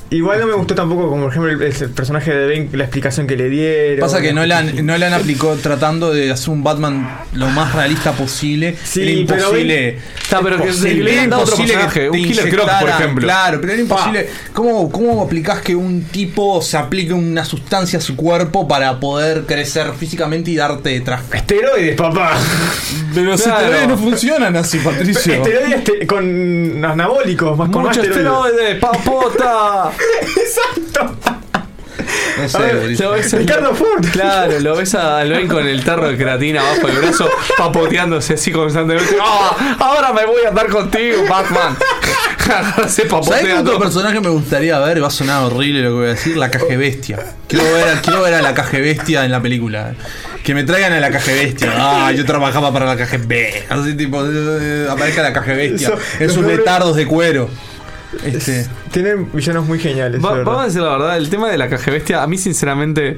Igual 0.09 0.39
no 0.39 0.47
me 0.47 0.53
gustó 0.53 0.73
tampoco, 0.73 1.09
como 1.09 1.23
por 1.23 1.31
ejemplo, 1.31 1.51
el, 1.51 1.61
el 1.61 1.89
personaje 1.89 2.33
de 2.33 2.47
Bane, 2.47 2.69
la 2.77 2.85
explicación 2.85 3.27
que 3.27 3.35
le 3.35 3.49
dieron. 3.49 3.99
Pasa 3.99 4.21
que 4.21 4.31
Nolan, 4.31 4.85
Nolan 4.85 5.11
aplicó 5.13 5.55
tratando 5.55 6.13
de 6.13 6.31
hacer 6.31 6.49
un 6.49 6.63
Batman 6.63 7.19
lo 7.33 7.47
más 7.47 7.75
realista 7.75 8.13
posible. 8.13 8.77
Sí, 8.83 9.01
era 9.01 9.27
pero 9.27 9.39
imposible. 9.49 9.97
Está, 10.21 10.39
pero 10.39 10.57
que 10.57 10.63
imposible, 10.63 10.93
le 10.95 11.01
hubieran 11.03 11.29
dado 11.29 11.43
otro 11.43 11.57
personaje, 11.57 12.09
un 12.09 12.15
Killer 12.23 12.49
Croc, 12.49 12.69
por 12.79 12.89
ejemplo. 12.89 13.23
Claro, 13.25 13.59
pero 13.59 13.73
era 13.73 13.81
imposible. 13.81 14.29
¿Cómo, 14.53 14.89
¿Cómo 14.91 15.21
aplicás 15.23 15.61
que 15.61 15.75
un 15.75 16.03
tipo 16.03 16.61
se 16.61 16.77
aplique 16.77 17.11
una 17.11 17.43
sustancia 17.43 17.99
a 17.99 18.01
su 18.01 18.15
cuerpo 18.15 18.65
para 18.65 18.99
poder 19.01 19.43
crecer 19.45 19.91
físicamente 19.99 20.51
y 20.51 20.55
darte 20.55 21.01
traje? 21.01 21.37
Esteroides, 21.37 21.95
papá. 21.97 22.31
Pero 23.13 23.31
los 23.31 23.41
Claro. 23.41 23.57
esteroides 23.59 23.87
no 23.89 23.97
funcionan 23.97 24.55
así, 24.55 24.77
Patricio. 24.79 25.33
Esteroides 25.33 25.83
te- 25.83 26.07
con 26.07 26.85
anabólicos, 26.85 27.57
más 27.57 27.69
con 27.69 27.83
más 27.83 27.97
¡Mucho 27.97 28.07
esteroides. 28.09 28.51
esteroide, 28.53 28.75
papota! 28.79 29.91
Exacto. 30.37 31.15
No 32.37 32.47
sé, 32.47 32.57
ver. 32.59 32.99
Lo 32.99 33.11
ves 33.11 33.33
Ricardo 33.33 33.73
Ford. 33.75 34.05
Claro, 34.11 34.59
lo 34.59 34.75
ves 34.75 34.93
a 34.95 35.19
al 35.19 35.31
Bane 35.31 35.47
con 35.47 35.65
el 35.67 35.83
tarro 35.83 36.07
de 36.07 36.17
creatina 36.17 36.61
abajo 36.61 36.87
del 36.87 36.97
brazo, 36.97 37.27
papoteándose 37.57 38.35
así 38.35 38.51
constantemente. 38.51 39.17
¡Ah! 39.21 39.75
Ahora 39.79 40.13
me 40.13 40.25
voy 40.25 40.43
a 40.45 40.49
andar 40.49 40.67
contigo, 40.69 41.23
Batman. 41.27 41.75
Se 42.87 43.01
¿Sabes 43.01 43.11
papotea 43.11 43.59
otro 43.59 43.71
todo. 43.73 43.79
personaje 43.79 44.21
me 44.21 44.29
gustaría 44.29 44.79
ver? 44.79 45.03
Va 45.03 45.07
a 45.07 45.11
sonar 45.11 45.43
horrible 45.43 45.81
lo 45.81 45.89
que 45.89 45.95
voy 45.95 46.05
a 46.05 46.09
decir. 46.09 46.37
La 46.37 46.49
caje 46.49 46.77
bestia. 46.77 47.19
Quiero 47.47 47.65
ver, 47.73 47.97
quiero 48.01 48.21
ver 48.21 48.35
a 48.35 48.41
la 48.41 48.53
caje 48.53 48.79
bestia 48.79 49.25
en 49.25 49.31
la 49.31 49.41
película. 49.41 49.95
Que 50.43 50.53
me 50.53 50.63
traigan 50.63 50.93
a 50.93 50.99
la 51.01 51.11
caje 51.11 51.33
bestia. 51.33 51.73
Ah, 51.75 52.11
yo 52.13 52.23
trabajaba 52.23 52.71
para 52.71 52.85
la 52.85 52.95
caje 52.95 53.17
B. 53.17 53.65
Así 53.67 53.95
tipo, 53.97 54.23
eh, 54.25 54.87
aparezca 54.89 55.23
la 55.23 55.33
caje 55.33 55.53
bestia. 55.55 55.89
Eso- 55.89 55.97
en 56.23 56.29
sus 56.29 56.45
letardos 56.45 56.95
de 56.95 57.05
cuero. 57.05 57.49
Este. 58.23 58.65
Tienen 58.91 59.29
villanos 59.33 59.65
muy 59.65 59.79
geniales. 59.79 60.23
Va- 60.23 60.43
vamos 60.43 60.61
a 60.61 60.65
decir 60.65 60.81
la 60.81 60.89
verdad, 60.91 61.17
el 61.17 61.29
tema 61.29 61.49
de 61.49 61.57
la 61.57 61.67
caja 61.69 61.91
bestia, 61.91 62.23
a 62.23 62.27
mí 62.27 62.37
sinceramente. 62.37 63.17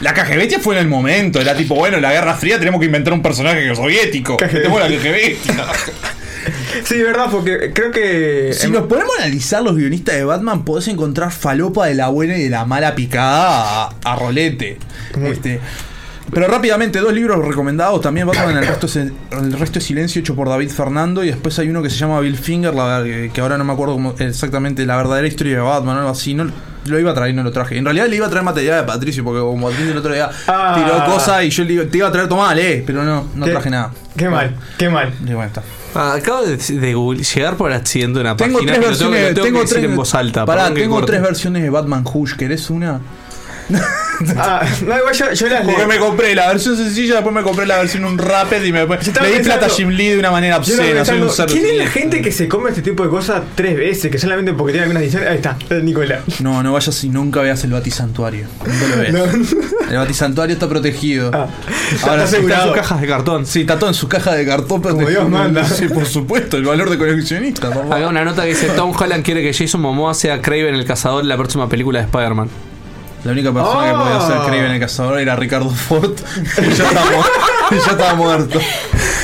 La 0.00 0.14
caje 0.14 0.36
bestia 0.36 0.58
fue 0.58 0.74
en 0.76 0.82
el 0.82 0.88
momento. 0.88 1.40
Era 1.40 1.54
tipo, 1.56 1.74
bueno, 1.74 2.00
la 2.00 2.12
Guerra 2.12 2.34
Fría 2.34 2.58
tenemos 2.58 2.80
que 2.80 2.86
inventar 2.86 3.12
un 3.12 3.22
personaje 3.22 3.74
soviético. 3.74 4.36
Tenemos 4.38 4.80
la 4.80 4.88
bestia. 4.88 5.12
caje 5.12 5.22
bestia. 5.28 5.66
Sí, 6.84 7.00
verdad, 7.00 7.26
porque 7.30 7.70
creo 7.72 7.92
que. 7.92 8.52
Si 8.52 8.68
nos 8.68 8.86
ponemos 8.88 9.16
a 9.16 9.22
analizar 9.22 9.62
los 9.62 9.76
guionistas 9.76 10.16
de 10.16 10.24
Batman, 10.24 10.64
podés 10.64 10.88
encontrar 10.88 11.30
falopa 11.30 11.86
de 11.86 11.94
la 11.94 12.08
buena 12.08 12.36
y 12.36 12.42
de 12.42 12.50
la 12.50 12.64
mala 12.64 12.96
picada 12.96 13.84
a, 13.84 13.94
a 14.04 14.16
rolete. 14.16 14.78
Este, 15.24 15.60
pero 16.32 16.46
rápidamente, 16.48 16.98
dos 17.00 17.12
libros 17.12 17.44
recomendados 17.46 18.00
también: 18.00 18.26
Batman, 18.26 18.56
el 18.56 18.66
resto, 18.66 18.86
es, 18.86 18.96
el 18.96 19.52
resto 19.58 19.78
es 19.78 19.84
silencio, 19.84 20.20
hecho 20.20 20.34
por 20.34 20.48
David 20.48 20.70
Fernando. 20.70 21.22
Y 21.22 21.28
después 21.28 21.58
hay 21.58 21.68
uno 21.68 21.82
que 21.82 21.90
se 21.90 21.96
llama 21.96 22.18
Bill 22.20 22.36
Finger, 22.36 22.74
la, 22.74 23.02
que, 23.04 23.30
que 23.32 23.40
ahora 23.40 23.58
no 23.58 23.64
me 23.64 23.72
acuerdo 23.72 23.94
cómo- 23.94 24.14
exactamente 24.18 24.84
la 24.86 24.96
verdadera 24.96 25.28
historia 25.28 25.56
de 25.56 25.60
Batman 25.62 25.96
o 25.96 25.98
algo 26.00 26.10
así. 26.10 26.34
No, 26.34 26.46
lo 26.86 26.98
iba 26.98 27.12
a 27.12 27.14
traer 27.14 27.32
y 27.32 27.36
no 27.36 27.44
lo 27.44 27.52
traje. 27.52 27.76
En 27.78 27.84
realidad 27.84 28.06
le 28.08 28.16
iba 28.16 28.26
a 28.26 28.30
traer 28.30 28.44
material 28.44 28.80
de 28.80 28.86
Patricio, 28.86 29.22
porque 29.22 29.40
como 29.40 29.68
Patricio 29.68 29.92
el 29.92 29.98
otro 29.98 30.12
día 30.14 30.30
Ah. 30.48 30.74
tiró 30.76 31.04
cosas 31.14 31.44
y 31.44 31.50
yo 31.50 31.62
le 31.64 31.72
iba, 31.74 31.84
te 31.84 31.98
iba 31.98 32.08
a 32.08 32.12
traer, 32.12 32.28
tomá, 32.28 32.52
lee, 32.54 32.82
pero 32.84 33.04
no, 33.04 33.28
no 33.36 33.44
Qué- 33.44 33.52
traje 33.52 33.70
nada. 33.70 33.92
Qué 34.16 34.28
mal, 34.28 34.56
qué 34.78 34.88
mal. 34.88 35.12
Y 35.22 35.26
bueno, 35.32 35.44
está. 35.44 35.62
Ah, 35.94 36.14
acabo 36.14 36.42
de, 36.44 36.56
de 36.56 36.94
Google- 36.94 37.22
llegar 37.22 37.56
por 37.56 37.70
accidente 37.70 38.18
una 38.20 38.34
Tengo 38.34 38.54
página 38.58 38.72
tres 38.72 38.84
que 38.86 38.90
lo 38.92 38.98
tengo, 38.98 39.10
que- 39.12 39.18
versiones. 39.18 39.28
lo 39.28 39.34
tengo 39.34 39.44
tengo 39.46 39.58
que 39.58 39.62
decir 39.64 39.76
tres, 39.78 39.90
en 39.90 39.96
voz 39.96 40.14
alta. 40.14 40.46
Pará, 40.46 40.72
tengo 40.74 40.94
corte. 40.96 41.12
tres 41.12 41.22
versiones 41.22 41.62
de 41.62 41.70
Batman 41.70 42.04
Hush. 42.12 42.32
¿Querés 42.34 42.68
una? 42.70 43.00
Ah, 44.36 44.62
no, 44.86 44.96
igual 44.98 45.12
yo, 45.14 45.32
yo 45.32 45.48
las 45.48 45.62
Porque 45.62 45.78
leo. 45.78 45.88
me 45.88 45.98
compré 45.98 46.34
la 46.36 46.46
versión 46.48 46.76
sencilla, 46.76 47.14
después 47.14 47.34
me 47.34 47.42
compré 47.42 47.66
la 47.66 47.78
versión 47.78 48.04
un 48.04 48.18
rapid 48.18 48.62
y 48.62 48.70
me 48.72 48.86
le 48.86 48.96
di 48.96 49.40
plata 49.42 49.66
a 49.66 49.68
Jim 49.68 49.88
Lee 49.88 50.10
de 50.10 50.18
una 50.20 50.30
manera 50.30 50.60
Yo 50.60 50.74
estaba 50.74 51.00
obscena. 51.00 51.04
Soy 51.04 51.46
un. 51.46 51.46
¿Quién 51.52 51.66
es 51.66 51.76
la 51.78 51.86
gente 51.90 52.22
que 52.22 52.30
se 52.30 52.46
come 52.46 52.68
este 52.70 52.82
tipo 52.82 53.02
de 53.02 53.08
cosas 53.08 53.42
tres 53.56 53.76
veces? 53.76 54.12
Que 54.12 54.18
solamente 54.18 54.52
porque 54.52 54.72
tiene 54.74 54.84
algunas 54.84 55.02
ediciones. 55.02 55.28
Ahí 55.28 55.36
está, 55.36 55.56
es 55.68 55.82
Nicolás. 55.82 56.20
No, 56.40 56.62
no 56.62 56.72
vayas 56.72 57.02
y 57.02 57.08
nunca 57.08 57.40
veas 57.40 57.64
el 57.64 57.72
batisantuario. 57.72 58.46
Nunca 58.64 58.86
lo 58.86 58.96
ves. 59.02 59.12
No. 59.12 59.88
El 59.90 59.96
batisantuario 59.96 60.52
está 60.54 60.68
protegido. 60.68 61.30
Ah, 61.34 61.48
Ahora 62.02 62.22
está 62.24 62.36
asegurado. 62.36 62.66
Sus 62.68 62.76
cajas 62.76 63.00
de 63.00 63.06
cartón. 63.08 63.46
Sí, 63.46 63.62
está 63.62 63.76
todo 63.78 63.88
en 63.90 63.94
su 63.94 64.08
caja 64.08 64.34
de 64.36 64.46
cartón. 64.46 64.80
pero 64.82 64.94
Como 64.94 65.06
te- 65.06 65.12
Dios 65.12 65.28
manda. 65.28 65.64
Sí, 65.64 65.88
por 65.88 66.06
supuesto, 66.06 66.56
el 66.58 66.64
valor 66.64 66.90
de 66.90 66.98
coleccionista. 66.98 67.70
papá. 67.70 67.96
Acá 67.96 68.06
una 68.06 68.24
nota 68.24 68.42
que 68.42 68.50
dice 68.50 68.68
Tom 68.76 68.94
Holland 68.96 69.24
quiere 69.24 69.42
que 69.42 69.52
Jason 69.52 69.80
Momoa 69.80 70.14
sea 70.14 70.40
Craven 70.40 70.74
el 70.76 70.84
cazador 70.84 71.22
en 71.22 71.28
la 71.28 71.36
próxima 71.36 71.68
película 71.68 71.98
de 71.98 72.04
Spider-Man. 72.04 72.48
La 73.24 73.32
única 73.32 73.52
persona 73.52 73.86
que 73.92 73.98
podía 73.98 74.16
hacer 74.18 74.36
Ah. 74.40 74.44
Kraven 74.46 74.70
el 74.72 74.80
cazador 74.80 75.18
era 75.20 75.36
Ricardo 75.36 75.70
Ford. 75.70 76.12
y 76.58 76.74
ya 76.74 76.84
estaba, 76.88 77.10
ya 77.70 77.76
estaba 77.76 78.14
muerto. 78.14 78.58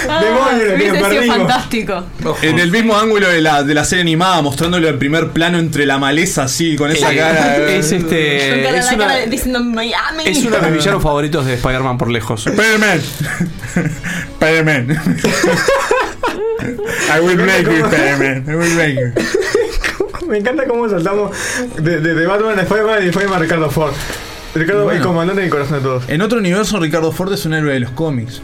Demonio, 0.09 1.01
perdimos. 1.03 1.37
fantástico. 1.37 2.05
En 2.43 2.59
el 2.61 2.71
mismo 2.71 2.97
ángulo 2.97 3.29
de 3.29 3.41
la, 3.43 3.63
de 3.65 3.75
la 3.75 3.85
serie 3.85 4.03
animada, 4.03 4.41
mostrándolo 4.41 4.89
en 4.89 4.99
primer 4.99 5.31
plano 5.31 5.59
entre 5.59 5.85
la 5.85 5.99
maleza 5.99 6.45
así, 6.45 6.77
con 6.77 6.91
esa 6.91 7.13
Eh, 7.13 7.17
cara. 7.17 7.57
es 7.71 7.91
este. 7.93 8.79
Es 8.79 8.93
una, 8.93 9.07
cara 9.09 9.27
diciendo 9.27 9.61
Miami. 9.65 10.23
es 10.25 10.39
uno 10.45 10.57
de 10.59 10.71
mis 10.71 10.79
villanos 10.79 11.03
favoritos 11.03 11.45
de 11.45 11.55
Spider-Man 11.55 11.99
por 11.99 12.11
lejos. 12.11 12.47
Spider-Man. 12.47 13.01
Spider-Man. 14.41 14.99
I 17.15 17.21
will 17.21 17.37
make 17.39 17.65
you, 17.65 17.85
Spider-Man. 17.85 18.45
I 18.49 18.55
will 18.57 18.75
make 18.77 18.95
you. 18.95 19.13
Me 20.29 20.39
encanta 20.39 20.67
cómo 20.67 20.89
saltamos 20.89 21.31
de, 21.79 22.01
de, 22.01 22.15
de 22.15 22.27
Batman 22.27 22.59
a 22.59 22.63
Spider-Man 22.63 22.99
y 23.01 23.03
de 23.05 23.09
Spider-Man 23.11 23.39
a 23.39 23.43
Ricardo 23.43 23.71
Ford. 23.71 23.93
Ricardo 24.55 24.85
Bueno. 24.85 25.01
es 25.01 25.07
comandante 25.07 25.41
del 25.43 25.51
corazón 25.51 25.79
de 25.79 25.83
todos. 25.83 26.05
En 26.09 26.23
otro 26.23 26.39
universo, 26.39 26.79
Ricardo 26.81 27.13
Ford 27.13 27.33
es 27.33 27.45
un 27.47 27.55
héroe 27.55 27.73
de 27.75 27.81
los 27.81 27.91
cómics. 27.91 28.43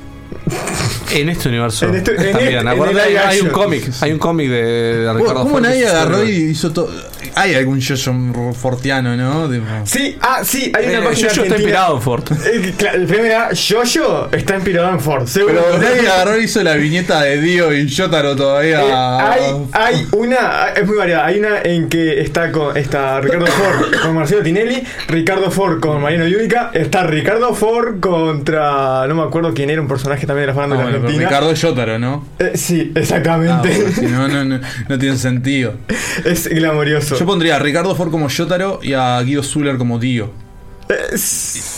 En 1.13 1.29
este 1.29 1.49
universo. 1.49 1.87
En 1.87 1.95
este- 1.95 2.11
en 2.13 2.17
también. 2.17 2.37
este- 2.39 2.51
en 2.51 2.59
el 2.59 3.19
hay, 3.19 3.41
un 3.41 3.49
cómic. 3.51 3.91
Hay 4.01 4.13
un 4.13 4.19
cómic 4.19 4.49
de, 4.51 4.57
de 4.63 5.13
Ricardo 5.13 5.35
¿Cómo 5.35 5.51
Ford 5.51 5.63
que 5.63 5.69
nadie 5.69 5.87
agarró 5.89 6.25
y 6.25 6.31
hizo 6.31 6.73
todo? 6.73 6.91
Hay 7.35 7.55
algún 7.55 7.81
Jojo 7.83 8.53
Fortiano, 8.53 9.17
¿no? 9.17 9.49
Sí, 9.85 10.17
ah, 10.21 10.41
sí, 10.45 10.73
hay 10.75 10.87
una 10.89 10.99
Eh, 10.99 11.03
página 11.03 11.29
Jojo 11.31 11.43
está 11.45 11.55
inspirado 11.57 11.97
en 11.97 12.03
Ford. 12.03 12.25
Eh, 12.47 12.75
claro, 12.77 12.97
el 12.99 13.07
primer 13.07 13.27
era 13.27 13.49
Jojo 13.55 14.29
está 14.33 14.55
inspirado 14.57 14.91
en 14.91 15.01
Ford, 15.01 15.27
seguro. 15.27 15.65
Pero 15.71 15.79
nadie 15.83 16.09
agarró 16.09 16.39
y 16.41 16.45
hizo 16.45 16.63
la 16.63 16.75
viñeta 16.75 17.23
de 17.23 17.41
Dio 17.41 17.73
y 17.75 17.91
Jotaro 17.95 18.37
todavía. 18.37 18.81
Eh, 18.83 18.93
hay, 18.93 19.43
hay 19.73 20.07
una, 20.13 20.69
es 20.77 20.87
muy 20.87 20.97
variada. 20.97 21.27
Hay 21.27 21.39
una 21.39 21.61
en 21.63 21.89
que 21.89 22.21
está 22.21 22.51
con 22.53 22.77
está 22.77 23.21
Ricardo 23.21 23.47
Ford 23.47 23.95
con 24.03 24.15
Marcelo 24.15 24.43
Tinelli, 24.43 24.83
Ricardo 25.09 25.51
Ford 25.51 25.81
con 25.81 26.01
Mariano 26.03 26.27
Yudica, 26.27 26.71
está 26.75 27.05
Ricardo 27.05 27.55
Ford 27.55 28.01
contra 28.01 29.07
no 29.07 29.15
me 29.15 29.23
acuerdo 29.23 29.53
quién 29.55 29.71
era 29.71 29.81
un 29.81 29.89
personaje 29.89 30.27
también 30.27 30.43
de 30.43 30.47
la 30.49 30.53
Ah, 30.53 30.55
farándula 30.55 30.83
bueno, 30.83 30.99
pero 30.99 31.09
argentina. 31.09 31.29
Ricardo 31.31 31.55
Jotaro, 31.61 31.99
¿no? 31.99 32.27
Eh, 32.39 32.53
sí, 32.55 32.93
Ah, 32.95 33.01
exactamente. 33.01 33.69
bueno, 33.69 33.93
si 33.95 34.07
no, 34.07 34.29
no, 34.29 34.45
no, 34.45 34.61
no 34.89 34.99
tiene 34.99 35.17
sentido. 35.17 35.75
es 36.25 36.49
glamorioso. 36.49 37.14
Yo 37.19 37.27
pondría 37.27 37.57
a 37.57 37.59
Ricardo 37.59 37.95
Ford 37.95 38.11
como 38.11 38.29
Jotaro 38.29 38.81
y 38.83 38.93
a 38.95 39.21
Guido 39.23 39.43
Zuller 39.43 39.77
como 39.79 39.99
Dio. 39.99 40.31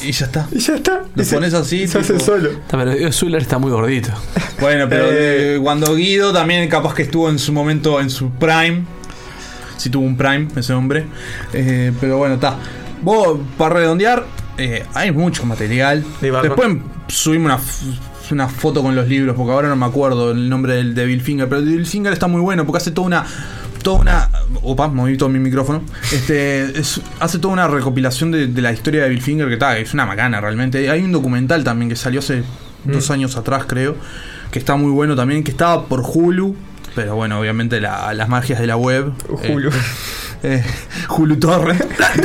Y 0.02 0.10
ya 0.12 0.26
está. 0.26 0.48
y 0.50 0.58
ya 0.58 0.74
está. 0.76 1.02
Lo 1.14 1.22
Y 1.22 1.24
se- 1.24 1.34
pones 1.36 1.54
así, 1.54 1.86
Se 1.86 1.98
hace 1.98 2.18
solo. 2.18 2.50
Pero 2.70 3.12
Zuller 3.12 3.40
está 3.42 3.58
muy 3.58 3.70
gordito. 3.70 4.10
Bueno, 4.60 4.86
pero 4.88 5.04
Eh. 5.06 5.56
eh, 5.56 5.60
cuando 5.62 5.94
Guido 5.94 6.32
también 6.32 6.68
capaz 6.68 6.94
que 6.94 7.02
estuvo 7.02 7.30
en 7.30 7.38
su 7.38 7.52
momento, 7.52 8.00
en 8.00 8.10
su 8.10 8.30
prime. 8.30 8.84
Si 9.76 9.90
tuvo 9.90 10.04
un 10.06 10.16
prime 10.16 10.48
ese 10.56 10.72
hombre. 10.72 11.06
Eh, 11.52 11.92
pero 12.00 12.18
bueno, 12.18 12.34
está. 12.34 12.56
Vos, 13.02 13.38
para 13.56 13.76
redondear, 13.76 14.26
eh, 14.58 14.84
hay 14.94 15.12
mucho 15.12 15.44
material. 15.46 16.02
Después 16.20 16.68
subimos 17.08 17.52
una, 17.52 17.60
una 18.32 18.48
foto 18.48 18.82
con 18.82 18.96
los 18.96 19.06
libros, 19.06 19.36
porque 19.36 19.52
ahora 19.52 19.68
no 19.68 19.76
me 19.76 19.86
acuerdo 19.86 20.32
el 20.32 20.48
nombre 20.48 20.74
del 20.74 20.94
de 20.94 21.04
Bill 21.04 21.20
Finger. 21.20 21.48
Pero 21.48 21.60
el 21.60 21.66
de 21.66 21.72
Bill 21.76 21.86
Finger 21.86 22.12
está 22.12 22.26
muy 22.26 22.40
bueno, 22.40 22.66
porque 22.66 22.78
hace 22.78 22.90
toda 22.90 23.06
una... 23.06 23.24
Toda 23.86 24.00
una. 24.00 24.28
Opa, 24.64 24.88
moví 24.88 25.16
todo 25.16 25.28
mi 25.28 25.38
micrófono. 25.38 25.80
Este. 26.12 26.76
es- 26.80 27.00
hace 27.20 27.38
toda 27.38 27.54
una 27.54 27.68
recopilación 27.68 28.32
de, 28.32 28.48
de 28.48 28.60
la 28.60 28.72
historia 28.72 29.04
de 29.04 29.10
Bill 29.10 29.22
Finger 29.22 29.46
que 29.46 29.52
está. 29.52 29.78
Es 29.78 29.94
una 29.94 30.04
macana 30.04 30.40
realmente. 30.40 30.90
Hay 30.90 31.02
un 31.02 31.12
documental 31.12 31.62
también 31.62 31.88
que 31.88 31.94
salió 31.94 32.18
hace 32.18 32.42
dos 32.84 33.10
años 33.12 33.36
atrás, 33.36 33.62
creo. 33.68 33.94
Que 34.50 34.58
está 34.58 34.74
muy 34.74 34.90
bueno 34.90 35.14
también. 35.14 35.44
Que 35.44 35.52
estaba 35.52 35.84
por 35.86 36.00
Hulu. 36.04 36.56
Pero 36.96 37.14
bueno, 37.14 37.38
obviamente 37.38 37.80
la- 37.80 38.12
las 38.12 38.28
magias 38.28 38.58
de 38.58 38.66
la 38.66 38.76
web. 38.76 39.12
Hulu. 39.28 39.68
eh, 39.68 39.72
eh, 40.42 40.64
Hulu 41.08 41.36
Torre. 41.38 41.76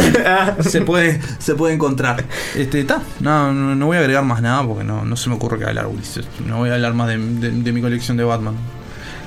se 0.61 0.81
puede 0.81 1.21
se 1.37 1.53
puede 1.53 1.75
encontrar. 1.75 2.23
Este, 2.55 2.79
está. 2.79 3.03
No, 3.19 3.53
no, 3.53 3.75
no 3.75 3.85
voy 3.85 3.97
a 3.97 3.99
agregar 3.99 4.23
más 4.23 4.41
nada 4.41 4.65
porque 4.65 4.83
no, 4.83 5.05
no 5.05 5.15
se 5.15 5.29
me 5.29 5.35
ocurre 5.35 5.59
que 5.59 5.65
hablar, 5.65 5.85
Ulises. 5.85 6.25
No 6.47 6.57
voy 6.57 6.71
a 6.71 6.73
hablar 6.73 6.95
más 6.95 7.07
de, 7.09 7.17
de- 7.19 7.51
de 7.51 7.71
mi 7.71 7.81
colección 7.81 8.17
de 8.17 8.23
Batman. 8.23 8.55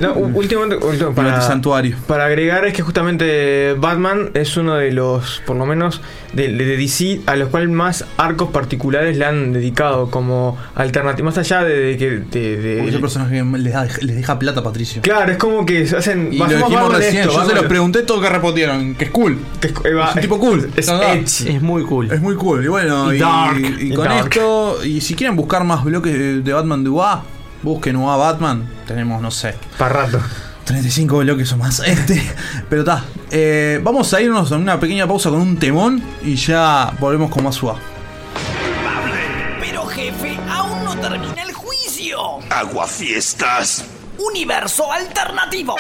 No, 0.01 0.13
u- 0.15 0.31
últimamente, 0.39 0.77
último, 0.85 1.15
Para 1.15 1.29
para, 1.31 1.41
el 1.43 1.47
santuario. 1.47 1.97
para 2.07 2.27
agregar 2.27 2.65
es 2.67 2.75
que 2.75 2.83
justamente 2.83 3.75
Batman 3.79 4.31
es 4.35 4.57
uno 4.57 4.75
de 4.75 4.93
los, 4.93 5.41
por 5.47 5.57
lo 5.57 5.67
menos, 5.67 6.01
de, 6.33 6.49
de 6.53 6.77
DC 6.77 7.21
a 7.27 7.37
los 7.37 7.49
cuales 7.49 7.71
más 7.71 8.05
arcos 8.17 8.51
particulares 8.51 9.17
le 9.17 9.25
han 9.25 9.53
dedicado 9.53 10.11
como 10.11 10.59
alternativa, 10.75 11.27
más 11.27 11.39
allá 11.39 11.63
de, 11.65 11.97
que... 11.97 12.11
de- 12.39 12.57
de- 12.57 12.89
el 12.89 13.01
personaje 13.01 13.37
que 13.53 13.59
les, 13.59 13.73
da- 13.73 13.87
les 14.01 14.17
deja 14.17 14.39
plata 14.39 14.61
a 14.61 14.63
Patricio. 14.65 15.03
Claro, 15.03 15.31
es 15.33 15.39
como 15.39 15.65
que 15.65 15.87
se 15.87 15.97
hacen... 15.97 16.33
Y 16.33 16.39
lo 16.39 16.47
dijimos 16.47 16.93
recién, 16.97 17.17
esto, 17.23 17.33
yo 17.33 17.33
se 17.33 17.39
Batman- 17.47 17.57
los 17.57 17.67
pregunté 17.67 18.03
todo 18.03 18.21
que 18.21 18.29
respondieron, 18.29 18.95
que 18.95 19.05
es 19.07 19.11
cool. 19.11 19.39
que 19.61 19.69
es, 19.69 19.75
un 20.15 20.21
tipo 20.21 20.39
cool. 20.39 20.71
Es 20.77 20.89
No. 20.89 21.03
Es 21.03 21.63
muy 21.63 21.83
cool. 21.85 22.11
Es 22.13 22.21
muy 22.21 22.35
cool. 22.37 22.65
Y 22.65 22.69
bueno, 22.69 23.13
Y 23.13 23.17
y, 23.17 23.19
dark. 23.21 23.59
y 23.81 23.93
Y 23.93 23.95
con 23.95 24.05
dark. 24.09 24.25
esto, 24.33 24.85
y 24.85 25.01
si 25.01 25.15
quieren 25.15 25.37
buscar 25.37 25.65
más 25.65 25.85
bloques 25.85 26.13
de, 26.13 26.41
de 26.43 26.53
Batman 26.53 26.83
de 26.85 26.91
UA, 26.91 27.25
busquen 27.65 27.97
UA 27.97 28.17
Batman. 28.17 28.69
Tenemos, 28.87 29.21
no 29.21 29.31
sé, 29.31 29.55
Para 29.79 30.05
rato. 30.05 30.21
35 30.65 31.19
bloques 31.19 31.53
o 31.53 31.57
más. 31.57 31.81
Este, 31.87 32.23
pero 32.71 32.83
está. 32.83 33.05
eh, 33.31 33.81
vamos 33.83 34.13
a 34.15 34.21
irnos 34.21 34.51
a 34.53 34.57
una 34.57 34.79
pequeña 34.79 35.07
pausa 35.07 35.31
con 35.31 35.41
un 35.41 35.59
temón 35.59 36.03
y 36.23 36.37
ya 36.37 36.93
volvemos 37.01 37.31
con 37.31 37.45
más 37.45 37.61
UA. 37.63 37.77
Pero 39.61 39.87
jefe, 39.87 40.39
aún 40.49 40.85
no 40.85 40.97
termina 40.99 41.43
el 41.43 41.53
juicio. 41.53 42.19
Aguafiestas. 42.51 43.85
Universo 44.19 44.91
alternativo. 44.93 45.77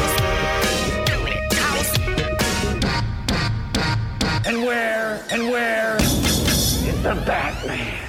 And 4.47 4.57
where, 4.67 5.11
and 5.31 5.43
where 5.51 5.97
is 5.97 7.03
the 7.03 7.15
Batman? 7.27 8.00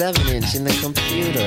7 0.00 0.28
inch 0.28 0.54
in 0.54 0.64
the 0.64 0.72
computer. 0.80 1.46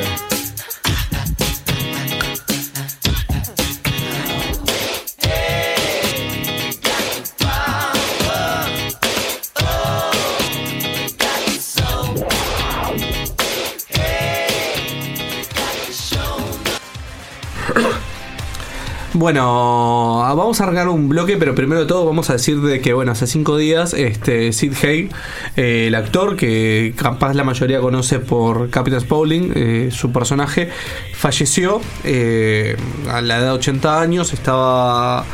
Bueno, 19.16 20.03
vamos 20.34 20.62
a 20.62 20.64
arrancar 20.64 20.88
un 20.88 21.10
bloque, 21.10 21.38
pero 21.38 21.54
primero 21.56 21.82
de 21.82 21.88
todo 21.88 22.06
vamos 22.06 22.30
a 22.30 22.34
decir 22.34 22.62
de 22.62 22.80
que, 22.82 22.94
bueno, 22.94 23.12
hace 23.12 23.28
cinco 23.28 23.58
días, 23.58 23.94
este 23.94 24.54
Sid 24.54 24.74
Haig, 24.84 25.10
eh, 25.58 25.86
el 25.88 25.96
actor 25.96 26.36
que 26.36 26.94
capaz 26.96 27.34
la 27.34 27.44
mayoría 27.44 27.80
conoce 27.82 28.20
por 28.20 28.70
Captain 28.70 29.00
Spaulding, 29.02 29.52
eh, 29.56 29.90
su 29.92 30.12
personaje, 30.12 30.70
falleció 31.16 31.82
eh, 32.04 32.76
a 33.10 33.22
la 33.22 33.38
edad 33.40 33.46
de 33.46 33.52
80 33.52 34.00
años, 34.02 34.32
estaba 34.34 35.26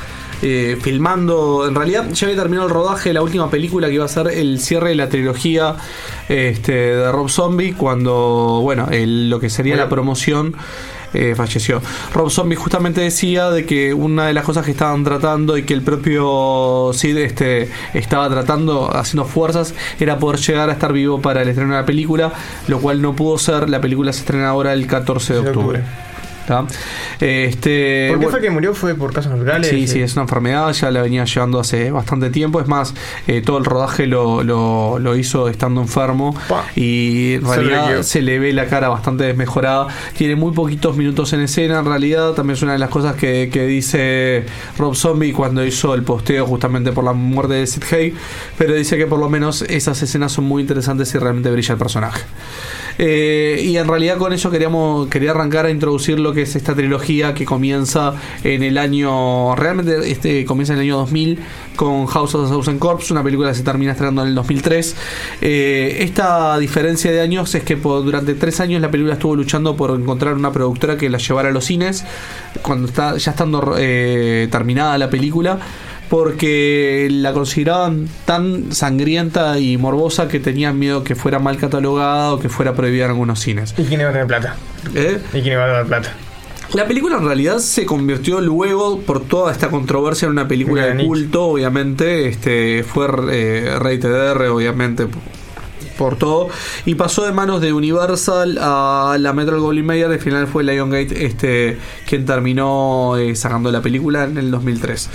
eh, 0.42 0.78
filmando, 0.82 1.68
en 1.68 1.76
realidad 1.76 2.06
ya 2.14 2.28
había 2.28 2.40
terminado 2.42 2.68
el 2.68 2.74
rodaje 2.74 3.10
de 3.10 3.14
la 3.14 3.22
última 3.22 3.50
película 3.50 3.88
que 3.90 3.96
iba 3.96 4.06
a 4.06 4.08
ser 4.08 4.28
el 4.30 4.60
cierre 4.62 4.90
de 4.90 4.96
la 4.96 5.10
trilogía 5.10 5.76
este, 6.30 6.72
de 6.72 7.12
Rob 7.12 7.30
Zombie, 7.30 7.74
cuando, 7.74 8.60
bueno, 8.62 8.88
el- 8.92 9.30
lo 9.30 9.40
que 9.40 9.50
sería 9.50 9.76
la 9.76 9.90
promoción 9.90 10.56
eh, 11.14 11.34
falleció. 11.36 11.82
Rob 12.14 12.30
Zombie 12.30 12.56
justamente 12.56 13.02
decía 13.02 13.50
de 13.50 13.66
que 13.66 13.94
una 13.94 14.28
de 14.28 14.34
las 14.34 14.44
cosas 14.44 14.66
que 14.66 14.72
estaban 14.72 15.04
tratando 15.04 15.58
y 15.58 15.64
que 15.64 15.74
el 15.74 15.82
propio 15.82 16.92
Sid 16.94 17.18
este, 17.18 17.70
estaba 17.94 18.30
tratando, 18.30 18.96
haciendo 18.96 19.26
fuerzas, 19.26 19.74
era 20.00 20.20
poder 20.20 20.40
llegar 20.40 20.70
a 20.70 20.74
estar 20.74 20.94
vivo 20.94 21.22
para 21.22 21.42
el 21.42 21.50
estreno 21.50 21.74
de 21.74 21.82
la 21.82 21.86
película, 21.86 22.34
lo 22.68 22.80
cual 22.80 23.02
no 23.02 23.16
pudo 23.16 23.38
ser. 23.38 23.70
La 23.70 23.82
película 23.82 24.14
se 24.14 24.20
estrena 24.20 24.50
ahora 24.50 24.74
el 24.74 24.88
14 24.88 25.34
de 25.34 25.40
octubre. 25.40 25.84
¿Está? 26.50 26.66
Este, 27.20 28.08
¿Por 28.10 28.20
qué 28.20 28.26
bueno, 28.26 28.30
fue 28.32 28.42
que 28.42 28.50
murió? 28.50 28.74
¿Fue 28.74 28.96
por 28.96 29.14
casos 29.14 29.32
naturales? 29.32 29.70
Sí, 29.70 29.88
sí, 29.88 30.02
es 30.02 30.14
una 30.14 30.24
enfermedad, 30.24 30.72
ya 30.74 30.90
la 30.90 31.04
venía 31.04 31.24
llevando 31.26 31.60
hace 31.60 31.92
bastante 31.92 32.32
tiempo. 32.32 32.60
Es 32.60 32.68
más, 32.68 32.96
eh, 33.28 33.44
todo 33.46 33.60
el 33.60 33.66
rodaje 33.66 34.08
lo, 34.08 34.44
lo, 34.44 34.98
lo 34.98 35.16
hizo 35.16 35.48
estando 35.48 35.80
enfermo 35.80 36.36
y 36.76 37.36
en 37.36 37.46
realidad 37.46 38.02
se 38.02 38.24
le 38.24 38.40
ve 38.40 38.52
la 38.52 38.66
cara 38.66 38.90
bastante 38.90 39.26
desmejorada. 39.26 39.88
Tiene 40.18 40.36
muy 40.36 40.52
poquitos 40.54 40.98
minutos 40.98 41.34
en 41.34 41.42
escena, 41.42 41.80
en 41.80 41.86
realidad. 41.86 42.32
También 42.34 42.56
es 42.56 42.64
una 42.64 42.74
de 42.74 42.80
las 42.80 42.90
cosas 42.90 43.16
que, 43.16 43.50
que 43.54 43.68
dice 43.68 44.46
Rob 44.80 44.96
Zombie 44.96 45.34
cuando 45.34 45.64
hizo 45.64 45.94
el 45.94 46.02
posteo 46.02 46.48
justamente 46.48 46.92
por 46.92 47.04
la 47.04 47.14
muerte 47.14 47.54
de 47.54 47.68
Sid 47.68 47.84
Haig. 47.92 48.14
Pero 48.58 48.74
dice 48.74 48.98
que 48.98 49.06
por 49.06 49.20
lo 49.20 49.30
menos 49.30 49.62
esas 49.64 50.02
escenas 50.02 50.32
son 50.32 50.46
muy 50.46 50.64
interesantes 50.64 51.14
y 51.14 51.20
realmente 51.20 51.52
brilla 51.52 51.74
el 51.74 51.80
personaje. 51.80 52.22
Eh, 53.02 53.62
y 53.64 53.78
en 53.78 53.88
realidad 53.88 54.18
con 54.18 54.34
eso 54.34 54.52
queríamos 54.52 55.08
quería 55.08 55.32
arrancar 55.32 55.66
a 55.66 55.70
introducir 55.72 56.20
lo 56.20 56.34
que 56.34 56.42
es 56.42 56.56
esta 56.58 56.76
trilogía 56.76 57.34
que 57.34 57.46
comienza 57.46 58.14
en 58.44 58.62
el 58.62 58.78
año 58.78 59.56
realmente 59.56 60.12
este 60.12 60.44
comienza 60.44 60.74
en 60.74 60.80
el 60.80 60.84
año 60.86 60.98
2000 60.98 61.40
con 61.78 62.08
House 62.08 62.36
of 62.36 62.48
the 62.48 62.54
Thousand 62.54 62.78
Corps 62.78 63.10
una 63.12 63.24
película 63.24 63.50
que 63.52 63.56
se 63.56 63.64
termina 63.64 63.94
estrenando 63.94 64.24
en 64.24 64.28
el 64.28 64.36
2003 64.36 64.96
Eh, 65.42 66.00
esta 66.02 66.58
diferencia 66.60 67.10
de 67.12 67.22
años 67.22 67.56
es 67.56 67.64
que 67.64 67.78
por- 67.78 68.04
durante 68.04 68.34
tres 68.34 68.60
años 68.60 68.82
la 68.82 68.92
película 68.92 69.14
estuvo 69.14 69.34
luchando 69.34 69.78
por 69.78 69.92
encontrar 69.98 70.34
una 70.34 70.52
productora 70.52 70.98
que 70.98 71.10
la 71.10 71.20
llevara 71.20 71.50
a 71.50 71.52
los 71.54 71.64
cines. 71.66 72.04
Cuando 72.62 72.88
está 72.90 73.16
ya 73.16 73.32
estando 73.32 73.76
eh, 73.78 74.50
terminada 74.52 74.98
la 74.98 75.10
película 75.10 75.58
porque 76.10 77.08
la 77.12 77.34
consideraban 77.34 78.10
tan 78.26 78.72
sangrienta 78.74 79.60
y 79.60 79.78
morbosa 79.78 80.28
que 80.28 80.40
tenían 80.40 80.80
miedo 80.80 81.04
que 81.04 81.16
fuera 81.16 81.40
mal 81.40 81.58
catalogada 81.58 82.34
o 82.34 82.40
que 82.40 82.50
fuera 82.50 82.74
prohibida 82.74 83.06
en 83.06 83.12
algunos 83.12 83.40
cines. 83.40 83.76
¿Y 83.78 83.84
quién 83.84 84.02
iba 84.02 84.10
a 84.10 84.14
tener 84.14 84.28
plata? 84.28 84.56
¿Eh? 84.96 85.20
¿Y 85.34 85.42
quién 85.42 85.54
iba 85.54 85.66
a 85.66 85.68
dar 85.68 85.86
plata? 85.86 86.12
La 86.74 86.86
película 86.86 87.18
en 87.18 87.26
realidad 87.26 87.58
se 87.58 87.86
convirtió 87.86 88.42
luego 88.42 89.00
por 89.00 89.24
toda 89.24 89.52
esta 89.52 89.70
controversia 89.70 90.28
en 90.28 90.34
una 90.34 90.48
película 90.48 90.86
de 90.86 91.04
culto, 91.04 91.46
obviamente, 91.46 92.28
este 92.28 92.84
fue 92.84 93.08
eh, 93.32 93.76
rated 93.80 94.32
R, 94.32 94.50
obviamente 94.50 95.08
por 95.98 96.16
todo 96.16 96.48
y 96.86 96.96
pasó 96.96 97.26
de 97.26 97.34
manos 97.34 97.60
de 97.60 97.74
Universal 97.74 98.58
a 98.62 99.18
la 99.20 99.34
Metro 99.34 99.62
Goldwyn 99.62 99.86
Mayer 99.86 100.10
al 100.10 100.20
final 100.20 100.48
fue 100.48 100.64
Lionsgate 100.64 101.26
este 101.26 101.78
quien 102.08 102.26
terminó 102.26 103.18
eh, 103.18 103.36
sacando 103.36 103.70
la 103.70 103.82
película 103.82 104.24
en 104.24 104.38
el 104.38 104.50
2003 104.50 105.10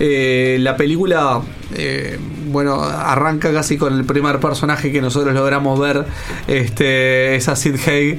Eh, 0.00 0.58
la 0.60 0.76
película 0.76 1.40
eh, 1.74 2.18
bueno 2.46 2.80
arranca 2.82 3.52
casi 3.52 3.76
con 3.76 3.92
el 3.98 4.04
primer 4.04 4.38
personaje 4.38 4.92
que 4.92 5.00
nosotros 5.00 5.34
logramos 5.34 5.78
ver 5.80 6.04
este 6.46 7.34
es 7.34 7.48
a 7.48 7.56
Sid 7.56 7.74
Haig 7.86 8.18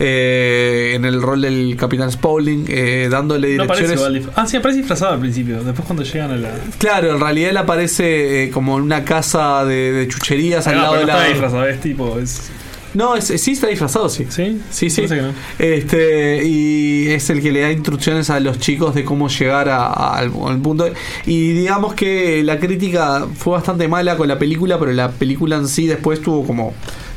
eh, 0.00 0.92
en 0.94 1.04
el 1.04 1.20
rol 1.20 1.42
del 1.42 1.76
Capitán 1.78 2.10
Spaulding 2.10 2.64
eh, 2.68 3.08
dándole 3.10 3.56
No 3.56 3.64
aparece 3.64 3.88
direcciones 3.88 4.16
igual 4.20 4.32
dif- 4.34 4.40
Ah, 4.42 4.46
sí, 4.46 4.56
aparece 4.56 4.78
disfrazado 4.78 5.12
al 5.14 5.20
principio. 5.20 5.62
Después 5.62 5.84
cuando 5.86 6.02
llegan 6.04 6.30
a 6.30 6.36
la. 6.36 6.50
Claro, 6.78 7.12
en 7.12 7.20
realidad 7.20 7.50
él 7.50 7.56
aparece 7.56 8.44
eh, 8.44 8.50
como 8.50 8.76
en 8.78 8.84
una 8.84 9.04
casa 9.04 9.64
de, 9.64 9.92
de 9.92 10.08
chucherías 10.08 10.66
al 10.68 10.78
Ah, 10.78 10.82
lado 10.82 10.92
pero 10.94 11.00
de 11.06 11.12
no 11.12 11.12
la. 11.12 11.18
está 11.24 11.28
disfrazado, 11.32 11.66
es 11.68 11.80
tipo. 11.80 12.18
Es... 12.18 12.50
No, 12.94 13.14
es- 13.16 13.26
sí 13.26 13.52
está 13.52 13.66
disfrazado, 13.68 14.08
sí. 14.08 14.26
¿Sí? 14.30 14.60
Sí, 14.70 14.88
sí. 14.90 15.02
Parece 15.02 15.14
que 15.16 15.22
no. 15.22 15.32
Este, 15.58 16.44
y 16.44 17.08
es 17.08 17.28
el 17.30 17.42
que 17.42 17.52
le 17.52 17.60
da 17.60 17.70
instrucciones 17.72 18.30
a 18.30 18.40
los 18.40 18.58
chicos 18.58 18.94
de 18.94 19.04
cómo 19.04 19.28
llegar 19.28 19.68
a- 19.68 19.86
a- 19.86 20.16
al, 20.18 20.32
al 20.46 20.58
punto. 20.60 20.88
Y 21.26 21.52
digamos 21.52 21.94
que 21.94 22.42
la 22.42 22.58
crítica 22.58 23.26
fue 23.36 23.52
bastante 23.54 23.88
mala 23.88 24.16
con 24.16 24.26
la 24.28 24.38
película, 24.38 24.78
pero 24.78 24.92
la 24.92 25.10
película 25.10 25.56
en 25.56 25.68
sí 25.68 25.86
después 25.86 26.20
tuvo 26.22 26.46
como 26.46 26.72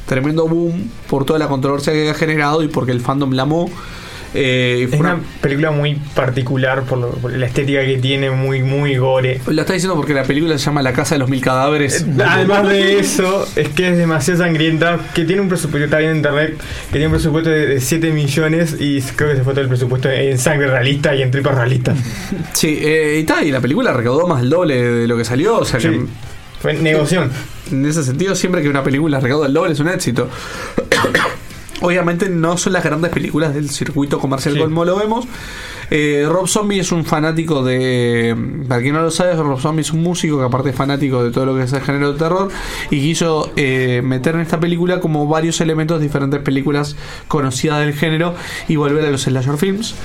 tremendo 0.07 0.48
boom 0.48 0.89
por 1.10 1.23
toda 1.26 1.39
la 1.39 1.48
controversia 1.48 1.93
que 1.93 1.99
había 2.02 2.14
generado 2.15 2.64
y 2.64 2.68
porque 2.68 2.91
el 2.91 2.99
fandom 3.02 3.31
la 3.31 3.43
amó. 3.43 3.69
Eh, 4.34 4.86
fue 4.88 4.95
Es 4.95 5.02
una- 5.02 5.14
una 5.16 5.24
película 5.41 5.72
muy 5.72 5.95
particular 6.16 6.84
por, 6.84 6.98
lo- 6.99 7.10
por 7.12 7.34
la 7.36 7.45
estética 7.45 7.86
que 7.86 7.98
tiene, 7.98 8.32
muy, 8.32 8.64
muy 8.64 8.95
gore. 8.95 9.41
Lo 9.48 9.62
está 9.62 9.74
diciendo 9.74 9.95
porque 9.95 10.14
la 10.14 10.24
película 10.24 10.58
se 10.58 10.66
llama 10.66 10.82
La 10.82 10.94
Casa 10.94 11.16
de 11.16 11.20
los 11.20 11.30
Mil 11.30 11.41
Cadáveres. 11.41 12.06
Además 12.26 12.68
de 12.70 12.99
eso, 12.99 13.45
es 13.56 13.70
que 13.70 13.90
es 13.90 13.98
demasiado 13.98 14.40
sangrienta, 14.44 14.99
que 15.14 15.26
tiene 15.26 15.41
un 15.41 15.49
presupuesto, 15.49 15.84
está 15.86 15.98
bien 15.99 16.12
en 16.12 16.18
internet, 16.18 16.58
que 16.88 16.91
tiene 16.91 17.08
un 17.08 17.12
presupuesto 17.14 17.49
de, 17.49 17.66
de 17.68 17.82
7 17.82 18.12
millones 18.12 18.76
y 18.80 19.02
creo 19.02 19.32
que 19.32 19.36
se 19.38 19.44
fue 19.44 19.53
todo 19.53 19.64
el 19.64 19.68
presupuesto 19.70 20.10
en 20.10 20.38
sangre 20.38 20.68
realista 20.68 21.14
y 21.14 21.22
en 21.24 21.32
tripas 21.32 21.56
realistas. 21.56 21.98
Sí, 22.53 22.78
eh, 22.82 23.18
y 23.20 23.24
tal, 23.24 23.45
y 23.45 23.52
la 23.52 23.60
película 23.60 23.91
recaudó 23.94 24.28
más 24.28 24.41
del 24.41 24.49
doble 24.49 24.82
de 24.82 25.08
lo 25.08 25.18
que 25.18 25.26
salió, 25.26 25.58
o 25.60 25.66
sea 25.66 25.80
que. 25.80 26.02
Fue 26.62 26.74
negoción. 26.76 27.32
En 27.72 27.86
ese 27.86 28.03
sentido, 28.03 28.36
siempre 28.36 28.62
que 28.62 28.70
una 28.70 28.84
película 28.84 29.20
recauda 29.20 29.48
el 29.48 29.53
doble 29.53 29.74
es 29.74 29.80
un 29.80 29.88
éxito. 29.90 30.30
Obviamente 31.82 32.30
no 32.30 32.58
son 32.58 32.74
las 32.74 32.84
grandes 32.84 33.12
películas 33.12 33.53
del 33.53 33.70
circuito 33.70 34.20
comercial 34.20 34.58
como 34.58 34.86
lo 34.86 34.95
vemos. 34.95 35.28
Eh, 35.90 36.26
Rob 36.30 36.48
Zombie 36.48 36.80
es 36.80 36.91
un 36.94 37.03
fanático 37.03 37.64
de. 37.64 38.36
Para 38.68 38.82
quien 38.82 38.94
no 38.94 39.02
lo 39.02 39.12
sabe, 39.12 39.36
Rob 39.36 39.60
Zombie 39.60 39.82
es 39.82 39.91
un 39.91 40.02
músico 40.02 40.38
que, 40.38 40.45
aparte, 40.45 40.70
es 40.70 40.76
fanático 40.76 41.22
de 41.22 41.32
todo 41.32 41.45
lo 41.45 41.56
que 41.56 41.64
es 41.64 41.74
el 41.74 41.82
género 41.82 42.14
de 42.14 42.20
terror. 42.20 42.49
Y 42.90 43.02
quiso 43.02 43.52
eh, 43.58 44.02
meter 44.03 44.36
en 44.36 44.41
esta 44.41 44.60
película 44.60 45.02
como 45.02 45.28
varios 45.28 45.60
elementos 45.60 45.99
de 45.99 46.06
diferentes 46.06 46.40
películas 46.40 46.95
conocidas 47.28 47.80
del 47.80 47.94
género 47.94 48.36
y 48.70 48.78
volver 48.78 49.03
a 49.06 49.12
los 49.12 49.24
slasher 49.24 49.58
films. 49.58 49.95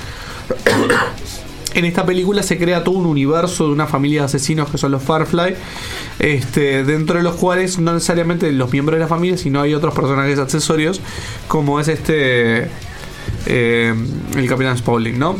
En 1.73 1.85
esta 1.85 2.05
película 2.05 2.43
se 2.43 2.57
crea 2.57 2.83
todo 2.83 2.95
un 2.95 3.05
universo 3.05 3.67
de 3.67 3.73
una 3.73 3.87
familia 3.87 4.21
de 4.21 4.25
asesinos 4.25 4.69
que 4.69 4.77
son 4.77 4.91
los 4.91 5.03
Firefly, 5.03 5.55
este, 6.19 6.83
dentro 6.83 7.17
de 7.17 7.23
los 7.23 7.35
cuales 7.35 7.77
no 7.77 7.93
necesariamente 7.93 8.51
los 8.51 8.71
miembros 8.71 8.97
de 8.97 9.01
la 9.01 9.07
familia, 9.07 9.37
sino 9.37 9.61
hay 9.61 9.73
otros 9.73 9.93
personajes 9.93 10.39
accesorios, 10.39 11.01
como 11.47 11.79
es 11.79 11.87
este 11.87 12.69
eh, 13.45 13.93
el 14.35 14.47
Capitán 14.47 14.77
Spaulding, 14.77 15.19
¿no? 15.19 15.35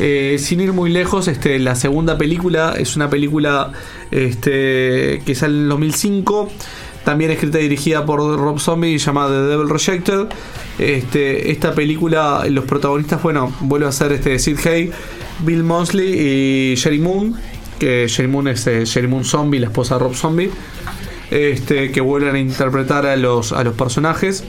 Eh, 0.00 0.36
sin 0.40 0.60
ir 0.60 0.72
muy 0.72 0.90
lejos, 0.90 1.28
este, 1.28 1.58
la 1.58 1.76
segunda 1.76 2.18
película 2.18 2.74
es 2.76 2.96
una 2.96 3.08
película 3.08 3.70
este, 4.10 5.22
que 5.24 5.34
sale 5.36 5.54
en 5.54 5.62
el 5.64 5.68
2005, 5.68 6.50
también 7.04 7.30
escrita 7.30 7.60
y 7.60 7.64
dirigida 7.64 8.04
por 8.04 8.18
Rob 8.18 8.58
Zombie, 8.58 8.98
llamada 8.98 9.28
The 9.28 9.46
Devil 9.46 9.68
Rejected. 9.68 10.26
Este, 10.78 11.52
esta 11.52 11.74
película, 11.74 12.44
los 12.48 12.64
protagonistas, 12.64 13.22
bueno, 13.22 13.54
vuelve 13.60 13.86
a 13.86 13.92
ser 13.92 14.12
este, 14.12 14.38
Sid 14.38 14.58
Haig, 14.66 14.90
Bill 15.40 15.62
Mosley 15.62 16.72
y 16.72 16.74
Sherry 16.76 16.98
Moon, 17.00 17.34
que 17.78 18.06
Sherry 18.08 18.28
Moon 18.28 18.48
es 18.48 18.66
eh, 18.66 18.84
Sherry 18.84 19.08
Moon 19.08 19.24
Zombie, 19.24 19.58
la 19.60 19.66
esposa 19.66 19.94
de 19.94 20.00
Rob 20.00 20.14
Zombie, 20.14 20.50
este, 21.30 21.90
que 21.90 22.00
vuelven 22.00 22.34
a 22.36 22.38
interpretar 22.38 23.06
a 23.06 23.16
los, 23.16 23.52
a 23.52 23.64
los 23.64 23.74
personajes. 23.74 24.44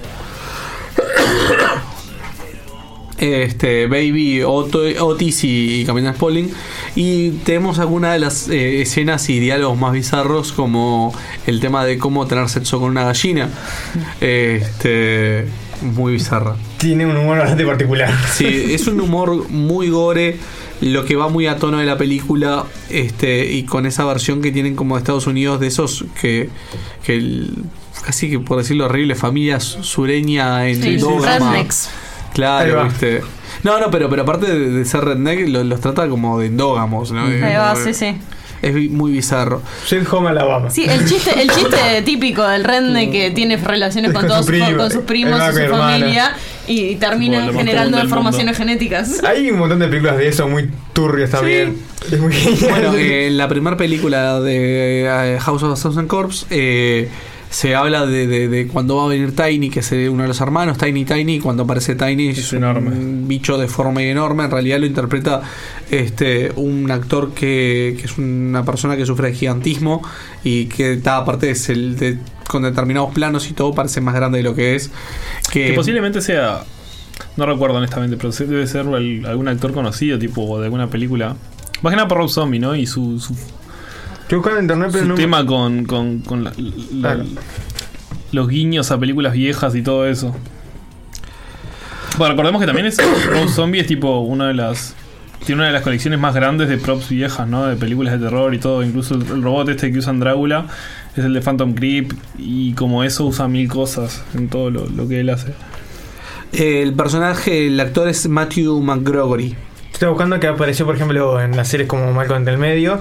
este 3.17 3.87
Baby, 3.87 4.41
Otto- 4.43 4.81
Otis 5.05 5.43
y, 5.45 5.81
y 5.81 5.85
Capitán 5.85 6.13
Spaulding. 6.15 6.51
Y 6.95 7.31
tenemos 7.43 7.79
algunas 7.79 8.13
de 8.13 8.19
las 8.19 8.47
eh, 8.49 8.81
escenas 8.81 9.29
y 9.29 9.39
diálogos 9.39 9.77
más 9.77 9.93
bizarros, 9.93 10.51
como 10.51 11.13
el 11.47 11.59
tema 11.59 11.85
de 11.85 11.97
cómo 11.97 12.27
tener 12.27 12.47
sexo 12.49 12.79
con 12.79 12.91
una 12.91 13.05
gallina. 13.05 13.49
Este, 14.21 15.45
muy 15.81 16.13
bizarra. 16.13 16.55
Tiene 16.77 17.05
un 17.05 17.15
humor 17.17 17.37
bastante 17.39 17.65
particular. 17.65 18.13
Sí, 18.33 18.45
es 18.73 18.87
un 18.87 18.99
humor 19.01 19.49
muy 19.49 19.89
gore. 19.89 20.37
Lo 20.81 21.05
que 21.05 21.15
va 21.15 21.29
muy 21.29 21.47
a 21.47 21.57
tono 21.57 21.77
de 21.79 21.85
la 21.85 21.97
película 21.97 22.65
este 22.89 23.51
y 23.53 23.63
con 23.63 23.85
esa 23.85 24.03
versión 24.05 24.41
que 24.41 24.51
tienen 24.51 24.75
como 24.75 24.95
de 24.95 24.99
Estados 24.99 25.27
Unidos 25.27 25.59
de 25.59 25.67
esos 25.67 26.05
que, 26.19 26.49
que 27.05 27.15
el- 27.15 27.53
casi 28.05 28.29
que 28.29 28.39
por 28.39 28.57
decirlo 28.57 28.85
horrible, 28.85 29.15
familia 29.15 29.59
su- 29.59 29.83
sureña 29.83 30.67
en 30.67 30.81
Sí, 30.83 30.97
rednecks. 30.97 31.89
Claro, 32.33 32.83
viste. 32.83 33.21
No, 33.63 33.79
no, 33.79 33.89
pero, 33.89 34.09
pero 34.09 34.23
aparte 34.23 34.47
de, 34.47 34.69
de 34.69 34.85
ser 34.85 35.05
redneck, 35.05 35.47
lo- 35.47 35.63
los 35.63 35.79
trata 35.79 36.07
como 36.09 36.37
de 36.39 36.47
endógamos, 36.47 37.11
¿no? 37.11 37.23
Ahí 37.25 37.39
va, 37.55 37.75
sí, 37.75 37.93
sí. 37.93 38.17
Es 38.61 38.73
muy 38.89 39.11
bizarro. 39.11 39.61
Home 40.11 40.29
Alabama. 40.29 40.69
Sí, 40.69 40.85
el 40.85 41.05
chiste, 41.07 41.39
el 41.41 41.49
chiste 41.51 42.01
típico 42.05 42.45
del 42.47 42.63
redneck 42.63 43.11
que 43.11 43.31
tiene 43.31 43.57
relaciones 43.57 44.11
con, 44.11 44.21
Con 44.21 44.29
todos 44.29 44.45
su 44.45 44.51
primo, 44.51 44.77
con 44.77 44.91
sus 44.91 45.03
primos 45.03 45.39
y 45.39 45.53
su 45.67 45.75
familia 45.75 46.35
y 46.67 46.95
termina 46.95 47.51
generando 47.53 47.97
deformaciones 47.97 48.57
genéticas. 48.57 49.23
Hay 49.23 49.51
un 49.51 49.59
montón 49.59 49.79
de 49.79 49.87
películas 49.87 50.17
de 50.17 50.27
eso 50.27 50.47
muy 50.47 50.69
turbias 50.93 51.31
también. 51.31 51.77
Es 52.11 52.19
muy 52.19 52.33
genial. 52.33 52.69
Bueno, 52.69 52.95
eh, 52.95 53.27
en 53.27 53.37
la 53.37 53.47
primera 53.47 53.77
película 53.77 54.39
de 54.39 55.05
eh, 55.05 55.39
House 55.39 55.63
of 55.63 55.77
a 55.77 55.81
Thousand 55.81 56.07
Corps 56.07 56.45
eh, 56.49 57.09
se 57.55 57.73
habla 57.73 58.05
de, 58.05 58.27
de- 58.27 58.49
de 58.49 58.67
cuando 58.67 58.97
va 58.97 59.05
a 59.05 59.07
venir 59.07 59.33
Tiny, 59.33 59.69
que 59.69 59.79
es 59.79 59.89
uno 59.93 60.23
de 60.23 60.27
los 60.27 60.41
hermanos, 60.41 60.77
Tiny 60.77 61.05
Tiny, 61.05 61.35
y 61.35 61.39
cuando 61.39 61.63
aparece 61.63 61.95
Tiny 61.95 62.27
es, 62.29 62.51
un 62.51 63.27
bicho 63.29 63.57
deforme 63.57 64.05
y 64.05 64.09
enorme, 64.09 64.43
en 64.43 64.51
realidad 64.51 64.79
lo 64.79 64.85
interpreta 64.85 65.41
este 65.89 66.51
un 66.57 66.91
actor 66.91 67.33
que, 67.33 67.95
que 67.97 68.03
es 68.05 68.17
una 68.17 68.65
persona 68.65 68.97
que 68.97 69.05
sufre 69.05 69.29
de 69.29 69.35
gigantismo 69.35 70.01
y 70.43 70.65
que 70.65 70.93
está 70.93 71.15
aparte 71.15 71.49
es 71.51 71.69
el 71.69 71.95
de, 71.95 72.17
con 72.49 72.63
determinados 72.63 73.13
planos 73.13 73.49
y 73.49 73.53
todo 73.53 73.73
parece 73.73 74.01
más 74.01 74.15
grande 74.15 74.39
de 74.39 74.43
lo 74.43 74.53
que 74.53 74.75
es. 74.75 74.91
Que, 75.49 75.67
Que 75.67 75.73
posiblemente 75.73 76.19
sea. 76.21 76.63
No 77.37 77.45
recuerdo 77.45 77.77
honestamente, 77.77 78.17
pero 78.17 78.31
debe 78.31 78.67
ser 78.67 78.85
al- 78.87 79.25
algún 79.25 79.47
actor 79.47 79.71
conocido, 79.73 80.19
tipo 80.19 80.59
de 80.59 80.65
alguna 80.65 80.89
película. 80.89 81.37
Más 81.81 81.91
que 81.91 81.95
nada 81.95 82.07
por 82.09 82.17
Rob 82.17 82.29
Zombie, 82.29 82.59
¿no? 82.59 82.75
Y 82.75 82.85
su, 82.85 83.17
su, 83.19 83.33
Estoy 84.25 84.37
buscando 84.39 84.59
en 84.59 84.63
internet, 84.65 84.89
pero 84.91 85.03
su 85.03 85.09
no. 85.09 85.15
tema 85.15 85.45
con, 85.45 85.85
con, 85.85 86.19
con 86.19 86.43
la- 86.43 86.51
la- 86.57 87.13
Claro. 87.15 87.25
los 88.31 88.47
guiños 88.47 88.91
a 88.91 88.99
películas 88.99 89.33
viejas 89.33 89.75
y 89.75 89.81
todo 89.83 90.07
eso. 90.07 90.35
Bueno, 92.17 92.33
recordemos 92.33 92.59
que 92.61 92.65
también 92.67 92.87
es 92.87 92.97
Rob 93.27 93.49
Zombie 93.49 93.81
es 93.81 93.87
tipo 93.87 94.19
una 94.21 94.47
de 94.47 94.53
las. 94.53 94.95
Tiene 95.45 95.59
una 95.59 95.67
de 95.67 95.73
las 95.73 95.83
colecciones 95.83 96.19
más 96.19 96.33
grandes 96.33 96.69
de 96.69 96.77
props 96.79 97.09
viejas, 97.09 97.47
¿no? 97.47 97.67
De 97.67 97.75
películas 97.75 98.13
de 98.19 98.25
terror 98.25 98.51
y 98.55 98.57
todo. 98.57 98.81
Incluso 98.83 99.13
el, 99.13 99.21
el 99.21 99.43
robot 99.43 99.69
este 99.69 99.91
que 99.91 99.99
usan 99.99 100.19
Drácula 100.19 100.65
es 101.15 101.23
el 101.23 101.33
de 101.35 101.41
Phantom 101.41 101.75
Creep. 101.75 102.13
Y 102.39 102.73
como 102.73 103.03
eso 103.03 103.25
usa 103.25 103.47
mil 103.47 103.69
cosas 103.69 104.23
en 104.33 104.49
todo 104.49 104.71
lo, 104.71 104.87
lo 104.87 105.07
que 105.07 105.19
él 105.19 105.29
hace. 105.29 105.53
el 106.51 106.93
personaje, 106.93 107.67
el 107.67 107.79
actor 107.79 108.07
es 108.07 108.27
Matthew 108.27 108.81
McGregory. 108.81 109.55
Estoy 109.95 110.09
buscando 110.09 110.37
que 110.41 110.47
apareció, 110.47 110.85
por 110.85 110.95
ejemplo, 110.95 111.39
en 111.41 111.55
las 111.55 111.69
series 111.69 111.87
como 111.87 112.11
Malcolm 112.11 112.43
del 112.43 112.57
Medio 112.57 112.99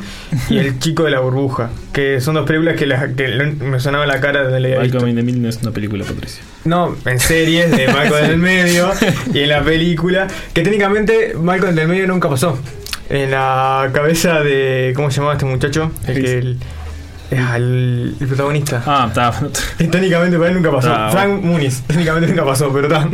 y 0.49 0.59
El 0.59 0.79
Chico 0.79 1.03
de 1.03 1.11
la 1.11 1.19
Burbuja, 1.19 1.71
que 1.93 2.21
son 2.21 2.35
dos 2.37 2.47
películas 2.47 2.77
que, 2.77 2.87
la- 2.87 3.09
que 3.15 3.27
me 3.61 3.81
sonaba 3.81 4.07
la 4.07 4.21
cara 4.21 4.45
de 4.47 4.61
la 4.61 4.77
Malcolm 4.79 5.09
in 5.09 5.17
the 5.17 5.23
Middle 5.25 5.41
no 5.43 5.49
es 5.49 5.59
una 5.61 5.73
película, 5.73 6.05
Patricia. 6.05 6.45
No, 6.65 6.95
en 7.05 7.19
series 7.19 7.73
de 7.77 7.89
Malcolm 7.89 8.29
del 8.29 8.37
Medio 8.39 8.93
y 9.33 9.41
en 9.41 9.49
la 9.49 9.63
película, 9.65 10.29
que 10.53 10.63
técnicamente 10.63 11.35
Malcolm 11.37 11.75
del 11.75 11.89
Medio 11.89 12.07
nunca 12.07 12.31
pasó. 12.31 12.57
En 13.11 13.33
la 13.33 13.91
cabeza 13.93 14.41
de. 14.41 14.93
¿Cómo 14.95 15.11
se 15.11 15.17
llamaba 15.17 15.33
este 15.35 15.47
muchacho? 15.47 15.91
El 16.07 16.23
que. 16.23 16.39
El, 16.39 16.59
ah, 17.37 17.57
el, 17.57 18.15
el 18.21 18.27
protagonista. 18.29 18.83
Ah, 18.87 19.07
está. 19.09 19.33
Técnicamente 19.79 20.39
para 20.39 20.51
él 20.51 20.55
nunca 20.55 20.71
pasó. 20.71 20.89
Está. 20.91 21.11
Frank 21.11 21.43
Muniz, 21.43 21.83
técnicamente 21.89 22.29
nunca 22.29 22.45
pasó, 22.45 22.73
pero 22.73 22.87
está. 22.87 23.09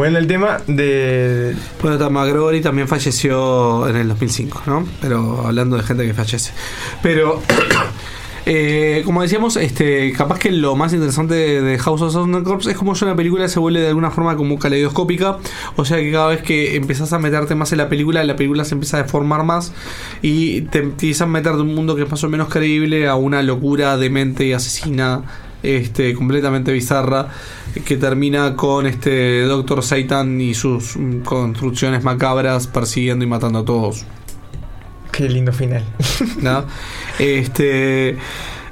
Bueno, 0.00 0.16
el 0.16 0.26
tema 0.26 0.62
de. 0.66 1.54
Bueno, 1.82 2.08
McGregory 2.08 2.62
también 2.62 2.88
falleció 2.88 3.86
en 3.86 3.96
el 3.96 4.08
2005, 4.08 4.62
¿no? 4.64 4.88
Pero 5.02 5.46
hablando 5.46 5.76
de 5.76 5.82
gente 5.82 6.06
que 6.06 6.14
fallece. 6.14 6.52
Pero, 7.02 7.42
eh, 8.46 9.02
como 9.04 9.20
decíamos, 9.20 9.56
este, 9.56 10.10
capaz 10.14 10.38
que 10.38 10.52
lo 10.52 10.74
más 10.74 10.94
interesante 10.94 11.34
de, 11.34 11.78
House 11.78 12.00
of 12.00 12.14
Corps 12.44 12.66
es 12.68 12.78
como 12.78 12.92
una 12.92 13.14
película 13.14 13.46
se 13.46 13.58
vuelve 13.58 13.80
de 13.80 13.88
alguna 13.88 14.10
forma 14.10 14.38
como 14.38 14.58
caleidoscópica. 14.58 15.36
O 15.76 15.84
sea 15.84 15.98
que 15.98 16.10
cada 16.10 16.28
vez 16.28 16.40
que 16.40 16.76
empezás 16.76 17.12
a 17.12 17.18
meterte 17.18 17.54
más 17.54 17.70
en 17.72 17.76
la 17.76 17.90
película, 17.90 18.24
la 18.24 18.36
película 18.36 18.64
se 18.64 18.76
empieza 18.76 18.96
a 18.96 19.02
deformar 19.02 19.44
más 19.44 19.74
y 20.22 20.62
te 20.62 20.78
empiezan 20.78 21.28
a 21.28 21.32
meter 21.32 21.56
de 21.56 21.60
un 21.60 21.74
mundo 21.74 21.94
que 21.94 22.04
es 22.04 22.10
más 22.10 22.24
o 22.24 22.30
menos 22.30 22.48
creíble 22.48 23.06
a 23.06 23.16
una 23.16 23.42
locura 23.42 23.98
demente 23.98 24.46
y 24.46 24.54
asesina 24.54 25.24
este 25.62 26.14
completamente 26.14 26.72
bizarra 26.72 27.28
que 27.84 27.96
termina 27.96 28.56
con 28.56 28.86
este 28.86 29.42
Doctor 29.42 29.82
Satan 29.82 30.40
y 30.40 30.54
sus 30.54 30.96
mm, 30.96 31.20
construcciones 31.20 32.02
macabras 32.04 32.66
persiguiendo 32.66 33.24
y 33.24 33.28
matando 33.28 33.60
a 33.60 33.64
todos. 33.64 34.04
Qué 35.12 35.28
lindo 35.28 35.52
final. 35.52 35.84
¿no? 36.42 36.64
Este 37.18 38.16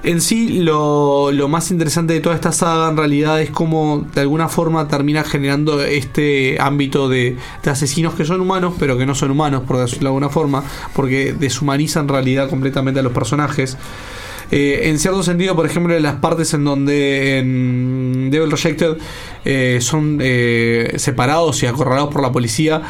en 0.04 0.20
sí 0.20 0.60
lo, 0.60 1.32
lo 1.32 1.48
más 1.48 1.70
interesante 1.72 2.12
de 2.12 2.20
toda 2.20 2.36
esta 2.36 2.52
saga 2.52 2.88
en 2.88 2.96
realidad 2.96 3.40
es 3.42 3.50
cómo 3.50 4.06
de 4.14 4.20
alguna 4.20 4.48
forma 4.48 4.86
termina 4.86 5.24
generando 5.24 5.82
este 5.82 6.56
ámbito 6.60 7.08
de, 7.08 7.36
de 7.64 7.70
asesinos 7.70 8.14
que 8.14 8.24
son 8.24 8.40
humanos 8.40 8.74
pero 8.78 8.96
que 8.96 9.06
no 9.06 9.16
son 9.16 9.32
humanos 9.32 9.64
por 9.66 9.78
decirlo 9.78 10.02
de 10.02 10.08
alguna 10.08 10.28
forma 10.28 10.62
porque 10.94 11.32
deshumaniza 11.32 11.98
en 11.98 12.08
realidad 12.08 12.48
completamente 12.48 13.00
a 13.00 13.02
los 13.02 13.12
personajes 13.12 13.76
eh, 14.50 14.80
en 14.88 14.98
cierto 14.98 15.22
sentido, 15.22 15.54
por 15.56 15.66
ejemplo, 15.66 15.94
en 15.94 16.02
las 16.02 16.16
partes 16.16 16.54
en 16.54 16.64
donde 16.64 17.38
en 17.38 18.30
Devil 18.30 18.50
Rejected 18.50 18.96
eh, 19.44 19.78
son 19.80 20.18
eh, 20.22 20.94
separados 20.96 21.62
y 21.62 21.66
acorralados 21.66 22.12
por 22.12 22.22
la 22.22 22.32
policía, 22.32 22.82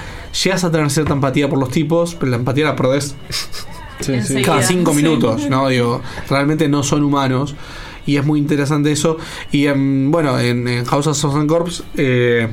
llegas 0.44 0.64
a 0.64 0.70
tener 0.70 0.90
cierta 0.90 1.12
empatía 1.14 1.48
por 1.48 1.58
los 1.58 1.70
tipos, 1.70 2.14
pero 2.14 2.30
la 2.30 2.36
empatía 2.36 2.64
la 2.66 2.76
perdés 2.76 3.14
cada 4.44 4.62
cinco 4.62 4.92
Sí. 4.92 4.96
minutos, 4.98 5.48
¿no? 5.50 5.68
Digo, 5.68 6.00
realmente 6.28 6.68
no 6.68 6.82
son 6.82 7.02
humanos. 7.02 7.54
Y 8.06 8.16
es 8.16 8.24
muy 8.24 8.38
interesante 8.38 8.90
eso. 8.90 9.18
Y 9.52 9.66
en, 9.66 10.10
bueno, 10.10 10.38
en, 10.40 10.66
en 10.66 10.84
House 10.86 11.06
of 11.08 11.20
Thousand 11.20 11.46
Corps 11.46 11.82
eh, 11.96 12.48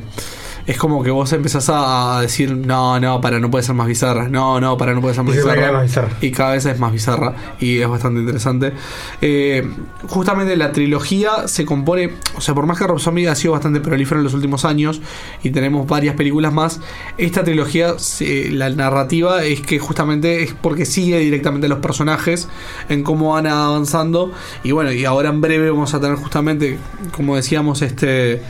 es 0.67 0.77
como 0.77 1.03
que 1.03 1.11
vos 1.11 1.31
empezás 1.33 1.69
a 1.71 2.19
decir, 2.21 2.55
no, 2.55 2.99
no, 2.99 3.21
para 3.21 3.39
no 3.39 3.51
puede 3.51 3.63
ser 3.63 3.75
más 3.75 3.87
bizarra. 3.87 4.27
No, 4.29 4.59
no, 4.59 4.77
para 4.77 4.93
no 4.93 5.01
puede 5.01 5.13
ser 5.13 5.23
más 5.23 5.35
Y 5.35 5.37
bizarra. 5.37 5.71
más. 5.71 5.99
Y 6.21 6.31
cada 6.31 6.53
vez 6.53 6.65
es 6.65 6.79
más 6.79 6.91
bizarra. 6.91 7.35
Y 7.59 7.79
es 7.79 7.87
bastante 7.87 8.21
interesante. 8.21 8.73
Eh, 9.21 9.67
justamente 10.07 10.55
la 10.57 10.71
trilogía 10.71 11.47
se 11.47 11.65
compone, 11.65 12.13
o 12.35 12.41
sea, 12.41 12.55
por 12.55 12.65
más 12.65 12.79
que 12.79 12.87
Rob 12.87 12.99
Zombie 12.99 13.27
ha 13.27 13.35
sido 13.35 13.53
bastante 13.53 13.79
prolífero 13.79 14.19
en 14.19 14.23
los 14.23 14.33
últimos 14.33 14.65
años 14.65 15.01
y 15.43 15.51
tenemos 15.51 15.85
varias 15.87 16.15
películas 16.15 16.51
más, 16.53 16.79
esta 17.17 17.43
trilogía, 17.43 17.99
se- 17.99 18.49
la 18.51 18.69
narrativa 18.69 19.43
es 19.43 19.61
que 19.61 19.77
justamente 19.79 20.41
es 20.43 20.53
porque 20.59 20.85
sigue 20.85 21.19
directamente 21.19 21.67
a 21.67 21.69
los 21.69 21.79
personajes 21.79 22.47
en 22.89 23.03
cómo 23.03 23.33
van 23.33 23.47
avanzando. 23.47 24.31
Y 24.63 24.71
bueno, 24.71 24.91
y 24.91 25.05
ahora 25.05 25.29
en 25.29 25.41
breve 25.41 25.69
vamos 25.69 25.93
a 25.93 25.99
tener 25.99 26.15
justamente, 26.17 26.77
como 27.11 27.35
decíamos, 27.35 27.81
este 27.83 28.41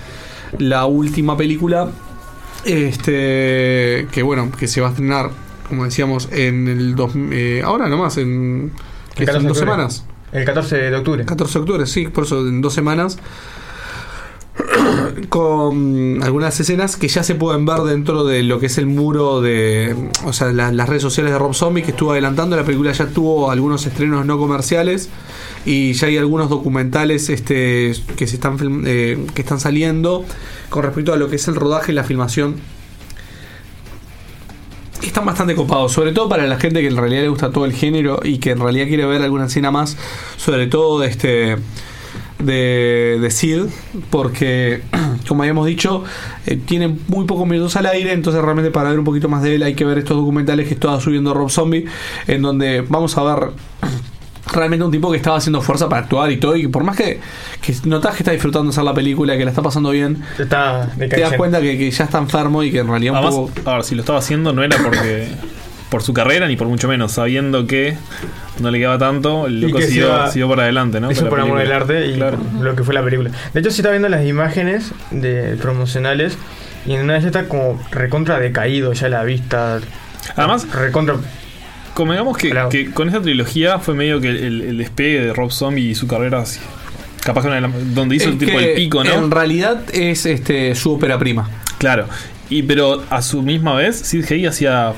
la 0.60 0.86
última 0.86 1.38
película 1.38 1.90
este 2.66 4.08
que 4.12 4.24
bueno 4.24 4.52
que 4.58 4.68
se 4.68 4.82
va 4.82 4.88
a 4.88 4.90
estrenar 4.92 5.30
como 5.68 5.86
decíamos 5.86 6.30
en 6.32 6.68
el 6.68 6.96
dos, 6.96 7.14
eh, 7.16 7.62
ahora 7.64 7.88
nomás 7.88 8.18
en, 8.18 8.72
14 9.16 9.40
de 9.40 9.48
dos 9.48 9.58
semanas 9.58 10.06
El 10.32 10.46
14 10.46 10.76
de 10.76 10.96
octubre. 10.96 11.26
14 11.26 11.54
de 11.54 11.60
octubre, 11.60 11.86
sí, 11.86 12.08
por 12.08 12.26
eso 12.26 12.46
en 12.46 12.62
dos 12.62 12.74
semanas. 12.74 13.18
Con 15.30 16.20
algunas 16.24 16.60
escenas 16.60 16.96
que 16.96 17.08
ya 17.08 17.24
se 17.24 17.36
pueden 17.36 17.66
ver 17.66 17.80
dentro 17.82 18.24
de 18.24 18.44
lo 18.44 18.60
que 18.60 18.68
es 18.68 18.78
el 18.78 18.86
muro 18.86 19.42
de. 19.42 19.96
O 20.26 20.34
sea, 20.34 20.52
la- 20.52 20.72
las 20.72 20.88
redes 20.88 21.02
sociales 21.02 21.32
de 21.34 21.40
Rob 21.40 21.54
Zombie 21.54 21.84
que 21.84 21.92
estuvo 21.92 22.12
adelantando. 22.12 22.56
La 22.56 22.64
película 22.64 22.92
ya 22.92 23.08
tuvo 23.08 23.52
algunos 23.52 23.86
estrenos 23.86 24.26
no 24.26 24.38
comerciales. 24.38 25.10
Y 25.66 25.94
ya 25.94 26.08
hay 26.08 26.18
algunos 26.18 26.50
documentales 26.50 27.30
este, 27.30 27.94
que 28.16 28.28
se 28.28 28.36
están 28.36 28.58
eh, 28.86 29.26
que 29.34 29.42
están 29.42 29.60
saliendo 29.60 30.24
con 30.70 30.84
respecto 30.84 31.12
a 31.12 31.18
lo 31.18 31.28
que 31.28 31.38
es 31.38 31.48
el 31.48 31.56
rodaje 31.56 31.92
y 31.92 31.96
la 31.96 32.04
filmación 32.04 32.56
están 35.02 35.26
bastante 35.26 35.56
copados, 35.56 35.92
sobre 35.92 36.12
todo 36.14 36.28
para 36.30 36.46
la 36.48 36.58
gente 36.60 36.82
que 36.82 36.88
en 36.88 36.98
realidad 36.98 37.22
le 37.22 37.30
gusta 37.30 37.52
todo 37.52 37.66
el 37.66 37.74
género 37.74 38.20
y 38.24 38.38
que 38.40 38.52
en 38.52 38.60
realidad 38.60 38.88
quiere 38.88 39.06
ver 39.06 39.22
alguna 39.22 39.46
escena 39.46 39.70
más, 39.72 39.98
sobre 40.38 40.68
todo 40.68 41.00
de 41.00 41.08
este 41.08 41.58
de, 42.40 43.18
de 43.22 43.32
Sid, 43.32 43.64
porque 44.10 44.82
como 45.28 45.44
habíamos 45.44 45.68
dicho, 45.68 46.04
eh, 46.46 46.58
tiene 46.58 46.96
muy 47.08 47.26
pocos 47.26 47.48
minutos 47.48 47.76
al 47.76 47.86
aire, 47.88 48.14
entonces 48.14 48.42
realmente 48.42 48.72
para 48.72 48.90
ver 48.90 49.00
un 49.00 49.06
poquito 49.06 49.30
más 49.30 49.44
de 49.44 49.56
él 49.56 49.64
hay 49.64 49.74
que 49.74 49.86
ver 49.86 49.98
estos 49.98 50.18
documentales 50.18 50.68
que 50.68 50.74
estaba 50.74 51.00
subiendo 51.00 51.34
Rob 51.34 51.50
Zombie, 51.50 51.86
en 52.28 52.42
donde 52.42 52.82
vamos 52.82 53.18
a 53.18 53.24
ver 53.24 53.50
realmente 54.54 54.86
un 54.86 54.92
tipo 54.92 55.10
que 55.12 55.18
estaba 55.18 55.38
haciendo 55.38 55.62
fuerza 55.62 55.90
para 55.90 56.04
actuar 56.04 56.32
y 56.32 56.38
todo, 56.38 56.56
y 56.56 56.68
por 56.68 56.84
más 56.84 56.98
que, 56.98 57.20
que 57.62 57.76
notas 57.86 58.16
que 58.16 58.24
está 58.24 58.32
disfrutando 58.32 58.66
de 58.66 58.70
hacer 58.72 58.84
la 58.84 58.94
película, 58.94 59.38
que 59.38 59.44
la 59.44 59.52
está 59.52 59.62
pasando 59.62 59.92
bien, 59.92 60.24
Está 60.38 60.92
te 60.98 61.20
das 61.20 61.34
cuenta 61.34 61.62
que, 61.62 61.78
que 61.78 61.90
ya 61.90 62.06
está 62.06 62.20
enfermo 62.20 62.64
y 62.64 62.72
que 62.72 62.80
en 62.80 62.88
realidad 62.88 63.14
un 63.14 63.18
Además, 63.18 63.36
poco... 63.36 63.70
a 63.70 63.74
ver, 63.76 63.84
si 63.84 63.96
lo 63.96 64.02
estaba 64.02 64.20
haciendo 64.20 64.54
no 64.54 64.64
era 64.64 64.78
porque 64.78 65.28
por 65.90 66.02
su 66.04 66.14
carrera 66.14 66.48
ni 66.48 66.56
por 66.56 66.68
mucho 66.68 66.88
menos, 66.88 67.12
sabiendo 67.14 67.68
que 67.68 67.96
no 68.60 68.72
le 68.72 68.80
quedaba 68.80 68.98
tanto, 68.98 69.48
el 69.48 69.58
Y 69.58 69.62
loco 69.68 69.82
siguió, 69.82 70.08
iba- 70.08 70.32
siguió 70.32 70.48
por 70.48 70.60
adelante, 70.60 71.00
¿no? 71.00 71.10
Eso 71.12 71.30
por 71.30 71.40
amor 71.40 71.60
del 71.60 71.72
arte 71.72 72.08
y 72.08 72.16
Claro. 72.16 72.38
lo 72.60 72.76
que 72.76 72.84
fue 72.84 72.94
la 72.94 73.04
película. 73.04 73.30
De 73.54 73.60
hecho, 73.60 73.70
se 73.72 73.78
está 73.82 73.92
viendo 73.92 74.10
las 74.10 74.26
imágenes 74.26 74.92
de 75.12 75.58
promocionales 75.62 76.38
y 76.86 76.94
en 76.94 77.02
una 77.04 77.14
de 77.14 77.20
ellas 77.20 77.28
está 77.36 77.48
como 77.48 77.82
recontra 77.92 78.40
decaído 78.40 78.94
ya 78.94 79.10
la 79.10 79.24
vista. 79.24 79.80
Además, 80.36 80.68
recontra. 80.72 81.16
Convengamos 81.94 82.38
que, 82.38 82.54
que 82.70 82.92
con 82.92 83.08
esta 83.08 83.22
trilogía 83.22 83.80
fue 83.80 83.94
medio 83.96 84.20
que 84.20 84.30
el, 84.30 84.62
el 84.62 84.78
despegue 84.80 85.22
de 85.22 85.34
Rob 85.34 85.52
Zombie 85.52 85.92
y 85.92 85.96
su 85.96 86.08
carrera 86.08 86.40
así, 86.42 86.60
capaz 87.24 87.42
que 87.44 87.48
una 87.48 87.56
de 87.56 87.62
las- 87.62 87.96
donde 87.96 88.16
hizo 88.18 88.30
Es 88.32 88.38
tipo 88.38 88.60
el 88.60 88.74
pico, 88.74 89.02
¿no? 89.04 89.14
En 89.14 89.32
realidad 89.32 89.82
es 89.94 90.26
este 90.26 90.76
su 90.76 90.92
ópera 90.94 91.18
prima. 91.18 91.50
Claro. 91.78 92.08
Y 92.50 92.64
pero 92.64 93.02
a 93.10 93.22
su 93.22 93.42
misma 93.42 93.76
vez, 93.76 93.98
Sid 93.98 94.26
Haig 94.30 94.46
hacía 94.48 94.92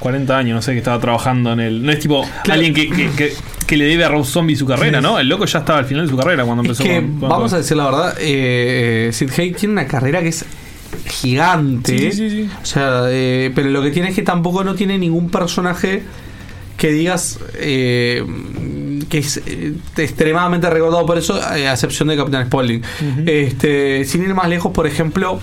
40 0.00 0.36
años, 0.36 0.56
no 0.56 0.62
sé, 0.62 0.72
que 0.72 0.78
estaba 0.78 0.98
trabajando 0.98 1.52
en 1.52 1.60
el. 1.60 1.82
No 1.84 1.92
es 1.92 2.00
tipo 2.00 2.24
alguien 2.50 2.74
que, 2.74 2.90
que, 2.90 3.10
que- 3.10 3.32
que 3.66 3.76
le 3.76 3.84
debe 3.84 4.04
a 4.04 4.08
Rob 4.08 4.24
Zombie 4.24 4.56
su 4.56 4.66
carrera, 4.66 5.00
¿no? 5.00 5.20
El 5.20 5.28
loco 5.28 5.44
ya 5.44 5.60
estaba 5.60 5.78
al 5.78 5.84
final 5.84 6.04
de 6.06 6.10
su 6.10 6.16
carrera 6.16 6.44
cuando 6.44 6.62
Es 6.64 6.68
empezó 6.70 6.82
que, 6.82 6.96
con- 6.96 7.20
con- 7.20 7.28
vamos 7.28 7.52
a 7.52 7.58
decir 7.58 7.76
la 7.76 7.84
verdad, 7.84 8.14
eh, 8.18 9.10
Sid 9.12 9.30
Haig 9.38 9.54
tiene 9.54 9.72
una 9.74 9.86
carrera 9.86 10.20
que 10.20 10.28
es 10.28 10.44
gigante. 11.06 12.10
Sí, 12.10 12.12
sí, 12.12 12.30
sí. 12.30 12.48
O 12.62 12.66
sea, 12.66 13.02
eh, 13.08 13.52
pero 13.54 13.68
lo 13.70 13.82
que 13.82 13.90
tiene 13.90 14.08
es 14.08 14.14
que 14.14 14.22
tampoco 14.22 14.64
no 14.64 14.74
tiene 14.74 14.98
ningún 14.98 15.30
personaje 15.30 16.02
que 16.76 16.90
digas 16.92 17.38
eh, 17.58 18.24
que 19.10 19.18
es 19.18 19.42
eh, 19.44 19.74
extremadamente 19.98 20.70
recordado 20.70 21.04
por 21.04 21.18
eso, 21.18 21.36
eh, 21.54 21.68
a 21.68 21.72
excepción 21.72 22.08
de 22.08 22.16
Capitán 22.16 22.46
Spaulding. 22.46 22.82
este, 23.26 24.04
sin 24.06 24.22
ir 24.22 24.34
más 24.34 24.48
lejos, 24.48 24.72
por 24.72 24.86
ejemplo, 24.86 25.40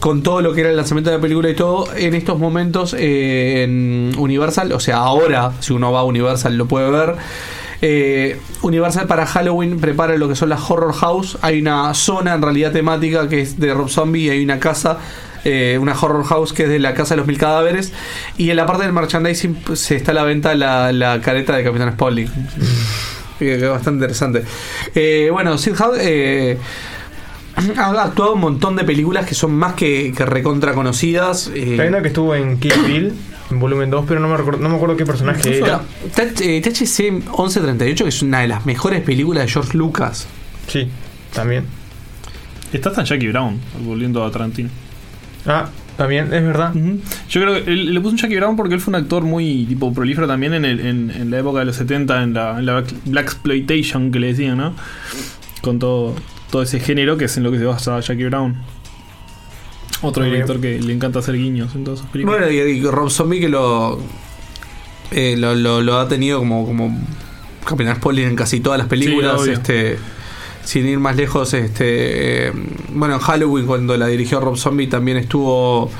con 0.00 0.22
todo 0.22 0.40
lo 0.40 0.54
que 0.54 0.62
era 0.62 0.70
el 0.70 0.76
lanzamiento 0.76 1.10
de 1.10 1.16
la 1.16 1.22
película 1.22 1.50
y 1.50 1.54
todo, 1.54 1.86
en 1.94 2.14
estos 2.14 2.38
momentos 2.38 2.96
eh, 2.98 3.62
en 3.64 4.14
Universal, 4.18 4.72
o 4.72 4.80
sea, 4.80 4.96
ahora, 4.96 5.52
si 5.60 5.74
uno 5.74 5.92
va 5.92 6.00
a 6.00 6.04
Universal 6.04 6.56
lo 6.56 6.66
puede 6.66 6.90
ver. 6.90 7.14
eh, 7.82 8.38
Universal 8.62 9.06
para 9.06 9.26
Halloween 9.26 9.78
prepara 9.78 10.16
lo 10.16 10.28
que 10.28 10.34
son 10.34 10.48
las 10.48 10.70
Horror 10.70 10.92
House. 10.94 11.38
Hay 11.42 11.60
una 11.60 11.92
zona 11.94 12.34
en 12.34 12.42
realidad 12.42 12.72
temática 12.72 13.28
que 13.28 13.40
es 13.42 13.58
de 13.58 13.72
Rob 13.72 13.88
Zombie 13.88 14.24
y 14.26 14.30
hay 14.30 14.44
una 14.44 14.58
casa 14.58 14.98
eh, 15.44 15.78
una 15.80 15.92
horror 15.92 16.24
house 16.24 16.52
que 16.52 16.64
es 16.64 16.68
de 16.68 16.78
la 16.78 16.94
casa 16.94 17.14
de 17.14 17.18
los 17.18 17.26
mil 17.26 17.38
cadáveres 17.38 17.92
y 18.36 18.50
en 18.50 18.56
la 18.56 18.66
parte 18.66 18.84
del 18.84 18.92
merchandising 18.92 19.54
pues, 19.54 19.80
se 19.80 19.96
está 19.96 20.12
a 20.12 20.14
la 20.14 20.24
venta 20.24 20.54
la, 20.54 20.92
la 20.92 21.20
careta 21.20 21.56
de 21.56 21.64
Capitán 21.64 21.92
Spaulding 21.92 22.28
que 23.38 23.46
que 23.46 23.54
es 23.54 23.70
bastante 23.70 24.04
interesante 24.04 24.44
Eh, 24.94 25.28
bueno 25.32 25.56
Sid 25.56 25.74
eh, 25.98 26.58
ha 27.76 28.02
actuado 28.02 28.32
en 28.32 28.36
un 28.36 28.40
montón 28.40 28.76
de 28.76 28.84
películas 28.84 29.26
que 29.26 29.34
son 29.34 29.52
más 29.52 29.74
que, 29.74 30.12
que 30.16 30.24
recontra 30.24 30.72
conocidas 30.72 31.50
eh, 31.54 31.78
Hay 31.80 31.88
una 31.88 32.02
que 32.02 32.08
estuvo 32.08 32.34
en 32.34 32.58
Kill 32.58 32.72
Bill, 32.86 33.12
en 33.50 33.60
volumen 33.60 33.90
2, 33.90 34.04
pero 34.06 34.20
no 34.20 34.28
me, 34.28 34.36
recuerdo, 34.36 34.60
no 34.60 34.68
me 34.68 34.76
acuerdo 34.76 34.96
qué 34.96 35.04
personaje 35.04 35.58
era. 35.58 35.82
Eh, 36.40 36.60
THC 36.62 37.10
1138 37.10 38.04
que 38.04 38.08
es 38.08 38.22
una 38.22 38.40
de 38.40 38.48
las 38.48 38.66
mejores 38.66 39.02
películas 39.02 39.44
de 39.44 39.50
George 39.50 39.76
Lucas 39.76 40.26
Sí, 40.68 40.88
también. 41.34 41.64
Está 42.72 42.90
hasta 42.90 43.00
en 43.00 43.06
Jackie 43.08 43.28
Brown, 43.28 43.58
volviendo 43.80 44.24
a 44.24 44.30
Tarantino. 44.30 44.70
Ah, 45.46 45.68
también, 45.96 46.32
es 46.32 46.42
verdad. 46.44 46.72
Yo 47.28 47.40
creo 47.42 47.64
que 47.64 47.70
él, 47.72 47.92
le 47.94 48.00
puso 48.00 48.12
un 48.12 48.18
Jackie 48.18 48.36
Brown 48.36 48.56
porque 48.56 48.74
él 48.74 48.80
fue 48.80 48.92
un 48.92 48.96
actor 48.96 49.22
muy 49.22 49.64
tipo 49.66 49.92
prolífero 49.92 50.26
también 50.26 50.54
en, 50.54 50.64
el- 50.64 50.80
en, 50.80 51.10
en 51.10 51.30
la 51.30 51.38
época 51.38 51.60
de 51.60 51.66
los 51.66 51.76
70, 51.76 52.22
en 52.22 52.34
la, 52.34 52.58
en 52.58 52.66
la 52.66 52.84
Black 53.06 53.24
Exploitation 53.26 54.10
que 54.10 54.18
le 54.20 54.28
decían, 54.28 54.58
¿no? 54.58 54.74
Con 55.62 55.78
todo, 55.78 56.14
todo 56.50 56.62
ese 56.62 56.80
género 56.80 57.16
que 57.18 57.26
es 57.26 57.36
en 57.36 57.42
lo 57.42 57.50
que 57.52 57.58
se 57.58 57.64
basa 57.64 58.00
Jackie 58.00 58.24
Brown. 58.24 58.56
Otro 60.02 60.22
Muy 60.22 60.30
bien. 60.30 60.46
director 60.46 60.60
que 60.62 60.80
le 60.80 60.92
encanta 60.94 61.18
hacer 61.18 61.34
guiños 61.36 61.74
en 61.74 61.84
todas 61.84 62.00
sus 62.00 62.08
películas. 62.08 62.40
Bueno, 62.40 62.52
y, 62.52 62.58
y 62.58 62.82
Rob 62.82 63.10
Zombie 63.10 63.38
que 63.40 63.48
lo, 63.50 64.00
eh, 65.10 65.36
lo, 65.36 65.54
lo- 65.54 65.82
lo 65.82 65.98
ha 65.98 66.08
tenido 66.08 66.38
como, 66.38 66.64
como 66.64 66.98
Capitán 67.66 67.96
Spaulding 67.96 68.28
en 68.28 68.36
casi 68.36 68.60
todas 68.60 68.78
las 68.78 68.88
películas. 68.88 69.42
Sí, 69.42 69.50
este 69.50 69.98
sin 70.64 70.86
ir 70.86 70.98
más 70.98 71.16
lejos, 71.16 71.54
este 71.54 72.48
eh, 72.48 72.52
bueno, 72.90 73.14
en 73.14 73.20
Halloween 73.20 73.66
cuando 73.66 73.96
la 73.96 74.06
dirigió 74.06 74.40
Rob 74.40 74.56
Zombie 74.56 74.86
también 74.86 75.16
estuvo 75.16 75.90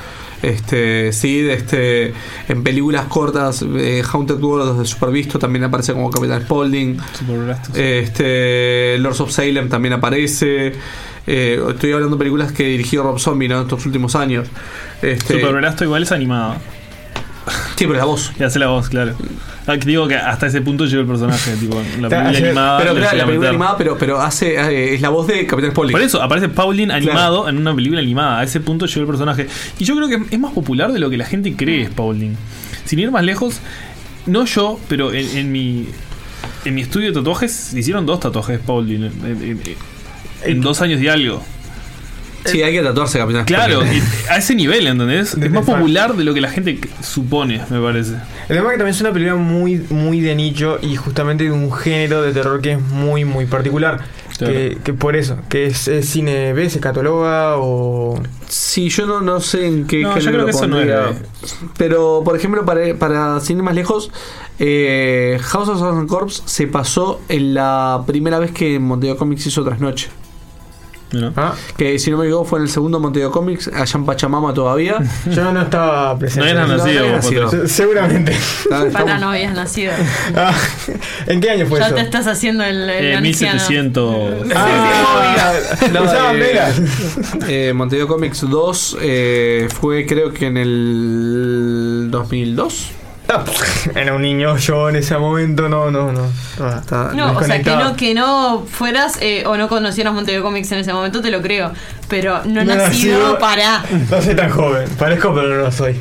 este 0.43 1.13
Sid, 1.13 1.49
este 1.51 2.15
en 2.49 2.63
películas 2.63 3.07
cortas, 3.07 3.63
eh, 3.63 4.03
Haunted 4.11 4.41
World 4.41 4.79
de 4.79 4.87
Supervisto 4.87 5.39
también 5.39 5.65
aparece 5.65 5.93
como 5.93 6.11
Capitán 6.11 6.43
Spaulding. 6.43 6.99
Este 7.75 8.97
Lords 8.99 9.21
of 9.21 9.31
Salem 9.31 9.69
también 9.69 9.95
aparece. 9.95 10.73
Eh, 11.27 11.63
estoy 11.69 11.93
hablando 11.93 12.17
de 12.17 12.19
películas 12.19 12.53
que 12.53 12.65
dirigió 12.65 13.03
Rob 13.03 13.19
Zombie 13.19 13.49
¿no? 13.49 13.57
en 13.57 13.63
estos 13.63 13.85
últimos 13.87 14.17
años. 14.17 14.49
Este, 15.03 15.41
Super 15.41 15.75
igual 15.83 16.03
es 16.03 16.13
animada. 16.13 16.59
Sí, 17.77 17.87
pero 17.87 17.95
la 17.99 18.05
voz. 18.05 18.33
Y 18.39 18.43
hace 18.43 18.59
la 18.59 18.69
voz, 18.69 18.89
claro. 18.89 19.15
Ah, 19.71 19.79
que 19.79 19.87
digo 19.87 20.09
que 20.09 20.17
hasta 20.17 20.47
ese 20.47 20.61
punto 20.63 20.85
llegó 20.87 21.03
el 21.03 21.07
personaje, 21.07 21.53
tipo, 21.57 21.77
la 22.01 22.09
película 22.09 22.33
animada. 22.49 22.79
Pero 22.79 22.95
claro, 22.95 23.17
la 23.17 23.25
película 23.27 23.49
animada, 23.51 23.77
pero, 23.79 23.99
pero 23.99 24.21
hace 24.21 24.55
eh, 24.55 24.95
es 24.95 25.01
la 25.01 25.09
voz 25.11 25.27
de 25.27 25.47
Capitán 25.47 25.71
Spaulding. 25.71 25.93
Por 25.93 26.03
eso, 26.03 26.23
aparece 26.23 26.49
Pauline 26.49 26.93
animado 26.93 27.49
en 27.49 27.57
una 27.59 27.75
película 27.75 28.01
animada. 28.01 28.41
A 28.41 28.45
ese 28.45 28.61
punto 28.61 28.87
llegó 28.87 29.01
el 29.03 29.07
personaje. 29.07 29.47
Y 29.79 29.85
yo 29.85 29.95
creo 29.97 30.09
que 30.09 30.35
es 30.35 30.39
más 30.41 30.53
popular 30.53 30.93
de 30.93 30.99
lo 30.99 31.09
que 31.11 31.17
la 31.17 31.25
gente 31.27 31.55
cree, 31.55 31.89
Pauline. 31.89 32.37
Sin 32.85 32.99
ir 32.99 33.11
más 33.11 33.25
lejos, 33.25 33.61
no 34.27 34.45
yo, 34.47 34.79
pero 34.89 35.13
en, 35.13 35.37
en 35.37 35.53
mi. 35.53 35.87
En 36.65 36.75
mi 36.75 36.83
estudio 36.83 37.09
de 37.09 37.15
tatuajes 37.15 37.73
hicieron 37.75 38.05
dos 38.07 38.21
tatuajes 38.21 38.59
Pauline. 38.61 39.07
En- 39.25 39.61
en 40.43 40.61
dos 40.61 40.81
años 40.83 41.01
y 41.01 41.09
algo. 41.09 41.43
Sí, 42.45 42.63
hay 42.63 42.73
que 42.73 42.83
tatuarse 42.83 43.19
Capitán 43.19 43.45
Claro, 43.45 43.81
a 44.29 44.37
ese 44.37 44.55
nivel, 44.55 44.87
¿entendés? 44.87 45.35
Es 45.41 45.51
más 45.51 45.65
popular 45.65 46.15
de 46.15 46.25
lo 46.25 46.35
que 46.35 46.41
la 46.41 46.51
gente 46.51 46.81
supone, 47.03 47.61
me 47.71 47.81
parece. 47.81 48.15
El 48.49 48.57
tema 48.57 48.69
es 48.69 48.73
que 48.73 48.79
también 48.79 48.89
es 48.89 49.01
una 49.01 49.13
película 49.13 49.37
muy, 49.37 49.77
muy 49.91 50.21
de 50.21 50.35
nicho 50.35 50.79
y 50.81 50.97
justamente 50.97 51.45
de 51.45 51.53
un 51.53 51.73
género 51.73 52.23
de 52.23 52.33
terror 52.33 52.61
que 52.61 52.73
es 52.73 52.81
muy, 52.81 53.25
muy 53.25 53.47
particular. 53.47 54.01
Que, 54.39 54.79
que 54.83 54.95
por 54.95 55.17
eso, 55.17 55.37
que 55.51 55.67
es, 55.67 55.87
es 55.87 56.09
cine 56.09 56.55
B, 56.55 56.71
se 56.71 56.81
cataloga 56.81 57.57
o... 57.59 58.19
Sí, 58.49 58.89
yo 58.89 59.05
no, 59.05 59.21
no 59.21 59.39
sé 59.41 59.67
en 59.67 59.87
qué 59.87 60.01
No, 60.01 60.15
yo 60.15 60.15
género 60.15 60.33
creo 60.33 60.45
que 60.47 60.51
eso 60.53 60.67
no. 60.67 60.79
B. 60.79 61.15
Pero, 61.77 62.23
por 62.25 62.37
ejemplo, 62.37 62.65
para, 62.65 62.95
para 62.95 63.39
ir 63.47 63.57
más 63.57 63.75
lejos, 63.75 64.11
eh, 64.59 65.39
House 65.43 65.69
of 65.69 65.79
Thousand 65.79 66.09
Corps 66.09 66.43
se 66.47 66.67
pasó 66.67 67.21
en 67.29 67.53
la 67.53 68.03
primera 68.07 68.39
vez 68.39 68.51
que 68.51 68.79
Montevideo 68.79 69.19
Comics 69.19 69.47
hizo 69.47 69.63
Trasnoche. 69.63 70.09
Ah. 71.37 71.55
Que 71.77 71.99
si 71.99 72.11
no 72.11 72.19
me 72.19 72.25
equivoco 72.27 72.45
fue 72.45 72.59
en 72.61 72.65
el 72.67 72.71
segundo 72.71 73.01
Montevideo 73.01 73.31
Comics, 73.33 73.69
allá 73.69 73.93
en 73.99 74.05
Pachamama 74.05 74.55
todavía. 74.55 74.97
Yo 75.31 75.53
no 75.53 75.63
estaba 75.63 76.19
presente. 76.19 76.53
No 76.53 76.61
eras 76.61 76.69
nacido, 76.69 77.01
había 77.01 77.17
vos, 77.17 77.25
Potro. 77.27 77.51
Se- 77.51 77.69
Seguramente. 77.69 78.37
Para 78.93 79.19
no 79.19 79.31
habías 79.31 79.55
nacido. 79.55 79.93
Ah, 80.37 80.55
¿En 81.27 81.41
qué 81.41 81.51
año 81.51 81.67
fue 81.67 81.81
ya 81.81 81.87
eso? 81.87 81.95
te 81.97 82.01
estás 82.03 82.27
haciendo 82.27 82.63
el, 82.65 82.89
el 82.89 83.05
Eh, 83.07 83.17
anciano. 83.17 83.55
1700. 83.59 84.35
Ah, 84.55 85.53
No, 85.93 86.03
usaban 86.05 86.37
eh, 86.37 86.39
velas. 86.39 86.81
eh, 87.49 87.73
Montevideo 87.75 88.07
Comics 88.09 88.49
2 88.49 88.99
eh, 89.01 89.69
fue 89.81 90.07
creo 90.07 90.33
que 90.33 90.47
en 90.47 90.57
el 90.57 92.09
2002. 92.11 92.93
Era 93.95 94.15
un 94.15 94.23
niño 94.23 94.57
yo 94.57 94.89
en 94.89 94.97
ese 94.97 95.17
momento, 95.19 95.69
no, 95.69 95.91
no, 95.91 96.13
no. 96.13 96.23
No, 97.15 97.33
o 97.39 97.43
sea, 97.45 97.63
que 97.63 97.71
no, 97.77 97.97
que 97.97 98.15
no 98.15 98.67
fueras 98.71 99.19
eh, 99.21 99.45
o 99.47 99.57
no 99.57 99.69
conocieras 99.69 100.13
Montevideo 100.13 100.43
Comics 100.43 100.71
en 100.73 100.79
ese 100.79 100.93
momento, 100.93 101.21
te 101.21 101.31
lo 101.31 101.41
creo. 101.43 101.73
Pero 102.09 102.43
no, 102.45 102.65
No 102.65 102.75
nacido, 102.75 103.19
nacido. 103.19 103.39
para. 103.39 103.83
No 104.11 104.23
soy 104.23 104.35
tan 104.35 104.51
joven. 104.51 104.89
Parezco, 104.99 105.35
pero 105.35 105.49
no 105.49 105.57
lo 105.63 105.73
soy. 105.73 105.97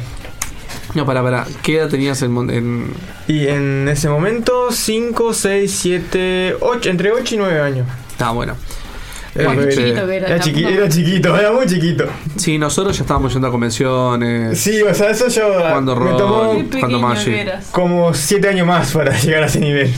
No, 0.96 1.06
para, 1.06 1.22
para. 1.22 1.46
¿Qué 1.62 1.78
edad 1.78 1.88
tenías 1.90 2.22
en, 2.24 2.36
en- 2.50 2.94
Y 3.28 3.48
en 3.48 3.88
ese 3.88 4.10
momento, 4.10 4.72
5, 4.72 5.34
6, 5.34 5.72
7, 5.80 6.56
8, 6.60 6.90
entre 6.90 7.12
8 7.12 7.36
y 7.36 7.38
9 7.38 7.62
años. 7.62 7.88
Ah, 8.20 8.32
bueno. 8.32 8.56
Era, 9.36 9.56
chiquito, 9.70 10.10
era, 10.10 10.40
chiqui- 10.40 10.66
era 10.68 10.90
chiquito, 10.90 11.38
era 11.38 11.52
muy 11.52 11.66
chiquito. 11.68 12.06
Sí, 12.36 12.58
nosotros 12.58 12.98
ya 12.98 13.04
estábamos 13.04 13.32
yendo 13.32 13.48
a 13.48 13.52
convenciones. 13.52 14.60
Sí, 14.60 14.82
o 14.82 14.94
sea, 14.94 15.12
eso 15.12 15.28
yo 15.28 15.44
Cuando 15.60 15.96
me 15.96 16.12
tomó 16.14 16.54
cuando 16.80 17.00
Magic. 17.00 17.48
como 17.72 18.14
7 18.14 18.50
años 18.50 18.66
más 18.68 18.92
para 18.92 19.18
llegar 19.20 19.44
a 19.44 19.46
ese 19.46 19.60
nivel. 19.60 19.94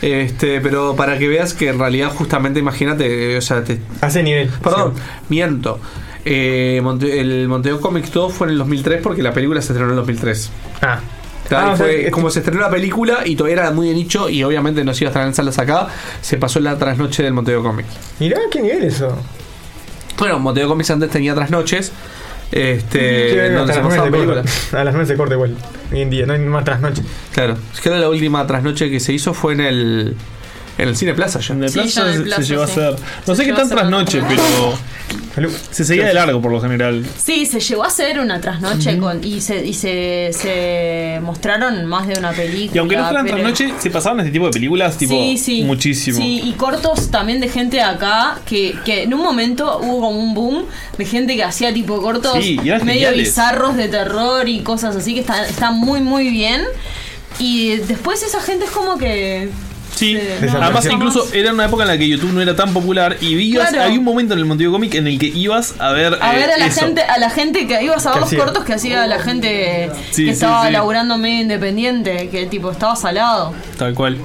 Este, 0.00 0.60
pero 0.60 0.94
para 0.94 1.18
que 1.18 1.26
veas 1.28 1.54
que 1.54 1.68
en 1.68 1.78
realidad 1.78 2.10
justamente 2.14 2.60
imagínate, 2.60 3.34
eh, 3.34 3.38
o 3.38 3.42
sea, 3.42 3.64
te, 3.64 3.80
a 4.00 4.06
ese 4.06 4.22
nivel. 4.22 4.48
Perdón, 4.62 4.94
miento. 5.28 5.80
Eh, 6.24 6.80
Monte- 6.82 7.20
el 7.20 7.48
Montevideo 7.48 7.80
Comics 7.80 8.12
2 8.12 8.32
fue 8.32 8.46
en 8.46 8.52
el 8.52 8.58
2003 8.58 9.00
porque 9.02 9.22
la 9.22 9.32
película 9.32 9.60
se 9.60 9.72
estrenó 9.72 9.86
en 9.86 9.90
el 9.90 9.96
2003. 9.96 10.50
Ah. 10.82 11.00
Claro, 11.48 11.68
Ah, 11.68 11.70
y 11.70 11.74
o 11.74 11.76
sea, 11.76 11.86
fue 11.86 12.10
como 12.10 12.30
se 12.30 12.40
estrenó 12.40 12.60
la 12.60 12.70
película 12.70 13.20
y 13.24 13.34
todavía 13.36 13.62
era 13.62 13.70
muy 13.70 13.88
de 13.88 13.94
nicho 13.94 14.28
y 14.28 14.42
obviamente 14.44 14.84
no 14.84 14.92
se 14.94 15.04
iba 15.04 15.08
a 15.08 15.10
estrenar 15.10 15.28
en 15.28 15.34
salas 15.34 15.58
acá, 15.58 15.88
se 16.20 16.36
pasó 16.36 16.58
en 16.58 16.66
la 16.66 16.76
trasnoche 16.78 17.22
del 17.22 17.32
Montevideo 17.32 17.62
Comics. 17.62 17.88
Mirá 18.20 18.38
qué 18.50 18.60
nivel 18.60 18.84
eso. 18.84 19.16
Bueno, 20.18 20.38
Montevideo 20.38 20.68
Comics 20.68 20.90
antes 20.90 21.10
tenía 21.10 21.34
trasnoches, 21.34 21.92
este, 22.52 23.50
donde 23.52 23.72
se 23.72 23.80
pasaban 23.80 24.10
películas. 24.10 24.74
A 24.74 24.84
las 24.84 24.94
9 24.94 25.06
se 25.06 25.16
corta 25.16 25.34
igual. 25.34 25.56
Hoy 25.92 26.00
en 26.02 26.10
día, 26.10 26.26
no 26.26 26.32
hay 26.34 26.40
más 26.40 26.64
trasnoche. 26.64 27.02
Claro, 27.32 27.56
es 27.72 27.80
que 27.80 27.90
la 27.90 28.08
última 28.08 28.46
trasnoche 28.46 28.90
que 28.90 29.00
se 29.00 29.12
hizo 29.12 29.32
fue 29.34 29.52
en 29.54 29.60
el 29.60 30.16
En 30.78 30.88
el 30.88 30.96
Cine 30.96 31.12
Plaza 31.14 31.40
ya. 31.40 31.54
En 31.54 31.64
el 31.64 31.68
Sí, 31.70 31.80
Plaza 31.80 32.00
ya 32.02 32.06
en 32.06 32.08
el 32.12 32.16
se- 32.18 32.24
Plaza, 32.24 32.42
se 32.42 32.48
llegó 32.48 32.62
a 32.62 32.64
hacer. 32.64 32.92
No 33.26 33.34
Se 33.34 33.34
sé 33.34 33.42
qué 33.42 33.44
llegó 33.46 33.54
a 33.54 33.56
tan 33.58 33.66
hacer 33.66 33.78
trasnoche, 33.78 34.22
pero. 34.28 34.78
Se 35.70 35.84
seguía 35.84 36.06
de 36.06 36.14
largo 36.14 36.42
por 36.42 36.50
lo 36.50 36.60
general. 36.60 37.06
Sí, 37.16 37.46
se 37.46 37.60
llegó 37.60 37.84
a 37.84 37.86
hacer 37.86 38.18
una 38.18 38.40
trasnoche 38.40 38.98
con, 38.98 39.22
y, 39.22 39.40
se, 39.40 39.64
y 39.64 39.72
se, 39.72 40.30
se 40.32 41.20
mostraron 41.22 41.86
más 41.86 42.08
de 42.08 42.18
una 42.18 42.32
película. 42.32 42.72
Y 42.74 42.78
aunque 42.78 42.96
no 42.96 43.04
fueran 43.04 43.24
pero- 43.24 43.36
trasnoche, 43.38 43.72
se 43.78 43.90
pasaban 43.90 44.18
este 44.20 44.32
tipo 44.32 44.46
de 44.46 44.50
películas, 44.50 44.98
tipo, 44.98 45.12
sí, 45.14 45.38
sí. 45.38 45.62
muchísimo. 45.62 46.16
Sí, 46.18 46.40
y 46.44 46.52
cortos 46.54 47.10
también 47.12 47.40
de 47.40 47.48
gente 47.48 47.76
de 47.76 47.82
acá, 47.84 48.40
que, 48.46 48.74
que 48.84 49.04
en 49.04 49.14
un 49.14 49.22
momento 49.22 49.78
hubo 49.78 50.00
como 50.00 50.18
un 50.18 50.34
boom 50.34 50.64
de 50.96 51.04
gente 51.04 51.36
que 51.36 51.44
hacía 51.44 51.72
tipo 51.72 52.02
cortos 52.02 52.34
Sí, 52.42 52.58
y 52.62 52.68
eran 52.68 52.84
medio 52.84 53.02
geniales. 53.08 53.28
bizarros 53.28 53.76
de 53.76 53.86
terror 53.88 54.48
y 54.48 54.60
cosas 54.62 54.96
así 54.96 55.14
que 55.14 55.20
están 55.20 55.44
está 55.44 55.70
muy, 55.70 56.00
muy 56.00 56.30
bien. 56.30 56.62
Y 57.38 57.76
después 57.76 58.22
esa 58.24 58.40
gente 58.40 58.64
es 58.64 58.70
como 58.72 58.98
que... 58.98 59.50
Sí, 59.98 60.18
además 60.40 60.84
no, 60.84 60.92
incluso 60.92 61.28
era 61.32 61.52
una 61.52 61.64
época 61.66 61.82
en 61.82 61.88
la 61.88 61.98
que 61.98 62.08
YouTube 62.08 62.32
no 62.32 62.40
era 62.40 62.54
tan 62.54 62.72
popular 62.72 63.16
y 63.20 63.34
ibas, 63.36 63.70
Claro. 63.70 63.84
había 63.86 63.98
un 63.98 64.04
momento 64.04 64.34
en 64.34 64.40
el 64.40 64.44
Montevideo 64.46 64.72
Comic 64.72 64.94
en 64.94 65.06
el 65.06 65.18
que 65.18 65.26
ibas 65.26 65.74
a 65.78 65.92
ver 65.92 66.18
A 66.20 66.34
eh, 66.34 66.36
ver 66.38 66.50
a 66.50 66.58
la 66.58 66.66
eso. 66.66 66.80
gente, 66.80 67.02
a 67.02 67.18
la 67.18 67.30
gente 67.30 67.66
que 67.66 67.82
ibas 67.82 68.06
a 68.06 68.12
ver 68.12 68.20
los 68.20 68.32
cortos 68.34 68.64
que 68.64 68.74
hacía 68.74 69.06
la 69.06 69.18
gente 69.20 69.90
Sí, 70.10 70.24
que 70.24 70.28
sí, 70.28 70.28
estaba 70.30 70.66
sí. 70.66 70.72
laburando 70.72 71.18
medio 71.18 71.42
independiente, 71.42 72.28
que 72.30 72.46
tipo 72.46 72.70
estaba 72.70 72.94
salado. 72.96 73.52
Tal 73.76 73.94
cual. 73.94 74.18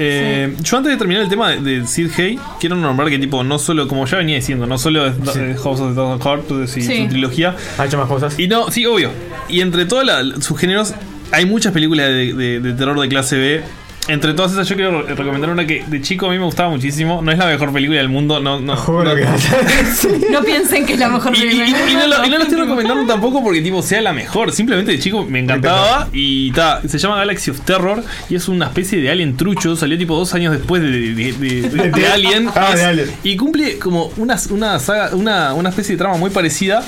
Eh, 0.00 0.54
Yo 0.62 0.76
antes 0.76 0.92
de 0.92 0.96
terminar 0.96 1.22
el 1.24 1.28
tema 1.28 1.50
de, 1.50 1.60
de 1.80 1.86
Sid 1.86 2.10
Hay, 2.18 2.38
quiero 2.60 2.76
nombrar 2.76 3.10
que 3.10 3.18
tipo, 3.18 3.42
no 3.42 3.58
solo, 3.58 3.88
como 3.88 4.06
ya 4.06 4.18
venía 4.18 4.36
diciendo, 4.36 4.64
no 4.66 4.78
solo 4.78 5.06
es 5.08 5.14
eh, 5.36 5.56
House 5.62 5.80
of 5.80 5.90
the 5.90 5.94
Thousand 5.96 6.22
Hearts 6.22 6.76
y 6.76 6.82
Sí. 6.82 7.02
su 7.02 7.08
trilogía. 7.08 7.56
Ha 7.78 7.86
hecho 7.86 7.98
más 7.98 8.06
cosas. 8.06 8.38
Y 8.38 8.46
no, 8.46 8.70
sí, 8.70 8.86
obvio. 8.86 9.10
Y 9.48 9.60
entre 9.60 9.86
todos 9.86 10.04
sus 10.44 10.58
géneros, 10.58 10.94
hay 11.32 11.46
muchas 11.46 11.72
películas 11.72 12.06
de, 12.06 12.32
de- 12.32 12.60
de 12.60 12.72
terror 12.74 12.98
de 13.00 13.08
clase 13.08 13.36
B. 13.38 13.62
Entre 14.08 14.32
todas 14.34 14.52
esas, 14.52 14.66
yo 14.68 14.74
quiero 14.74 15.02
re- 15.02 15.14
recomendar 15.14 15.50
una 15.50 15.66
que 15.66 15.84
de 15.86 16.00
chico 16.00 16.26
a 16.26 16.30
mí 16.30 16.38
me 16.38 16.44
gustaba 16.44 16.70
muchísimo. 16.70 17.20
No 17.22 17.30
es 17.30 17.38
la 17.38 17.46
mejor 17.46 17.72
película 17.72 17.98
del 17.98 18.08
mundo, 18.08 18.40
no. 18.40 18.58
no, 18.58 18.74
no- 18.74 19.04
No 20.30 20.42
piensen 20.42 20.86
que 20.86 20.94
es 20.94 20.98
la 20.98 21.08
mejor 21.08 21.36
y, 21.36 21.38
y- 21.38 21.42
película. 21.42 21.66
y- 21.68 21.92
y 21.92 21.94
no, 21.94 22.06
lo, 22.06 22.24
y 22.24 22.30
no 22.30 22.38
lo 22.38 22.42
estoy 22.44 22.58
recomendando 22.58 23.06
tampoco 23.06 23.42
porque 23.42 23.60
tipo 23.60 23.82
sea 23.82 24.00
la 24.00 24.12
mejor. 24.12 24.52
Simplemente 24.52 24.92
de 24.92 24.98
chico 24.98 25.24
me 25.24 25.40
encantaba. 25.40 26.08
Y 26.12 26.50
ta, 26.52 26.80
se 26.86 26.98
llama 26.98 27.16
Galaxy 27.18 27.50
of 27.50 27.60
Terror. 27.60 28.02
Y 28.30 28.34
es 28.36 28.48
una 28.48 28.66
especie 28.66 29.00
de 29.00 29.10
alien 29.10 29.36
trucho. 29.36 29.76
Salió 29.76 29.98
tipo 29.98 30.16
dos 30.16 30.32
años 30.34 30.52
después 30.56 30.82
de, 30.82 30.90
de- 30.90 31.14
de- 31.14 31.32
de- 31.32 31.68
de- 31.70 31.90
de 32.00 32.06
Alien. 32.08 32.48
Ah, 32.54 32.70
Es- 32.72 32.76
de 32.80 32.84
Alien. 32.84 33.10
Y 33.24 33.36
cumple 33.36 33.78
como 33.78 34.10
una, 34.16 34.36
una 34.50 34.78
saga, 34.78 35.14
una, 35.14 35.52
una 35.54 35.68
especie 35.68 35.94
de 35.94 35.98
trama 35.98 36.16
muy 36.16 36.30
parecida. 36.30 36.82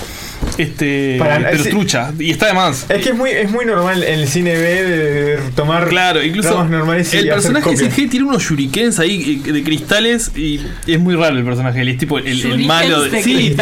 Este. 0.63 1.17
Para- 1.19 1.51
pero 1.51 1.65
trucha. 1.65 2.13
Y 2.19 2.31
está 2.31 2.47
de 2.47 2.53
más. 2.55 2.87
Es 2.89 3.03
que 3.03 3.11
es 3.11 3.15
muy, 3.15 3.31
es 3.31 3.51
muy 3.51 3.65
normal 3.65 4.03
en 4.03 4.21
el 4.21 4.29
cine 4.29 4.53
B 4.53 4.83
de 4.85 5.39
tomar 5.55 5.89
Claro, 5.89 6.23
incluso 6.23 6.65
normales 6.65 7.13
y 7.15 7.19
el 7.19 7.29
personaje 7.29 7.75
de 7.75 7.85
Hay 7.87 8.07
tiene 8.09 8.27
unos 8.27 8.43
shurikens 8.43 8.99
ahí 8.99 9.43
eh, 9.47 9.53
de 9.53 9.63
cristales 9.63 10.31
y 10.37 10.61
es 10.87 10.99
muy 11.01 11.15
raro 11.17 11.37
el 11.37 11.45
personaje. 11.45 11.81
Él 11.81 11.89
es 11.89 11.99
tipo 11.99 12.19
el, 12.19 12.67
malo. 12.67 13.03
de 13.05 13.23
sí, 13.23 13.55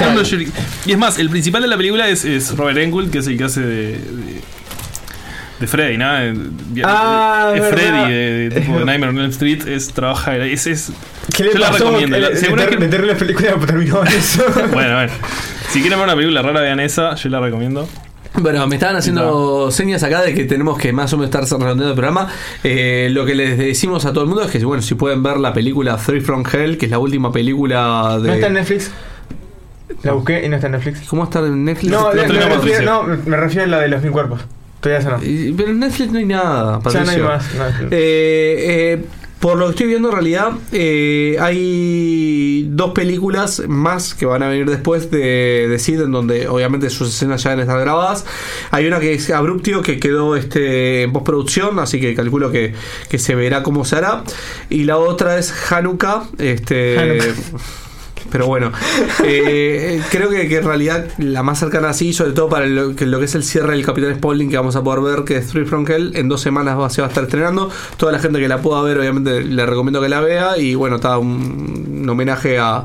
Y 0.86 0.92
es 0.92 0.98
más, 0.98 1.18
el 1.18 1.30
principal 1.30 1.62
de 1.62 1.68
la 1.68 1.76
película 1.76 2.08
es, 2.08 2.24
es 2.24 2.56
Robert 2.56 2.78
Englund, 2.78 3.10
que 3.10 3.18
es 3.18 3.26
el 3.26 3.36
que 3.38 3.44
hace 3.44 3.60
de. 3.60 3.86
de, 3.92 3.98
de 5.60 5.66
Freddy, 5.66 5.96
¿no? 5.98 6.12
De- 6.14 6.32
de- 6.32 6.82
Ah, 6.84 7.52
es. 7.56 7.64
Freddy, 7.68 8.10
de, 8.12 8.48
de 8.50 8.60
tipo 8.60 8.78
Nightmare 8.80 9.10
on 9.10 9.18
Elm 9.18 9.30
Street, 9.30 9.66
es 9.66 9.88
trabaja. 9.88 10.36
Es, 10.36 10.66
es, 10.66 10.92
¿Qué 11.36 11.44
le 11.44 11.52
yo 11.52 11.58
la 11.58 11.70
pasó? 11.70 11.84
recomiendo. 11.86 12.16
El- 12.16 12.22
la- 12.22 12.36
seguro 12.36 12.62
meter- 12.62 12.70
que- 12.70 12.78
meterle 12.78 13.06
la 13.12 13.18
película 13.18 13.54
terminó 13.66 14.02
eso. 14.04 14.44
bueno, 14.72 14.94
bueno. 14.94 15.12
Si 15.70 15.80
quieren 15.80 15.98
ver 15.98 16.06
una 16.06 16.16
película 16.16 16.42
rara, 16.42 16.60
vean 16.60 16.80
esa, 16.80 17.14
yo 17.14 17.28
la 17.28 17.40
recomiendo. 17.40 17.86
Bueno, 18.34 18.66
me 18.66 18.76
estaban 18.76 18.96
haciendo 18.96 19.70
señas 19.70 20.02
acá 20.02 20.22
de 20.22 20.34
que 20.34 20.44
tenemos 20.44 20.78
que 20.78 20.92
más 20.92 21.12
o 21.12 21.16
menos 21.16 21.34
estar 21.34 21.42
redondeando 21.42 21.90
el 21.90 21.94
programa. 21.94 22.28
Eh, 22.62 23.08
lo 23.10 23.24
que 23.26 23.34
les 23.34 23.58
decimos 23.58 24.04
a 24.04 24.12
todo 24.12 24.24
el 24.24 24.28
mundo 24.28 24.44
es 24.44 24.50
que, 24.50 24.64
bueno, 24.64 24.82
si 24.82 24.94
pueden 24.94 25.22
ver 25.22 25.38
la 25.38 25.52
película 25.52 25.96
Three 25.96 26.20
from 26.20 26.44
Hell, 26.50 26.78
que 26.78 26.86
es 26.86 26.90
la 26.90 26.98
última 26.98 27.32
película 27.32 28.18
de. 28.20 28.28
¿No 28.28 28.34
está 28.34 28.46
en 28.46 28.54
Netflix? 28.54 28.90
La 30.02 30.12
busqué 30.12 30.44
y 30.44 30.48
no 30.48 30.56
está 30.56 30.68
en 30.68 30.72
Netflix. 30.74 31.08
¿Cómo 31.08 31.24
está 31.24 31.40
en 31.40 31.64
Netflix? 31.64 31.90
No, 31.90 32.12
me, 32.12 32.22
refiero, 32.22 32.48
Patricio. 32.48 32.82
no, 32.82 33.02
me 33.02 33.36
refiero 33.36 33.64
a 33.64 33.66
la 33.68 33.78
de 33.80 33.88
los 33.88 34.02
mil 34.02 34.12
cuerpos. 34.12 34.40
Todavía 34.80 35.00
esa 35.00 35.10
no. 35.10 35.18
Pero 35.56 35.70
en 35.70 35.80
Netflix 35.80 36.12
no 36.12 36.18
hay 36.18 36.26
nada. 36.26 36.80
Ya 36.92 37.04
no 37.04 37.10
hay 37.10 37.18
Patricio. 37.18 37.24
más. 37.24 37.54
no. 37.80 37.86
Eh, 37.90 37.90
eh, 37.90 39.04
por 39.40 39.56
lo 39.56 39.66
que 39.66 39.70
estoy 39.70 39.86
viendo 39.86 40.08
en 40.08 40.14
realidad, 40.14 40.52
eh, 40.72 41.36
hay 41.40 42.66
dos 42.70 42.92
películas 42.92 43.62
más 43.68 44.14
que 44.14 44.26
van 44.26 44.42
a 44.42 44.48
venir 44.48 44.68
después 44.68 45.10
de, 45.10 45.68
de 45.68 45.78
Sid, 45.78 46.00
en 46.02 46.12
donde 46.12 46.48
obviamente 46.48 46.90
sus 46.90 47.08
escenas 47.08 47.42
ya 47.44 47.50
deben 47.50 47.62
estar 47.62 47.80
grabadas. 47.80 48.24
Hay 48.72 48.86
una 48.86 48.98
que 48.98 49.14
es 49.14 49.30
Abruptio, 49.30 49.82
que 49.82 50.00
quedó 50.00 50.34
este, 50.34 51.02
en 51.02 51.12
postproducción, 51.12 51.78
así 51.78 52.00
que 52.00 52.14
calculo 52.14 52.50
que, 52.50 52.74
que 53.08 53.18
se 53.18 53.36
verá 53.36 53.62
cómo 53.62 53.84
se 53.84 53.96
hará. 53.96 54.24
Y 54.70 54.84
la 54.84 54.98
otra 54.98 55.38
es 55.38 55.54
Hanukkah. 55.70 56.24
Este, 56.38 56.98
Hanukkah. 56.98 57.24
Pero 58.30 58.46
bueno, 58.46 58.72
eh, 59.24 60.00
creo 60.10 60.28
que, 60.30 60.48
que 60.48 60.58
en 60.58 60.64
realidad 60.64 61.06
la 61.18 61.42
más 61.42 61.58
cercana 61.58 61.90
así, 61.90 62.12
sobre 62.12 62.32
todo 62.32 62.48
para 62.48 62.66
lo 62.66 62.94
que, 62.94 63.06
lo 63.06 63.18
que 63.18 63.24
es 63.24 63.34
el 63.34 63.42
cierre 63.42 63.72
del 63.72 63.84
Capitán 63.84 64.14
Spaulding 64.16 64.50
que 64.50 64.56
vamos 64.56 64.76
a 64.76 64.82
poder 64.82 65.00
ver, 65.16 65.24
que 65.24 65.36
es 65.38 65.46
Three 65.48 65.64
from 65.64 65.86
Hell, 65.88 66.12
en 66.14 66.28
dos 66.28 66.40
semanas 66.40 66.78
va- 66.78 66.90
se 66.90 67.00
va 67.00 67.06
a 67.06 67.10
estar 67.10 67.24
estrenando. 67.24 67.70
Toda 67.96 68.12
la 68.12 68.18
gente 68.18 68.38
que 68.38 68.48
la 68.48 68.58
pueda 68.58 68.82
ver, 68.82 68.98
obviamente 68.98 69.42
le 69.42 69.66
recomiendo 69.66 70.00
que 70.00 70.08
la 70.08 70.20
vea. 70.20 70.58
Y 70.58 70.74
bueno, 70.74 70.96
está 70.96 71.18
un, 71.18 72.00
un 72.02 72.08
homenaje 72.08 72.58
a, 72.58 72.84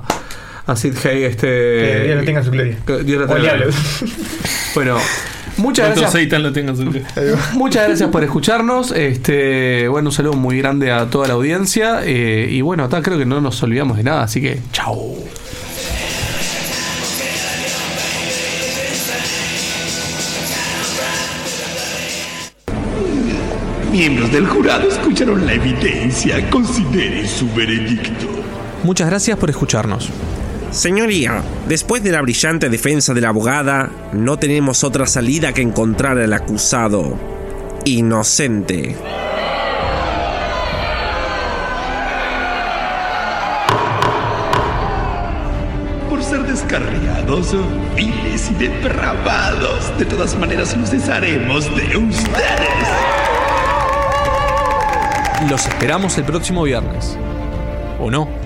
a 0.65 0.75
Sid 0.75 0.95
Hay. 1.05 1.23
Este, 1.23 1.47
Que 1.47 2.01
Dios 2.05 2.17
lo 2.19 2.23
tenga 2.25 2.39
en 2.39 2.45
su 2.45 2.51
gloria. 2.51 2.77
que 2.85 2.97
Dios 3.03 3.21
lo 3.21 3.27
tenga. 3.27 3.53
Bueno, 4.75 4.97
muchas 5.63 5.87
gracias. 5.87 6.11
Satan 6.11 6.43
lo 6.43 6.53
tenga 6.53 6.71
en 6.71 6.77
su 6.77 6.83
Muchas 7.57 7.87
gracias 7.87 8.09
por 8.09 8.23
escucharnos. 8.23 8.91
Este, 8.91 9.87
bueno, 9.87 10.09
un 10.09 10.13
saludo 10.13 10.33
muy 10.33 10.57
grande 10.57 10.91
a 10.91 11.09
toda 11.09 11.27
la 11.27 11.33
audiencia. 11.33 12.01
eh, 12.03 12.47
y 12.51 12.61
bueno, 12.61 12.83
acá 12.83 13.01
creo 13.01 13.17
que 13.17 13.25
no 13.25 13.41
nos 13.41 13.61
olvidamos 13.63 13.97
de 13.97 14.03
nada, 14.03 14.23
así 14.23 14.41
que 14.41 14.59
chao. 14.71 15.15
Miembros 23.91 24.31
del 24.31 24.47
jurado 24.47 24.89
escucharon 24.89 25.45
la 25.45 25.53
evidencia. 25.53 26.49
Consideren 26.49 27.27
su 27.27 27.47
veredicto. 27.53 28.27
Muchas 28.83 29.07
gracias 29.07 29.37
por 29.37 29.51
escucharnos. 29.51 30.09
Señoría, 30.73 31.43
después 31.67 32.01
de 32.01 32.11
la 32.11 32.23
brillante 32.23 32.67
defensa 32.67 33.13
de 33.13 33.21
la 33.21 33.29
abogada, 33.29 33.91
no 34.11 34.37
tenemos 34.37 34.83
otra 34.83 35.05
salida 35.05 35.53
que 35.53 35.61
encontrar 35.61 36.17
al 36.17 36.33
acusado 36.33 37.15
inocente. 37.85 38.95
Por 46.09 46.23
ser 46.23 46.41
descarriados, 46.41 47.55
viles 47.95 48.49
y 48.49 48.55
depravados. 48.55 49.95
De 49.99 50.05
todas 50.05 50.35
maneras, 50.39 50.75
nos 50.75 50.89
desharemos 50.89 51.65
de 51.75 51.97
ustedes. 51.97 52.87
Los 55.51 55.67
esperamos 55.67 56.17
el 56.17 56.23
próximo 56.23 56.63
viernes. 56.63 57.15
¿O 57.99 58.09
no? 58.09 58.42